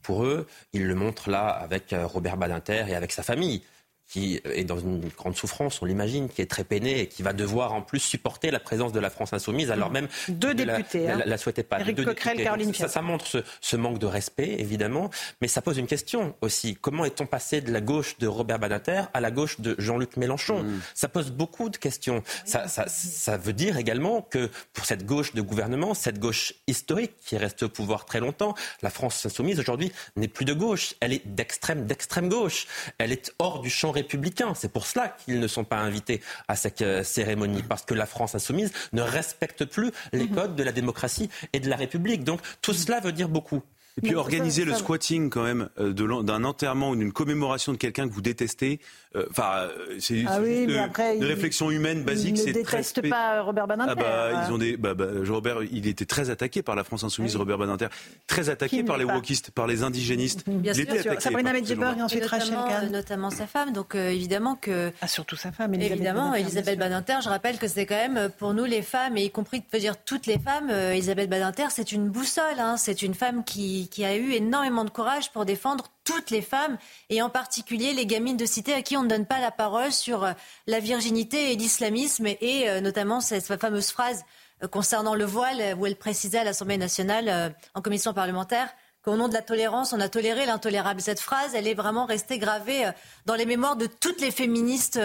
pour 0.03 0.25
eux. 0.25 0.47
Ils 0.73 0.87
le 0.87 0.95
montrent 0.95 1.31
là 1.31 1.49
avec 1.49 1.93
euh, 1.93 2.07
Robert 2.07 2.37
Badinter 2.37 2.85
et 2.89 2.95
avec 2.95 3.13
sa 3.13 3.23
famille 3.23 3.63
qui 4.09 4.41
est 4.45 4.65
dans 4.65 4.79
une 4.79 5.09
grande 5.17 5.37
souffrance, 5.37 5.83
on 5.83 5.85
l'imagine, 5.85 6.29
qui 6.29 6.41
est 6.41 6.47
très 6.47 6.65
peiné 6.65 7.01
et 7.01 7.07
qui 7.09 7.23
va 7.23 7.33
devoir 7.33 7.73
en 7.73 7.83
plus 7.83 7.99
supporter 7.99 8.51
la 8.51 8.61
présence 8.61 8.93
de 8.93 9.01
la 9.01 9.11
France 9.11 9.33
insoumise, 9.33 9.71
alors 9.71 9.91
même 9.91 10.09
deux 10.29 10.55
députés, 10.55 11.07
la, 11.07 11.27
la, 11.27 11.39
souhaitait 11.39 11.65
pas. 11.65 11.81
Éric 11.81 12.05
Coquerel, 12.05 12.43
Caroline 12.43 12.73
ça, 12.73 12.89
ça, 12.89 13.03
montre 13.03 13.27
ce, 13.27 13.39
ce, 13.61 13.77
manque 13.77 13.99
de 13.99 14.07
respect, 14.07 14.57
évidemment, 14.59 15.11
mais 15.41 15.49
ça 15.49 15.61
pose 15.61 15.79
une 15.79 15.89
question 15.89 16.35
aussi. 16.41 16.77
Comment 16.81 17.05
est-on 17.05 17.27
passé 17.27 17.61
de 17.61 17.73
la 17.73 17.81
gauche 17.81 18.19
de 18.19 18.29
Robert 18.29 18.61
Badinter 18.61 19.03
à 19.13 19.21
la 19.21 19.31
gauche 19.31 19.61
de 19.61 19.75
Jean-Luc 19.79 20.17
Mélenchon 20.17 20.63
mm. 20.63 20.81
Ça 20.95 21.09
pose 21.09 21.33
beaucoup 21.33 21.69
de 21.69 21.77
questions. 21.77 22.23
Ça, 22.45 22.69
ça, 22.69 22.87
ça, 22.89 23.37
veut 23.37 23.53
dire 23.53 23.77
également 23.77 24.23
que 24.23 24.51
pour 24.73 24.85
cette 24.85 25.05
gauche 25.05 25.35
de 25.35 25.43
gouvernement, 25.43 25.95
cette 25.95 26.21
gauche 26.21 26.55
historique 26.69 27.13
qui 27.25 27.37
reste 27.37 27.65
au 27.65 27.69
pouvoir 27.69 28.05
très 28.05 28.21
longtemps, 28.21 28.55
la 28.83 28.91
France 28.91 29.27
insoumise 29.27 29.59
aujourd'hui 29.59 29.91
n'est 30.15 30.29
plus 30.29 30.45
de 30.45 30.55
gauche, 30.55 30.95
elle 31.01 31.13
est 31.13 31.27
d'extrême, 31.27 31.87
d'extrême 31.87 32.29
gauche. 32.29 32.67
Elle 32.99 33.11
est 33.11 33.33
hors 33.39 33.61
du 33.61 33.71
champ 33.71 33.96
républicains. 33.97 34.55
C'est 34.55 34.73
pour 34.73 34.87
cela 34.87 35.09
qu'ils 35.09 35.41
ne 35.41 35.49
sont 35.49 35.65
pas 35.65 35.79
invités 35.79 36.21
à 36.49 36.57
cette 36.57 36.83
euh, 36.83 37.03
cérémonie, 37.03 37.63
parce 37.63 37.85
que 37.85 37.95
la 37.95 38.07
France 38.07 38.35
insoumise 38.35 38.73
ne 38.93 39.03
respecte 39.03 39.65
plus 39.65 39.91
les 40.13 40.25
mhm. 40.29 40.35
codes 40.35 40.57
de 40.57 40.63
la 40.63 40.73
démocratie 40.73 41.31
et 41.53 41.61
de 41.61 41.69
la 41.69 41.77
République. 41.77 42.25
Donc 42.25 42.41
tout 42.63 42.73
cela 42.73 43.01
veut 43.01 43.13
dire 43.13 43.29
beaucoup. 43.29 43.63
Et 43.99 44.03
puis 44.03 44.15
organiser 44.15 44.67
le 44.67 44.75
squatting 44.75 45.31
quand 45.31 45.43
même 45.43 45.71
euh, 45.81 45.93
d'un 45.93 46.45
enterrement 46.45 46.91
ou 46.91 46.97
d'une 46.97 47.13
commémoration 47.13 47.73
de 47.73 47.79
quelqu'un 47.79 48.07
que 48.07 48.13
vous 48.13 48.21
détestez, 48.21 48.79
euh, 49.15 49.25
enfin 49.31 49.61
euh, 49.61 49.97
c'est 49.99 50.23
ah 50.29 50.39
une 50.39 51.25
réflexion 51.25 51.71
humaine 51.71 52.05
basique. 52.05 52.39
Ils 52.39 52.49
ne 52.49 52.53
détestent 52.53 53.09
pas 53.09 53.41
Robert 53.41 53.67
Badinter. 53.67 53.93
Ah 53.93 53.95
bah 53.95 54.45
ils 54.47 54.53
ont 54.53 54.59
des, 54.59 54.77
bah, 54.77 54.93
bah, 54.93 55.07
Robert, 55.27 55.63
il 55.63 55.87
était 55.87 56.05
très 56.05 56.29
attaqué 56.29 56.63
par 56.63 56.77
la 56.77 56.85
France 56.85 57.05
insoumise, 57.05 57.37
Robert 57.37 57.57
Badinter, 57.57 57.87
très 58.27 58.51
attaqué 58.51 58.83
par 58.83 58.99
les 58.99 59.07
wokistes, 59.07 59.51
par 59.51 59.67
les 59.67 59.83
indigénistes. 59.83 60.47
Bien 60.47 60.75
il 60.75 60.85
sûr, 60.85 60.95
était 60.95 61.09
attaqué 61.09 61.23
Sabrina 61.23 61.53
Medjeberg 61.55 61.99
et 61.99 62.03
ensuite 62.03 62.27
Rachel 62.27 62.55
Kahn. 62.69 62.93
Notamment 62.93 63.31
sa 63.31 63.47
femme, 63.47 63.73
donc 63.73 63.95
évidemment 63.95 64.57
que. 64.57 64.93
Ah 65.01 65.09
surtout 65.09 65.37
sa 65.37 65.53
femme, 65.53 65.73
Elisabeth 65.73 65.97
évidemment, 65.97 66.31
Badinter, 66.33 66.41
Elisabeth 66.43 66.79
Badinter. 66.79 67.17
Je 67.25 67.29
rappelle 67.31 67.57
que 67.57 67.67
c'est 67.67 67.87
quand 67.87 67.95
même 67.95 68.29
pour 68.39 68.53
nous 68.53 68.67
les 68.67 68.83
femmes 68.83 69.17
et 69.17 69.25
y 69.25 69.31
compris, 69.31 69.63
de 69.73 69.79
dire 69.79 69.97
toutes 69.97 70.27
les 70.27 70.39
femmes, 70.39 70.69
Elisabeth 70.69 71.31
Badinter, 71.31 71.69
c'est 71.71 71.93
une 71.93 72.11
boussole. 72.11 72.45
Hein, 72.59 72.77
c'est 72.77 73.01
une 73.01 73.15
femme 73.15 73.43
qui, 73.43 73.86
qui 73.89 74.05
a 74.05 74.17
eu 74.17 74.33
énormément 74.33 74.85
de 74.85 74.91
courage 74.91 75.33
pour 75.33 75.45
défendre 75.45 75.87
toutes 76.05 76.31
les 76.31 76.43
femmes 76.43 76.79
et 77.11 77.23
en 77.23 77.31
particulier 77.31 77.93
les 77.93 78.07
gamines 78.07 78.37
de 78.37 78.47
cité 78.47 78.73
à 78.73 78.83
qui 78.83 78.97
on 78.97 79.03
ne 79.03 79.09
donne 79.09 79.27
pas 79.27 79.41
la 79.41 79.51
parole 79.51 79.93
sur 79.93 80.25
euh, 80.25 80.33
la 80.67 80.81
virginité 80.81 81.53
et 81.53 81.57
l'islamisme 81.57 82.27
et 82.27 82.69
euh, 82.69 82.81
notamment 82.81 83.21
cette 83.21 83.45
fameuse 83.61 83.91
phrase 83.91 84.25
euh, 84.63 84.69
concernant 84.69 85.15
le 85.15 85.25
voile 85.25 85.75
où 85.79 85.87
elle 85.87 85.97
précisait 85.97 86.39
à 86.39 86.45
l'Assemblée 86.45 86.79
nationale 86.79 87.55
en 87.75 87.83
commission 87.83 88.13
parlementaire 88.15 88.69
qu'au 89.07 89.15
nom 89.15 89.29
de 89.29 89.35
la 89.35 89.43
tolérance, 89.43 89.93
on 89.93 90.01
a 90.01 90.09
toléré 90.09 90.47
l'intolérable. 90.47 91.01
Cette 91.01 91.21
phrase, 91.21 91.55
elle 91.55 91.69
est 91.69 91.75
vraiment 91.75 92.07
restée 92.07 92.39
gravée 92.39 92.91
dans 93.25 93.37
les 93.37 93.47
mémoires 93.47 93.77
de 93.77 93.87
toutes 93.87 94.21
les 94.21 94.33
féministes 94.33 94.99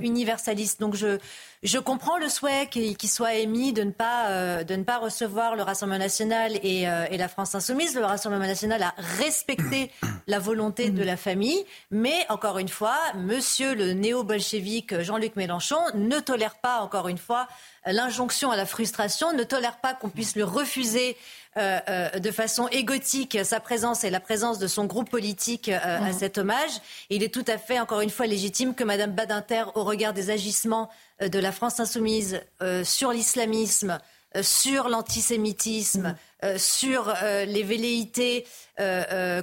universalistes. 0.00 0.80
Donc 0.80 0.94
je, 0.94 1.18
je 1.64 1.78
comprends 1.78 2.18
le 2.18 2.28
souhait 2.28 2.68
qui, 2.70 3.08
soit 3.08 3.34
émis 3.34 3.72
de 3.72 3.82
ne, 3.82 3.90
pas, 3.90 4.28
euh, 4.28 4.62
de 4.62 4.76
ne 4.76 4.84
pas 4.84 4.98
recevoir 4.98 5.56
le 5.56 5.62
Rassemblement 5.62 5.98
national 5.98 6.52
euh, 6.64 7.06
et, 7.10 7.16
la 7.16 7.28
France 7.28 7.54
insoumise. 7.56 7.96
Le 7.96 8.04
Rassemblement 8.04 8.46
national 8.46 8.80
a 8.82 8.94
respecté 9.18 9.90
la 10.28 10.38
volonté 10.38 10.90
de 10.90 11.02
la 11.02 11.16
famille, 11.16 11.64
mais 11.90 12.14
encore 12.28 12.58
une 12.58 12.68
fois, 12.68 12.96
monsieur 13.16 13.74
le 13.74 13.92
néo-bolchevique 13.92 15.00
Jean-Luc 15.00 15.34
Mélenchon 15.34 15.80
ne 15.94 16.20
tolère 16.20 16.54
pas, 16.54 16.80
encore 16.80 17.08
une 17.08 17.18
fois, 17.18 17.48
l'injonction 17.86 18.52
à 18.52 18.56
la 18.56 18.66
frustration, 18.66 19.32
ne 19.32 19.42
tolère 19.42 19.78
pas 19.78 19.94
qu'on 19.94 20.10
puisse 20.10 20.36
lui 20.36 20.44
refuser 20.44 21.16
euh, 21.56 22.10
de 22.18 22.30
façon 22.30 22.68
égotique 22.68 23.38
sa 23.44 23.60
présence 23.60 24.04
et 24.04 24.10
la 24.10 24.20
présence 24.20 24.58
de 24.58 24.66
son 24.66 24.84
groupe 24.84 25.10
politique 25.10 25.68
à 25.68 26.00
mmh. 26.00 26.12
cet 26.12 26.38
hommage. 26.38 26.70
il 27.10 27.22
est 27.22 27.32
tout 27.32 27.44
à 27.46 27.58
fait, 27.58 27.80
encore 27.80 28.00
une 28.00 28.10
fois, 28.10 28.26
légitime 28.26 28.74
que 28.74 28.84
Mme 28.84 29.12
Badinter, 29.12 29.64
au 29.74 29.84
regard 29.84 30.12
des 30.12 30.30
agissements 30.30 30.88
euh, 31.22 31.28
de 31.28 31.38
la 31.38 31.52
France 31.52 31.80
insoumise 31.80 32.40
euh, 32.62 32.84
sur 32.84 33.12
l'islamisme, 33.12 33.98
euh, 34.36 34.42
sur 34.42 34.88
l'antisémitisme, 34.88 36.08
mm. 36.08 36.16
Sur 36.56 37.12
les 37.22 37.62
velléités, 37.62 38.46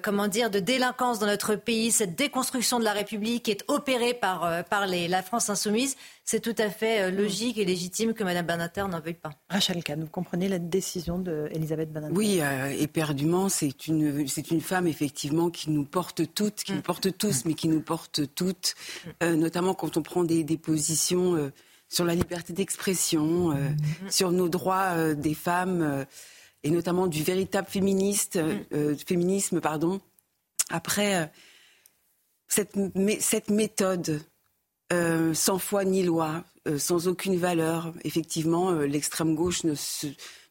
comment 0.04 0.28
dire, 0.28 0.50
de 0.50 0.60
délinquance 0.60 1.20
dans 1.20 1.26
notre 1.26 1.56
pays, 1.56 1.92
cette 1.92 2.16
déconstruction 2.16 2.80
de 2.80 2.86
la 2.86 2.94
République 2.94 3.50
est 3.50 3.64
opérée 3.68 4.14
par, 4.14 4.64
par 4.66 4.88
la 4.88 5.24
France 5.24 5.50
insoumise, 5.50 5.98
c'est 6.24 6.40
tout 6.40 6.56
à 6.58 6.70
fait 6.70 7.12
mm. 7.12 7.16
logique 7.16 7.58
et 7.58 7.66
légitime 7.66 8.14
que 8.14 8.24
Mme 8.24 8.46
Banater 8.46 8.88
n'en 8.88 9.00
veuille 9.00 9.14
pas. 9.14 9.32
Rachel 9.50 9.84
Kahn, 9.84 10.02
vous 10.02 10.10
comprenez 10.10 10.48
la 10.48 10.60
décision 10.60 11.20
d'Elisabeth 11.20 11.92
Banater 11.92 12.14
Oui, 12.16 12.42
éperdument, 12.80 13.50
c'est 13.50 13.88
une, 13.88 14.28
c'est 14.28 14.52
une 14.52 14.62
femme 14.62 14.88
effectivement 14.88 15.50
qui 15.50 15.72
nous 15.72 15.86
porte 15.86 16.34
toutes, 16.34 16.64
qui 16.64 16.72
mm. 16.72 16.76
nous 16.76 16.82
porte 16.82 17.18
tous, 17.18 17.46
mais 17.46 17.54
qui 17.54 17.68
nous 17.68 17.82
porte 17.82 18.22
toutes, 18.36 18.76
notamment 19.22 19.74
quand 19.74 19.98
on 19.98 20.02
prend 20.02 20.24
des, 20.24 20.44
des 20.44 20.58
positions 20.58 21.52
sur 21.88 22.06
la 22.06 22.16
liberté 22.16 22.54
d'expression, 22.54 23.52
euh, 23.52 23.56
mm-hmm. 23.56 24.12
sur 24.12 24.32
nos 24.32 24.50
droits 24.50 24.94
euh, 24.96 25.14
des 25.14 25.34
femmes 25.34 25.82
euh, 25.82 26.06
et 26.66 26.72
notamment 26.72 27.08
du 27.08 27.24
véritable 27.24 27.68
féministe, 27.70 28.38
mm. 28.38 28.96
féminisme. 28.98 29.62
Pardon. 29.62 30.02
Après, 30.70 31.32
cette, 32.48 32.76
cette 33.20 33.50
méthode 33.50 34.22
sans 35.34 35.60
foi 35.60 35.84
ni 35.86 36.04
loi, 36.04 36.44
sans 36.78 37.08
aucune 37.08 37.38
valeur. 37.38 37.94
Effectivement, 38.04 38.72
l'extrême 38.72 39.36
gauche 39.36 39.64
ne, 39.64 39.74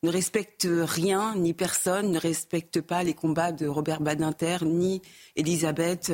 ne, 0.03 0.09
respecte 0.09 0.69
rien 0.71 1.35
ni 1.35 1.53
personne, 1.53 2.13
ne 2.13 2.19
respecte 2.19 2.81
pas 2.81 3.03
les 3.03 3.15
combats 3.15 3.53
de 3.53 3.67
Robert 3.67 4.01
Badinter 4.01 4.59
ni 4.65 5.03
Elisabeth. 5.35 6.13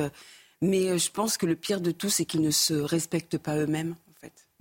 Mais 0.61 0.97
je 0.97 1.11
pense 1.11 1.37
que 1.37 1.45
le 1.45 1.55
pire 1.55 1.81
de 1.81 1.91
tout, 1.91 2.09
c'est 2.09 2.25
qu'ils 2.25 2.41
ne 2.41 2.51
se 2.51 2.73
respectent 2.73 3.37
pas 3.37 3.57
eux-mêmes. 3.57 3.95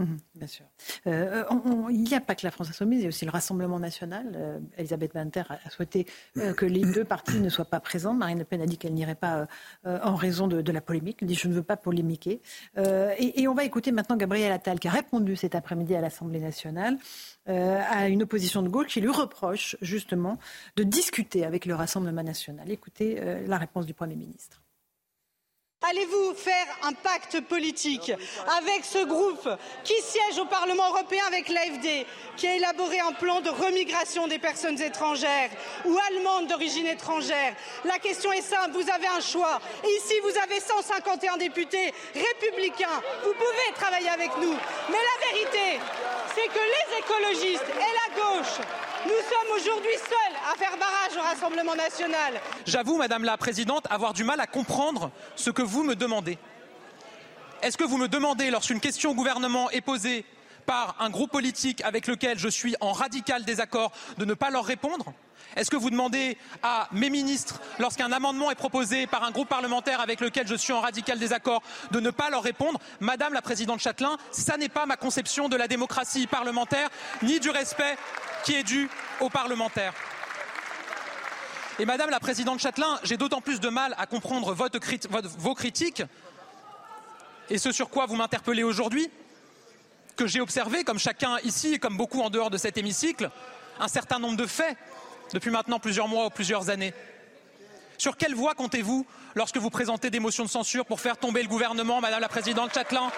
Mhm, 0.01 0.17
bien 0.35 0.47
sûr. 0.47 0.65
Euh, 1.07 1.45
il 1.91 2.03
n'y 2.03 2.15
a 2.15 2.21
pas 2.21 2.35
que 2.35 2.47
la 2.47 2.51
France 2.51 2.71
insoumise, 2.71 3.01
il 3.01 3.03
y 3.03 3.05
a 3.05 3.09
aussi 3.09 3.27
le 3.27 3.31
Rassemblement 3.31 3.79
national. 3.79 4.33
Euh, 4.35 4.59
Elisabeth 4.79 5.13
Banter 5.13 5.43
a, 5.51 5.69
souhaité 5.69 6.07
euh, 6.39 6.55
que 6.55 6.65
les 6.65 6.81
deux 6.81 7.05
partis 7.05 7.39
ne 7.39 7.51
soient 7.51 7.67
pas 7.67 7.81
présents. 7.81 8.15
Marine 8.15 8.39
Le 8.39 8.47
Pen 8.47 8.63
a 8.63 8.67
dit 8.67 8.79
qu'elle 8.79 8.95
n'irait 8.95 9.15
pas 9.15 9.47
en 9.85 10.15
raison 10.15 10.49
de, 10.49 10.73
la 10.73 10.81
polémique. 10.81 11.19
Elle 11.21 11.29
dit 11.29 11.35
je 11.35 11.49
ne 11.49 11.53
veux 11.53 11.63
pas 11.63 11.77
polémiquer. 11.77 12.41
Et, 12.79 13.43
et, 13.43 13.49
on 13.49 13.55
va 13.55 13.65
écouter 13.65 13.93
maintenant 13.93 14.17
Gabriel 14.17 14.53
Attal 14.53 14.81
qui 14.81 14.89
a 14.89 14.91
répondu 14.91 15.37
cet 15.37 15.55
après-midi 15.55 15.95
à 15.95 16.01
l'Assemblée 16.01 16.41
nationale 16.41 16.97
à 17.47 18.09
une 18.09 18.23
opposition 18.23 18.63
de 18.63 18.69
gauche 18.69 18.87
qui 18.87 19.01
lui 19.01 19.11
reproche 19.11 19.77
justement 19.83 20.39
de 20.77 20.85
discuter 20.85 21.45
avec 21.45 21.67
le 21.67 21.75
Rassemblement 21.75 22.23
national. 22.23 22.71
Écoutez 22.71 23.21
la 23.47 23.59
réponse 23.59 23.85
du 23.85 23.95
Premier 23.95 24.17
ministre. 24.17 24.60
Allez-vous 25.89 26.35
faire 26.35 26.67
un 26.83 26.93
pacte 26.93 27.41
politique 27.41 28.13
avec 28.59 28.85
ce 28.85 29.03
groupe 29.07 29.49
qui 29.83 29.95
siège 30.03 30.39
au 30.39 30.45
Parlement 30.45 30.91
européen 30.91 31.25
avec 31.27 31.49
l'AFD, 31.49 32.07
qui 32.37 32.47
a 32.47 32.57
élaboré 32.57 33.01
un 33.01 33.13
plan 33.13 33.41
de 33.41 33.49
remigration 33.49 34.29
des 34.29 34.39
personnes 34.39 34.81
étrangères 34.81 35.49
ou 35.87 35.97
allemandes 36.11 36.49
d'origine 36.49 36.87
étrangère? 36.87 37.55
La 37.87 37.99
question 37.99 38.31
est 38.31 38.43
simple, 38.43 38.73
vous 38.73 38.91
avez 38.91 39.07
un 39.07 39.21
choix. 39.21 39.59
Ici, 39.83 40.21
vous 40.23 40.37
avez 40.43 40.61
151 40.61 41.39
députés 41.39 41.95
républicains. 42.15 43.01
Vous 43.25 43.33
pouvez 43.33 43.75
travailler 43.75 44.11
avec 44.11 44.37
nous. 44.37 44.55
Mais 44.91 44.99
la 44.99 45.33
vérité, 45.33 45.81
c'est 46.35 46.49
que 46.49 46.61
les 46.61 46.99
écologistes 46.99 47.71
et 47.75 48.13
la 48.13 48.21
gauche 48.21 48.61
nous 49.07 49.13
sommes 49.13 49.57
aujourd'hui 49.57 49.97
seuls 50.09 50.37
à 50.53 50.57
faire 50.57 50.77
barrage 50.77 51.17
au 51.17 51.23
Rassemblement 51.23 51.75
national. 51.75 52.41
J'avoue, 52.67 52.97
Madame 52.97 53.25
la 53.25 53.37
Présidente, 53.37 53.87
avoir 53.91 54.13
du 54.13 54.25
mal 54.25 54.41
à 54.41 54.47
comprendre 54.47 55.11
ce 55.37 55.51
que 55.51 55.63
vous 55.63 55.85
me 55.85 55.95
demandez. 55.95 56.39
Est-ce 57.63 57.77
que 57.77 57.85
vous 57.85 57.99
me 57.99 58.09
demandez, 58.09 58.51
lorsqu'une 58.51 58.81
question 58.81 59.11
au 59.11 59.15
gouvernement 59.15 59.71
est 59.71 59.81
posée 59.81 60.25
par 60.67 60.97
un 60.99 61.11
groupe 61.11 61.31
politique 61.31 61.83
avec 61.83 62.07
lequel 62.07 62.39
je 62.39 62.49
suis 62.49 62.77
en 62.81 62.93
radical 62.93 63.45
désaccord, 63.45 63.93
de 64.19 64.25
ne 64.25 64.35
pas 64.35 64.51
leur 64.51 64.65
répondre? 64.65 65.13
Est-ce 65.57 65.71
que 65.71 65.77
vous 65.77 65.91
demandez 65.91 66.37
à 66.63 66.89
mes 66.93 67.11
ministres, 67.11 67.61
lorsqu'un 67.79 68.13
amendement 68.13 68.51
est 68.51 68.57
proposé 68.57 69.07
par 69.07 69.25
un 69.25 69.31
groupe 69.31 69.49
parlementaire 69.49 70.01
avec 70.01 70.21
lequel 70.21 70.47
je 70.47 70.55
suis 70.55 70.73
en 70.73 70.81
radical 70.81 71.19
désaccord, 71.19 71.63
de 71.91 72.01
ne 72.01 72.11
pas 72.11 72.31
leur 72.31 72.43
répondre 72.43 72.79
Madame 73.01 73.33
la 73.33 73.43
Présidente 73.43 73.81
Châtelain, 73.81 74.17
ça 74.31 74.57
n'est 74.57 74.69
pas 74.69 74.87
ma 74.87 74.97
conception 74.97 75.49
de 75.49 75.57
la 75.57 75.69
démocratie 75.69 76.27
parlementaire, 76.27 76.89
ni 77.23 77.41
du 77.41 77.51
respect 77.51 77.97
qui 78.45 78.55
est 78.55 78.63
dû 78.63 78.89
aux 79.21 79.31
parlementaires. 79.31 79.95
Et 81.79 81.87
Madame 81.87 82.11
la 82.11 82.21
Présidente 82.21 82.61
Châtelain, 82.61 82.99
j'ai 83.05 83.17
d'autant 83.17 83.41
plus 83.41 83.59
de 83.59 83.69
mal 83.69 83.95
à 83.99 84.07
comprendre 84.07 84.55
vos 84.55 85.55
critiques 85.55 86.03
et 87.51 87.59
ce 87.59 87.73
sur 87.73 87.91
quoi 87.91 88.07
vous 88.07 88.15
m'interpellez 88.15 88.63
aujourd'hui, 88.63 89.11
que 90.17 90.27
j'ai 90.27 90.41
observé, 90.41 90.85
comme 90.85 90.99
chacun 90.99 91.39
ici 91.43 91.75
et 91.75 91.79
comme 91.79 91.97
beaucoup 91.97 92.21
en 92.21 92.31
dehors 92.31 92.51
de 92.51 92.57
cet 92.57 92.79
hémicycle, 92.79 93.31
un 93.81 93.89
certain 93.89 94.19
nombre 94.19 94.37
de 94.37 94.47
faits 94.47 94.77
depuis 95.33 95.51
maintenant 95.51 95.79
plusieurs 95.79 96.09
mois 96.09 96.27
ou 96.27 96.31
plusieurs 96.31 96.71
années. 96.71 96.95
Sur 97.99 98.17
quelle 98.17 98.35
voie 98.35 98.55
comptez-vous 98.55 99.07
lorsque 99.35 99.59
vous 99.59 99.71
présentez 99.71 100.11
des 100.11 100.21
motions 100.21 100.45
de 100.45 100.49
censure 100.49 100.87
pour 100.87 101.01
faire 101.01 101.19
tomber 101.19 101.43
le 101.43 101.49
gouvernement, 101.49 102.01
Madame 102.01 102.21
la 102.21 102.29
Présidente 102.29 102.73
Châtelain? 102.73 103.11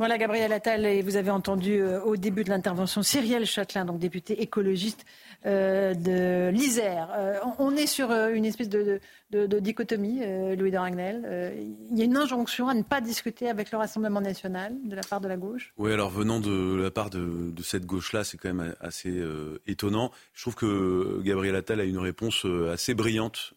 Voilà, 0.00 0.18
Gabriel 0.18 0.52
Attal, 0.52 0.86
et 0.86 1.02
vous 1.02 1.14
avez 1.14 1.30
entendu 1.30 1.74
euh, 1.74 2.02
au 2.02 2.16
début 2.16 2.42
de 2.42 2.48
l'intervention 2.48 3.04
Cyrielle 3.04 3.46
Châtelain, 3.46 3.84
donc 3.84 4.00
député 4.00 4.42
écologiste 4.42 5.06
euh, 5.46 5.94
de 5.94 6.50
l'Isère. 6.52 7.10
Euh, 7.16 7.38
on 7.60 7.76
est 7.76 7.86
sur 7.86 8.10
une 8.10 8.44
espèce 8.44 8.68
de, 8.68 9.00
dichotomie, 9.30 10.18
Louis 10.56 10.72
de 10.72 10.76
Ragnel. 10.76 11.54
il 11.92 11.96
y 11.96 12.02
a 12.02 12.04
une 12.04 12.16
injonction 12.16 12.66
à 12.66 12.74
ne 12.74 12.82
pas 12.82 13.00
discuter 13.00 13.48
avec 13.48 13.70
le 13.70 13.78
Rassemblement 13.78 14.20
national 14.20 14.74
de 14.84 14.96
la 14.96 15.02
part 15.02 15.20
de 15.20 15.28
la 15.28 15.36
gauche? 15.36 15.72
Oui, 15.76 15.92
alors 15.92 16.10
venant 16.10 16.40
de 16.40 16.74
la 16.74 16.90
part 16.90 17.10
de, 17.10 17.52
cette 17.62 17.86
gauche-là, 17.86 18.24
c'est 18.24 18.36
quand 18.36 18.52
même 18.52 18.74
assez 18.80 19.22
étonnant. 19.66 20.10
Je 20.32 20.42
trouve 20.42 20.56
que 20.56 21.20
Gabriel 21.22 21.54
Attal 21.54 21.80
a 21.80 21.84
une 21.84 21.98
réponse 21.98 22.44
assez 22.72 22.94
brillante, 22.94 23.54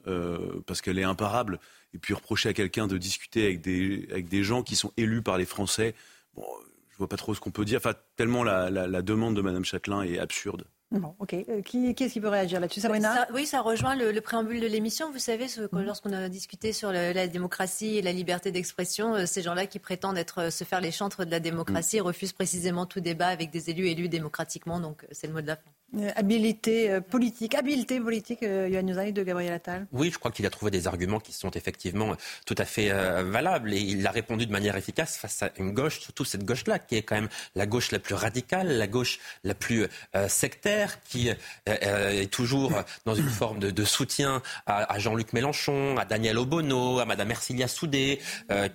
parce 0.67 0.81
qu'elle 0.81 0.99
est 0.99 1.03
imparable. 1.03 1.59
Et 1.93 1.99
puis 1.99 2.13
reprocher 2.13 2.49
à 2.49 2.53
quelqu'un 2.53 2.85
de 2.85 2.97
discuter 2.97 3.45
avec 3.45 4.29
des 4.29 4.43
gens 4.43 4.61
qui 4.61 4.75
sont 4.75 4.91
élus 4.97 5.23
par 5.23 5.37
les 5.39 5.45
Français 5.45 5.95
Bon, 6.37 6.45
je 6.89 6.97
vois 6.97 7.09
pas 7.09 7.17
trop 7.17 7.35
ce 7.35 7.39
qu'on 7.39 7.51
peut 7.51 7.65
dire. 7.65 7.77
Enfin, 7.77 7.93
tellement 8.15 8.43
la, 8.43 9.01
demande 9.01 9.35
de 9.35 9.41
Mme 9.41 9.65
Châtelain 9.65 10.03
est 10.03 10.19
absurde. 10.19 10.65
Bon, 10.89 11.15
ok. 11.19 11.33
Euh, 11.33 11.61
qui, 11.61 11.87
est-ce 11.89 12.13
qui 12.13 12.21
peut 12.21 12.29
réagir 12.29 12.61
là-dessus 12.61 12.79
Sabrina 12.79 13.27
Oui, 13.33 13.45
ça 13.45 13.59
rejoint 13.59 13.95
le, 13.95 14.21
préambule 14.21 14.61
de 14.61 14.67
l'émission. 14.67 15.11
Vous 15.11 15.19
savez, 15.19 15.47
lorsqu'on 15.73 16.13
a 16.13 16.29
discuté 16.29 16.71
sur 16.71 16.93
la 16.93 17.27
démocratie 17.27 17.97
et 17.97 18.01
la 18.01 18.13
liberté 18.13 18.51
d'expression, 18.51 19.15
euh, 19.15 19.25
ces 19.25 19.41
gens-là 19.41 19.67
qui 19.67 19.79
prétendent 19.79 20.17
être, 20.17 20.43
euh, 20.43 20.49
se 20.49 20.63
faire 20.63 20.79
les 20.79 20.91
chantres 20.91 21.25
de 21.25 21.31
la 21.31 21.41
démocratie 21.41 21.97
mhm. 21.97 22.05
refusent 22.05 22.33
précisément 22.33 22.85
tout 22.85 23.01
débat 23.01 23.27
avec 23.27 23.51
des 23.51 23.69
élus 23.69 23.87
élus 23.89 24.07
démocratiquement. 24.07 24.79
Donc, 24.79 25.05
c'est 25.11 25.27
le 25.27 25.33
mot 25.33 25.41
de 25.41 25.47
la 25.47 25.57
fin. 25.57 25.69
Euh, 25.95 26.09
habilité 26.17 26.91
euh, 26.91 26.99
politique, 26.99 27.55
habileté 27.55 28.01
politique, 28.01 28.43
euh, 28.43 28.67
Yohann 28.67 29.13
de 29.13 29.23
Gabriel 29.23 29.53
Attal 29.53 29.87
Oui, 29.93 30.11
je 30.11 30.19
crois 30.19 30.31
qu'il 30.31 30.45
a 30.45 30.49
trouvé 30.49 30.69
des 30.69 30.85
arguments 30.85 31.21
qui 31.21 31.31
sont 31.31 31.51
effectivement 31.51 32.13
tout 32.45 32.55
à 32.57 32.65
fait 32.65 32.91
valables 33.23 33.73
et 33.73 33.79
il 33.79 34.05
a 34.05 34.11
répondu 34.11 34.45
de 34.45 34.51
manière 34.51 34.75
efficace 34.75 35.17
face 35.17 35.43
à 35.43 35.51
une 35.57 35.71
gauche, 35.71 36.01
surtout 36.01 36.25
cette 36.25 36.43
gauche-là, 36.43 36.79
qui 36.79 36.97
est 36.97 37.03
quand 37.03 37.15
même 37.15 37.29
la 37.55 37.65
gauche 37.65 37.91
la 37.91 37.99
plus 37.99 38.15
radicale, 38.15 38.67
la 38.67 38.87
gauche 38.87 39.19
la 39.45 39.53
plus 39.53 39.87
sectaire, 40.27 41.01
qui 41.03 41.29
est 41.65 42.31
toujours 42.31 42.73
dans 43.05 43.15
une 43.15 43.29
forme 43.29 43.59
de, 43.59 43.85
soutien 43.85 44.41
à, 44.65 44.99
Jean-Luc 44.99 45.33
Mélenchon, 45.33 45.97
à 45.97 46.05
Daniel 46.05 46.37
Obono, 46.37 46.99
à 46.99 47.05
Madame 47.05 47.31
Ercilia 47.31 47.67
Soudé, 47.67 48.19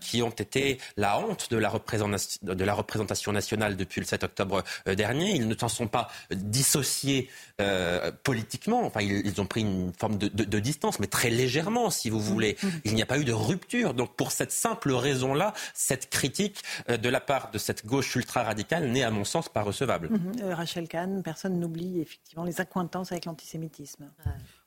qui 0.01 0.23
ont 0.23 0.31
été 0.31 0.79
la 0.97 1.19
honte 1.19 1.51
de 1.51 1.57
la 1.57 1.69
représentation 2.75 3.33
nationale 3.33 3.77
depuis 3.77 4.01
le 4.01 4.07
7 4.07 4.25
octobre 4.25 4.63
dernier. 4.87 5.35
Ils 5.35 5.49
ne 5.49 5.57
s'en 5.57 5.69
sont 5.69 5.89
pas 5.89 6.09
dissociés 6.31 7.02
euh, 7.61 8.13
politiquement. 8.23 8.85
Enfin, 8.85 9.01
ils, 9.01 9.41
ont 9.41 9.47
pris 9.47 9.63
une 9.63 9.93
forme 9.93 10.19
de, 10.19 10.59
distance, 10.59 10.99
mais 10.99 11.07
très 11.07 11.31
légèrement, 11.31 11.91
si 11.91 12.11
vous 12.11 12.21
voulez. 12.21 12.55
Mm-hmm. 12.55 12.81
Il 12.85 12.95
n'y 12.95 13.03
a 13.03 13.07
pas 13.07 13.19
eu 13.19 13.25
de 13.25 13.33
rupture. 13.33 13.95
Donc, 13.95 14.15
pour 14.17 14.33
cette 14.33 14.53
simple 14.53 14.93
raison-là, 14.93 15.53
cette 15.75 16.11
critique 16.11 16.63
euh, 16.89 16.97
de 16.97 17.09
la 17.09 17.21
part 17.21 17.51
de 17.51 17.59
cette 17.59 17.87
gauche 17.87 18.15
ultra-radicale 18.17 18.89
n'est, 18.91 19.03
à 19.03 19.11
mon 19.11 19.25
sens, 19.25 19.49
pas 19.49 19.63
recevable. 19.63 20.09
Mm-hmm. 20.09 20.43
Euh, 20.43 20.55
Rachel 20.55 20.89
Kahn, 20.89 21.23
personne 21.23 21.59
n'oublie 21.59 22.01
effectivement 22.01 22.45
les 22.45 22.61
accointances 22.61 23.13
avec 23.13 23.25
l'antisémitisme. 23.27 24.11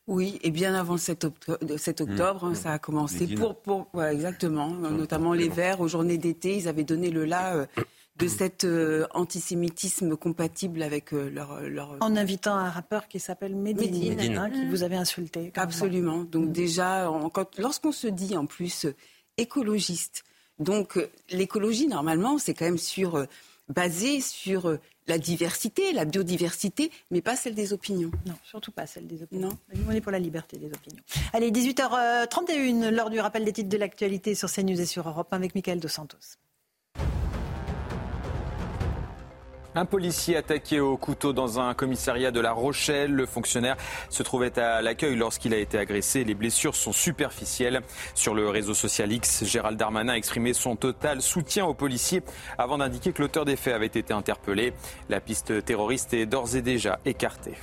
Oui, 0.07 0.39
et 0.43 0.51
bien 0.51 0.75
avant 0.75 0.97
7 0.97 1.23
octobre, 1.23 1.57
octobre 1.61 2.49
mm. 2.49 2.55
ça 2.55 2.73
a 2.73 2.79
commencé 2.79 3.27
pour, 3.27 3.59
pour 3.59 3.87
exactement, 4.03 4.69
notamment 4.69 5.33
les 5.33 5.49
Verts 5.49 5.81
aux 5.81 5.87
journées 5.87 6.19
d'été, 6.19 6.57
ils 6.57 6.67
avaient 6.67 6.83
donné 6.83 7.09
le 7.09 7.25
là 7.25 7.65
de 8.17 8.27
cet 8.27 8.63
euh, 8.63 9.05
antisémitisme 9.13 10.15
compatible 10.15 10.81
avec 10.81 11.13
euh, 11.13 11.29
leur, 11.29 11.61
leur, 11.61 11.97
En 11.99 12.15
invitant 12.15 12.55
un 12.55 12.69
rappeur 12.69 13.07
qui 13.07 13.19
s'appelle 13.19 13.55
Medine, 13.55 14.37
hein, 14.37 14.49
qui 14.49 14.65
vous 14.67 14.83
avait 14.83 14.95
insulté. 14.95 15.51
Absolument. 15.55 16.23
Donc 16.23 16.51
déjà, 16.51 17.11
lorsqu'on 17.57 17.91
se 17.91 18.07
dit 18.07 18.37
en 18.37 18.45
plus 18.45 18.85
euh, 18.85 18.95
écologiste, 19.37 20.23
donc 20.59 20.97
l'écologie 21.29 21.87
normalement 21.87 22.37
c'est 22.37 22.53
quand 22.53 22.65
même 22.65 22.77
sur 22.77 23.25
basé 23.67 24.21
sur 24.21 24.77
la 25.07 25.17
diversité, 25.17 25.91
la 25.91 26.05
biodiversité, 26.05 26.91
mais 27.11 27.21
pas 27.21 27.35
celle 27.35 27.55
des 27.55 27.73
opinions. 27.73 28.11
Non, 28.25 28.35
surtout 28.43 28.71
pas 28.71 28.87
celle 28.87 29.07
des 29.07 29.23
opinions. 29.23 29.49
Non. 29.49 29.57
On 29.87 29.91
est 29.91 30.01
pour 30.01 30.13
la 30.13 30.19
liberté 30.19 30.57
des 30.57 30.67
opinions. 30.67 31.03
Allez, 31.33 31.51
18h31, 31.51 32.89
lors 32.89 33.09
du 33.09 33.19
rappel 33.19 33.43
des 33.43 33.51
titres 33.51 33.69
de 33.69 33.77
l'actualité 33.77 34.33
sur 34.33 34.49
CNews 34.49 34.79
et 34.79 34.85
sur 34.85 35.07
Europe 35.09 35.33
avec 35.33 35.55
Michael 35.55 35.79
Dos 35.79 35.89
Santos. 35.89 36.37
Un 39.77 39.83
policier 39.83 40.37
attaqué 40.37 40.79
au 40.79 40.95
couteau 40.95 41.33
dans 41.33 41.59
un 41.59 41.73
commissariat 41.73 42.31
de 42.31 42.39
La 42.39 42.53
Rochelle. 42.53 43.11
Le 43.11 43.25
fonctionnaire 43.25 43.75
se 44.09 44.23
trouvait 44.23 44.57
à 44.57 44.81
l'accueil 44.81 45.17
lorsqu'il 45.17 45.53
a 45.53 45.57
été 45.57 45.77
agressé. 45.77 46.23
Les 46.23 46.33
blessures 46.33 46.75
sont 46.75 46.93
superficielles. 46.93 47.81
Sur 48.13 48.33
le 48.35 48.47
réseau 48.47 48.73
social 48.73 49.11
X, 49.11 49.43
Gérald 49.43 49.77
Darmanin 49.77 50.13
a 50.13 50.15
exprimé 50.15 50.53
son 50.53 50.77
total 50.77 51.21
soutien 51.21 51.65
au 51.65 51.73
policier 51.73 52.23
avant 52.57 52.77
d'indiquer 52.77 53.11
que 53.11 53.21
l'auteur 53.21 53.43
des 53.43 53.57
faits 53.57 53.73
avait 53.73 53.87
été 53.87 54.13
interpellé. 54.13 54.71
La 55.09 55.19
piste 55.19 55.65
terroriste 55.65 56.13
est 56.13 56.25
d'ores 56.25 56.55
et 56.55 56.61
déjà 56.61 56.99
écartée. 57.03 57.55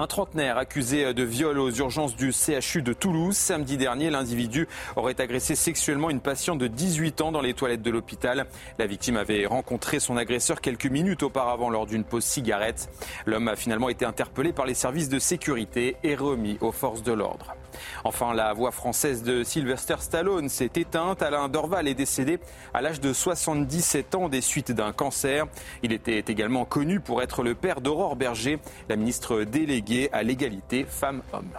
Un 0.00 0.06
trentenaire 0.06 0.58
accusé 0.58 1.12
de 1.12 1.22
viol 1.24 1.58
aux 1.58 1.72
urgences 1.72 2.14
du 2.14 2.30
CHU 2.30 2.82
de 2.82 2.92
Toulouse. 2.92 3.36
Samedi 3.36 3.76
dernier, 3.76 4.10
l'individu 4.10 4.68
aurait 4.94 5.20
agressé 5.20 5.56
sexuellement 5.56 6.08
une 6.08 6.20
patiente 6.20 6.58
de 6.58 6.68
18 6.68 7.20
ans 7.20 7.32
dans 7.32 7.40
les 7.40 7.52
toilettes 7.52 7.82
de 7.82 7.90
l'hôpital. 7.90 8.46
La 8.78 8.86
victime 8.86 9.16
avait 9.16 9.44
rencontré 9.44 9.98
son 9.98 10.16
agresseur 10.16 10.60
quelques 10.60 10.86
minutes 10.86 11.24
auparavant 11.24 11.68
lors 11.68 11.86
d'une 11.86 12.04
pause 12.04 12.22
cigarette. 12.22 12.88
L'homme 13.26 13.48
a 13.48 13.56
finalement 13.56 13.88
été 13.88 14.04
interpellé 14.04 14.52
par 14.52 14.66
les 14.66 14.74
services 14.74 15.08
de 15.08 15.18
sécurité 15.18 15.96
et 16.04 16.14
remis 16.14 16.58
aux 16.60 16.70
forces 16.70 17.02
de 17.02 17.12
l'ordre. 17.12 17.57
Enfin, 18.04 18.34
la 18.34 18.52
voix 18.52 18.70
française 18.70 19.22
de 19.22 19.42
Sylvester 19.42 19.96
Stallone 20.00 20.48
s'est 20.48 20.70
éteinte. 20.76 21.22
Alain 21.22 21.48
Dorval 21.48 21.88
est 21.88 21.94
décédé 21.94 22.38
à 22.74 22.82
l'âge 22.82 23.00
de 23.00 23.12
77 23.12 24.14
ans 24.14 24.28
des 24.28 24.40
suites 24.40 24.72
d'un 24.72 24.92
cancer. 24.92 25.46
Il 25.82 25.92
était 25.92 26.24
également 26.26 26.64
connu 26.64 27.00
pour 27.00 27.22
être 27.22 27.42
le 27.42 27.54
père 27.54 27.80
d'Aurore 27.80 28.16
Berger, 28.16 28.58
la 28.88 28.96
ministre 28.96 29.44
déléguée 29.44 30.08
à 30.12 30.22
l'égalité 30.22 30.84
femmes-hommes. 30.88 31.52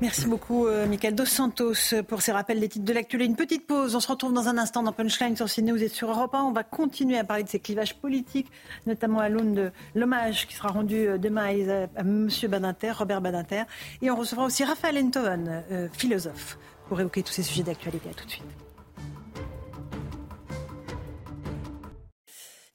Merci 0.00 0.26
beaucoup, 0.26 0.66
euh, 0.66 0.86
Michael 0.86 1.14
Dos 1.14 1.24
Santos, 1.24 2.02
pour 2.08 2.20
ces 2.20 2.32
rappels 2.32 2.58
des 2.58 2.68
titres 2.68 2.84
de 2.84 2.92
l'actualité. 2.92 3.30
Une 3.30 3.36
petite 3.36 3.66
pause. 3.66 3.94
On 3.94 4.00
se 4.00 4.08
retrouve 4.08 4.32
dans 4.32 4.48
un 4.48 4.58
instant 4.58 4.82
dans 4.82 4.92
Punchline 4.92 5.36
sur 5.36 5.46
CNews 5.46 5.80
et 5.82 5.88
sur 5.88 6.10
Europe 6.10 6.34
1. 6.34 6.42
On 6.42 6.52
va 6.52 6.64
continuer 6.64 7.16
à 7.16 7.24
parler 7.24 7.44
de 7.44 7.48
ces 7.48 7.60
clivages 7.60 7.94
politiques, 7.94 8.50
notamment 8.86 9.20
à 9.20 9.28
l'aune 9.28 9.54
de 9.54 9.70
l'hommage 9.94 10.48
qui 10.48 10.54
sera 10.54 10.68
rendu 10.68 11.06
euh, 11.06 11.16
demain 11.16 11.44
à, 11.44 12.00
M. 12.00 12.28
Badinter, 12.48 12.90
Robert 12.90 13.20
Badinter. 13.20 13.62
Et 14.02 14.10
on 14.10 14.16
recevra 14.16 14.44
aussi 14.44 14.64
Raphaël 14.64 14.98
Enthoven, 14.98 15.62
euh, 15.70 15.88
philosophe, 15.92 16.58
pour 16.88 17.00
évoquer 17.00 17.22
tous 17.22 17.32
ces 17.32 17.42
sujets 17.42 17.62
d'actualité. 17.62 18.10
À 18.10 18.14
tout 18.14 18.26
de 18.26 18.30
suite. 18.30 18.63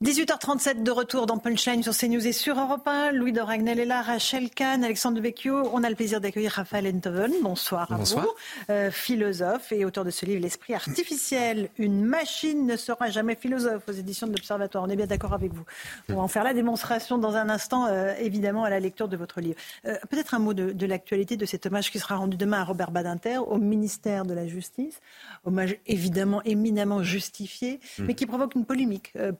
18h37 0.01 0.81
de 0.83 0.91
retour 0.91 1.25
dans 1.25 1.37
Punchline 1.39 1.83
sur 1.83 1.93
CNews 1.93 2.25
et 2.25 2.31
sur 2.31 2.57
Europe 2.57 2.87
1. 2.87 3.11
Louis 3.11 3.33
de 3.33 3.41
Ragnel 3.41 3.81
est 3.81 3.85
là, 3.85 4.01
Rachel 4.01 4.49
Kahn, 4.49 4.81
Alexandre 4.85 5.19
Vecchio. 5.19 5.69
On 5.73 5.83
a 5.83 5.89
le 5.89 5.95
plaisir 5.95 6.21
d'accueillir 6.21 6.53
Raphaël 6.53 6.87
Enthoven. 6.95 7.33
Bonsoir 7.41 7.91
à 7.91 7.97
Bonsoir. 7.97 8.23
vous. 8.23 8.31
Euh, 8.69 8.91
philosophe 8.91 9.73
et 9.73 9.83
auteur 9.83 10.05
de 10.05 10.09
ce 10.09 10.25
livre 10.25 10.41
L'esprit 10.41 10.73
artificiel. 10.73 11.67
Une 11.77 12.01
machine 12.05 12.65
ne 12.65 12.77
sera 12.77 13.09
jamais 13.09 13.35
philosophe 13.35 13.83
aux 13.89 13.91
éditions 13.91 14.25
de 14.27 14.31
l'Observatoire. 14.31 14.85
On 14.85 14.89
est 14.89 14.95
bien 14.95 15.05
d'accord 15.05 15.33
avec 15.33 15.51
vous. 15.51 15.65
On 16.07 16.13
va 16.15 16.21
en 16.21 16.29
faire 16.29 16.45
la 16.45 16.53
démonstration 16.53 17.17
dans 17.17 17.35
un 17.35 17.49
instant, 17.49 17.87
euh, 17.87 18.13
évidemment, 18.19 18.63
à 18.63 18.69
la 18.69 18.79
lecture 18.79 19.09
de 19.09 19.17
votre 19.17 19.41
livre. 19.41 19.57
Euh, 19.83 19.97
Peut-être 20.09 20.33
un 20.33 20.39
mot 20.39 20.53
de, 20.53 20.71
de 20.71 20.85
l'actualité 20.85 21.35
de 21.35 21.45
cet 21.45 21.65
hommage 21.65 21.91
qui 21.91 21.99
sera 21.99 22.15
rendu 22.15 22.37
demain 22.37 22.61
à 22.61 22.63
Robert 22.63 22.91
Badinter 22.91 23.39
au 23.39 23.57
ministère 23.57 24.23
de 24.23 24.33
la 24.33 24.47
Justice. 24.47 25.01
Hommage 25.43 25.75
évidemment 25.87 26.41
éminemment 26.43 27.03
justifié, 27.03 27.81
Mm. 27.97 28.03
mais 28.05 28.13
qui 28.13 28.25
provoque 28.25 28.55
une 28.55 28.63
polémique 28.65 29.11
euh, 29.17 29.33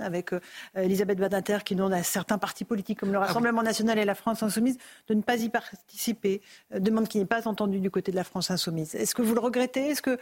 avec 0.00 0.32
euh, 0.32 0.40
Elisabeth 0.76 1.18
Badinter 1.18 1.58
qui 1.64 1.74
demande 1.74 1.92
à 1.94 2.02
certains 2.02 2.38
partis 2.38 2.64
politiques 2.64 3.00
comme 3.00 3.12
le 3.12 3.18
Rassemblement 3.18 3.62
national 3.62 3.98
et 3.98 4.04
la 4.04 4.14
France 4.14 4.42
insoumise 4.42 4.78
de 5.08 5.14
ne 5.14 5.22
pas 5.22 5.36
y 5.36 5.48
participer, 5.48 6.42
euh, 6.74 6.78
demande 6.80 7.08
qui 7.08 7.18
n'est 7.18 7.24
pas 7.26 7.46
entendue 7.48 7.80
du 7.80 7.90
côté 7.90 8.10
de 8.12 8.16
la 8.16 8.24
France 8.24 8.50
insoumise. 8.50 8.94
Est-ce 8.94 9.14
que 9.14 9.22
vous 9.22 9.34
le 9.34 9.40
regrettez? 9.40 9.88
Est-ce 9.90 10.02
que 10.02 10.10
euh, 10.10 10.16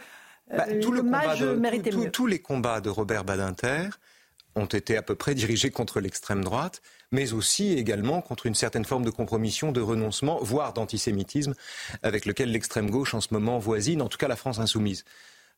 Bah, 0.57 0.65
tout 0.81 0.91
le 0.91 1.01
combat 1.01 1.21
l'hommage 1.23 1.39
de- 1.41 1.53
méritait 1.55 1.89
tout- 1.89 1.99
mieux? 1.99 2.11
Tous 2.11 2.27
les 2.27 2.39
combats 2.39 2.81
de 2.81 2.89
Robert 2.89 3.23
Badinter 3.23 3.89
ont 4.55 4.65
été 4.65 4.97
à 4.97 5.03
peu 5.03 5.13
près 5.13 5.35
dirigés 5.35 5.69
contre 5.69 5.99
l'extrême 5.99 6.43
droite, 6.43 6.81
mais 7.11 7.31
aussi 7.33 7.73
également 7.73 8.21
contre 8.21 8.47
une 8.47 8.55
certaine 8.55 8.85
forme 8.85 9.05
de 9.05 9.11
compromission, 9.11 9.71
de 9.71 9.81
renoncement, 9.81 10.39
voire 10.41 10.73
d'antisémitisme, 10.73 11.53
avec 12.01 12.25
lequel 12.25 12.51
l'extrême 12.51 12.89
gauche 12.89 13.13
en 13.13 13.21
ce 13.21 13.27
moment 13.31 13.59
voisine, 13.59 14.01
en 14.01 14.07
tout 14.07 14.17
cas 14.17 14.27
la 14.27 14.35
France 14.35 14.57
insoumise. 14.57 15.05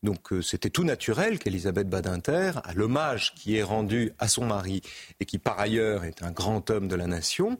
Donc 0.04 0.32
euh, 0.32 0.42
c'était 0.42 0.70
tout 0.70 0.84
naturel 0.84 1.40
qu'Elisabeth 1.40 1.90
Badinter, 1.90 2.52
à 2.64 2.74
l'hommage 2.74 3.34
qui 3.36 3.58
est 3.58 3.64
rendu 3.64 4.14
à 4.18 4.28
son 4.28 4.46
mari 4.46 4.82
et 5.20 5.26
qui 5.26 5.38
par 5.38 5.60
ailleurs 5.60 6.06
est 6.06 6.24
un 6.24 6.32
grand 6.32 6.70
homme 6.70 6.88
de 6.88 6.96
la 6.96 7.08
nation, 7.08 7.58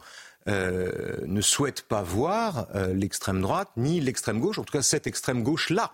euh, 0.48 1.18
ne 1.26 1.42
souhaite 1.42 1.82
pas 1.82 2.02
voir 2.02 2.68
euh, 2.76 2.94
l'extrême 2.94 3.42
droite 3.42 3.70
ni 3.76 4.00
l'extrême 4.00 4.40
gauche, 4.40 4.58
en 4.58 4.64
tout 4.64 4.72
cas 4.72 4.82
cette 4.82 5.06
extrême 5.06 5.44
gauche-là, 5.44 5.92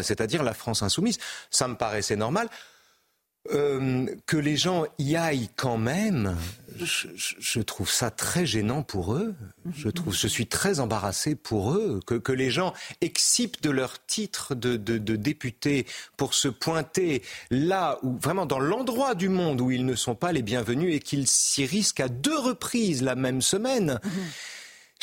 c'est-à-dire 0.00 0.44
la 0.44 0.54
France 0.54 0.84
insoumise. 0.84 1.18
Ça 1.50 1.66
me 1.66 1.74
paraissait 1.74 2.14
normal. 2.14 2.48
Euh, 3.50 4.06
que 4.26 4.36
les 4.36 4.56
gens 4.56 4.84
y 5.00 5.16
aillent 5.16 5.50
quand 5.56 5.76
même, 5.76 6.36
je, 6.78 7.60
trouve 7.60 7.90
ça 7.90 8.12
très 8.12 8.46
gênant 8.46 8.84
pour 8.84 9.14
eux. 9.14 9.34
Je 9.74 9.88
trouve, 9.88 10.14
je 10.14 10.28
suis 10.28 10.46
très 10.46 10.78
embarrassé 10.78 11.34
pour 11.34 11.72
eux 11.72 11.98
que, 12.06 12.32
les 12.32 12.52
gens 12.52 12.72
excipent 13.00 13.60
de 13.60 13.70
leur 13.70 14.06
titre 14.06 14.54
de 14.54 14.76
député 15.16 15.86
pour 16.16 16.34
se 16.34 16.46
pointer 16.46 17.22
là 17.50 17.98
où 18.04 18.16
vraiment 18.16 18.46
dans 18.46 18.60
l'endroit 18.60 19.16
du 19.16 19.28
monde 19.28 19.60
où 19.60 19.72
ils 19.72 19.86
ne 19.86 19.96
sont 19.96 20.14
pas 20.14 20.30
les 20.30 20.42
bienvenus 20.42 20.94
et 20.94 21.00
qu'ils 21.00 21.26
s'y 21.26 21.66
risquent 21.66 22.00
à 22.00 22.08
deux 22.08 22.38
reprises 22.38 23.02
la 23.02 23.16
même 23.16 23.42
semaine. 23.42 23.98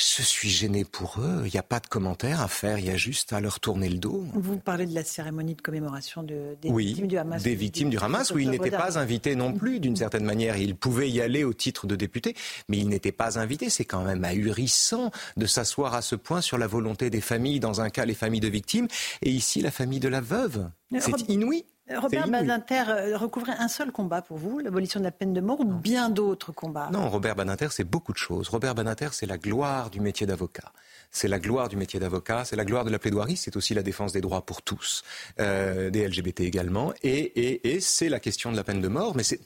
Je 0.02 0.22
suis 0.24 0.48
gêné 0.50 0.86
pour 0.86 1.18
eux. 1.20 1.42
Il 1.46 1.52
n'y 1.52 1.60
a 1.60 1.64
pas 1.64 1.82
de 1.82 1.88
commentaire 1.88 2.42
à 2.42 2.48
faire. 2.48 2.80
Il 2.80 2.86
y 2.86 2.90
a 2.90 2.96
juste 2.96 3.34
à 3.34 3.42
leur 3.42 3.60
tourner 3.60 3.90
le 3.90 3.98
dos. 3.98 4.24
Vous 4.34 4.58
parlez 4.58 4.86
de 4.86 4.96
la 4.96 5.04
cérémonie 5.04 5.56
de 5.56 5.62
commémoration 5.62 6.24
de- 6.24 6.56
des 6.62 6.70
Oui, 6.70 6.86
victimes 6.88 7.08
du 7.08 7.18
Hamas. 7.18 7.44
des 7.44 7.56
victimes 7.56 7.90
du 7.90 7.98
Hamas, 7.98 8.32
où 8.32 8.40
il 8.40 8.50
n'était 8.50 8.72
pas 8.72 8.98
invité 8.98 9.36
non 9.36 9.52
plus, 9.52 9.82
d'une 9.82 9.98
certaine 9.98 10.24
manière. 10.24 10.56
Il 10.56 10.76
pouvait 10.78 11.10
y 11.10 11.20
aller 11.20 11.44
au 11.44 11.54
titre 11.54 11.86
de 11.86 11.98
député, 11.98 12.34
mais 12.70 12.78
il 12.78 12.88
n'était 12.88 13.12
pas 13.12 13.40
invité. 13.40 13.70
C'est 13.70 13.84
quand 13.86 14.04
même 14.04 14.24
ahurissant 14.24 15.12
de 15.36 15.46
s'asseoir 15.46 15.94
à 15.94 16.02
ce 16.02 16.16
point 16.16 16.40
sur 16.40 16.58
la 16.58 16.68
volonté 16.68 17.10
des 17.10 17.22
familles, 17.22 17.60
dans 17.60 17.82
un 17.82 17.90
cas 17.90 18.06
les 18.06 18.14
familles 18.16 18.40
de 18.40 18.48
victimes, 18.48 18.88
et 19.22 19.30
ici 19.30 19.62
la 19.62 19.72
famille 19.72 20.00
de 20.00 20.08
la 20.08 20.22
veuve. 20.22 20.70
C'est 21.00 21.28
inouï. 21.30 21.66
Robert 21.98 22.24
C'est 22.24 22.30
inouï. 22.30 22.32
Badinter 22.48 22.84
euh, 22.90 23.18
recouvrait 23.18 23.56
un 23.58 23.68
seul 23.68 23.92
combat 23.92 24.22
pour 24.22 24.38
vous, 24.38 24.60
l'abolition 24.60 25.00
de 25.00 25.06
la 25.06 25.12
peine 25.12 25.34
de 25.34 25.42
mort, 25.42 25.60
ou 25.60 25.66
bien 25.66 26.10
d'autres 26.10 26.52
combats? 26.52 26.90
Non, 26.92 27.10
Robert 27.10 27.36
Badinter, 27.36 27.68
c'est 27.72 27.84
beaucoup 27.84 28.14
de 28.14 28.18
choses. 28.18 28.50
Robert 28.50 28.76
Badinter, 28.76 29.10
c'est 29.12 29.26
la 29.26 29.38
gloire 29.38 29.90
du 29.90 30.00
métier 30.00 30.28
d'avocat. 30.28 30.72
C'est 31.12 31.28
la 31.28 31.40
gloire 31.40 31.70
du 31.70 31.76
métier 31.76 32.00
d'avocat, 32.00 32.46
c'est 32.46 32.56
la 32.56 32.66
gloire 32.66 32.86
de 32.86 32.92
la 32.92 33.00
plaidoirie, 33.00 33.36
c'est 33.36 33.56
aussi 33.56 33.74
la 33.74 33.82
défense 33.82 34.12
des 34.14 34.22
droits 34.22 34.46
pour 34.46 34.62
tous, 34.62 35.04
euh, 35.40 35.90
des 35.90 36.08
LGBT 36.08 36.42
également, 36.42 36.94
et, 37.02 37.18
et, 37.18 37.74
et 37.74 37.80
c'est 37.80 38.10
la 38.10 38.20
question 38.20 38.52
de 38.52 38.56
la 38.56 38.64
peine 38.64 38.80
de 38.80 38.88
mort. 38.88 39.16
Mais 39.16 39.24
c'est- 39.24 39.40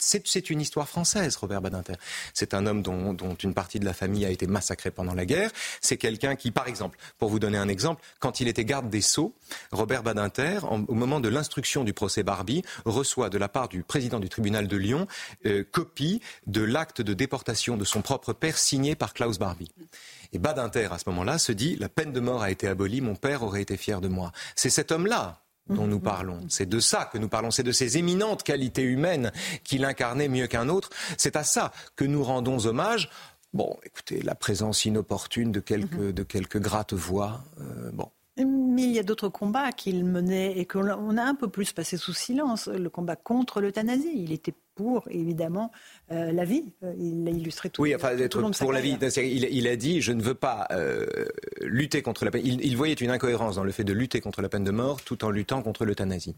une 0.49 0.59
histoire 0.59 0.89
française, 0.89 1.37
Robert 1.37 1.61
Badinter. 1.61 1.93
C'est 2.33 2.53
un 2.53 2.65
homme 2.65 2.81
dont, 2.81 3.13
dont 3.13 3.33
une 3.35 3.53
partie 3.53 3.79
de 3.79 3.85
la 3.85 3.93
famille 3.93 4.25
a 4.25 4.29
été 4.29 4.45
massacrée 4.45 4.91
pendant 4.91 5.13
la 5.13 5.25
guerre. 5.25 5.51
C'est 5.79 5.95
quelqu'un 5.95 6.35
qui, 6.35 6.51
par 6.51 6.67
exemple, 6.67 6.97
pour 7.17 7.29
vous 7.29 7.39
donner 7.39 7.57
un 7.57 7.69
exemple, 7.69 8.01
quand 8.19 8.41
il 8.41 8.49
était 8.49 8.65
garde 8.65 8.89
des 8.89 8.99
Sceaux, 8.99 9.33
Robert 9.71 10.03
Badinter, 10.03 10.59
en- 10.63 10.83
au 10.83 10.93
moment 10.95 11.21
de 11.21 11.29
l'instruction 11.29 11.85
du 11.85 11.93
procès 11.93 12.23
Barbie, 12.33 12.63
reçoit 12.85 13.29
de 13.29 13.37
la 13.37 13.47
part 13.47 13.69
du 13.69 13.83
président 13.83 14.19
du 14.19 14.27
tribunal 14.27 14.67
de 14.67 14.75
Lyon 14.75 15.05
euh, 15.45 15.63
copie 15.71 16.19
de 16.47 16.63
l'acte 16.63 16.99
de 16.99 17.13
déportation 17.13 17.77
de 17.77 17.85
son 17.85 18.01
propre 18.01 18.33
père 18.33 18.57
signé 18.57 18.95
par 18.95 19.13
Klaus 19.13 19.37
Barbie. 19.37 19.71
Et 20.31 20.39
Badinter, 20.39 20.91
à 20.91 20.97
ce 20.97 21.07
moment-là, 21.09 21.37
se 21.37 21.51
dit 21.51 21.75
la 21.75 21.89
peine 21.89 22.11
de 22.11 22.19
mort 22.19 22.41
a 22.41 22.49
été 22.49 22.67
abolie, 22.67 23.01
mon 23.01 23.13
père 23.15 23.43
aurait 23.43 23.61
été 23.61 23.77
fier 23.77 24.01
de 24.01 24.07
moi. 24.07 24.31
C'est 24.55 24.71
cet 24.71 24.91
homme-là 24.91 25.43
dont 25.69 25.85
nous 25.85 25.99
parlons. 25.99 26.41
C'est 26.49 26.67
de 26.67 26.79
ça 26.79 27.05
que 27.05 27.19
nous 27.19 27.29
parlons. 27.29 27.51
C'est 27.51 27.63
de 27.63 27.71
ces 27.71 27.99
éminentes 27.99 28.41
qualités 28.41 28.81
humaines 28.81 29.31
qu'il 29.63 29.85
incarnait 29.85 30.27
mieux 30.27 30.47
qu'un 30.47 30.69
autre. 30.69 30.89
C'est 31.17 31.35
à 31.35 31.43
ça 31.43 31.71
que 31.95 32.03
nous 32.03 32.23
rendons 32.23 32.65
hommage. 32.65 33.09
Bon, 33.53 33.77
écoutez, 33.83 34.23
la 34.23 34.33
présence 34.33 34.85
inopportune 34.85 35.51
de 35.51 35.59
quelques, 35.59 36.11
de 36.11 36.23
quelques 36.23 36.59
grattes 36.59 36.93
voix. 36.93 37.43
euh, 37.61 37.91
bon. 37.93 38.09
Mais 38.37 38.83
il 38.83 38.91
y 38.91 38.97
a 38.99 39.03
d'autres 39.03 39.29
combats 39.29 39.71
qu'il 39.71 40.03
menait 40.05 40.57
et 40.57 40.65
qu'on 40.65 40.87
a- 41.17 41.23
un 41.23 41.35
peu 41.35 41.49
plus 41.49 41.71
passé 41.71 41.97
sous 41.97 42.13
silence. 42.13 42.67
Le 42.67 42.89
combat 42.89 43.15
contre 43.15 43.61
l'euthanasie. 43.61 44.11
Il 44.15 44.31
était 44.31 44.55
pour, 44.75 45.07
évidemment, 45.11 45.71
euh, 46.13 46.31
la 46.31 46.45
vie. 46.45 46.63
Euh, 46.83 46.93
Il 46.97 47.23
l'a 47.23 47.31
illustré 47.31 47.69
tout, 47.69 47.81
Oui, 47.81 47.95
enfin, 47.95 48.11
pour 48.59 48.71
la 48.71 48.81
vie. 48.81 48.97
Il, 49.17 49.45
il 49.51 49.67
a 49.67 49.75
dit, 49.75 50.01
je 50.01 50.11
ne 50.11 50.21
veux 50.21 50.35
pas 50.35 50.67
euh, 50.71 51.05
lutter 51.61 52.01
contre 52.01 52.25
la 52.25 52.31
peine. 52.31 52.41
Il, 52.45 52.63
il 52.63 52.77
voyait 52.77 52.93
une 52.93 53.09
incohérence 53.09 53.55
dans 53.55 53.63
le 53.63 53.71
fait 53.71 53.83
de 53.83 53.93
lutter 53.93 54.21
contre 54.21 54.41
la 54.41 54.49
peine 54.49 54.63
de 54.63 54.71
mort 54.71 55.01
tout 55.01 55.25
en 55.25 55.29
luttant 55.29 55.61
contre 55.61 55.85
l'euthanasie. 55.85 56.35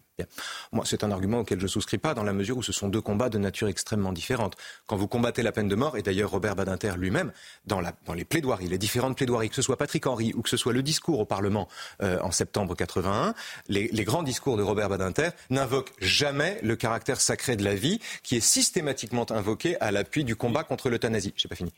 Moi, 0.72 0.86
c'est 0.86 1.04
un 1.04 1.12
argument 1.12 1.40
auquel 1.40 1.60
je 1.60 1.68
souscris 1.68 1.98
pas 1.98 2.14
dans 2.14 2.24
la 2.24 2.34
mesure 2.34 2.58
où 2.58 2.64
ce 2.64 2.72
sont 2.72 2.88
deux 2.88 3.02
combats 3.02 3.30
de 3.30 3.38
nature 3.38 3.68
extrêmement 3.68 4.14
différente. 4.14 4.56
Quand 4.88 4.96
vous 4.96 5.08
combattez 5.08 5.44
la 5.44 5.52
peine 5.52 5.68
de 5.68 5.76
mort, 5.76 5.98
et 5.98 6.02
d'ailleurs 6.02 6.32
Robert 6.32 6.56
Badinter 6.56 6.94
lui-même, 6.98 7.32
dans, 7.66 7.82
la, 7.82 7.94
dans 8.06 8.14
les 8.14 8.26
plaidoiries, 8.26 8.68
les 8.68 8.78
différentes 8.78 9.18
plaidoiries, 9.18 9.50
que 9.50 9.56
ce 9.56 9.62
soit 9.62 9.78
Patrick 9.78 10.06
Henry 10.08 10.34
ou 10.36 10.42
que 10.42 10.50
ce 10.50 10.58
soit 10.58 10.74
le 10.74 10.84
discours 10.84 11.20
au 11.20 11.26
Parlement 11.26 11.68
euh, 12.02 12.20
en 12.22 12.32
septembre 12.32 12.76
81, 12.76 13.34
les, 13.68 13.90
les 13.92 14.04
grands 14.04 14.24
discours 14.24 14.58
de 14.58 14.64
Robert 14.64 14.90
Badinter 14.90 15.30
n'invoquent 15.50 15.94
jamais 16.00 16.60
le 16.64 16.76
caractère 16.76 17.20
sacré 17.20 17.56
de 17.56 17.64
la 17.64 17.76
vie 17.76 18.00
qui 18.24 18.36
est 18.38 18.42
systématiquement 18.42 19.26
invoqué 19.32 19.65
à 19.80 19.92
l'appui 19.92 20.24
du 20.24 20.36
combat 20.36 20.64
contre 20.64 20.90
l'euthanasie. 20.90 21.34
J'ai 21.36 21.48
pas 21.48 21.56
fini. 21.56 21.74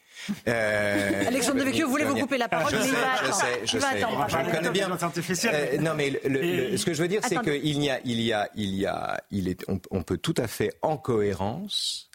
Euh, 0.48 1.24
Alexandre 1.28 1.60
Devecchio 1.60 1.88
voulait 1.88 2.06
vous 2.06 2.16
couper 2.16 2.38
la 2.38 2.48
parole, 2.48 2.72
Je 2.74 2.82
sais, 2.82 2.92
va 2.92 3.26
je 3.26 3.32
sais, 3.32 3.46
je 3.64 3.80
sais. 3.80 4.00
Je 4.00 4.38
le 4.38 4.52
connais 4.52 4.70
bien. 4.72 4.90
Euh, 4.92 5.78
non, 5.80 5.94
mais 5.96 6.10
le- 6.10 6.20
le- 6.30 6.44
Et- 6.44 6.72
le- 6.72 6.78
ce 6.78 6.86
que 6.86 6.94
je 6.94 7.02
veux 7.02 7.08
dire, 7.08 7.22
c'est 7.28 7.40
qu'il 7.42 7.84
y 7.84 7.90
a, 7.90 8.00
il 8.06 8.22
y 8.22 8.34
a, 8.34 8.50
il 8.56 8.76
y 8.76 8.86
a, 8.86 9.22
il 9.32 9.48
est, 9.48 9.64
on, 9.68 9.80
on 9.92 10.04
peut 10.04 10.18
tout 10.18 10.36
à 10.38 10.48
fait 10.48 10.74
en 10.82 10.98
cohérence 10.98 12.07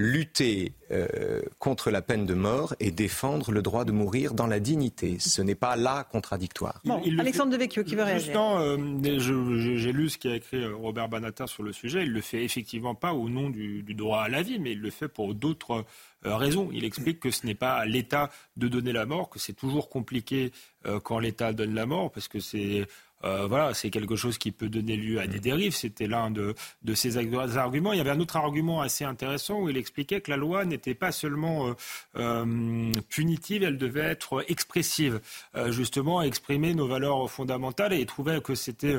lutter 0.00 0.72
euh, 0.90 1.42
contre 1.58 1.90
la 1.90 2.00
peine 2.02 2.24
de 2.26 2.34
mort 2.34 2.74
et 2.80 2.90
défendre 2.90 3.52
le 3.52 3.60
droit 3.62 3.84
de 3.84 3.92
mourir 3.92 4.32
dans 4.34 4.46
la 4.46 4.58
dignité. 4.58 5.18
Ce 5.20 5.42
n'est 5.42 5.54
pas 5.54 5.76
là 5.76 6.04
contradictoire. 6.10 6.80
Bon, 6.84 7.00
Il 7.04 7.14
le 7.14 7.20
Alexandre 7.20 7.52
Devecchio 7.52 7.84
qui 7.84 7.94
veut 7.94 8.02
réagir. 8.02 8.24
Justement, 8.26 8.58
euh, 8.60 8.76
je- 9.04 9.58
je- 9.58 9.76
j'ai 9.76 9.92
lu 9.92 10.08
ce 10.08 10.18
qu'a 10.18 10.34
écrit 10.34 10.64
euh, 10.64 10.74
Robert 10.74 11.08
Banater 11.08 11.46
sur 11.46 11.62
le 11.62 11.72
sujet. 11.72 12.02
Il 12.04 12.12
le 12.12 12.20
fait 12.22 12.42
effectivement 12.44 12.94
pas 12.94 13.12
au 13.12 13.28
nom 13.28 13.50
du, 13.50 13.82
du 13.82 13.94
droit 13.94 14.22
à 14.22 14.28
la 14.28 14.42
vie, 14.42 14.58
mais 14.58 14.72
il 14.72 14.80
le 14.80 14.90
fait 14.90 15.08
pour 15.08 15.34
d'autres 15.34 15.84
euh, 16.26 16.36
raisons. 16.36 16.70
Il 16.72 16.84
explique 16.84 17.20
que 17.20 17.30
ce 17.30 17.46
n'est 17.46 17.54
pas 17.54 17.74
à 17.74 17.84
l'État 17.86 18.30
de 18.56 18.68
donner 18.68 18.92
la 18.92 19.06
mort, 19.06 19.28
que 19.30 19.38
c'est 19.38 19.52
toujours 19.54 19.88
compliqué 19.90 20.50
euh, 20.86 20.98
quand 20.98 21.18
l'État 21.18 21.52
donne 21.52 21.74
la 21.74 21.86
mort, 21.86 22.10
parce 22.10 22.28
que 22.28 22.40
c'est 22.40 22.86
euh, 23.24 23.46
voilà, 23.46 23.74
c'est 23.74 23.90
quelque 23.90 24.16
chose 24.16 24.38
qui 24.38 24.52
peut 24.52 24.68
donner 24.68 24.96
lieu 24.96 25.20
à 25.20 25.26
des 25.26 25.40
dérives. 25.40 25.74
C'était 25.74 26.06
l'un 26.06 26.30
de, 26.30 26.54
de 26.82 26.94
ses 26.94 27.16
arguments. 27.16 27.92
Il 27.92 27.98
y 27.98 28.00
avait 28.00 28.10
un 28.10 28.20
autre 28.20 28.36
argument 28.36 28.80
assez 28.80 29.04
intéressant 29.04 29.60
où 29.60 29.68
il 29.68 29.76
expliquait 29.76 30.20
que 30.20 30.30
la 30.30 30.36
loi 30.36 30.64
n'était 30.64 30.94
pas 30.94 31.12
seulement 31.12 31.68
euh, 31.68 31.72
euh, 32.16 32.92
punitive, 33.08 33.62
elle 33.62 33.78
devait 33.78 34.00
être 34.00 34.44
expressive, 34.48 35.20
justement, 35.68 36.22
exprimer 36.22 36.74
nos 36.74 36.86
valeurs 36.86 37.30
fondamentales. 37.30 37.92
Et 37.92 38.00
il 38.00 38.06
trouvait 38.06 38.40
que 38.40 38.54
c'était 38.54 38.96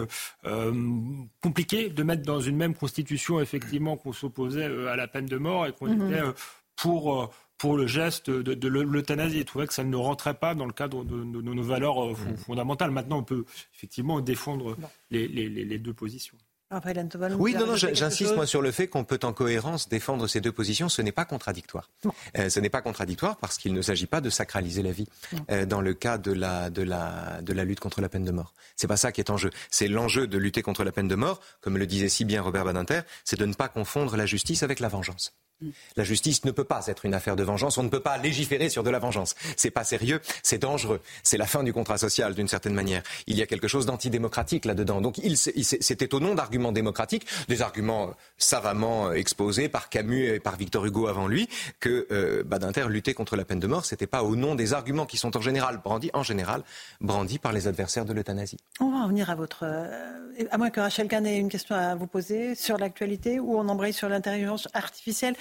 compliqué 1.42 1.90
de 1.90 2.04
mettre 2.04 2.24
dans 2.24 2.40
une 2.40 2.56
même 2.56 2.76
constitution, 2.76 3.40
effectivement, 3.40 3.98
qu'on 3.98 4.14
s'opposait 4.14 4.66
à 4.66 4.96
la 4.96 5.08
peine 5.08 5.26
de 5.26 5.38
mort 5.38 5.68
et 5.68 5.74
qu'on 5.74 5.88
mhm. 5.88 6.12
était 6.12 6.22
pour 6.76 7.32
pour 7.62 7.78
le 7.78 7.86
geste 7.86 8.32
de, 8.32 8.68
l'euthanasie. 8.68 9.38
Il 9.38 9.46
trouvait 9.46 9.68
que 9.68 9.74
ça 9.76 9.84
ne 9.84 9.96
rentrait 9.96 10.34
pas 10.34 10.56
dans 10.56 10.66
le 10.66 10.74
cadre 10.74 11.04
de, 11.04 11.14
nos 11.14 11.62
valeurs 11.62 12.04
euh, 12.04 12.14
mmh. 12.14 12.38
fondamentales. 12.38 12.90
Maintenant, 12.90 13.20
on 13.20 13.24
peut 13.24 13.46
effectivement 13.76 14.20
défendre 14.20 14.76
les, 15.12 15.78
deux 15.78 15.94
positions. 15.94 16.36
Oui, 17.38 17.54
non, 17.54 17.68
non, 17.68 17.76
j'insiste 17.76 18.36
moi 18.36 18.48
sur 18.48 18.64
le 18.64 18.72
fait 18.72 18.88
qu'on 18.88 19.04
peut 19.04 19.20
en 19.22 19.34
cohérence 19.34 19.90
défendre 19.90 20.26
ces 20.26 20.42
deux 20.42 20.52
positions. 20.52 20.90
Ce 20.90 21.04
n'est 21.04 21.12
pas 21.12 21.26
contradictoire. 21.26 21.92
Euh, 22.36 22.50
ce 22.50 22.60
n'est 22.60 22.70
pas 22.70 22.82
contradictoire 22.82 23.38
parce 23.38 23.60
qu'il 23.60 23.74
ne 23.74 23.82
s'agit 23.84 24.08
pas 24.08 24.22
de 24.22 24.32
sacraliser 24.32 24.82
la 24.82 24.92
vie 24.92 25.08
euh, 25.52 25.68
dans 25.68 25.82
le 25.82 25.94
cas 25.94 26.18
de 26.18 26.32
la, 26.32 26.72
de, 26.72 26.82
la, 26.82 27.44
de 27.44 27.54
la 27.54 27.64
lutte 27.64 27.80
contre 27.80 28.02
la 28.02 28.10
peine 28.10 28.26
de 28.26 28.32
mort. 28.32 28.56
C'est 28.76 28.88
pas 28.88 28.98
ça 28.98 29.12
qui 29.12 29.22
est 29.22 29.30
en 29.30 29.38
jeu. 29.38 29.52
C'est 29.70 29.88
l'enjeu 29.88 30.26
de 30.26 30.38
lutter 30.40 30.64
contre 30.64 30.84
la 30.84 30.92
peine 30.92 31.10
de 31.10 31.16
mort, 31.16 31.42
comme 31.60 31.78
le 31.78 31.86
disait 31.86 32.10
si 32.10 32.26
bien 32.26 32.42
Robert 32.42 32.66
Badinter, 32.66 33.02
c'est 33.24 33.38
de 33.38 33.46
ne 33.46 33.54
pas 33.54 33.68
confondre 33.68 34.18
la 34.18 34.26
justice 34.26 34.64
avec 34.64 34.80
la 34.80 34.88
vengeance. 34.88 35.36
La 35.96 36.04
justice 36.04 36.46
ne 36.46 36.52
peut 36.52 36.64
pas 36.64 36.88
être 36.88 37.06
une 37.06 37.14
affaire 37.14 37.36
de 37.36 37.44
vengeance. 37.44 37.78
On 37.78 37.84
ne 37.84 37.90
peut 37.90 38.00
pas 38.00 38.18
légiférer 38.18 38.70
sur 38.70 38.84
de 38.84 38.90
la 38.90 39.00
vengeance. 39.00 39.36
C'est 39.58 39.72
pas 39.72 39.84
sérieux, 39.84 40.22
c'est 40.44 40.58
dangereux. 40.58 41.02
C'est 41.24 41.38
la 41.38 41.46
fin 41.46 41.64
du 41.64 41.74
contrat 41.74 41.98
social 41.98 42.34
d'une 42.34 42.48
certaine 42.48 42.74
manière. 42.74 43.04
Il 43.28 43.38
y 43.38 43.42
a 43.42 43.46
quelque 43.46 43.68
chose 43.68 43.86
d'antidémocratique 43.86 44.66
là-dedans. 44.66 45.02
Donc 45.02 45.20
c'était 45.46 46.14
au 46.14 46.20
nom 46.20 46.36
d'arguments 46.36 46.72
démocratiques, 46.72 47.28
des 47.48 47.62
arguments 47.62 48.10
euh, 48.10 48.12
savamment 48.38 49.08
euh, 49.08 49.14
exposés 49.14 49.70
par 49.70 49.90
Camus 49.90 50.28
et 50.28 50.40
par 50.40 50.56
Victor 50.56 50.86
Hugo 50.86 51.08
avant 51.08 51.28
lui, 51.28 51.48
que 51.80 52.08
euh, 52.12 52.44
Badinter 52.44 52.86
luttait 52.90 53.14
contre 53.14 53.36
la 53.36 53.46
peine 53.46 53.60
de 53.60 53.68
mort. 53.68 53.86
C'était 53.86 54.08
pas 54.08 54.24
au 54.24 54.36
nom 54.36 54.56
des 54.56 54.74
arguments 54.74 55.06
qui 55.06 55.18
sont 55.18 55.36
en 55.38 55.42
général 55.42 55.80
brandis, 55.84 56.10
en 56.14 56.24
général 56.24 56.64
brandis 57.00 57.40
par 57.40 57.54
les 57.54 57.68
adversaires 57.68 58.06
de 58.06 58.14
l'euthanasie. 58.14 58.58
On 58.80 58.92
va 58.92 59.04
revenir 59.04 59.30
à 59.30 59.36
votre, 59.36 59.66
à 59.66 60.58
moins 60.58 60.70
que 60.70 60.80
Rachel 60.80 61.08
ait 61.12 61.38
une 61.38 61.50
question 61.50 61.76
à 61.76 61.96
vous 61.96 62.08
poser 62.08 62.56
sur 62.56 62.78
l'actualité 62.78 63.40
ou 63.40 63.58
on 63.58 63.68
embraye 63.68 63.94
sur 63.94 64.10
l'intelligence 64.10 64.68
artificielle. 64.74 65.36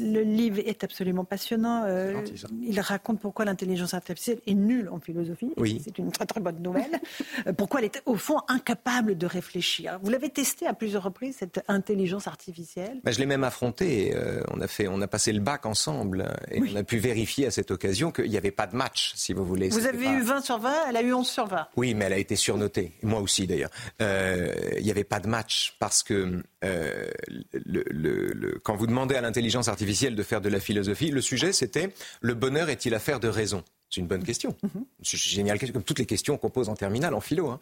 Le 0.00 0.22
livre 0.22 0.58
est 0.64 0.84
absolument 0.84 1.24
passionnant. 1.24 1.84
Euh, 1.86 2.24
il 2.62 2.80
raconte 2.80 3.20
pourquoi 3.20 3.44
l'intelligence 3.44 3.94
artificielle 3.94 4.40
est 4.46 4.54
nulle 4.54 4.88
en 4.88 5.00
philosophie. 5.00 5.52
Oui. 5.56 5.80
C'est 5.84 5.98
une 5.98 6.12
très 6.12 6.26
très 6.26 6.40
bonne 6.40 6.62
nouvelle. 6.62 7.00
Euh, 7.46 7.52
pourquoi 7.52 7.80
elle 7.80 7.86
est 7.86 8.02
au 8.06 8.16
fond 8.16 8.38
incapable 8.48 9.16
de 9.16 9.26
réfléchir. 9.26 9.98
Vous 10.02 10.10
l'avez 10.10 10.30
testé 10.30 10.66
à 10.66 10.72
plusieurs 10.72 11.02
reprises 11.02 11.36
cette 11.38 11.62
intelligence 11.68 12.26
artificielle? 12.26 13.00
Ben, 13.04 13.12
je 13.12 13.18
l'ai 13.18 13.26
même 13.26 13.44
affronté. 13.44 14.12
Euh, 14.14 14.42
on 14.52 14.60
a 14.60 14.66
fait, 14.66 14.88
on 14.88 15.00
a 15.00 15.06
passé 15.06 15.32
le 15.32 15.40
bac 15.40 15.66
ensemble 15.66 16.28
et 16.50 16.60
on 16.60 16.76
a 16.76 16.82
pu 16.82 16.98
vérifier 16.98 17.46
à 17.46 17.50
cette 17.50 17.70
occasion 17.70 18.10
qu'il 18.10 18.28
n'y 18.30 18.36
avait 18.36 18.50
pas 18.50 18.66
de 18.66 18.76
match, 18.76 19.12
si 19.14 19.32
vous 19.32 19.44
voulez. 19.44 19.68
Vous 19.68 19.86
avez 19.86 20.06
eu 20.08 20.20
20 20.20 20.40
sur 20.40 20.58
20, 20.58 20.72
elle 20.88 20.96
a 20.96 21.02
eu 21.02 21.12
11 21.12 21.28
sur 21.28 21.46
20. 21.46 21.68
Oui, 21.76 21.94
mais 21.94 22.06
elle 22.06 22.14
a 22.14 22.18
été 22.18 22.34
surnotée. 22.36 22.92
Moi 23.02 23.20
aussi 23.20 23.46
d'ailleurs. 23.46 23.70
il 24.00 24.82
n'y 24.82 24.90
avait 24.90 25.04
pas 25.04 25.20
de 25.20 25.28
match 25.28 25.76
parce 25.78 26.02
que 26.02 26.42
le, 26.62 28.58
quand 28.62 28.76
vous 28.76 28.86
demandez 28.86 29.07
à 29.16 29.20
l'intelligence 29.20 29.68
artificielle 29.68 30.14
de 30.14 30.22
faire 30.22 30.40
de 30.40 30.48
la 30.48 30.60
philosophie. 30.60 31.10
Le 31.10 31.20
sujet, 31.20 31.52
c'était 31.52 31.92
le 32.20 32.34
bonheur 32.34 32.68
est-il 32.68 32.94
affaire 32.94 33.20
de 33.20 33.28
raison? 33.28 33.64
C'est 33.90 34.00
une 34.00 34.06
bonne 34.06 34.22
question. 34.22 34.54
Mhm. 34.62 34.84
C'est 35.02 35.16
génial, 35.16 35.58
comme 35.58 35.82
toutes 35.82 35.98
les 35.98 36.06
questions 36.06 36.36
qu'on 36.36 36.50
pose 36.50 36.68
en 36.68 36.74
terminale, 36.74 37.14
en 37.14 37.20
philo. 37.20 37.48
Hein. 37.48 37.58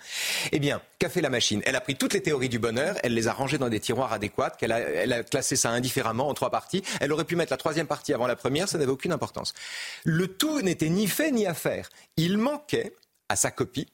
Eh 0.50 0.58
bien, 0.58 0.82
qu'a 0.98 1.08
fait 1.08 1.20
la 1.20 1.30
machine? 1.30 1.62
Elle 1.64 1.76
a 1.76 1.80
pris 1.80 1.94
toutes 1.94 2.14
les 2.14 2.22
théories 2.22 2.48
du 2.48 2.58
bonheur, 2.58 2.96
elle 3.04 3.14
les 3.14 3.28
a 3.28 3.32
rangées 3.32 3.58
dans 3.58 3.68
des 3.68 3.78
tiroirs 3.78 4.12
adéquats, 4.12 4.50
qu'elle 4.50 4.72
a, 4.72 4.80
elle 4.80 5.12
a 5.12 5.22
classé 5.22 5.54
ça 5.54 5.70
indifféremment 5.70 6.28
en 6.28 6.34
trois 6.34 6.50
parties. 6.50 6.82
Elle 7.00 7.12
aurait 7.12 7.24
pu 7.24 7.36
mettre 7.36 7.52
la 7.52 7.56
troisième 7.56 7.86
partie 7.86 8.12
avant 8.12 8.26
la 8.26 8.34
première, 8.34 8.68
ça 8.68 8.76
n'avait 8.78 8.90
aucune 8.90 9.12
importance. 9.12 9.54
Le 10.04 10.26
tout 10.26 10.60
n'était 10.62 10.88
ni 10.88 11.06
fait 11.06 11.30
ni 11.30 11.46
à 11.46 11.54
faire. 11.54 11.88
Il 12.16 12.38
manquait 12.38 12.92
à 13.28 13.36
sa 13.36 13.52
copie 13.52 13.86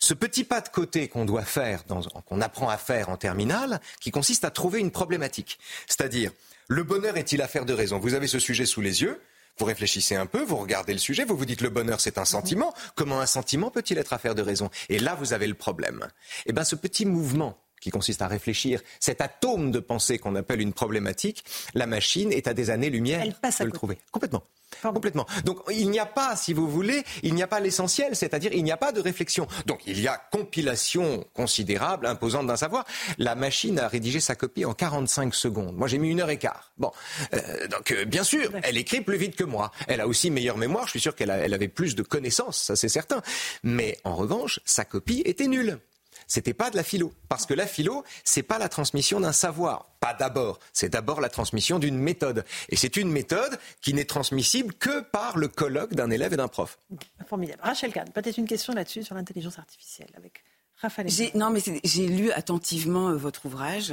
ce 0.00 0.14
petit 0.14 0.42
pas 0.42 0.60
de 0.60 0.68
côté 0.68 1.06
qu'on 1.06 1.24
doit 1.24 1.44
faire, 1.44 1.84
qu'on 2.26 2.40
apprend 2.40 2.68
à 2.68 2.76
faire 2.76 3.08
en 3.08 3.16
terminale, 3.16 3.80
qui 4.00 4.10
consiste 4.10 4.44
à 4.44 4.50
trouver 4.50 4.80
une 4.80 4.90
problématique. 4.90 5.60
C'est-à-dire, 5.86 6.32
le 6.72 6.84
bonheur 6.84 7.18
est-il 7.18 7.42
affaire 7.42 7.66
de 7.66 7.74
raison? 7.74 7.98
Vous 7.98 8.14
avez 8.14 8.26
ce 8.26 8.38
sujet 8.38 8.64
sous 8.64 8.80
les 8.80 9.02
yeux. 9.02 9.20
Vous 9.58 9.66
réfléchissez 9.66 10.14
un 10.14 10.24
peu, 10.24 10.42
vous 10.42 10.56
regardez 10.56 10.94
le 10.94 10.98
sujet, 10.98 11.26
vous 11.26 11.36
vous 11.36 11.44
dites 11.44 11.60
le 11.60 11.68
bonheur 11.68 12.00
c'est 12.00 12.16
un 12.16 12.24
sentiment. 12.24 12.72
Comment 12.94 13.20
un 13.20 13.26
sentiment 13.26 13.70
peut-il 13.70 13.98
être 13.98 14.14
affaire 14.14 14.34
de 14.34 14.40
raison? 14.40 14.70
Et 14.88 14.98
là 14.98 15.14
vous 15.14 15.34
avez 15.34 15.46
le 15.46 15.52
problème. 15.54 16.08
Eh 16.46 16.52
bien 16.54 16.64
ce 16.64 16.74
petit 16.74 17.04
mouvement 17.04 17.58
qui 17.82 17.90
consiste 17.90 18.22
à 18.22 18.28
réfléchir, 18.28 18.80
cet 19.00 19.20
atome 19.20 19.72
de 19.72 19.80
pensée 19.80 20.18
qu'on 20.18 20.36
appelle 20.36 20.60
une 20.60 20.72
problématique, 20.72 21.44
la 21.74 21.86
machine 21.86 22.32
est 22.32 22.46
à 22.46 22.54
des 22.54 22.70
années-lumière 22.70 23.26
de 23.26 23.64
le 23.64 23.72
trouver. 23.72 23.98
Complètement. 24.12 24.44
Complètement. 24.80 25.26
Donc 25.44 25.58
il 25.70 25.90
n'y 25.90 25.98
a 25.98 26.06
pas, 26.06 26.34
si 26.34 26.52
vous 26.52 26.68
voulez, 26.68 27.04
il 27.22 27.34
n'y 27.34 27.42
a 27.42 27.46
pas 27.46 27.60
l'essentiel, 27.60 28.16
c'est-à-dire 28.16 28.52
il 28.52 28.64
n'y 28.64 28.72
a 28.72 28.76
pas 28.76 28.92
de 28.92 29.00
réflexion. 29.00 29.46
Donc 29.66 29.80
il 29.86 30.00
y 30.00 30.08
a 30.08 30.16
compilation 30.32 31.26
considérable, 31.34 32.06
imposante 32.06 32.46
d'un 32.46 32.56
savoir. 32.56 32.84
La 33.18 33.34
machine 33.34 33.78
a 33.78 33.88
rédigé 33.88 34.18
sa 34.20 34.34
copie 34.34 34.64
en 34.64 34.72
45 34.72 35.34
secondes. 35.34 35.76
Moi 35.76 35.88
j'ai 35.88 35.98
mis 35.98 36.10
une 36.10 36.20
heure 36.20 36.30
et 36.30 36.38
quart. 36.38 36.72
Bon, 36.78 36.90
euh, 37.34 37.68
donc 37.68 37.92
euh, 37.92 38.04
bien 38.04 38.24
sûr, 38.24 38.50
elle 38.62 38.78
écrit 38.78 39.02
plus 39.02 39.18
vite 39.18 39.36
que 39.36 39.44
moi. 39.44 39.72
Elle 39.88 40.00
a 40.00 40.06
aussi 40.08 40.30
meilleure 40.30 40.56
mémoire. 40.56 40.86
Je 40.86 40.92
suis 40.92 41.00
sûr 41.00 41.14
qu'elle 41.14 41.30
avait 41.30 41.68
plus 41.68 41.94
de 41.94 42.02
connaissances, 42.02 42.62
ça 42.62 42.76
c'est 42.76 42.88
certain. 42.88 43.22
Mais 43.62 43.98
en 44.04 44.14
revanche, 44.14 44.60
sa 44.64 44.84
copie 44.84 45.22
était 45.26 45.48
nulle 45.48 45.78
c'était 46.32 46.54
pas 46.54 46.70
de 46.70 46.76
la 46.76 46.82
philo. 46.82 47.12
Parce 47.28 47.44
que 47.44 47.52
la 47.52 47.66
philo, 47.66 48.04
c'est 48.24 48.42
pas 48.42 48.58
la 48.58 48.70
transmission 48.70 49.20
d'un 49.20 49.32
savoir. 49.32 49.90
Pas 50.00 50.14
d'abord. 50.14 50.58
C'est 50.72 50.88
d'abord 50.88 51.20
la 51.20 51.28
transmission 51.28 51.78
d'une 51.78 51.98
méthode. 51.98 52.46
Et 52.70 52.76
c'est 52.76 52.96
une 52.96 53.10
méthode 53.10 53.58
qui 53.82 53.92
n'est 53.92 54.06
transmissible 54.06 54.72
que 54.72 55.02
par 55.02 55.36
le 55.36 55.48
colloque 55.48 55.92
d'un 55.92 56.10
élève 56.10 56.32
et 56.32 56.38
d'un 56.38 56.48
prof. 56.48 56.78
Formidable. 57.26 57.60
Rachel 57.62 57.92
Kahn, 57.92 58.08
peut-être 58.08 58.38
une 58.38 58.46
question 58.46 58.72
là-dessus 58.72 59.02
sur 59.02 59.14
l'intelligence 59.14 59.58
artificielle 59.58 60.08
avec 60.16 60.42
Raphaël. 60.76 61.08
Non, 61.34 61.50
mais 61.50 61.60
j'ai 61.84 62.06
lu 62.06 62.30
attentivement 62.32 63.10
euh, 63.10 63.16
votre 63.16 63.44
ouvrage. 63.44 63.92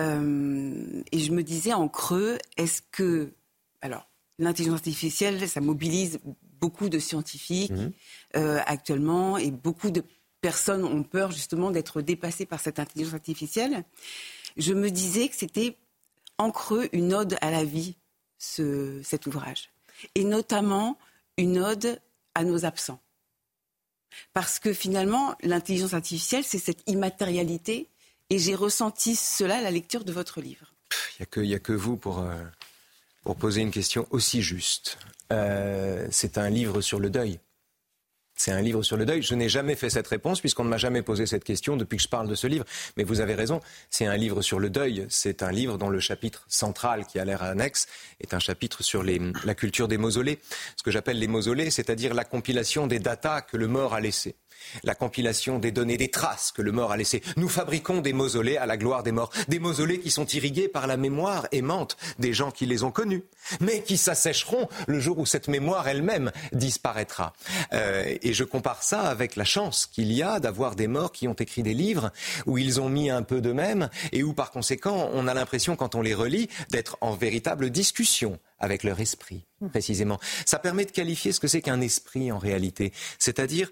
Euh, 0.00 1.02
et 1.12 1.20
je 1.20 1.30
me 1.30 1.44
disais 1.44 1.72
en 1.72 1.88
creux, 1.88 2.38
est-ce 2.56 2.82
que. 2.90 3.32
Alors, 3.80 4.08
l'intelligence 4.40 4.78
artificielle, 4.78 5.48
ça 5.48 5.60
mobilise 5.60 6.18
beaucoup 6.60 6.88
de 6.88 6.98
scientifiques 6.98 7.70
mmh. 7.70 7.92
euh, 8.36 8.60
actuellement 8.66 9.38
et 9.38 9.52
beaucoup 9.52 9.92
de 9.92 10.02
personnes 10.40 10.84
ont 10.84 11.02
peur 11.02 11.30
justement 11.30 11.70
d'être 11.70 12.02
dépassées 12.02 12.46
par 12.46 12.60
cette 12.60 12.78
intelligence 12.78 13.14
artificielle, 13.14 13.84
je 14.56 14.72
me 14.72 14.90
disais 14.90 15.28
que 15.28 15.36
c'était 15.36 15.76
en 16.38 16.50
creux 16.50 16.88
une 16.92 17.12
ode 17.14 17.36
à 17.40 17.50
la 17.50 17.64
vie, 17.64 17.96
ce, 18.38 19.00
cet 19.02 19.26
ouvrage. 19.26 19.70
Et 20.14 20.24
notamment 20.24 20.98
une 21.36 21.58
ode 21.58 22.00
à 22.34 22.44
nos 22.44 22.64
absents. 22.64 23.00
Parce 24.32 24.58
que 24.58 24.72
finalement, 24.72 25.34
l'intelligence 25.42 25.94
artificielle, 25.94 26.44
c'est 26.44 26.58
cette 26.58 26.82
immatérialité. 26.88 27.88
Et 28.30 28.38
j'ai 28.38 28.54
ressenti 28.54 29.16
cela 29.16 29.58
à 29.58 29.60
la 29.60 29.70
lecture 29.70 30.04
de 30.04 30.12
votre 30.12 30.40
livre. 30.40 30.72
Il 31.18 31.42
n'y 31.42 31.54
a, 31.54 31.58
que 31.58 31.72
vous 31.72 31.96
pour, 31.96 32.20
euh, 32.20 32.44
pour 33.22 33.36
poser 33.36 33.60
une 33.60 33.70
question 33.70 34.06
aussi 34.10 34.42
juste. 34.42 34.98
Euh, 35.32 36.06
c'est 36.10 36.38
un 36.38 36.48
livre 36.48 36.80
sur 36.80 36.98
le 36.98 37.10
deuil. 37.10 37.38
C'est 38.40 38.52
un 38.52 38.62
livre 38.62 38.82
sur 38.82 38.96
le 38.96 39.04
deuil. 39.04 39.20
Je 39.20 39.34
n'ai 39.34 39.50
jamais 39.50 39.74
fait 39.74 39.90
cette 39.90 40.06
réponse 40.06 40.40
puisqu'on 40.40 40.64
ne 40.64 40.70
m'a 40.70 40.78
jamais 40.78 41.02
posé 41.02 41.26
cette 41.26 41.44
question 41.44 41.76
depuis 41.76 41.98
que 41.98 42.02
je 42.02 42.08
parle 42.08 42.26
de 42.26 42.34
ce 42.34 42.46
livre. 42.46 42.64
Mais 42.96 43.04
vous 43.04 43.20
avez 43.20 43.34
raison, 43.34 43.60
c'est 43.90 44.06
un 44.06 44.16
livre 44.16 44.40
sur 44.40 44.58
le 44.58 44.70
deuil. 44.70 45.04
C'est 45.10 45.42
un 45.42 45.52
livre 45.52 45.76
dont 45.76 45.90
le 45.90 46.00
chapitre 46.00 46.46
central, 46.48 47.04
qui 47.04 47.18
a 47.18 47.26
l'air 47.26 47.42
annexe, 47.42 47.86
est 48.18 48.32
un 48.32 48.38
chapitre 48.38 48.82
sur 48.82 49.02
la 49.02 49.54
culture 49.54 49.88
des 49.88 49.98
mausolées. 49.98 50.38
Ce 50.76 50.82
que 50.82 50.90
j'appelle 50.90 51.18
les 51.18 51.28
mausolées, 51.28 51.68
c'est-à-dire 51.70 52.14
la 52.14 52.24
compilation 52.24 52.86
des 52.86 52.98
datas 52.98 53.42
que 53.42 53.58
le 53.58 53.68
mort 53.68 53.92
a 53.92 54.00
laissées 54.00 54.36
la 54.84 54.94
compilation 54.94 55.58
des 55.58 55.72
données, 55.72 55.96
des 55.96 56.10
traces 56.10 56.52
que 56.52 56.62
le 56.62 56.72
mort 56.72 56.92
a 56.92 56.96
laissées. 56.96 57.22
Nous 57.36 57.48
fabriquons 57.48 58.00
des 58.00 58.12
mausolées 58.12 58.56
à 58.56 58.66
la 58.66 58.76
gloire 58.76 59.02
des 59.02 59.12
morts, 59.12 59.30
des 59.48 59.58
mausolées 59.58 60.00
qui 60.00 60.10
sont 60.10 60.26
irrigués 60.26 60.68
par 60.68 60.86
la 60.86 60.96
mémoire 60.96 61.46
aimante 61.52 61.96
des 62.18 62.32
gens 62.32 62.50
qui 62.50 62.66
les 62.66 62.84
ont 62.84 62.90
connus, 62.90 63.24
mais 63.60 63.82
qui 63.82 63.96
s'assécheront 63.96 64.68
le 64.86 65.00
jour 65.00 65.18
où 65.18 65.26
cette 65.26 65.48
mémoire 65.48 65.88
elle-même 65.88 66.32
disparaîtra. 66.52 67.32
Euh, 67.72 68.16
et 68.22 68.32
je 68.32 68.44
compare 68.44 68.82
ça 68.82 69.02
avec 69.02 69.36
la 69.36 69.44
chance 69.44 69.86
qu'il 69.86 70.12
y 70.12 70.22
a 70.22 70.40
d'avoir 70.40 70.76
des 70.76 70.86
morts 70.86 71.12
qui 71.12 71.28
ont 71.28 71.34
écrit 71.34 71.62
des 71.62 71.74
livres 71.74 72.10
où 72.46 72.58
ils 72.58 72.80
ont 72.80 72.88
mis 72.88 73.10
un 73.10 73.22
peu 73.22 73.40
d'eux-mêmes 73.40 73.88
et 74.12 74.22
où 74.22 74.32
par 74.32 74.50
conséquent 74.50 75.10
on 75.12 75.26
a 75.26 75.34
l'impression 75.34 75.76
quand 75.76 75.94
on 75.94 76.02
les 76.02 76.14
relit 76.14 76.48
d'être 76.70 76.96
en 77.00 77.14
véritable 77.14 77.70
discussion 77.70 78.38
avec 78.58 78.84
leur 78.84 79.00
esprit, 79.00 79.46
précisément. 79.70 80.20
Ça 80.44 80.58
permet 80.58 80.84
de 80.84 80.90
qualifier 80.90 81.32
ce 81.32 81.40
que 81.40 81.48
c'est 81.48 81.62
qu'un 81.62 81.80
esprit 81.80 82.30
en 82.30 82.38
réalité, 82.38 82.92
c'est-à-dire 83.18 83.70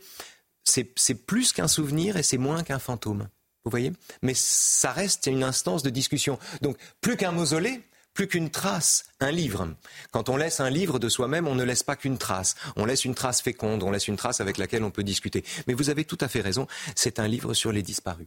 c'est 0.69 1.15
plus 1.27 1.53
qu'un 1.53 1.69
souvenir 1.69 2.17
et 2.17 2.23
c'est 2.23 2.39
moins 2.39 2.63
qu'un 2.63 2.79
fantôme. 2.79 3.29
Vous 3.65 3.71
voyez? 3.71 3.93
Mais 4.23 4.35
ça 4.35 4.93
reste 4.93 5.27
une 5.27 5.43
instance 5.43 5.83
de 5.83 5.91
discussion. 5.91 6.39
Donc, 6.63 6.79
plus 7.01 7.17
qu'un 7.17 7.33
mausolée, 7.33 7.83
plus 8.15 8.27
qu'une 8.27 8.51
trace, 8.51 9.05
un 9.21 9.31
livre. 9.31 9.69
Quand 10.11 10.29
on 10.29 10.37
laisse 10.37 10.61
un 10.61 10.71
livre 10.71 10.99
de 10.99 11.09
soi-même, 11.09 11.47
on 11.47 11.55
ne 11.55 11.65
laisse 11.65 11.83
pas 11.83 11.95
qu'une 11.97 12.19
trace. 12.19 12.55
On 12.77 12.85
laisse 12.85 13.05
une 13.05 13.15
trace 13.15 13.43
féconde, 13.43 13.83
on 13.83 13.91
laisse 13.91 14.09
une 14.09 14.17
trace 14.17 14.41
avec 14.41 14.59
laquelle 14.59 14.85
on 14.85 14.91
peut 14.91 15.05
discuter. 15.05 15.45
Mais 15.67 15.75
vous 15.75 15.91
avez 15.91 16.05
tout 16.05 16.19
à 16.21 16.29
fait 16.29 16.41
raison, 16.41 16.67
c'est 16.95 17.21
un 17.21 17.29
livre 17.29 17.55
sur 17.55 17.73
les 17.73 17.83
disparus. 17.83 18.27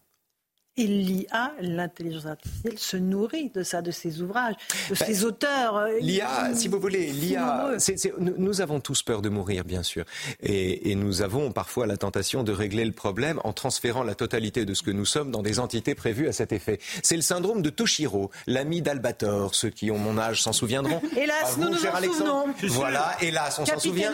Et 0.77 0.87
l'IA, 0.87 1.53
l'intelligence 1.59 2.25
artificielle, 2.25 2.79
se 2.79 2.95
nourrit 2.95 3.49
de 3.49 3.61
ça, 3.61 3.81
de 3.81 3.91
ces 3.91 4.21
ouvrages, 4.21 4.55
de 4.89 4.95
ben, 4.95 5.05
ces 5.05 5.25
auteurs. 5.25 5.75
Euh, 5.75 5.99
L'IA, 5.99 6.53
si 6.55 6.69
vous 6.69 6.79
voulez, 6.79 7.11
l'IA, 7.11 7.71
nous, 8.19 8.61
avons 8.61 8.79
tous 8.79 9.03
peur 9.03 9.21
de 9.21 9.27
mourir, 9.27 9.65
bien 9.65 9.83
sûr. 9.83 10.05
Et, 10.41 10.95
nous 10.95 11.21
avons 11.21 11.51
parfois 11.51 11.87
la 11.87 11.97
tentation 11.97 12.43
de 12.43 12.51
régler 12.51 12.85
le 12.85 12.91
problème 12.93 13.41
en 13.43 13.51
transférant 13.53 14.03
la 14.03 14.15
totalité 14.15 14.65
de 14.65 14.73
ce 14.73 14.81
que 14.81 14.91
nous 14.91 15.05
sommes 15.05 15.31
dans 15.31 15.41
des 15.41 15.59
entités 15.59 15.93
prévues 15.93 16.27
à 16.27 16.31
cet 16.31 16.53
effet. 16.53 16.79
C'est 17.03 17.15
le 17.15 17.21
syndrome 17.21 17.61
de 17.61 17.69
Toshiro, 17.69 18.31
l'ami 18.47 18.81
d'Albator. 18.81 19.55
Ceux 19.55 19.69
qui 19.69 19.91
ont 19.91 19.97
mon 19.97 20.17
âge 20.17 20.41
s'en 20.41 20.53
souviendront. 20.53 21.01
Hélas, 21.17 21.57
nous 21.57 21.69
nous 21.69 21.85
en 21.85 22.01
souvenons. 22.01 22.45
Voilà, 22.67 23.15
hélas, 23.21 23.59
on 23.59 23.65
s'en 23.65 23.79
souvient. 23.79 24.11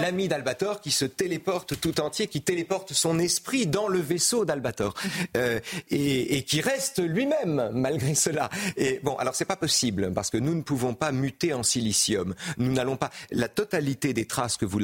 L'ami 0.00 0.28
d'Albator 0.28 0.80
qui 0.80 0.90
se 0.90 1.04
téléporte 1.04 1.80
tout 1.80 2.00
entier, 2.00 2.26
qui 2.28 2.42
téléporte 2.42 2.92
son 2.92 3.18
esprit 3.18 3.66
dans 3.66 3.88
le 3.88 3.98
vaisseau 3.98 4.44
d'Albator. 4.44 4.94
Euh, 5.36 5.60
et, 5.90 5.95
qui 5.98 6.60
reste 6.60 7.00
lui-même 7.02 7.70
malgré 7.72 8.14
cela. 8.14 8.50
Et 8.76 9.00
bon, 9.02 9.16
alors 9.16 9.34
c'est 9.34 9.44
pas 9.44 9.56
possible 9.56 10.12
parce 10.14 10.30
que 10.30 10.38
nous 10.38 10.54
ne 10.54 10.62
pouvons 10.62 10.94
pas 10.94 11.12
muter 11.12 11.52
en 11.52 11.62
silicium. 11.62 12.34
Nous 12.58 12.72
n'allons 12.72 12.96
pas 12.96 13.10
la 13.30 13.48
totalité 13.48 14.12
des 14.12 14.26
traces 14.26 14.56
que 14.56 14.64
vous, 14.64 14.82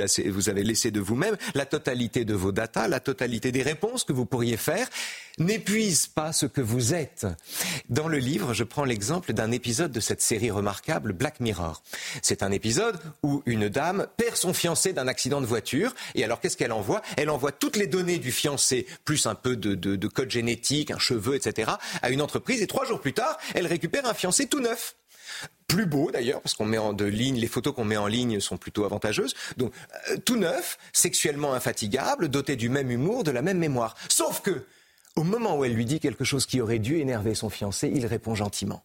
avez 0.49 0.65
laissées 0.65 0.91
de 0.91 1.01
vous-même, 1.01 1.37
la 1.55 1.67
totalité 1.67 2.25
de 2.25 2.35
vos 2.35 2.53
datas, 2.53 2.89
la 2.89 3.01
totalité 3.01 3.53
des 3.53 3.63
réponses 3.63 4.05
que 4.05 4.13
vous 4.13 4.27
pourriez 4.27 4.57
faire 4.57 4.89
n'épuise 5.39 6.07
pas 6.07 6.33
ce 6.33 6.47
que 6.47 6.61
vous 6.61 6.95
êtes. 6.95 7.27
Dans 7.89 8.09
le 8.09 8.19
livre, 8.19 8.53
je 8.53 8.65
prends 8.65 8.85
l'exemple 8.85 9.33
d'un 9.33 9.51
épisode 9.51 9.91
de 9.91 10.01
cette 10.01 10.21
série 10.21 10.51
remarquable 10.51 11.13
Black 11.13 11.41
Mirror. 11.41 11.83
C'est 12.21 12.43
un 12.43 12.53
épisode 12.53 12.99
où 13.23 13.43
une 13.47 13.69
dame 13.69 14.07
perd 14.17 14.37
son 14.37 14.53
fiancé 14.53 14.93
d'un 14.93 15.09
accident 15.09 15.41
de 15.41 15.47
voiture. 15.47 15.95
Et 16.15 16.25
alors, 16.25 16.41
qu'est-ce 16.41 16.57
qu'elle 16.57 16.73
envoie? 16.73 17.03
Elle 17.17 17.31
envoie 17.31 17.53
toutes 17.53 17.77
les 17.77 17.87
données 17.87 18.19
du 18.19 18.31
fiancé, 18.31 18.87
plus 19.05 19.27
un 19.27 19.35
peu 19.35 19.57
de, 19.57 19.75
de 19.75 20.09
code 20.09 20.31
génétique, 20.31 20.91
un 20.91 20.99
cheveu, 21.03 21.35
etc., 21.35 21.73
à 22.01 22.11
une 22.11 22.23
entreprise. 22.23 22.63
Et 22.63 22.67
trois 22.67 22.85
jours 22.85 23.01
plus 23.01 23.13
tard, 23.13 23.39
elle 23.55 23.67
récupère 23.67 24.07
un 24.07 24.15
fiancé 24.15 24.47
tout 24.47 24.61
neuf 24.61 24.97
plus 25.67 25.87
beau 25.87 26.11
d'ailleurs, 26.11 26.41
parce 26.43 26.55
qu'on 26.55 26.67
met 26.67 26.79
en 26.79 26.93
les 26.93 27.47
photos 27.47 27.75
qu'on 27.75 27.85
met 27.85 27.97
en 27.97 28.07
ligne 28.07 28.41
sont 28.41 28.59
plutôt 28.59 28.85
avantageuses. 28.85 29.35
Donc, 29.57 29.73
euh, 30.11 30.19
tout 30.25 30.37
neuf, 30.37 30.79
sexuellement 30.93 31.55
infatigable, 31.55 32.29
doté 32.29 32.57
du 32.57 32.69
même 32.69 32.91
humour, 32.91 33.25
de 33.25 33.31
la 33.31 33.43
même 33.43 33.59
mémoire. 33.59 33.97
Sauf 34.09 34.43
que, 34.43 34.67
au 35.17 35.25
moment 35.25 35.57
où 35.57 35.65
elle 35.65 35.75
lui 35.75 35.87
dit 35.87 36.01
quelque 36.01 36.25
chose 36.25 36.47
qui 36.47 36.61
aurait 36.61 36.79
dû 36.79 36.99
énerver 36.99 37.35
son 37.35 37.49
fiancé, 37.49 37.91
il 37.95 38.07
répond 38.07 38.35
gentiment. 38.35 38.85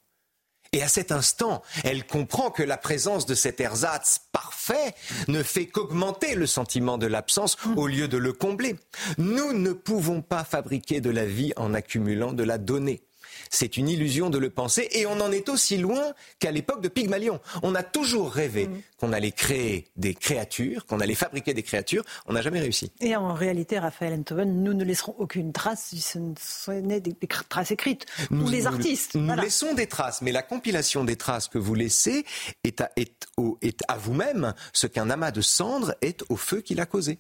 Et 0.73 0.83
à 0.83 0.87
cet 0.87 1.11
instant, 1.11 1.61
elle 1.83 2.05
comprend 2.05 2.51
que 2.51 2.63
la 2.63 2.77
présence 2.77 3.25
de 3.25 3.35
cet 3.35 3.59
ersatz 3.59 4.19
parfait 4.31 4.93
ne 5.27 5.43
fait 5.43 5.67
qu'augmenter 5.67 6.35
le 6.35 6.45
sentiment 6.45 6.97
de 6.97 7.07
l'absence 7.07 7.57
au 7.75 7.87
lieu 7.87 8.07
de 8.07 8.17
le 8.17 8.33
combler. 8.33 8.75
Nous 9.17 9.53
ne 9.53 9.71
pouvons 9.71 10.21
pas 10.21 10.43
fabriquer 10.43 11.01
de 11.01 11.09
la 11.09 11.25
vie 11.25 11.53
en 11.55 11.73
accumulant 11.73 12.33
de 12.33 12.43
la 12.43 12.57
donnée. 12.57 13.06
C'est 13.49 13.77
une 13.77 13.89
illusion 13.89 14.29
de 14.29 14.37
le 14.37 14.49
penser 14.49 14.87
et 14.91 15.05
on 15.05 15.19
en 15.19 15.31
est 15.31 15.49
aussi 15.49 15.77
loin 15.77 16.13
qu'à 16.39 16.51
l'époque 16.51 16.81
de 16.81 16.87
Pygmalion. 16.87 17.39
On 17.63 17.75
a 17.75 17.83
toujours 17.83 18.31
rêvé 18.31 18.67
mm. 18.67 18.81
qu'on 18.97 19.13
allait 19.13 19.31
créer 19.31 19.87
des 19.95 20.13
créatures, 20.13 20.85
qu'on 20.85 20.99
allait 20.99 21.15
fabriquer 21.15 21.53
des 21.53 21.63
créatures. 21.63 22.03
On 22.25 22.33
n'a 22.33 22.41
jamais 22.41 22.59
réussi. 22.59 22.91
Et 23.01 23.15
en 23.15 23.33
réalité, 23.33 23.79
Raphaël 23.79 24.13
Enthoven, 24.13 24.63
nous 24.63 24.73
ne 24.73 24.83
laisserons 24.83 25.15
aucune 25.17 25.53
trace 25.53 25.87
si 25.89 26.01
ce 26.01 26.71
n'est 26.71 26.99
des, 26.99 27.15
traces 27.49 27.71
écrites. 27.71 28.05
Nous, 28.31 28.49
les 28.49 28.67
artistes. 28.67 29.15
Nous, 29.15 29.35
laissons 29.35 29.73
des 29.73 29.87
traces, 29.87 30.21
mais 30.21 30.31
la 30.31 30.43
compilation 30.43 31.03
des 31.03 31.15
traces 31.15 31.47
que 31.47 31.57
vous 31.57 31.75
laissez 31.75 32.25
est 32.63 32.81
à, 32.81 32.91
est 32.95 33.83
à 33.87 33.97
vous-même 33.97 34.53
ce 34.73 34.87
qu'un 34.87 35.09
amas 35.09 35.31
de 35.31 35.41
cendres 35.41 35.95
est 36.01 36.23
au 36.29 36.35
feu 36.35 36.61
qu'il 36.61 36.79
a 36.79 36.85
causé. 36.85 37.19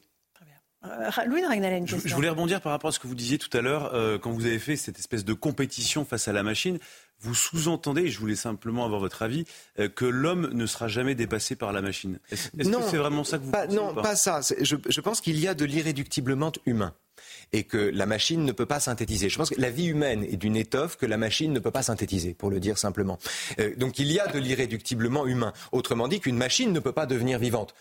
Euh, 0.85 1.09
Louis 1.25 1.41
je, 1.85 2.13
voulais 2.13 2.29
rebondir 2.29 2.61
par 2.61 2.71
rapport 2.71 2.89
à 2.89 2.91
ce 2.91 2.99
que 2.99 3.07
vous 3.07 3.15
disiez 3.15 3.39
tout 3.39 3.55
à 3.57 3.61
l'heure, 3.61 3.93
euh, 3.95 4.19
quand 4.19 4.31
vous 4.31 4.45
avez 4.45 4.59
fait 4.59 4.75
cette 4.75 4.99
espèce 4.99 5.25
de 5.25 5.33
compétition 5.33 6.05
face 6.05 6.27
à 6.27 6.33
la 6.33 6.43
machine. 6.43 6.77
Vous 7.19 7.33
sous-entendez, 7.33 8.03
et 8.03 8.09
je 8.09 8.19
voulais 8.19 8.35
simplement 8.35 8.85
avoir 8.85 8.99
votre 8.99 9.23
avis, 9.23 9.45
euh, 9.79 9.89
que 9.89 10.05
l'homme 10.05 10.51
ne 10.53 10.67
sera 10.67 10.87
jamais 10.87 11.15
dépassé 11.15 11.55
par 11.55 11.73
la 11.73 11.81
machine. 11.81 12.19
Est-ce 12.29 12.49
que 12.51 12.89
c'est 12.91 12.97
vraiment 12.97 13.23
ça 13.23 13.39
que 13.39 13.43
vous 13.43 13.51
pensez 13.51 13.75
Non, 13.75 13.95
pas, 13.95 14.15
ça. 14.15 14.41
Je, 14.61 14.75
je 14.87 15.01
pense 15.01 15.19
qu'il 15.19 15.39
y 15.39 15.47
a 15.47 15.55
de 15.55 15.65
l'irréductiblement 15.65 16.51
humain 16.67 16.93
et 17.53 17.63
que 17.63 17.77
la 17.77 18.05
machine 18.05 18.45
ne 18.45 18.51
peut 18.51 18.67
pas 18.67 18.79
synthétiser. 18.79 19.29
Je 19.29 19.37
pense 19.39 19.49
que 19.49 19.59
la 19.59 19.71
vie 19.71 19.87
humaine 19.87 20.23
est 20.25 20.37
d'une 20.37 20.55
étoffe 20.55 20.95
que 20.97 21.07
la 21.07 21.17
machine 21.17 21.51
ne 21.53 21.59
peut 21.59 21.71
pas 21.71 21.81
synthétiser, 21.81 22.35
pour 22.35 22.51
le 22.51 22.59
dire 22.59 22.77
simplement. 22.77 23.17
donc 23.77 23.97
il 23.97 24.11
y 24.11 24.19
a 24.19 24.27
de 24.27 24.37
l'irréductiblement 24.37 25.25
humain. 25.25 25.53
Autrement 25.71 26.07
dit, 26.07 26.19
qu'une 26.19 26.37
machine 26.37 26.71
ne 26.71 26.79
peut 26.79 26.91
pas 26.91 27.07
devenir 27.07 27.39
vivante. 27.39 27.73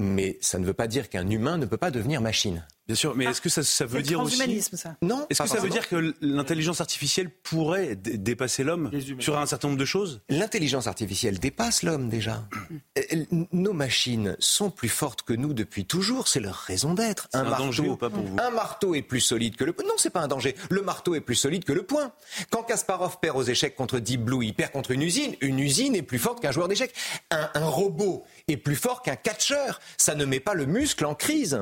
Mais 0.00 0.38
ça 0.40 0.58
ne 0.58 0.64
veut 0.64 0.74
pas 0.74 0.86
dire 0.86 1.08
qu'un 1.08 1.28
humain 1.28 1.58
ne 1.58 1.66
peut 1.66 1.76
pas 1.76 1.90
devenir 1.90 2.20
machine. 2.20 2.64
Bien 2.90 2.96
sûr, 2.96 3.14
mais 3.14 3.26
est-ce 3.26 3.40
que 3.40 3.48
ça, 3.48 3.62
ça 3.62 3.86
veut 3.86 4.02
dire 4.02 4.20
aussi 4.20 4.62
ça. 4.62 4.96
Non. 5.00 5.24
Est-ce 5.30 5.44
que 5.44 5.48
ça 5.48 5.60
veut 5.60 5.68
dire 5.68 5.88
que 5.88 6.12
l'intelligence 6.20 6.80
artificielle 6.80 7.30
pourrait 7.30 7.94
dépasser 7.94 8.64
l'homme 8.64 8.90
sur 9.20 9.38
un 9.38 9.46
certain 9.46 9.68
nombre 9.68 9.78
de 9.78 9.84
choses? 9.84 10.22
L'intelligence 10.28 10.88
artificielle 10.88 11.38
dépasse 11.38 11.84
l'homme 11.84 12.08
déjà. 12.08 12.48
Nos 13.52 13.72
machines 13.72 14.34
sont 14.40 14.70
plus 14.70 14.88
fortes 14.88 15.22
que 15.22 15.32
nous 15.32 15.54
depuis 15.54 15.84
toujours, 15.84 16.26
c'est 16.26 16.40
leur 16.40 16.56
raison 16.56 16.94
d'être. 16.94 17.28
Un, 17.32 17.44
un, 17.44 17.58
danger 17.58 17.88
ou 17.88 17.96
pas 17.96 18.10
pour 18.10 18.24
vous? 18.24 18.36
Un 18.40 18.50
marteau 18.50 18.96
est 18.96 19.02
plus 19.02 19.20
solide 19.20 19.54
que 19.54 19.62
le 19.62 19.72
Non, 19.86 19.94
c'est 19.96 20.10
pas 20.10 20.22
un 20.22 20.28
danger. 20.28 20.56
Le 20.68 20.82
marteau 20.82 21.14
est 21.14 21.20
plus 21.20 21.36
solide 21.36 21.62
que 21.62 21.72
le 21.72 21.84
poing. 21.84 22.10
Quand 22.50 22.64
Kasparov 22.64 23.20
perd 23.20 23.36
aux 23.36 23.44
échecs 23.44 23.76
contre 23.76 24.00
Deep 24.00 24.24
Blue, 24.24 24.44
il 24.44 24.52
perd 24.52 24.72
contre 24.72 24.90
une 24.90 25.02
usine. 25.02 25.36
Une 25.42 25.60
usine 25.60 25.94
est 25.94 26.02
plus 26.02 26.18
forte 26.18 26.40
qu'un 26.40 26.50
joueur 26.50 26.66
d'échecs. 26.66 26.94
Un, 27.30 27.50
un 27.54 27.66
robot 27.66 28.24
est 28.50 28.56
plus 28.56 28.76
fort 28.76 29.02
qu'un 29.02 29.16
catcheur. 29.16 29.80
Ça 29.96 30.14
ne 30.14 30.24
met 30.24 30.40
pas 30.40 30.54
le 30.54 30.66
muscle 30.66 31.04
en 31.04 31.14
crise. 31.14 31.60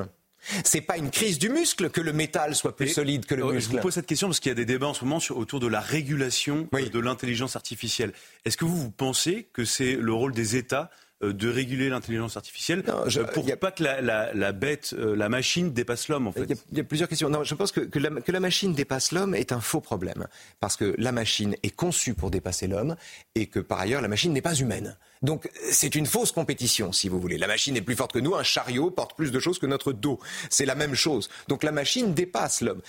C'est 0.63 0.81
pas 0.81 0.97
une 0.97 1.11
crise 1.11 1.37
du 1.37 1.49
muscle 1.49 1.89
que 1.89 2.01
le 2.01 2.13
métal 2.13 2.55
soit 2.55 2.75
plus 2.75 2.87
solide 2.87 3.25
que 3.25 3.35
le 3.35 3.43
muscle. 3.43 3.71
Je 3.71 3.75
vous 3.75 3.81
pose 3.81 3.93
cette 3.93 4.05
question 4.05 4.27
parce 4.27 4.39
qu'il 4.39 4.49
y 4.49 4.53
a 4.53 4.55
des 4.55 4.65
débats 4.65 4.87
en 4.87 4.93
ce 4.93 5.03
moment 5.03 5.19
autour 5.31 5.59
de 5.59 5.67
la 5.67 5.81
régulation 5.81 6.67
de 6.71 6.99
l'intelligence 6.99 7.55
artificielle. 7.55 8.13
Est-ce 8.45 8.57
que 8.57 8.65
vous, 8.65 8.77
vous 8.77 8.91
pensez 8.91 9.49
que 9.53 9.65
c'est 9.65 9.95
le 9.95 10.13
rôle 10.13 10.33
des 10.33 10.55
États 10.55 10.89
de 11.21 11.49
réguler 11.49 11.89
l'intelligence 11.89 12.37
artificielle 12.37 12.83
euh, 12.87 13.23
pour 13.33 13.45
a... 13.51 13.57
pas 13.57 13.71
que 13.71 13.83
la, 13.83 14.51
bête, 14.53 14.95
euh, 14.97 15.15
la 15.17 15.27
machine 15.27 15.73
dépasse 15.73 16.07
l'homme 16.07 16.27
en 16.27 16.31
fait. 16.31 16.47
Il 16.71 16.77
y, 16.77 16.81
a, 16.81 16.83
plusieurs 16.85 17.09
questions. 17.09 17.29
Non, 17.29 17.43
je 17.43 17.55
pense 17.55 17.73
que, 17.73 17.81
que, 17.81 17.99
la, 17.99 18.39
machine 18.39 18.73
dépasse 18.73 19.11
l'homme 19.11 19.35
est 19.35 19.51
un 19.51 19.59
faux 19.59 19.81
problème 19.81 20.27
parce 20.61 20.77
que 20.77 20.95
la 20.97 21.11
machine 21.11 21.57
est 21.61 21.75
conçue 21.75 22.13
pour 22.13 22.31
dépasser 22.31 22.67
l'homme 22.67 22.95
et 23.35 23.47
que 23.47 23.59
par 23.59 23.79
ailleurs 23.79 24.01
la 24.01 24.07
machine 24.07 24.31
n'est 24.31 24.41
pas 24.41 24.55
humaine. 24.55 24.97
Donc 25.21 25.49
c'est 25.69 25.95
une 25.95 26.05
fausse 26.05 26.31
compétition 26.31 26.93
si 26.93 27.09
vous 27.09 27.19
voulez. 27.19 27.37
La 27.37 27.47
machine 27.47 27.75
est 27.75 27.81
plus 27.81 27.95
forte 27.95 28.13
que 28.13 28.19
nous, 28.19 28.35
un 28.35 28.43
chariot 28.43 28.89
porte 28.89 29.17
plus 29.17 29.31
de 29.31 29.39
choses 29.41 29.59
que 29.59 29.65
notre 29.65 29.91
dos. 29.91 30.19
C'est 30.49 30.65
la 30.65 30.75
même 30.75 30.95
chose. 30.95 31.29
Donc 31.49 31.63
la 31.63 31.73
machine 31.73 32.13
dépasse 32.13 32.61
l'homme. 32.61 32.81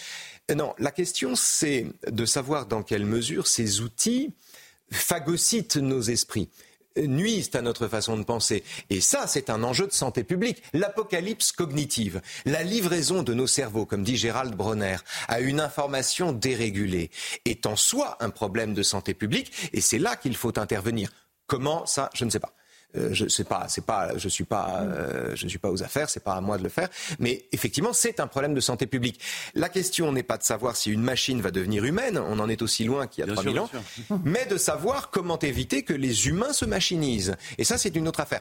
Non, 0.54 0.74
la 0.78 0.92
question 0.92 1.34
c'est 1.34 1.86
de 2.08 2.24
savoir 2.26 2.66
dans 2.66 2.84
quelle 2.84 3.06
mesure 3.06 3.48
ces 3.48 3.80
outils 3.80 4.32
phagocytent 4.92 5.76
nos 5.76 6.02
esprits 6.02 6.48
nuisent 6.96 7.50
à 7.54 7.62
notre 7.62 7.88
façon 7.88 8.16
de 8.16 8.24
penser. 8.24 8.64
Et 8.90 9.00
ça, 9.00 9.26
c'est 9.26 9.50
un 9.50 9.62
enjeu 9.62 9.86
de 9.86 9.92
santé 9.92 10.24
publique. 10.24 10.62
L'apocalypse 10.72 11.52
cognitive, 11.52 12.20
la 12.44 12.62
livraison 12.62 13.22
de 13.22 13.34
nos 13.34 13.46
cerveaux, 13.46 13.86
comme 13.86 14.04
dit 14.04 14.16
Gérald 14.16 14.54
Bronner, 14.54 14.96
à 15.28 15.40
une 15.40 15.60
information 15.60 16.32
dérégulée, 16.32 17.10
est 17.44 17.66
en 17.66 17.76
soi 17.76 18.16
un 18.20 18.30
problème 18.30 18.74
de 18.74 18.82
santé 18.82 19.14
publique, 19.14 19.70
et 19.72 19.80
c'est 19.80 19.98
là 19.98 20.16
qu'il 20.16 20.36
faut 20.36 20.58
intervenir. 20.58 21.10
Comment 21.46 21.86
ça, 21.86 22.10
je 22.14 22.24
ne 22.24 22.30
sais 22.30 22.40
pas. 22.40 22.54
Euh, 22.96 23.10
je 23.12 23.28
sais 23.28 23.44
pas, 23.44 23.66
c'est 23.68 23.84
pas, 23.84 24.16
je 24.16 24.28
suis 24.28 24.44
pas, 24.44 24.80
euh, 24.82 25.36
je 25.36 25.46
suis 25.46 25.58
pas 25.58 25.70
aux 25.70 25.82
affaires, 25.82 26.10
c'est 26.10 26.24
pas 26.24 26.34
à 26.34 26.40
moi 26.40 26.58
de 26.58 26.62
le 26.62 26.68
faire. 26.68 26.88
Mais 27.18 27.44
effectivement, 27.52 27.92
c'est 27.92 28.18
un 28.18 28.26
problème 28.26 28.54
de 28.54 28.60
santé 28.60 28.86
publique. 28.86 29.20
La 29.54 29.68
question 29.68 30.10
n'est 30.12 30.22
pas 30.24 30.38
de 30.38 30.42
savoir 30.42 30.76
si 30.76 30.90
une 30.90 31.02
machine 31.02 31.40
va 31.40 31.50
devenir 31.50 31.84
humaine, 31.84 32.18
on 32.18 32.38
en 32.38 32.48
est 32.48 32.62
aussi 32.62 32.84
loin 32.84 33.06
qu'il 33.06 33.24
y 33.24 33.30
a 33.30 33.32
3000 33.32 33.60
ans, 33.60 33.70
mais 34.24 34.44
de 34.46 34.56
savoir 34.56 35.10
comment 35.10 35.38
éviter 35.38 35.82
que 35.82 35.94
les 35.94 36.26
humains 36.26 36.52
se 36.52 36.64
machinisent. 36.64 37.36
Et 37.58 37.64
ça, 37.64 37.78
c'est 37.78 37.94
une 37.94 38.08
autre 38.08 38.20
affaire. 38.20 38.40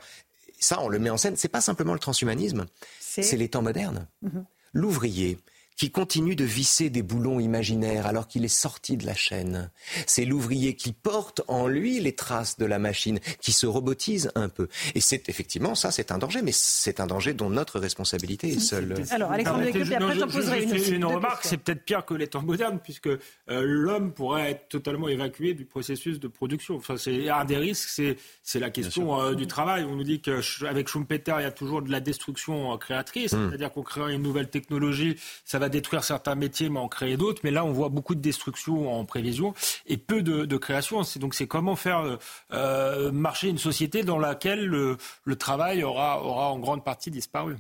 Ça, 0.60 0.82
on 0.82 0.90
le 0.90 1.00
met 1.00 1.10
en 1.10 1.18
scène. 1.18 1.36
C'est 1.38 1.48
pas 1.48 1.62
simplement 1.62 1.94
le 1.94 2.00
transhumanisme, 2.00 2.66
c'est 3.00 3.38
les 3.38 3.50
temps 3.50 3.62
modernes. 3.62 4.08
Mhm. 4.22 4.46
L'ouvrier 4.74 5.38
qui 5.80 5.92
continue 5.92 6.36
de 6.36 6.44
visser 6.44 6.90
des 6.90 7.02
boulons 7.02 7.40
imaginaires 7.40 8.06
alors 8.06 8.28
qu'il 8.28 8.44
est 8.44 8.50
sorti 8.50 8.98
de 8.98 9.06
la 9.06 9.14
chaîne. 9.14 9.72
C'est 10.08 10.26
l'ouvrier 10.26 10.76
qui 10.76 10.92
porte 10.92 11.42
en 11.48 11.68
lui 11.68 12.02
les 12.02 12.14
traces 12.14 12.58
de 12.58 12.66
la 12.66 12.80
machine, 12.80 13.20
qui 13.40 13.54
se 13.54 13.66
robotise 13.66 14.30
un 14.36 14.50
peu. 14.50 14.68
Et 14.94 15.00
c'est 15.00 15.30
effectivement 15.30 15.76
ça, 15.76 15.90
c'est 15.92 16.12
un 16.12 16.18
danger, 16.18 16.42
mais 16.42 16.52
c'est 16.52 17.00
un 17.00 17.08
danger 17.08 17.34
dont 17.34 17.50
notre 17.50 17.80
responsabilité 17.80 18.50
est 18.50 18.60
seule. 18.60 18.94
Alors, 19.10 19.32
Alexandre 19.32 19.64
après 19.70 20.20
j'en 20.20 20.28
poserai 20.28 20.64
une, 20.64 20.96
une 20.96 21.06
remarque, 21.06 21.46
c'est 21.46 21.56
peut-être 21.56 21.86
pire 21.86 22.06
que 22.06 22.14
les 22.14 22.28
temps 22.28 22.44
modernes, 22.44 22.80
puisque 22.84 23.08
euh, 23.08 23.18
l'homme 23.48 24.12
pourrait 24.14 24.52
être 24.52 24.68
totalement 24.68 25.08
évacué 25.08 25.54
du 25.54 25.64
processus 25.64 26.20
de 26.20 26.28
production. 26.28 26.76
Enfin, 26.76 26.98
c'est 26.98 27.30
un 27.30 27.46
des 27.46 27.58
risques, 27.58 27.88
c'est 27.88 28.18
c'est 28.44 28.60
la 28.60 28.70
question 28.70 29.22
euh, 29.22 29.34
du 29.34 29.48
travail. 29.48 29.86
On 29.86 29.96
nous 29.96 30.04
dit 30.04 30.20
qu'avec 30.20 30.90
Schumpeter, 30.90 31.36
il 31.40 31.44
y 31.44 31.46
a 31.46 31.52
toujours 31.52 31.82
de 31.82 31.90
la 31.90 32.02
destruction 32.02 32.74
euh, 32.74 32.78
créatrice, 32.78 33.32
hmm. 33.32 33.48
c'est-à-dire 33.48 33.72
qu'on 33.72 33.84
crée 33.84 34.14
une 34.14 34.24
nouvelle 34.24 34.50
technologie, 34.50 35.16
ça 35.46 35.58
va 35.58 35.69
va 35.70 35.72
détruire 35.72 36.04
certains 36.04 36.36
métiers, 36.36 36.70
mais 36.70 36.80
en 36.80 36.88
créer 36.88 37.16
d'autres. 37.16 37.42
Mais 37.44 37.52
là, 37.52 37.64
on 37.64 37.72
voit 37.72 37.90
beaucoup 37.90 38.16
de 38.16 38.22
destruction 38.22 38.92
en 38.92 39.06
prévision 39.06 39.54
et 39.86 39.98
peu 39.98 40.22
de, 40.22 40.58
création. 40.58 41.04
C'est 41.04 41.20
donc 41.20 41.36
c'est 41.36 41.48
comment 41.48 41.76
faire 41.76 42.18
euh, 42.52 43.12
marcher 43.12 43.48
une 43.48 43.58
société 43.58 44.04
dans 44.04 44.18
laquelle 44.18 44.66
le, 44.66 44.98
travail 45.36 45.84
aura, 45.84 46.22
aura 46.24 46.52
en 46.52 46.60
grande 46.60 46.84
partie 46.84 47.12
disparu. 47.12 47.56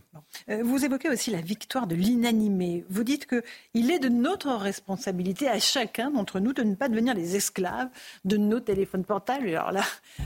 Euh, 0.50 0.62
vous 0.64 0.84
évoquez 0.84 1.10
aussi 1.10 1.32
la 1.32 1.40
victoire 1.40 1.88
de 1.88 1.96
l'inanimé. 1.96 2.84
Vous 2.90 3.04
dites 3.04 3.26
qu'il 3.26 3.92
est 3.92 4.00
de 4.00 4.10
notre 4.10 4.52
responsabilité 4.52 5.48
à 5.48 5.60
chacun 5.60 6.12
d'entre 6.12 6.40
nous 6.40 6.52
de 6.52 6.64
ne 6.64 6.76
pas 6.76 6.90
devenir 6.90 7.14
les 7.14 7.36
esclaves 7.38 7.88
de 8.26 8.36
nos 8.36 8.60
téléphones 8.60 9.06
portables. 9.06 9.48
Alors 9.48 9.72
là, 9.72 9.84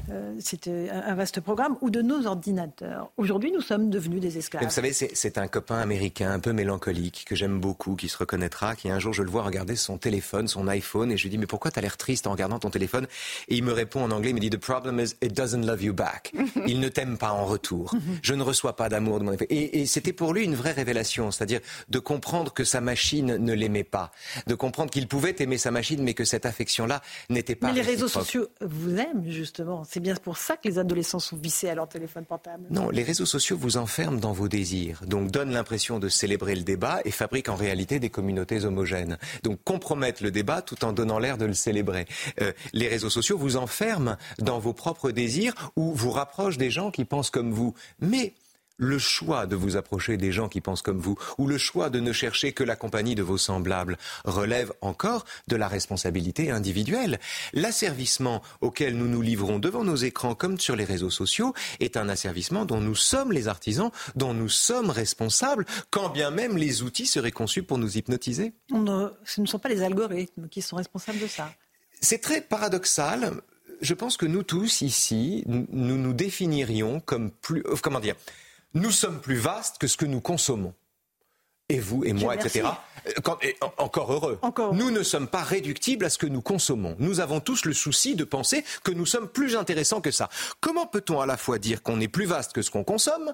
euh, 0.10 0.34
c'est 0.39 0.68
un 0.68 1.14
vaste 1.15 1.41
programme 1.41 1.77
ou 1.81 1.89
de 1.89 2.01
nos 2.01 2.26
ordinateurs. 2.26 3.11
Aujourd'hui, 3.18 3.51
nous 3.51 3.61
sommes 3.61 3.89
devenus 3.89 4.22
des 4.22 4.38
esclaves. 4.38 4.64
vous 4.64 4.69
savez, 4.69 4.93
c'est 4.93 5.38
un 5.38 5.47
copain 5.47 5.77
américain 5.77 6.31
un 6.31 6.39
peu 6.39 6.53
mélancolique 6.53 7.26
que 7.27 7.35
j'aime 7.35 7.60
beaucoup, 7.60 7.73
qui 7.74 8.10
se 8.10 8.18
reconnaîtra, 8.18 8.76
qui 8.76 8.90
un 8.90 9.00
jour 9.00 9.14
je 9.14 9.24
le 9.24 9.30
vois 9.30 9.44
regarder 9.44 9.76
son 9.76 9.98
téléphone, 9.98 10.48
son 10.48 10.68
iPhone, 10.68 11.12
et 11.12 11.18
je 11.18 11.24
lui 11.24 11.30
dis 11.30 11.38
mais 11.38 11.48
pourquoi 11.48 11.72
tu 11.72 11.80
as 11.80 11.82
l'air 11.82 11.98
triste 11.98 12.28
en 12.28 12.32
regardant 12.32 12.60
ton 12.60 12.70
téléphone? 12.70 13.08
Et 13.48 13.56
il 13.56 13.64
me 13.64 13.72
répond 13.72 14.04
en 14.04 14.12
anglais, 14.12 14.30
il 14.30 14.36
me 14.36 14.40
dit 14.40 14.50
the 14.50 14.58
problem 14.58 15.00
is 15.00 15.16
it 15.22 15.34
doesn't 15.34 15.66
love 15.66 15.84
you 15.84 15.94
back. 15.94 16.34
il 16.68 16.80
ne 16.80 16.90
t'aime 16.90 17.18
pas 17.18 17.32
en 17.32 17.45
retour. 17.45 17.94
je 18.22 18.34
ne 18.34 18.44
reçois 18.44 18.76
pas 18.76 18.90
d'amour 18.90 19.20
de 19.20 19.26
mon. 19.26 19.34
Et, 19.50 19.82
et 19.82 19.86
c'était 19.86 20.14
pour 20.14 20.34
lui 20.34 20.44
une 20.44 20.56
vraie 20.56 20.72
révélation, 20.72 21.32
c'est-à-dire 21.32 21.60
de 21.90 22.00
comprendre 22.00 22.54
que 22.54 22.64
sa 22.64 22.82
machine 22.82 23.38
ne 23.38 23.54
l'aimait 23.54 23.84
pas, 23.84 24.12
de 24.48 24.56
comprendre 24.56 24.91
qu'il 24.91 25.08
pouvait 25.08 25.36
aimer 25.40 25.58
sa 25.58 25.72
machine, 25.72 26.02
mais 26.04 26.14
que 26.14 26.26
cette 26.26 26.45
affection-là 26.45 27.02
n'était 27.30 27.56
pas. 27.56 27.68
Mais 27.68 27.74
les 27.74 27.82
réseaux 27.82 28.08
sociaux 28.08 28.48
vous 28.62 28.95
aiment 28.98 29.26
justement. 29.28 29.84
C'est 29.84 30.00
bien 30.00 30.16
pour 30.16 30.38
ça 30.38 30.58
que 30.58 30.68
les 30.68 30.80
adolescents 30.80 31.20
sont 31.20 31.38
vissés 31.38 31.70
à 31.70 31.76
leur 31.76 31.88
téléphone 31.88 32.26
portable. 32.26 32.64
Non, 32.70 32.90
les 32.90 33.04
réseaux 33.04 33.26
sociaux 33.26 33.58
vous 33.58 33.78
enferment 33.78 34.20
dans 34.20 34.34
vos 34.34 34.48
désirs, 34.48 35.02
donc 35.06 35.32
donnent 35.32 35.52
l'impression 35.52 36.00
de 36.00 36.10
célébrer 36.10 36.56
le 36.56 36.64
débat 36.64 37.02
et 37.06 37.12
fabriquent 37.12 37.50
en 37.50 37.56
réalité 37.64 37.99
des 37.99 38.10
communautés 38.10 38.65
homogènes. 38.65 39.18
Donc 39.44 39.60
compromettent 39.64 40.22
le 40.22 40.31
débat 40.31 40.61
tout 40.61 40.84
en 40.85 40.94
donnant 40.94 41.19
l'air 41.19 41.38
de 41.38 41.45
le 41.45 41.53
célébrer. 41.53 42.06
Euh, 42.41 42.52
les 42.73 42.88
réseaux 42.88 43.10
sociaux 43.10 43.38
vous 43.38 43.56
enferment 43.57 44.18
dans 44.40 44.60
vos 44.60 44.73
propres 44.73 45.11
désirs 45.11 45.53
ou 45.76 45.94
vous 45.94 46.11
rapprochent 46.11 46.57
des 46.57 46.69
gens 46.69 46.91
qui 46.91 47.06
pensent 47.06 47.30
comme 47.30 47.52
vous. 47.52 47.73
Mais 47.99 48.34
le 48.78 48.98
choix 48.98 49.45
de 49.45 49.56
vous 49.56 49.78
approcher 49.78 50.18
des 50.18 50.32
gens 50.32 50.50
qui 50.50 50.62
pensent 50.62 50.82
comme 50.82 51.00
vous, 51.00 51.16
ou 51.38 51.48
le 51.48 51.58
choix 51.58 51.90
de 51.90 52.00
ne 52.00 52.12
chercher 52.12 52.54
que 52.54 52.64
la 52.64 52.76
compagnie 52.76 53.16
de 53.16 53.24
vos 53.24 53.38
semblables, 53.38 53.98
relève 54.26 54.74
encore 54.82 55.26
de 55.48 55.56
la 55.56 55.68
responsabilité 55.68 56.52
individuelle. 56.52 57.20
L'asservissement 57.54 58.41
auquel 58.62 58.98
nous 58.98 59.08
nous 59.08 59.22
livrons 59.22 59.60
devant 59.60 59.84
nos 59.84 59.95
écrans 59.95 60.36
comme 60.36 60.60
sur 60.60 60.76
les 60.76 60.86
réseaux 60.86 61.10
sociaux 61.10 61.54
est 61.80 61.98
un 61.98 62.10
asservissement 62.10 62.66
dont 62.66 62.82
nous 62.82 62.95
sommes 62.95 63.32
les 63.32 63.48
artisans, 63.48 63.91
dont 64.16 64.34
nous 64.34 64.50
sommes 64.50 64.90
responsables, 64.90 65.66
quand 65.90 66.10
bien 66.10 66.32
même 66.32 66.58
les 66.58 66.84
outils 66.84 67.06
seraient 67.06 67.32
conçus 67.32 67.64
pour 67.64 67.78
nous 67.78 67.98
hypnotiser. 67.98 68.54
ce 68.70 69.41
ne 69.41 69.45
sont 69.45 69.60
pas 69.60 69.70
les 69.70 69.82
algorithmes 69.82 70.48
qui 70.50 70.62
sont 70.62 70.76
responsables 70.76 71.20
de 71.20 71.28
ça. 71.28 71.54
C'est 72.02 72.22
très 72.22 72.41
paradoxal. 72.41 73.41
Je 73.82 73.94
pense 73.94 74.18
que 74.18 74.26
nous 74.26 74.44
tous 74.44 74.82
ici, 74.82 75.44
nous 75.48 75.98
nous 75.98 76.14
définirions 76.14 77.00
comme 77.00 77.32
plus, 77.32 77.64
euh, 77.66 77.76
comment 77.82 78.00
dire, 78.00 78.16
nous 78.76 78.91
sommes 78.91 79.22
plus 79.22 79.36
vastes 79.36 79.78
que 79.78 79.88
ce 79.88 79.98
que 79.98 80.06
nous 80.06 80.22
consommons 80.22 80.74
et 81.69 81.80
vous 81.80 82.03
et 82.03 82.14
moi, 82.14 82.35
etc. 82.35 82.68
encore 83.77 84.11
heureux. 84.11 84.40
Nous 84.73 84.91
ne 84.91 85.03
sommes 85.03 85.27
pas 85.27 85.44
réductibles 85.44 86.06
à 86.06 86.10
ce 86.10 86.18
que 86.18 86.26
nous 86.26 86.41
consommons. 86.41 86.95
Nous 86.99 87.19
avons 87.19 87.40
tous 87.40 87.65
le 87.65 87.73
souci 87.73 88.15
de 88.15 88.23
penser 88.23 88.64
que 88.84 88.91
nous 88.91 89.06
sommes 89.06 89.27
plus 89.27 89.56
intéressants 89.56 90.02
que 90.02 90.11
ça. 90.11 90.30
Comment 90.61 90.85
peut-on 90.85 91.22
à 91.22 91.26
la 91.26 91.38
fois 91.38 91.60
dire 91.60 91.84
qu'on 91.84 91.99
est 91.99 92.07
plus 92.07 92.26
vaste 92.26 92.53
que 92.53 92.61
ce 92.61 92.72
qu'on 92.72 92.84
consomme 92.84 93.34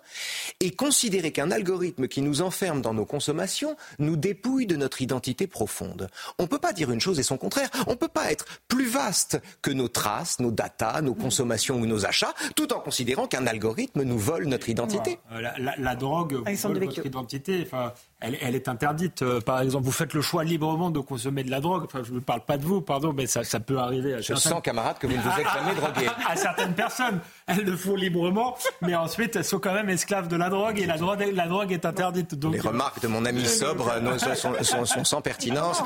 et 0.59 0.71
considérer 0.71 1.31
qu'un 1.31 1.51
algorithme 1.51 2.07
qui 2.07 2.21
nous 2.21 2.41
enferme 2.41 2.81
dans 2.81 2.93
nos 2.93 3.05
consommations 3.05 3.75
nous 3.99 4.15
dépouille 4.15 4.67
de 4.67 4.75
notre 4.75 5.01
identité 5.01 5.47
profonde? 5.47 6.09
On 6.37 6.43
ne 6.43 6.47
peut 6.47 6.59
pas 6.59 6.73
dire 6.73 6.91
une 6.91 7.01
chose 7.01 7.19
et 7.19 7.23
son 7.23 7.37
contraire. 7.37 7.69
On 7.87 7.91
ne 7.91 7.97
peut 7.97 8.07
pas 8.07 8.31
être 8.31 8.45
plus 8.67 8.87
vaste 8.87 9.39
que 9.61 9.71
nos 9.71 9.87
traces, 9.87 10.39
nos 10.39 10.51
datas, 10.51 11.01
nos 11.01 11.15
consommations 11.15 11.77
ou 11.77 11.85
nos 11.85 12.05
achats, 12.05 12.33
tout 12.55 12.73
en 12.73 12.79
considérant 12.79 13.27
qu'un 13.27 13.47
algorithme 13.47 14.03
nous 14.03 14.19
vole 14.19 14.45
notre 14.45 14.69
identité. 14.69 15.19
La, 15.31 15.95
drogue 15.95 16.33
vole 16.33 16.79
votre 16.85 17.05
identité. 17.05 17.63
Enfin, 17.65 17.93
elle, 18.21 18.55
est 18.55 18.67
interdite. 18.67 19.21
Euh, 19.21 19.39
par 19.39 19.61
exemple, 19.61 19.85
vous 19.85 19.91
faites 19.91 20.13
le 20.13 20.21
choix 20.21 20.43
librement 20.43 20.89
de 20.89 20.99
consommer 20.99 21.43
de 21.43 21.51
la 21.51 21.61
drogue. 21.61 21.83
Enfin, 21.85 22.01
je 22.03 22.13
ne 22.13 22.19
parle 22.19 22.41
pas 22.41 22.57
de 22.57 22.65
vous, 22.65 22.81
pardon, 22.81 23.13
mais 23.13 23.27
ça, 23.27 23.43
peut 23.59 23.77
arriver 23.77 24.15
à 24.15 24.21
Je 24.21 24.33
sens, 24.33 24.61
camarade, 24.61 24.97
que 24.97 25.07
vous 25.07 25.15
ne 25.15 25.21
vous 25.21 25.29
êtes 25.39 25.47
jamais 25.53 25.75
drogué. 25.75 26.07
À, 26.27 26.35
certaines 26.35 26.73
personnes, 26.73 27.19
elles 27.49 27.65
le 27.65 27.75
font 27.75 27.95
librement, 27.95 28.55
mais 28.81 28.95
ensuite, 28.95 29.35
elles 29.35 29.43
sont 29.43 29.59
quand 29.59 29.73
même 29.73 29.89
esclaves 29.89 30.27
de 30.27 30.35
la 30.35 30.49
drogue 30.49 30.79
et 30.79 30.85
la 30.85 30.97
drogue, 30.97 31.25
la 31.33 31.47
drogue 31.47 31.71
est 31.71 31.85
interdite. 31.85 32.35
Donc, 32.35 32.53
Les 32.53 32.59
remarques 32.59 33.01
de 33.01 33.07
mon 33.07 33.25
ami 33.25 33.45
sobre 33.45 33.91
sont, 34.35 34.85
sont, 34.85 35.03
sans 35.03 35.21
pertinence. 35.21 35.81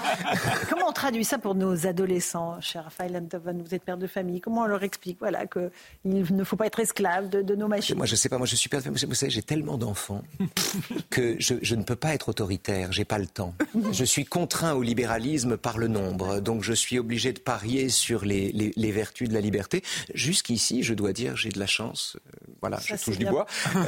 Comment 0.69 0.89
on 0.89 0.93
traduit 0.93 1.23
ça 1.23 1.37
pour 1.37 1.55
nos 1.55 1.87
adolescents, 1.87 2.59
cher 2.61 2.83
Raphaël 2.85 3.15
Antoven 3.17 3.61
Vous 3.61 3.73
êtes 3.73 3.83
père 3.83 3.97
de 3.97 4.07
famille. 4.07 4.41
Comment 4.41 4.61
on 4.61 4.67
leur 4.67 4.83
explique 4.83 5.17
voilà, 5.19 5.45
qu'il 5.45 5.71
ne 6.03 6.43
faut 6.43 6.55
pas 6.55 6.67
être 6.67 6.79
esclave 6.79 7.29
de, 7.29 7.55
nos 7.55 7.67
machines? 7.67 7.97
Moi, 7.97 8.05
je 8.05 8.13
ne 8.13 8.17
sais 8.17 8.29
pas. 8.29 8.37
Moi, 8.37 8.47
je 8.47 8.55
suis 8.55 8.69
père 8.69 8.79
de 8.79 8.85
famille. 8.85 9.05
Vous 9.05 9.15
savez, 9.15 9.31
j'ai 9.31 9.43
tellement 9.43 9.77
d'enfants 9.77 10.23
que 11.09 11.35
je, 11.39 11.55
je 11.61 11.75
ne 11.75 11.83
peux 11.83 11.95
pas 11.95 12.13
être 12.13 12.29
autoritaire, 12.29 12.91
j'ai 12.91 13.05
pas 13.05 13.17
le 13.17 13.27
temps. 13.27 13.53
je 13.91 14.03
suis 14.03 14.25
contraint 14.25 14.73
au 14.73 14.81
libéralisme 14.81 15.57
par 15.57 15.77
le 15.77 15.87
nombre, 15.87 16.39
donc 16.39 16.63
je 16.63 16.73
suis 16.73 16.99
obligé 16.99 17.33
de 17.33 17.39
parier 17.39 17.89
sur 17.89 18.25
les, 18.25 18.51
les, 18.51 18.91
vertus 18.91 19.29
de 19.29 19.33
la 19.33 19.41
liberté. 19.41 19.83
Jusqu'ici, 20.13 20.83
je 20.83 20.93
dois 20.93 21.13
dire, 21.13 21.35
j'ai 21.35 21.49
de 21.53 21.59
la 21.59 21.67
chance. 21.67 22.17
Euh, 22.17 22.53
voilà, 22.61 22.79
je 22.85 22.95
touche 22.95 23.17
du 23.17 23.25
bois. 23.25 23.45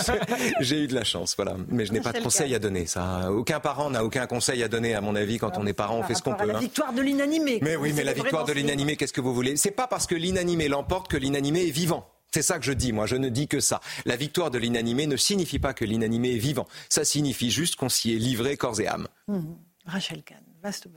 j'ai 0.60 0.84
eu 0.84 0.86
de 0.86 0.94
la 0.94 1.04
chance, 1.04 1.34
voilà. 1.36 1.56
Mais 1.68 1.84
je 1.84 1.92
n'ai 1.92 2.00
pas 2.00 2.12
de 2.12 2.20
conseil 2.20 2.54
à 2.54 2.58
donner. 2.58 2.86
Ça, 2.86 3.32
aucun 3.32 3.60
parent 3.60 3.90
n'a 3.90 4.04
aucun 4.04 4.26
conseil 4.26 4.62
à 4.62 4.68
donner, 4.68 4.94
à 4.94 5.00
mon 5.00 5.16
avis. 5.16 5.38
Quand 5.38 5.58
on 5.58 5.66
est 5.66 5.72
parent, 5.72 5.98
on 5.98 6.02
fait 6.04 6.14
ce 6.14 6.22
qu'on 6.22 6.34
peut. 6.34 6.46
La 6.46 6.56
hein. 6.56 6.60
victoire 6.60 6.92
de 6.92 7.02
l'inanimé. 7.02 7.58
Mais 7.62 7.76
oui, 7.76 7.92
mais 7.92 8.04
la 8.04 8.12
victoire 8.12 8.44
de 8.44 8.52
l'inanimé, 8.52 8.96
qu'est-ce 8.96 9.12
que 9.12 9.20
vous 9.20 9.34
voulez? 9.34 9.56
C'est 9.56 9.70
pas 9.72 9.86
parce 9.86 10.06
que 10.06 10.14
l'inanimé 10.14 10.68
l'emporte 10.68 11.08
que 11.08 11.16
l'inanimé 11.16 11.66
est 11.66 11.72
vivant. 11.72 12.08
C'est 12.30 12.42
ça 12.42 12.58
que 12.58 12.64
je 12.64 12.72
dis, 12.72 12.92
moi, 12.92 13.06
je 13.06 13.16
ne 13.16 13.30
dis 13.30 13.48
que 13.48 13.60
ça. 13.60 13.80
La 14.04 14.16
victoire 14.16 14.50
de 14.50 14.58
l'inanimé 14.58 15.06
ne 15.06 15.16
signifie 15.16 15.58
pas 15.58 15.72
que 15.72 15.84
l'inanimé 15.84 16.34
est 16.34 16.38
vivant. 16.38 16.66
Ça 16.90 17.04
signifie 17.04 17.50
juste 17.50 17.76
qu'on 17.76 17.88
s'y 17.88 18.14
est 18.14 18.18
livré 18.18 18.56
corps 18.56 18.80
et 18.80 18.86
âme. 18.86 19.08
Mmh. 19.28 19.40
Rachel 19.86 20.22
Kahn, 20.22 20.42
vaste 20.62 20.88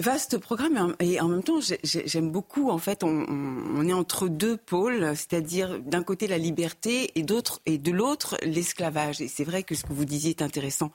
Vaste 0.00 0.38
programme 0.38 0.94
et 1.00 1.20
en 1.20 1.28
même 1.28 1.42
temps 1.42 1.60
j'aime 1.82 2.30
beaucoup 2.30 2.70
en 2.70 2.78
fait 2.78 3.04
on, 3.04 3.86
est 3.86 3.92
entre 3.92 4.28
deux 4.28 4.56
pôles 4.56 5.16
c'est-à-dire 5.16 5.80
d'un 5.80 6.02
côté 6.02 6.26
la 6.26 6.38
liberté 6.38 7.10
et 7.14 7.22
d'autre 7.22 7.60
et 7.66 7.78
de 7.78 7.92
l'autre 7.92 8.36
l'esclavage 8.42 9.20
et 9.20 9.28
c'est 9.28 9.44
vrai 9.44 9.62
que 9.62 9.74
ce 9.74 9.84
que 9.84 9.92
vous 9.92 10.04
disiez 10.04 10.30
est 10.30 10.42
intéressant 10.42 10.90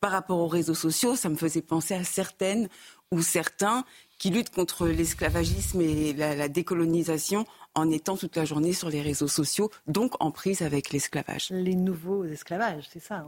par 0.00 0.12
rapport 0.12 0.38
aux 0.38 0.48
réseaux 0.48 0.74
sociaux 0.74 1.16
ça 1.16 1.28
me 1.28 1.36
faisait 1.36 1.62
penser 1.62 1.94
à 1.94 2.04
certaines 2.04 2.68
ou 3.10 3.22
certains 3.22 3.84
qui 4.18 4.30
luttent 4.30 4.50
contre 4.50 4.86
l'esclavagisme 4.86 5.80
et 5.80 6.12
la 6.14 6.48
décolonisation 6.48 7.44
en 7.76 7.90
étant 7.90 8.16
toute 8.16 8.36
la 8.36 8.44
journée 8.44 8.72
sur 8.72 8.88
les 8.88 9.02
réseaux 9.02 9.28
sociaux, 9.28 9.70
donc 9.86 10.14
en 10.18 10.30
prise 10.30 10.62
avec 10.62 10.90
l'esclavage. 10.90 11.48
Les 11.50 11.76
nouveaux 11.76 12.24
esclavages, 12.24 12.88
c'est 12.90 13.02
ça. 13.02 13.26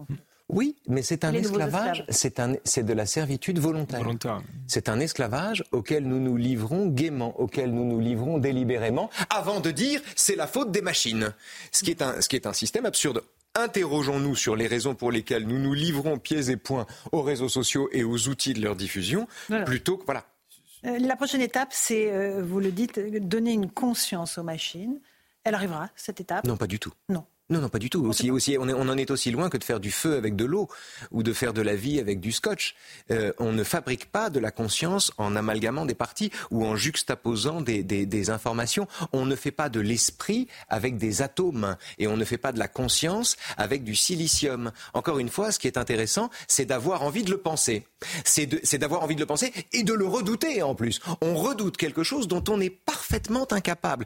Oui, 0.49 0.77
mais 0.87 1.03
c'est 1.03 1.25
un 1.25 1.35
esclavage, 1.35 2.05
c'est 2.09 2.41
un, 2.41 2.55
c'est 2.65 2.83
de 2.83 2.95
la 2.95 3.05
servitude 3.05 3.59
volontaire. 3.59 4.09
C'est 4.67 4.89
un 4.89 4.99
esclavage 4.99 5.63
auquel 5.73 6.05
nous 6.05 6.21
nous 6.21 6.37
livrons 6.37 6.87
gaiement, 6.87 7.39
auquel 7.39 7.73
nous 7.73 7.85
nous 7.85 8.01
livrons 8.01 8.39
délibérément, 8.39 9.11
avant 9.29 9.61
de 9.61 9.71
dire 9.71 10.01
c'est 10.17 10.37
la 10.37 10.47
faute 10.47 10.71
des 10.71 10.81
machines. 10.81 11.35
Ce 11.71 11.85
qui 11.85 11.91
est 11.91 12.01
un, 12.01 12.21
ce 12.23 12.29
qui 12.29 12.37
est 12.37 12.47
un 12.47 12.55
système 12.55 12.87
absurde. 12.87 13.23
Interrogeons-nous 13.55 14.37
sur 14.37 14.57
les 14.57 14.67
raisons 14.67 14.95
pour 14.95 15.11
lesquelles 15.11 15.47
nous 15.47 15.59
nous 15.59 15.75
livrons 15.75 16.19
pieds 16.19 16.51
et 16.51 16.57
poings 16.57 16.87
aux 17.13 17.23
réseaux 17.23 17.49
sociaux 17.49 17.89
et 17.93 18.05
aux 18.05 18.29
outils 18.29 18.55
de 18.55 18.63
leur 18.63 18.77
diffusion, 18.77 19.27
plutôt 19.67 19.99
que 19.99 20.05
voilà. 20.05 20.25
Euh, 20.87 20.99
la 20.99 21.17
prochaine 21.17 21.41
étape, 21.41 21.71
c'est, 21.73 22.13
euh, 22.13 22.43
vous 22.43 22.61
le 22.61 22.71
dites, 22.71 23.01
donner 23.27 23.53
une 23.53 23.69
conscience 23.69 24.39
aux 24.39 24.45
machines. 24.45 25.01
Elle 25.45 25.55
arrivera, 25.55 25.91
cette 25.97 26.21
étape 26.21 26.45
Non, 26.45 26.57
pas 26.57 26.69
du 26.69 26.79
tout. 26.79 26.93
Non. 27.09 27.25
Non, 27.51 27.61
non, 27.61 27.71
pas 27.71 27.79
du 27.79 27.89
tout. 27.89 28.05
Aussi, 28.05 28.31
aussi, 28.31 28.59
on, 28.59 28.69
en 28.69 28.99
est 28.99 29.11
aussi 29.11 29.31
loin 29.31 29.49
que 29.49 29.57
de 29.57 29.65
faire 29.65 29.81
du 29.81 29.91
feu 29.91 30.17
avec 30.17 30.37
de 30.37 30.45
l'eau 30.45 30.69
ou 31.11 31.23
de 31.23 31.33
faire 31.33 31.55
de 31.55 31.63
la 31.63 31.77
vie 31.77 31.99
avec 31.99 32.21
du 32.21 32.31
scotch. 32.31 32.75
Euh, 33.11 33.33
on 33.39 33.53
ne 33.53 33.65
fabrique 33.65 34.13
pas 34.13 34.29
de 34.29 34.39
la 34.39 34.51
conscience 34.51 35.13
en 35.17 35.35
amalgamant 35.35 35.87
des 35.87 35.95
parties 35.95 36.31
ou 36.51 36.67
en 36.67 36.77
juxtaposant 36.77 37.63
des, 37.63 37.83
des 37.83 38.31
informations. 38.31 38.87
On 39.13 39.25
ne 39.25 39.35
fait 39.35 39.51
pas 39.51 39.71
de 39.71 39.81
l'esprit 39.81 40.47
avec 40.69 40.99
des 40.99 41.23
atomes 41.23 41.77
et 41.99 42.07
on 42.07 42.19
ne 42.19 42.25
fait 42.27 42.37
pas 42.37 42.53
de 42.53 42.59
la 42.59 42.69
conscience 42.69 43.37
avec 43.57 43.83
du 43.83 43.97
silicium. 43.97 44.71
Encore 44.93 45.19
une 45.19 45.31
fois, 45.31 45.51
ce 45.51 45.59
qui 45.59 45.69
est 45.69 45.79
intéressant, 45.79 46.29
c'est 46.49 46.67
d'avoir 46.67 47.03
envie 47.03 47.23
de 47.23 47.31
le 47.31 47.39
penser. 47.39 47.87
C'est 48.25 48.77
d'avoir 48.79 49.03
envie 49.03 49.15
de 49.15 49.21
le 49.21 49.27
penser 49.27 49.55
et 49.73 49.85
de 49.85 49.95
le 49.95 50.07
redouter 50.07 50.63
en 50.63 50.75
plus. 50.75 51.01
On 51.23 51.35
redoute 51.35 51.79
quelque 51.79 52.03
chose 52.03 52.29
dont 52.29 52.45
on 52.49 52.61
est 52.61 52.71
parfaitement 52.71 53.51
incapable. 53.51 54.05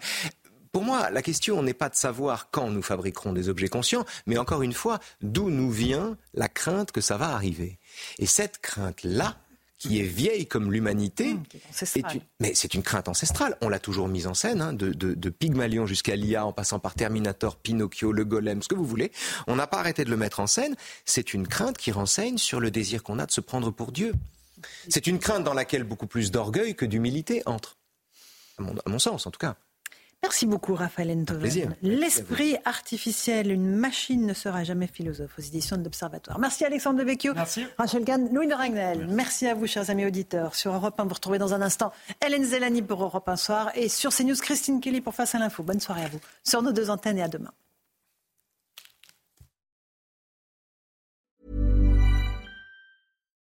Pour 0.73 0.83
moi, 0.83 1.11
la 1.11 1.21
question 1.21 1.63
n'est 1.63 1.75
pas 1.75 1.91
de 1.91 1.95
savoir 1.95 2.49
quand 2.51 2.71
nous 2.71 2.83
fabriquerons 2.83 3.35
des 3.35 3.51
objets 3.51 3.69
conscients, 3.69 4.07
mais 4.27 4.39
encore 4.39 4.63
une 4.63 4.73
fois, 4.73 5.01
d'où 5.21 5.51
nous 5.51 5.71
vient 5.71 6.17
la 6.33 6.49
crainte 6.49 6.93
que 6.93 7.03
ça 7.03 7.19
va 7.19 7.29
arriver. 7.29 7.79
Et 8.19 8.27
cette 8.27 8.59
crainte-là, 8.59 9.37
qui 9.83 10.01
est 10.01 10.05
vieille 10.05 10.47
comme 10.47 10.71
l'humanité. 10.71 11.35
Mmh, 11.35 11.43
mais 12.39 12.55
c'est 12.55 12.75
une 12.75 12.85
crainte 12.85 13.09
ancestrale. 13.09 13.57
On 13.61 13.69
l'a 13.69 13.81
toujours 13.81 14.07
mise 14.07 14.29
en 14.29 14.35
scène, 14.35 14.61
hein, 14.61 14.73
de, 14.73 14.91
de, 14.91 15.15
de, 15.15 15.29
Pygmalion 15.29 15.87
jusqu'à 15.87 16.15
l'IA, 16.15 16.47
en 16.47 16.53
passant 16.53 16.79
par 16.79 16.95
Terminator, 16.95 17.57
Pinocchio, 17.57 18.13
le 18.13 18.25
golem, 18.25 18.63
ce 18.63 18.69
que 18.69 18.77
vous 18.77 18.85
voulez. 18.85 19.11
On 19.49 19.57
n'a 19.57 19.67
pas 19.67 19.81
arrêté 19.81 20.05
de 20.05 20.11
le 20.11 20.17
mettre 20.17 20.39
en 20.39 20.47
scène. 20.47 20.77
C'est 21.05 21.35
une 21.35 21.49
crainte 21.49 21.77
qui 21.77 21.91
renseigne 21.91 22.39
sur 22.39 22.61
le 22.61 22.71
désir 22.71 23.03
qu'on 23.03 23.19
a 23.19 23.27
de 23.27 23.33
se 23.33 23.41
prendre 23.41 23.73
pour 23.73 23.91
Dieu. 23.91 24.13
C'est 24.89 25.09
une 25.09 25.19
crainte 25.19 25.43
dans 25.43 25.55
laquelle 25.55 25.83
beaucoup 25.83 26.07
plus 26.07 26.31
d'orgueil 26.31 26.77
que 26.77 26.85
d'humilité 26.85 27.43
entre. 27.47 27.77
À 28.59 28.63
mon, 28.63 28.77
à 28.87 28.89
mon 28.89 29.01
sens, 29.01 29.27
en 29.27 29.33
tout 29.33 29.41
cas. 29.41 29.57
Merci 30.23 30.47
beaucoup, 30.47 30.75
Raphaël 30.75 31.11
Entoven. 31.11 31.75
L'esprit 31.83 32.57
artificiel, 32.65 33.51
une 33.51 33.75
machine 33.75 34.25
ne 34.25 34.35
sera 34.35 34.63
jamais 34.63 34.87
philosophe 34.87 35.33
aux 35.37 35.43
éditions 35.43 35.77
de 35.77 35.83
l'Observatoire. 35.83 36.39
Merci 36.39 36.65
Alexandre 36.65 37.01
Devecchio. 37.01 37.35
Merci. 37.35 37.67
Rachel 37.77 38.05
Kahn, 38.05 38.33
Louis 38.33 38.47
de 38.47 38.55
Ragnel. 38.55 39.09
Merci. 39.11 39.49
à 39.49 39.55
vous, 39.55 39.67
chers 39.67 39.91
amis 39.91 40.07
auditeurs. 40.07 40.55
Sur 40.55 40.73
Europe 40.73 40.99
1, 40.99 41.05
vous 41.05 41.15
retrouvez 41.15 41.39
dans 41.39 41.55
un 41.55 41.61
instant 41.61 41.93
Hélène 42.25 42.45
Zelani 42.45 42.83
pour 42.83 43.03
Europe 43.03 43.29
1 43.29 43.37
Soir 43.37 43.71
et 43.75 43.89
sur 43.89 44.15
CNews, 44.15 44.37
Christine 44.37 44.81
Kelly 44.81 45.01
pour 45.01 45.15
Face 45.15 45.35
à 45.35 45.39
l'info. 45.41 45.65
Bonne 45.65 45.81
soirée 45.81 46.05
à 46.05 46.09
vous. 46.09 46.21
Sur 46.45 46.63
nos 46.63 46.73
deux 46.73 46.89
antennes 46.89 47.19
et 47.19 47.23
à 47.23 47.29
demain. 47.29 47.53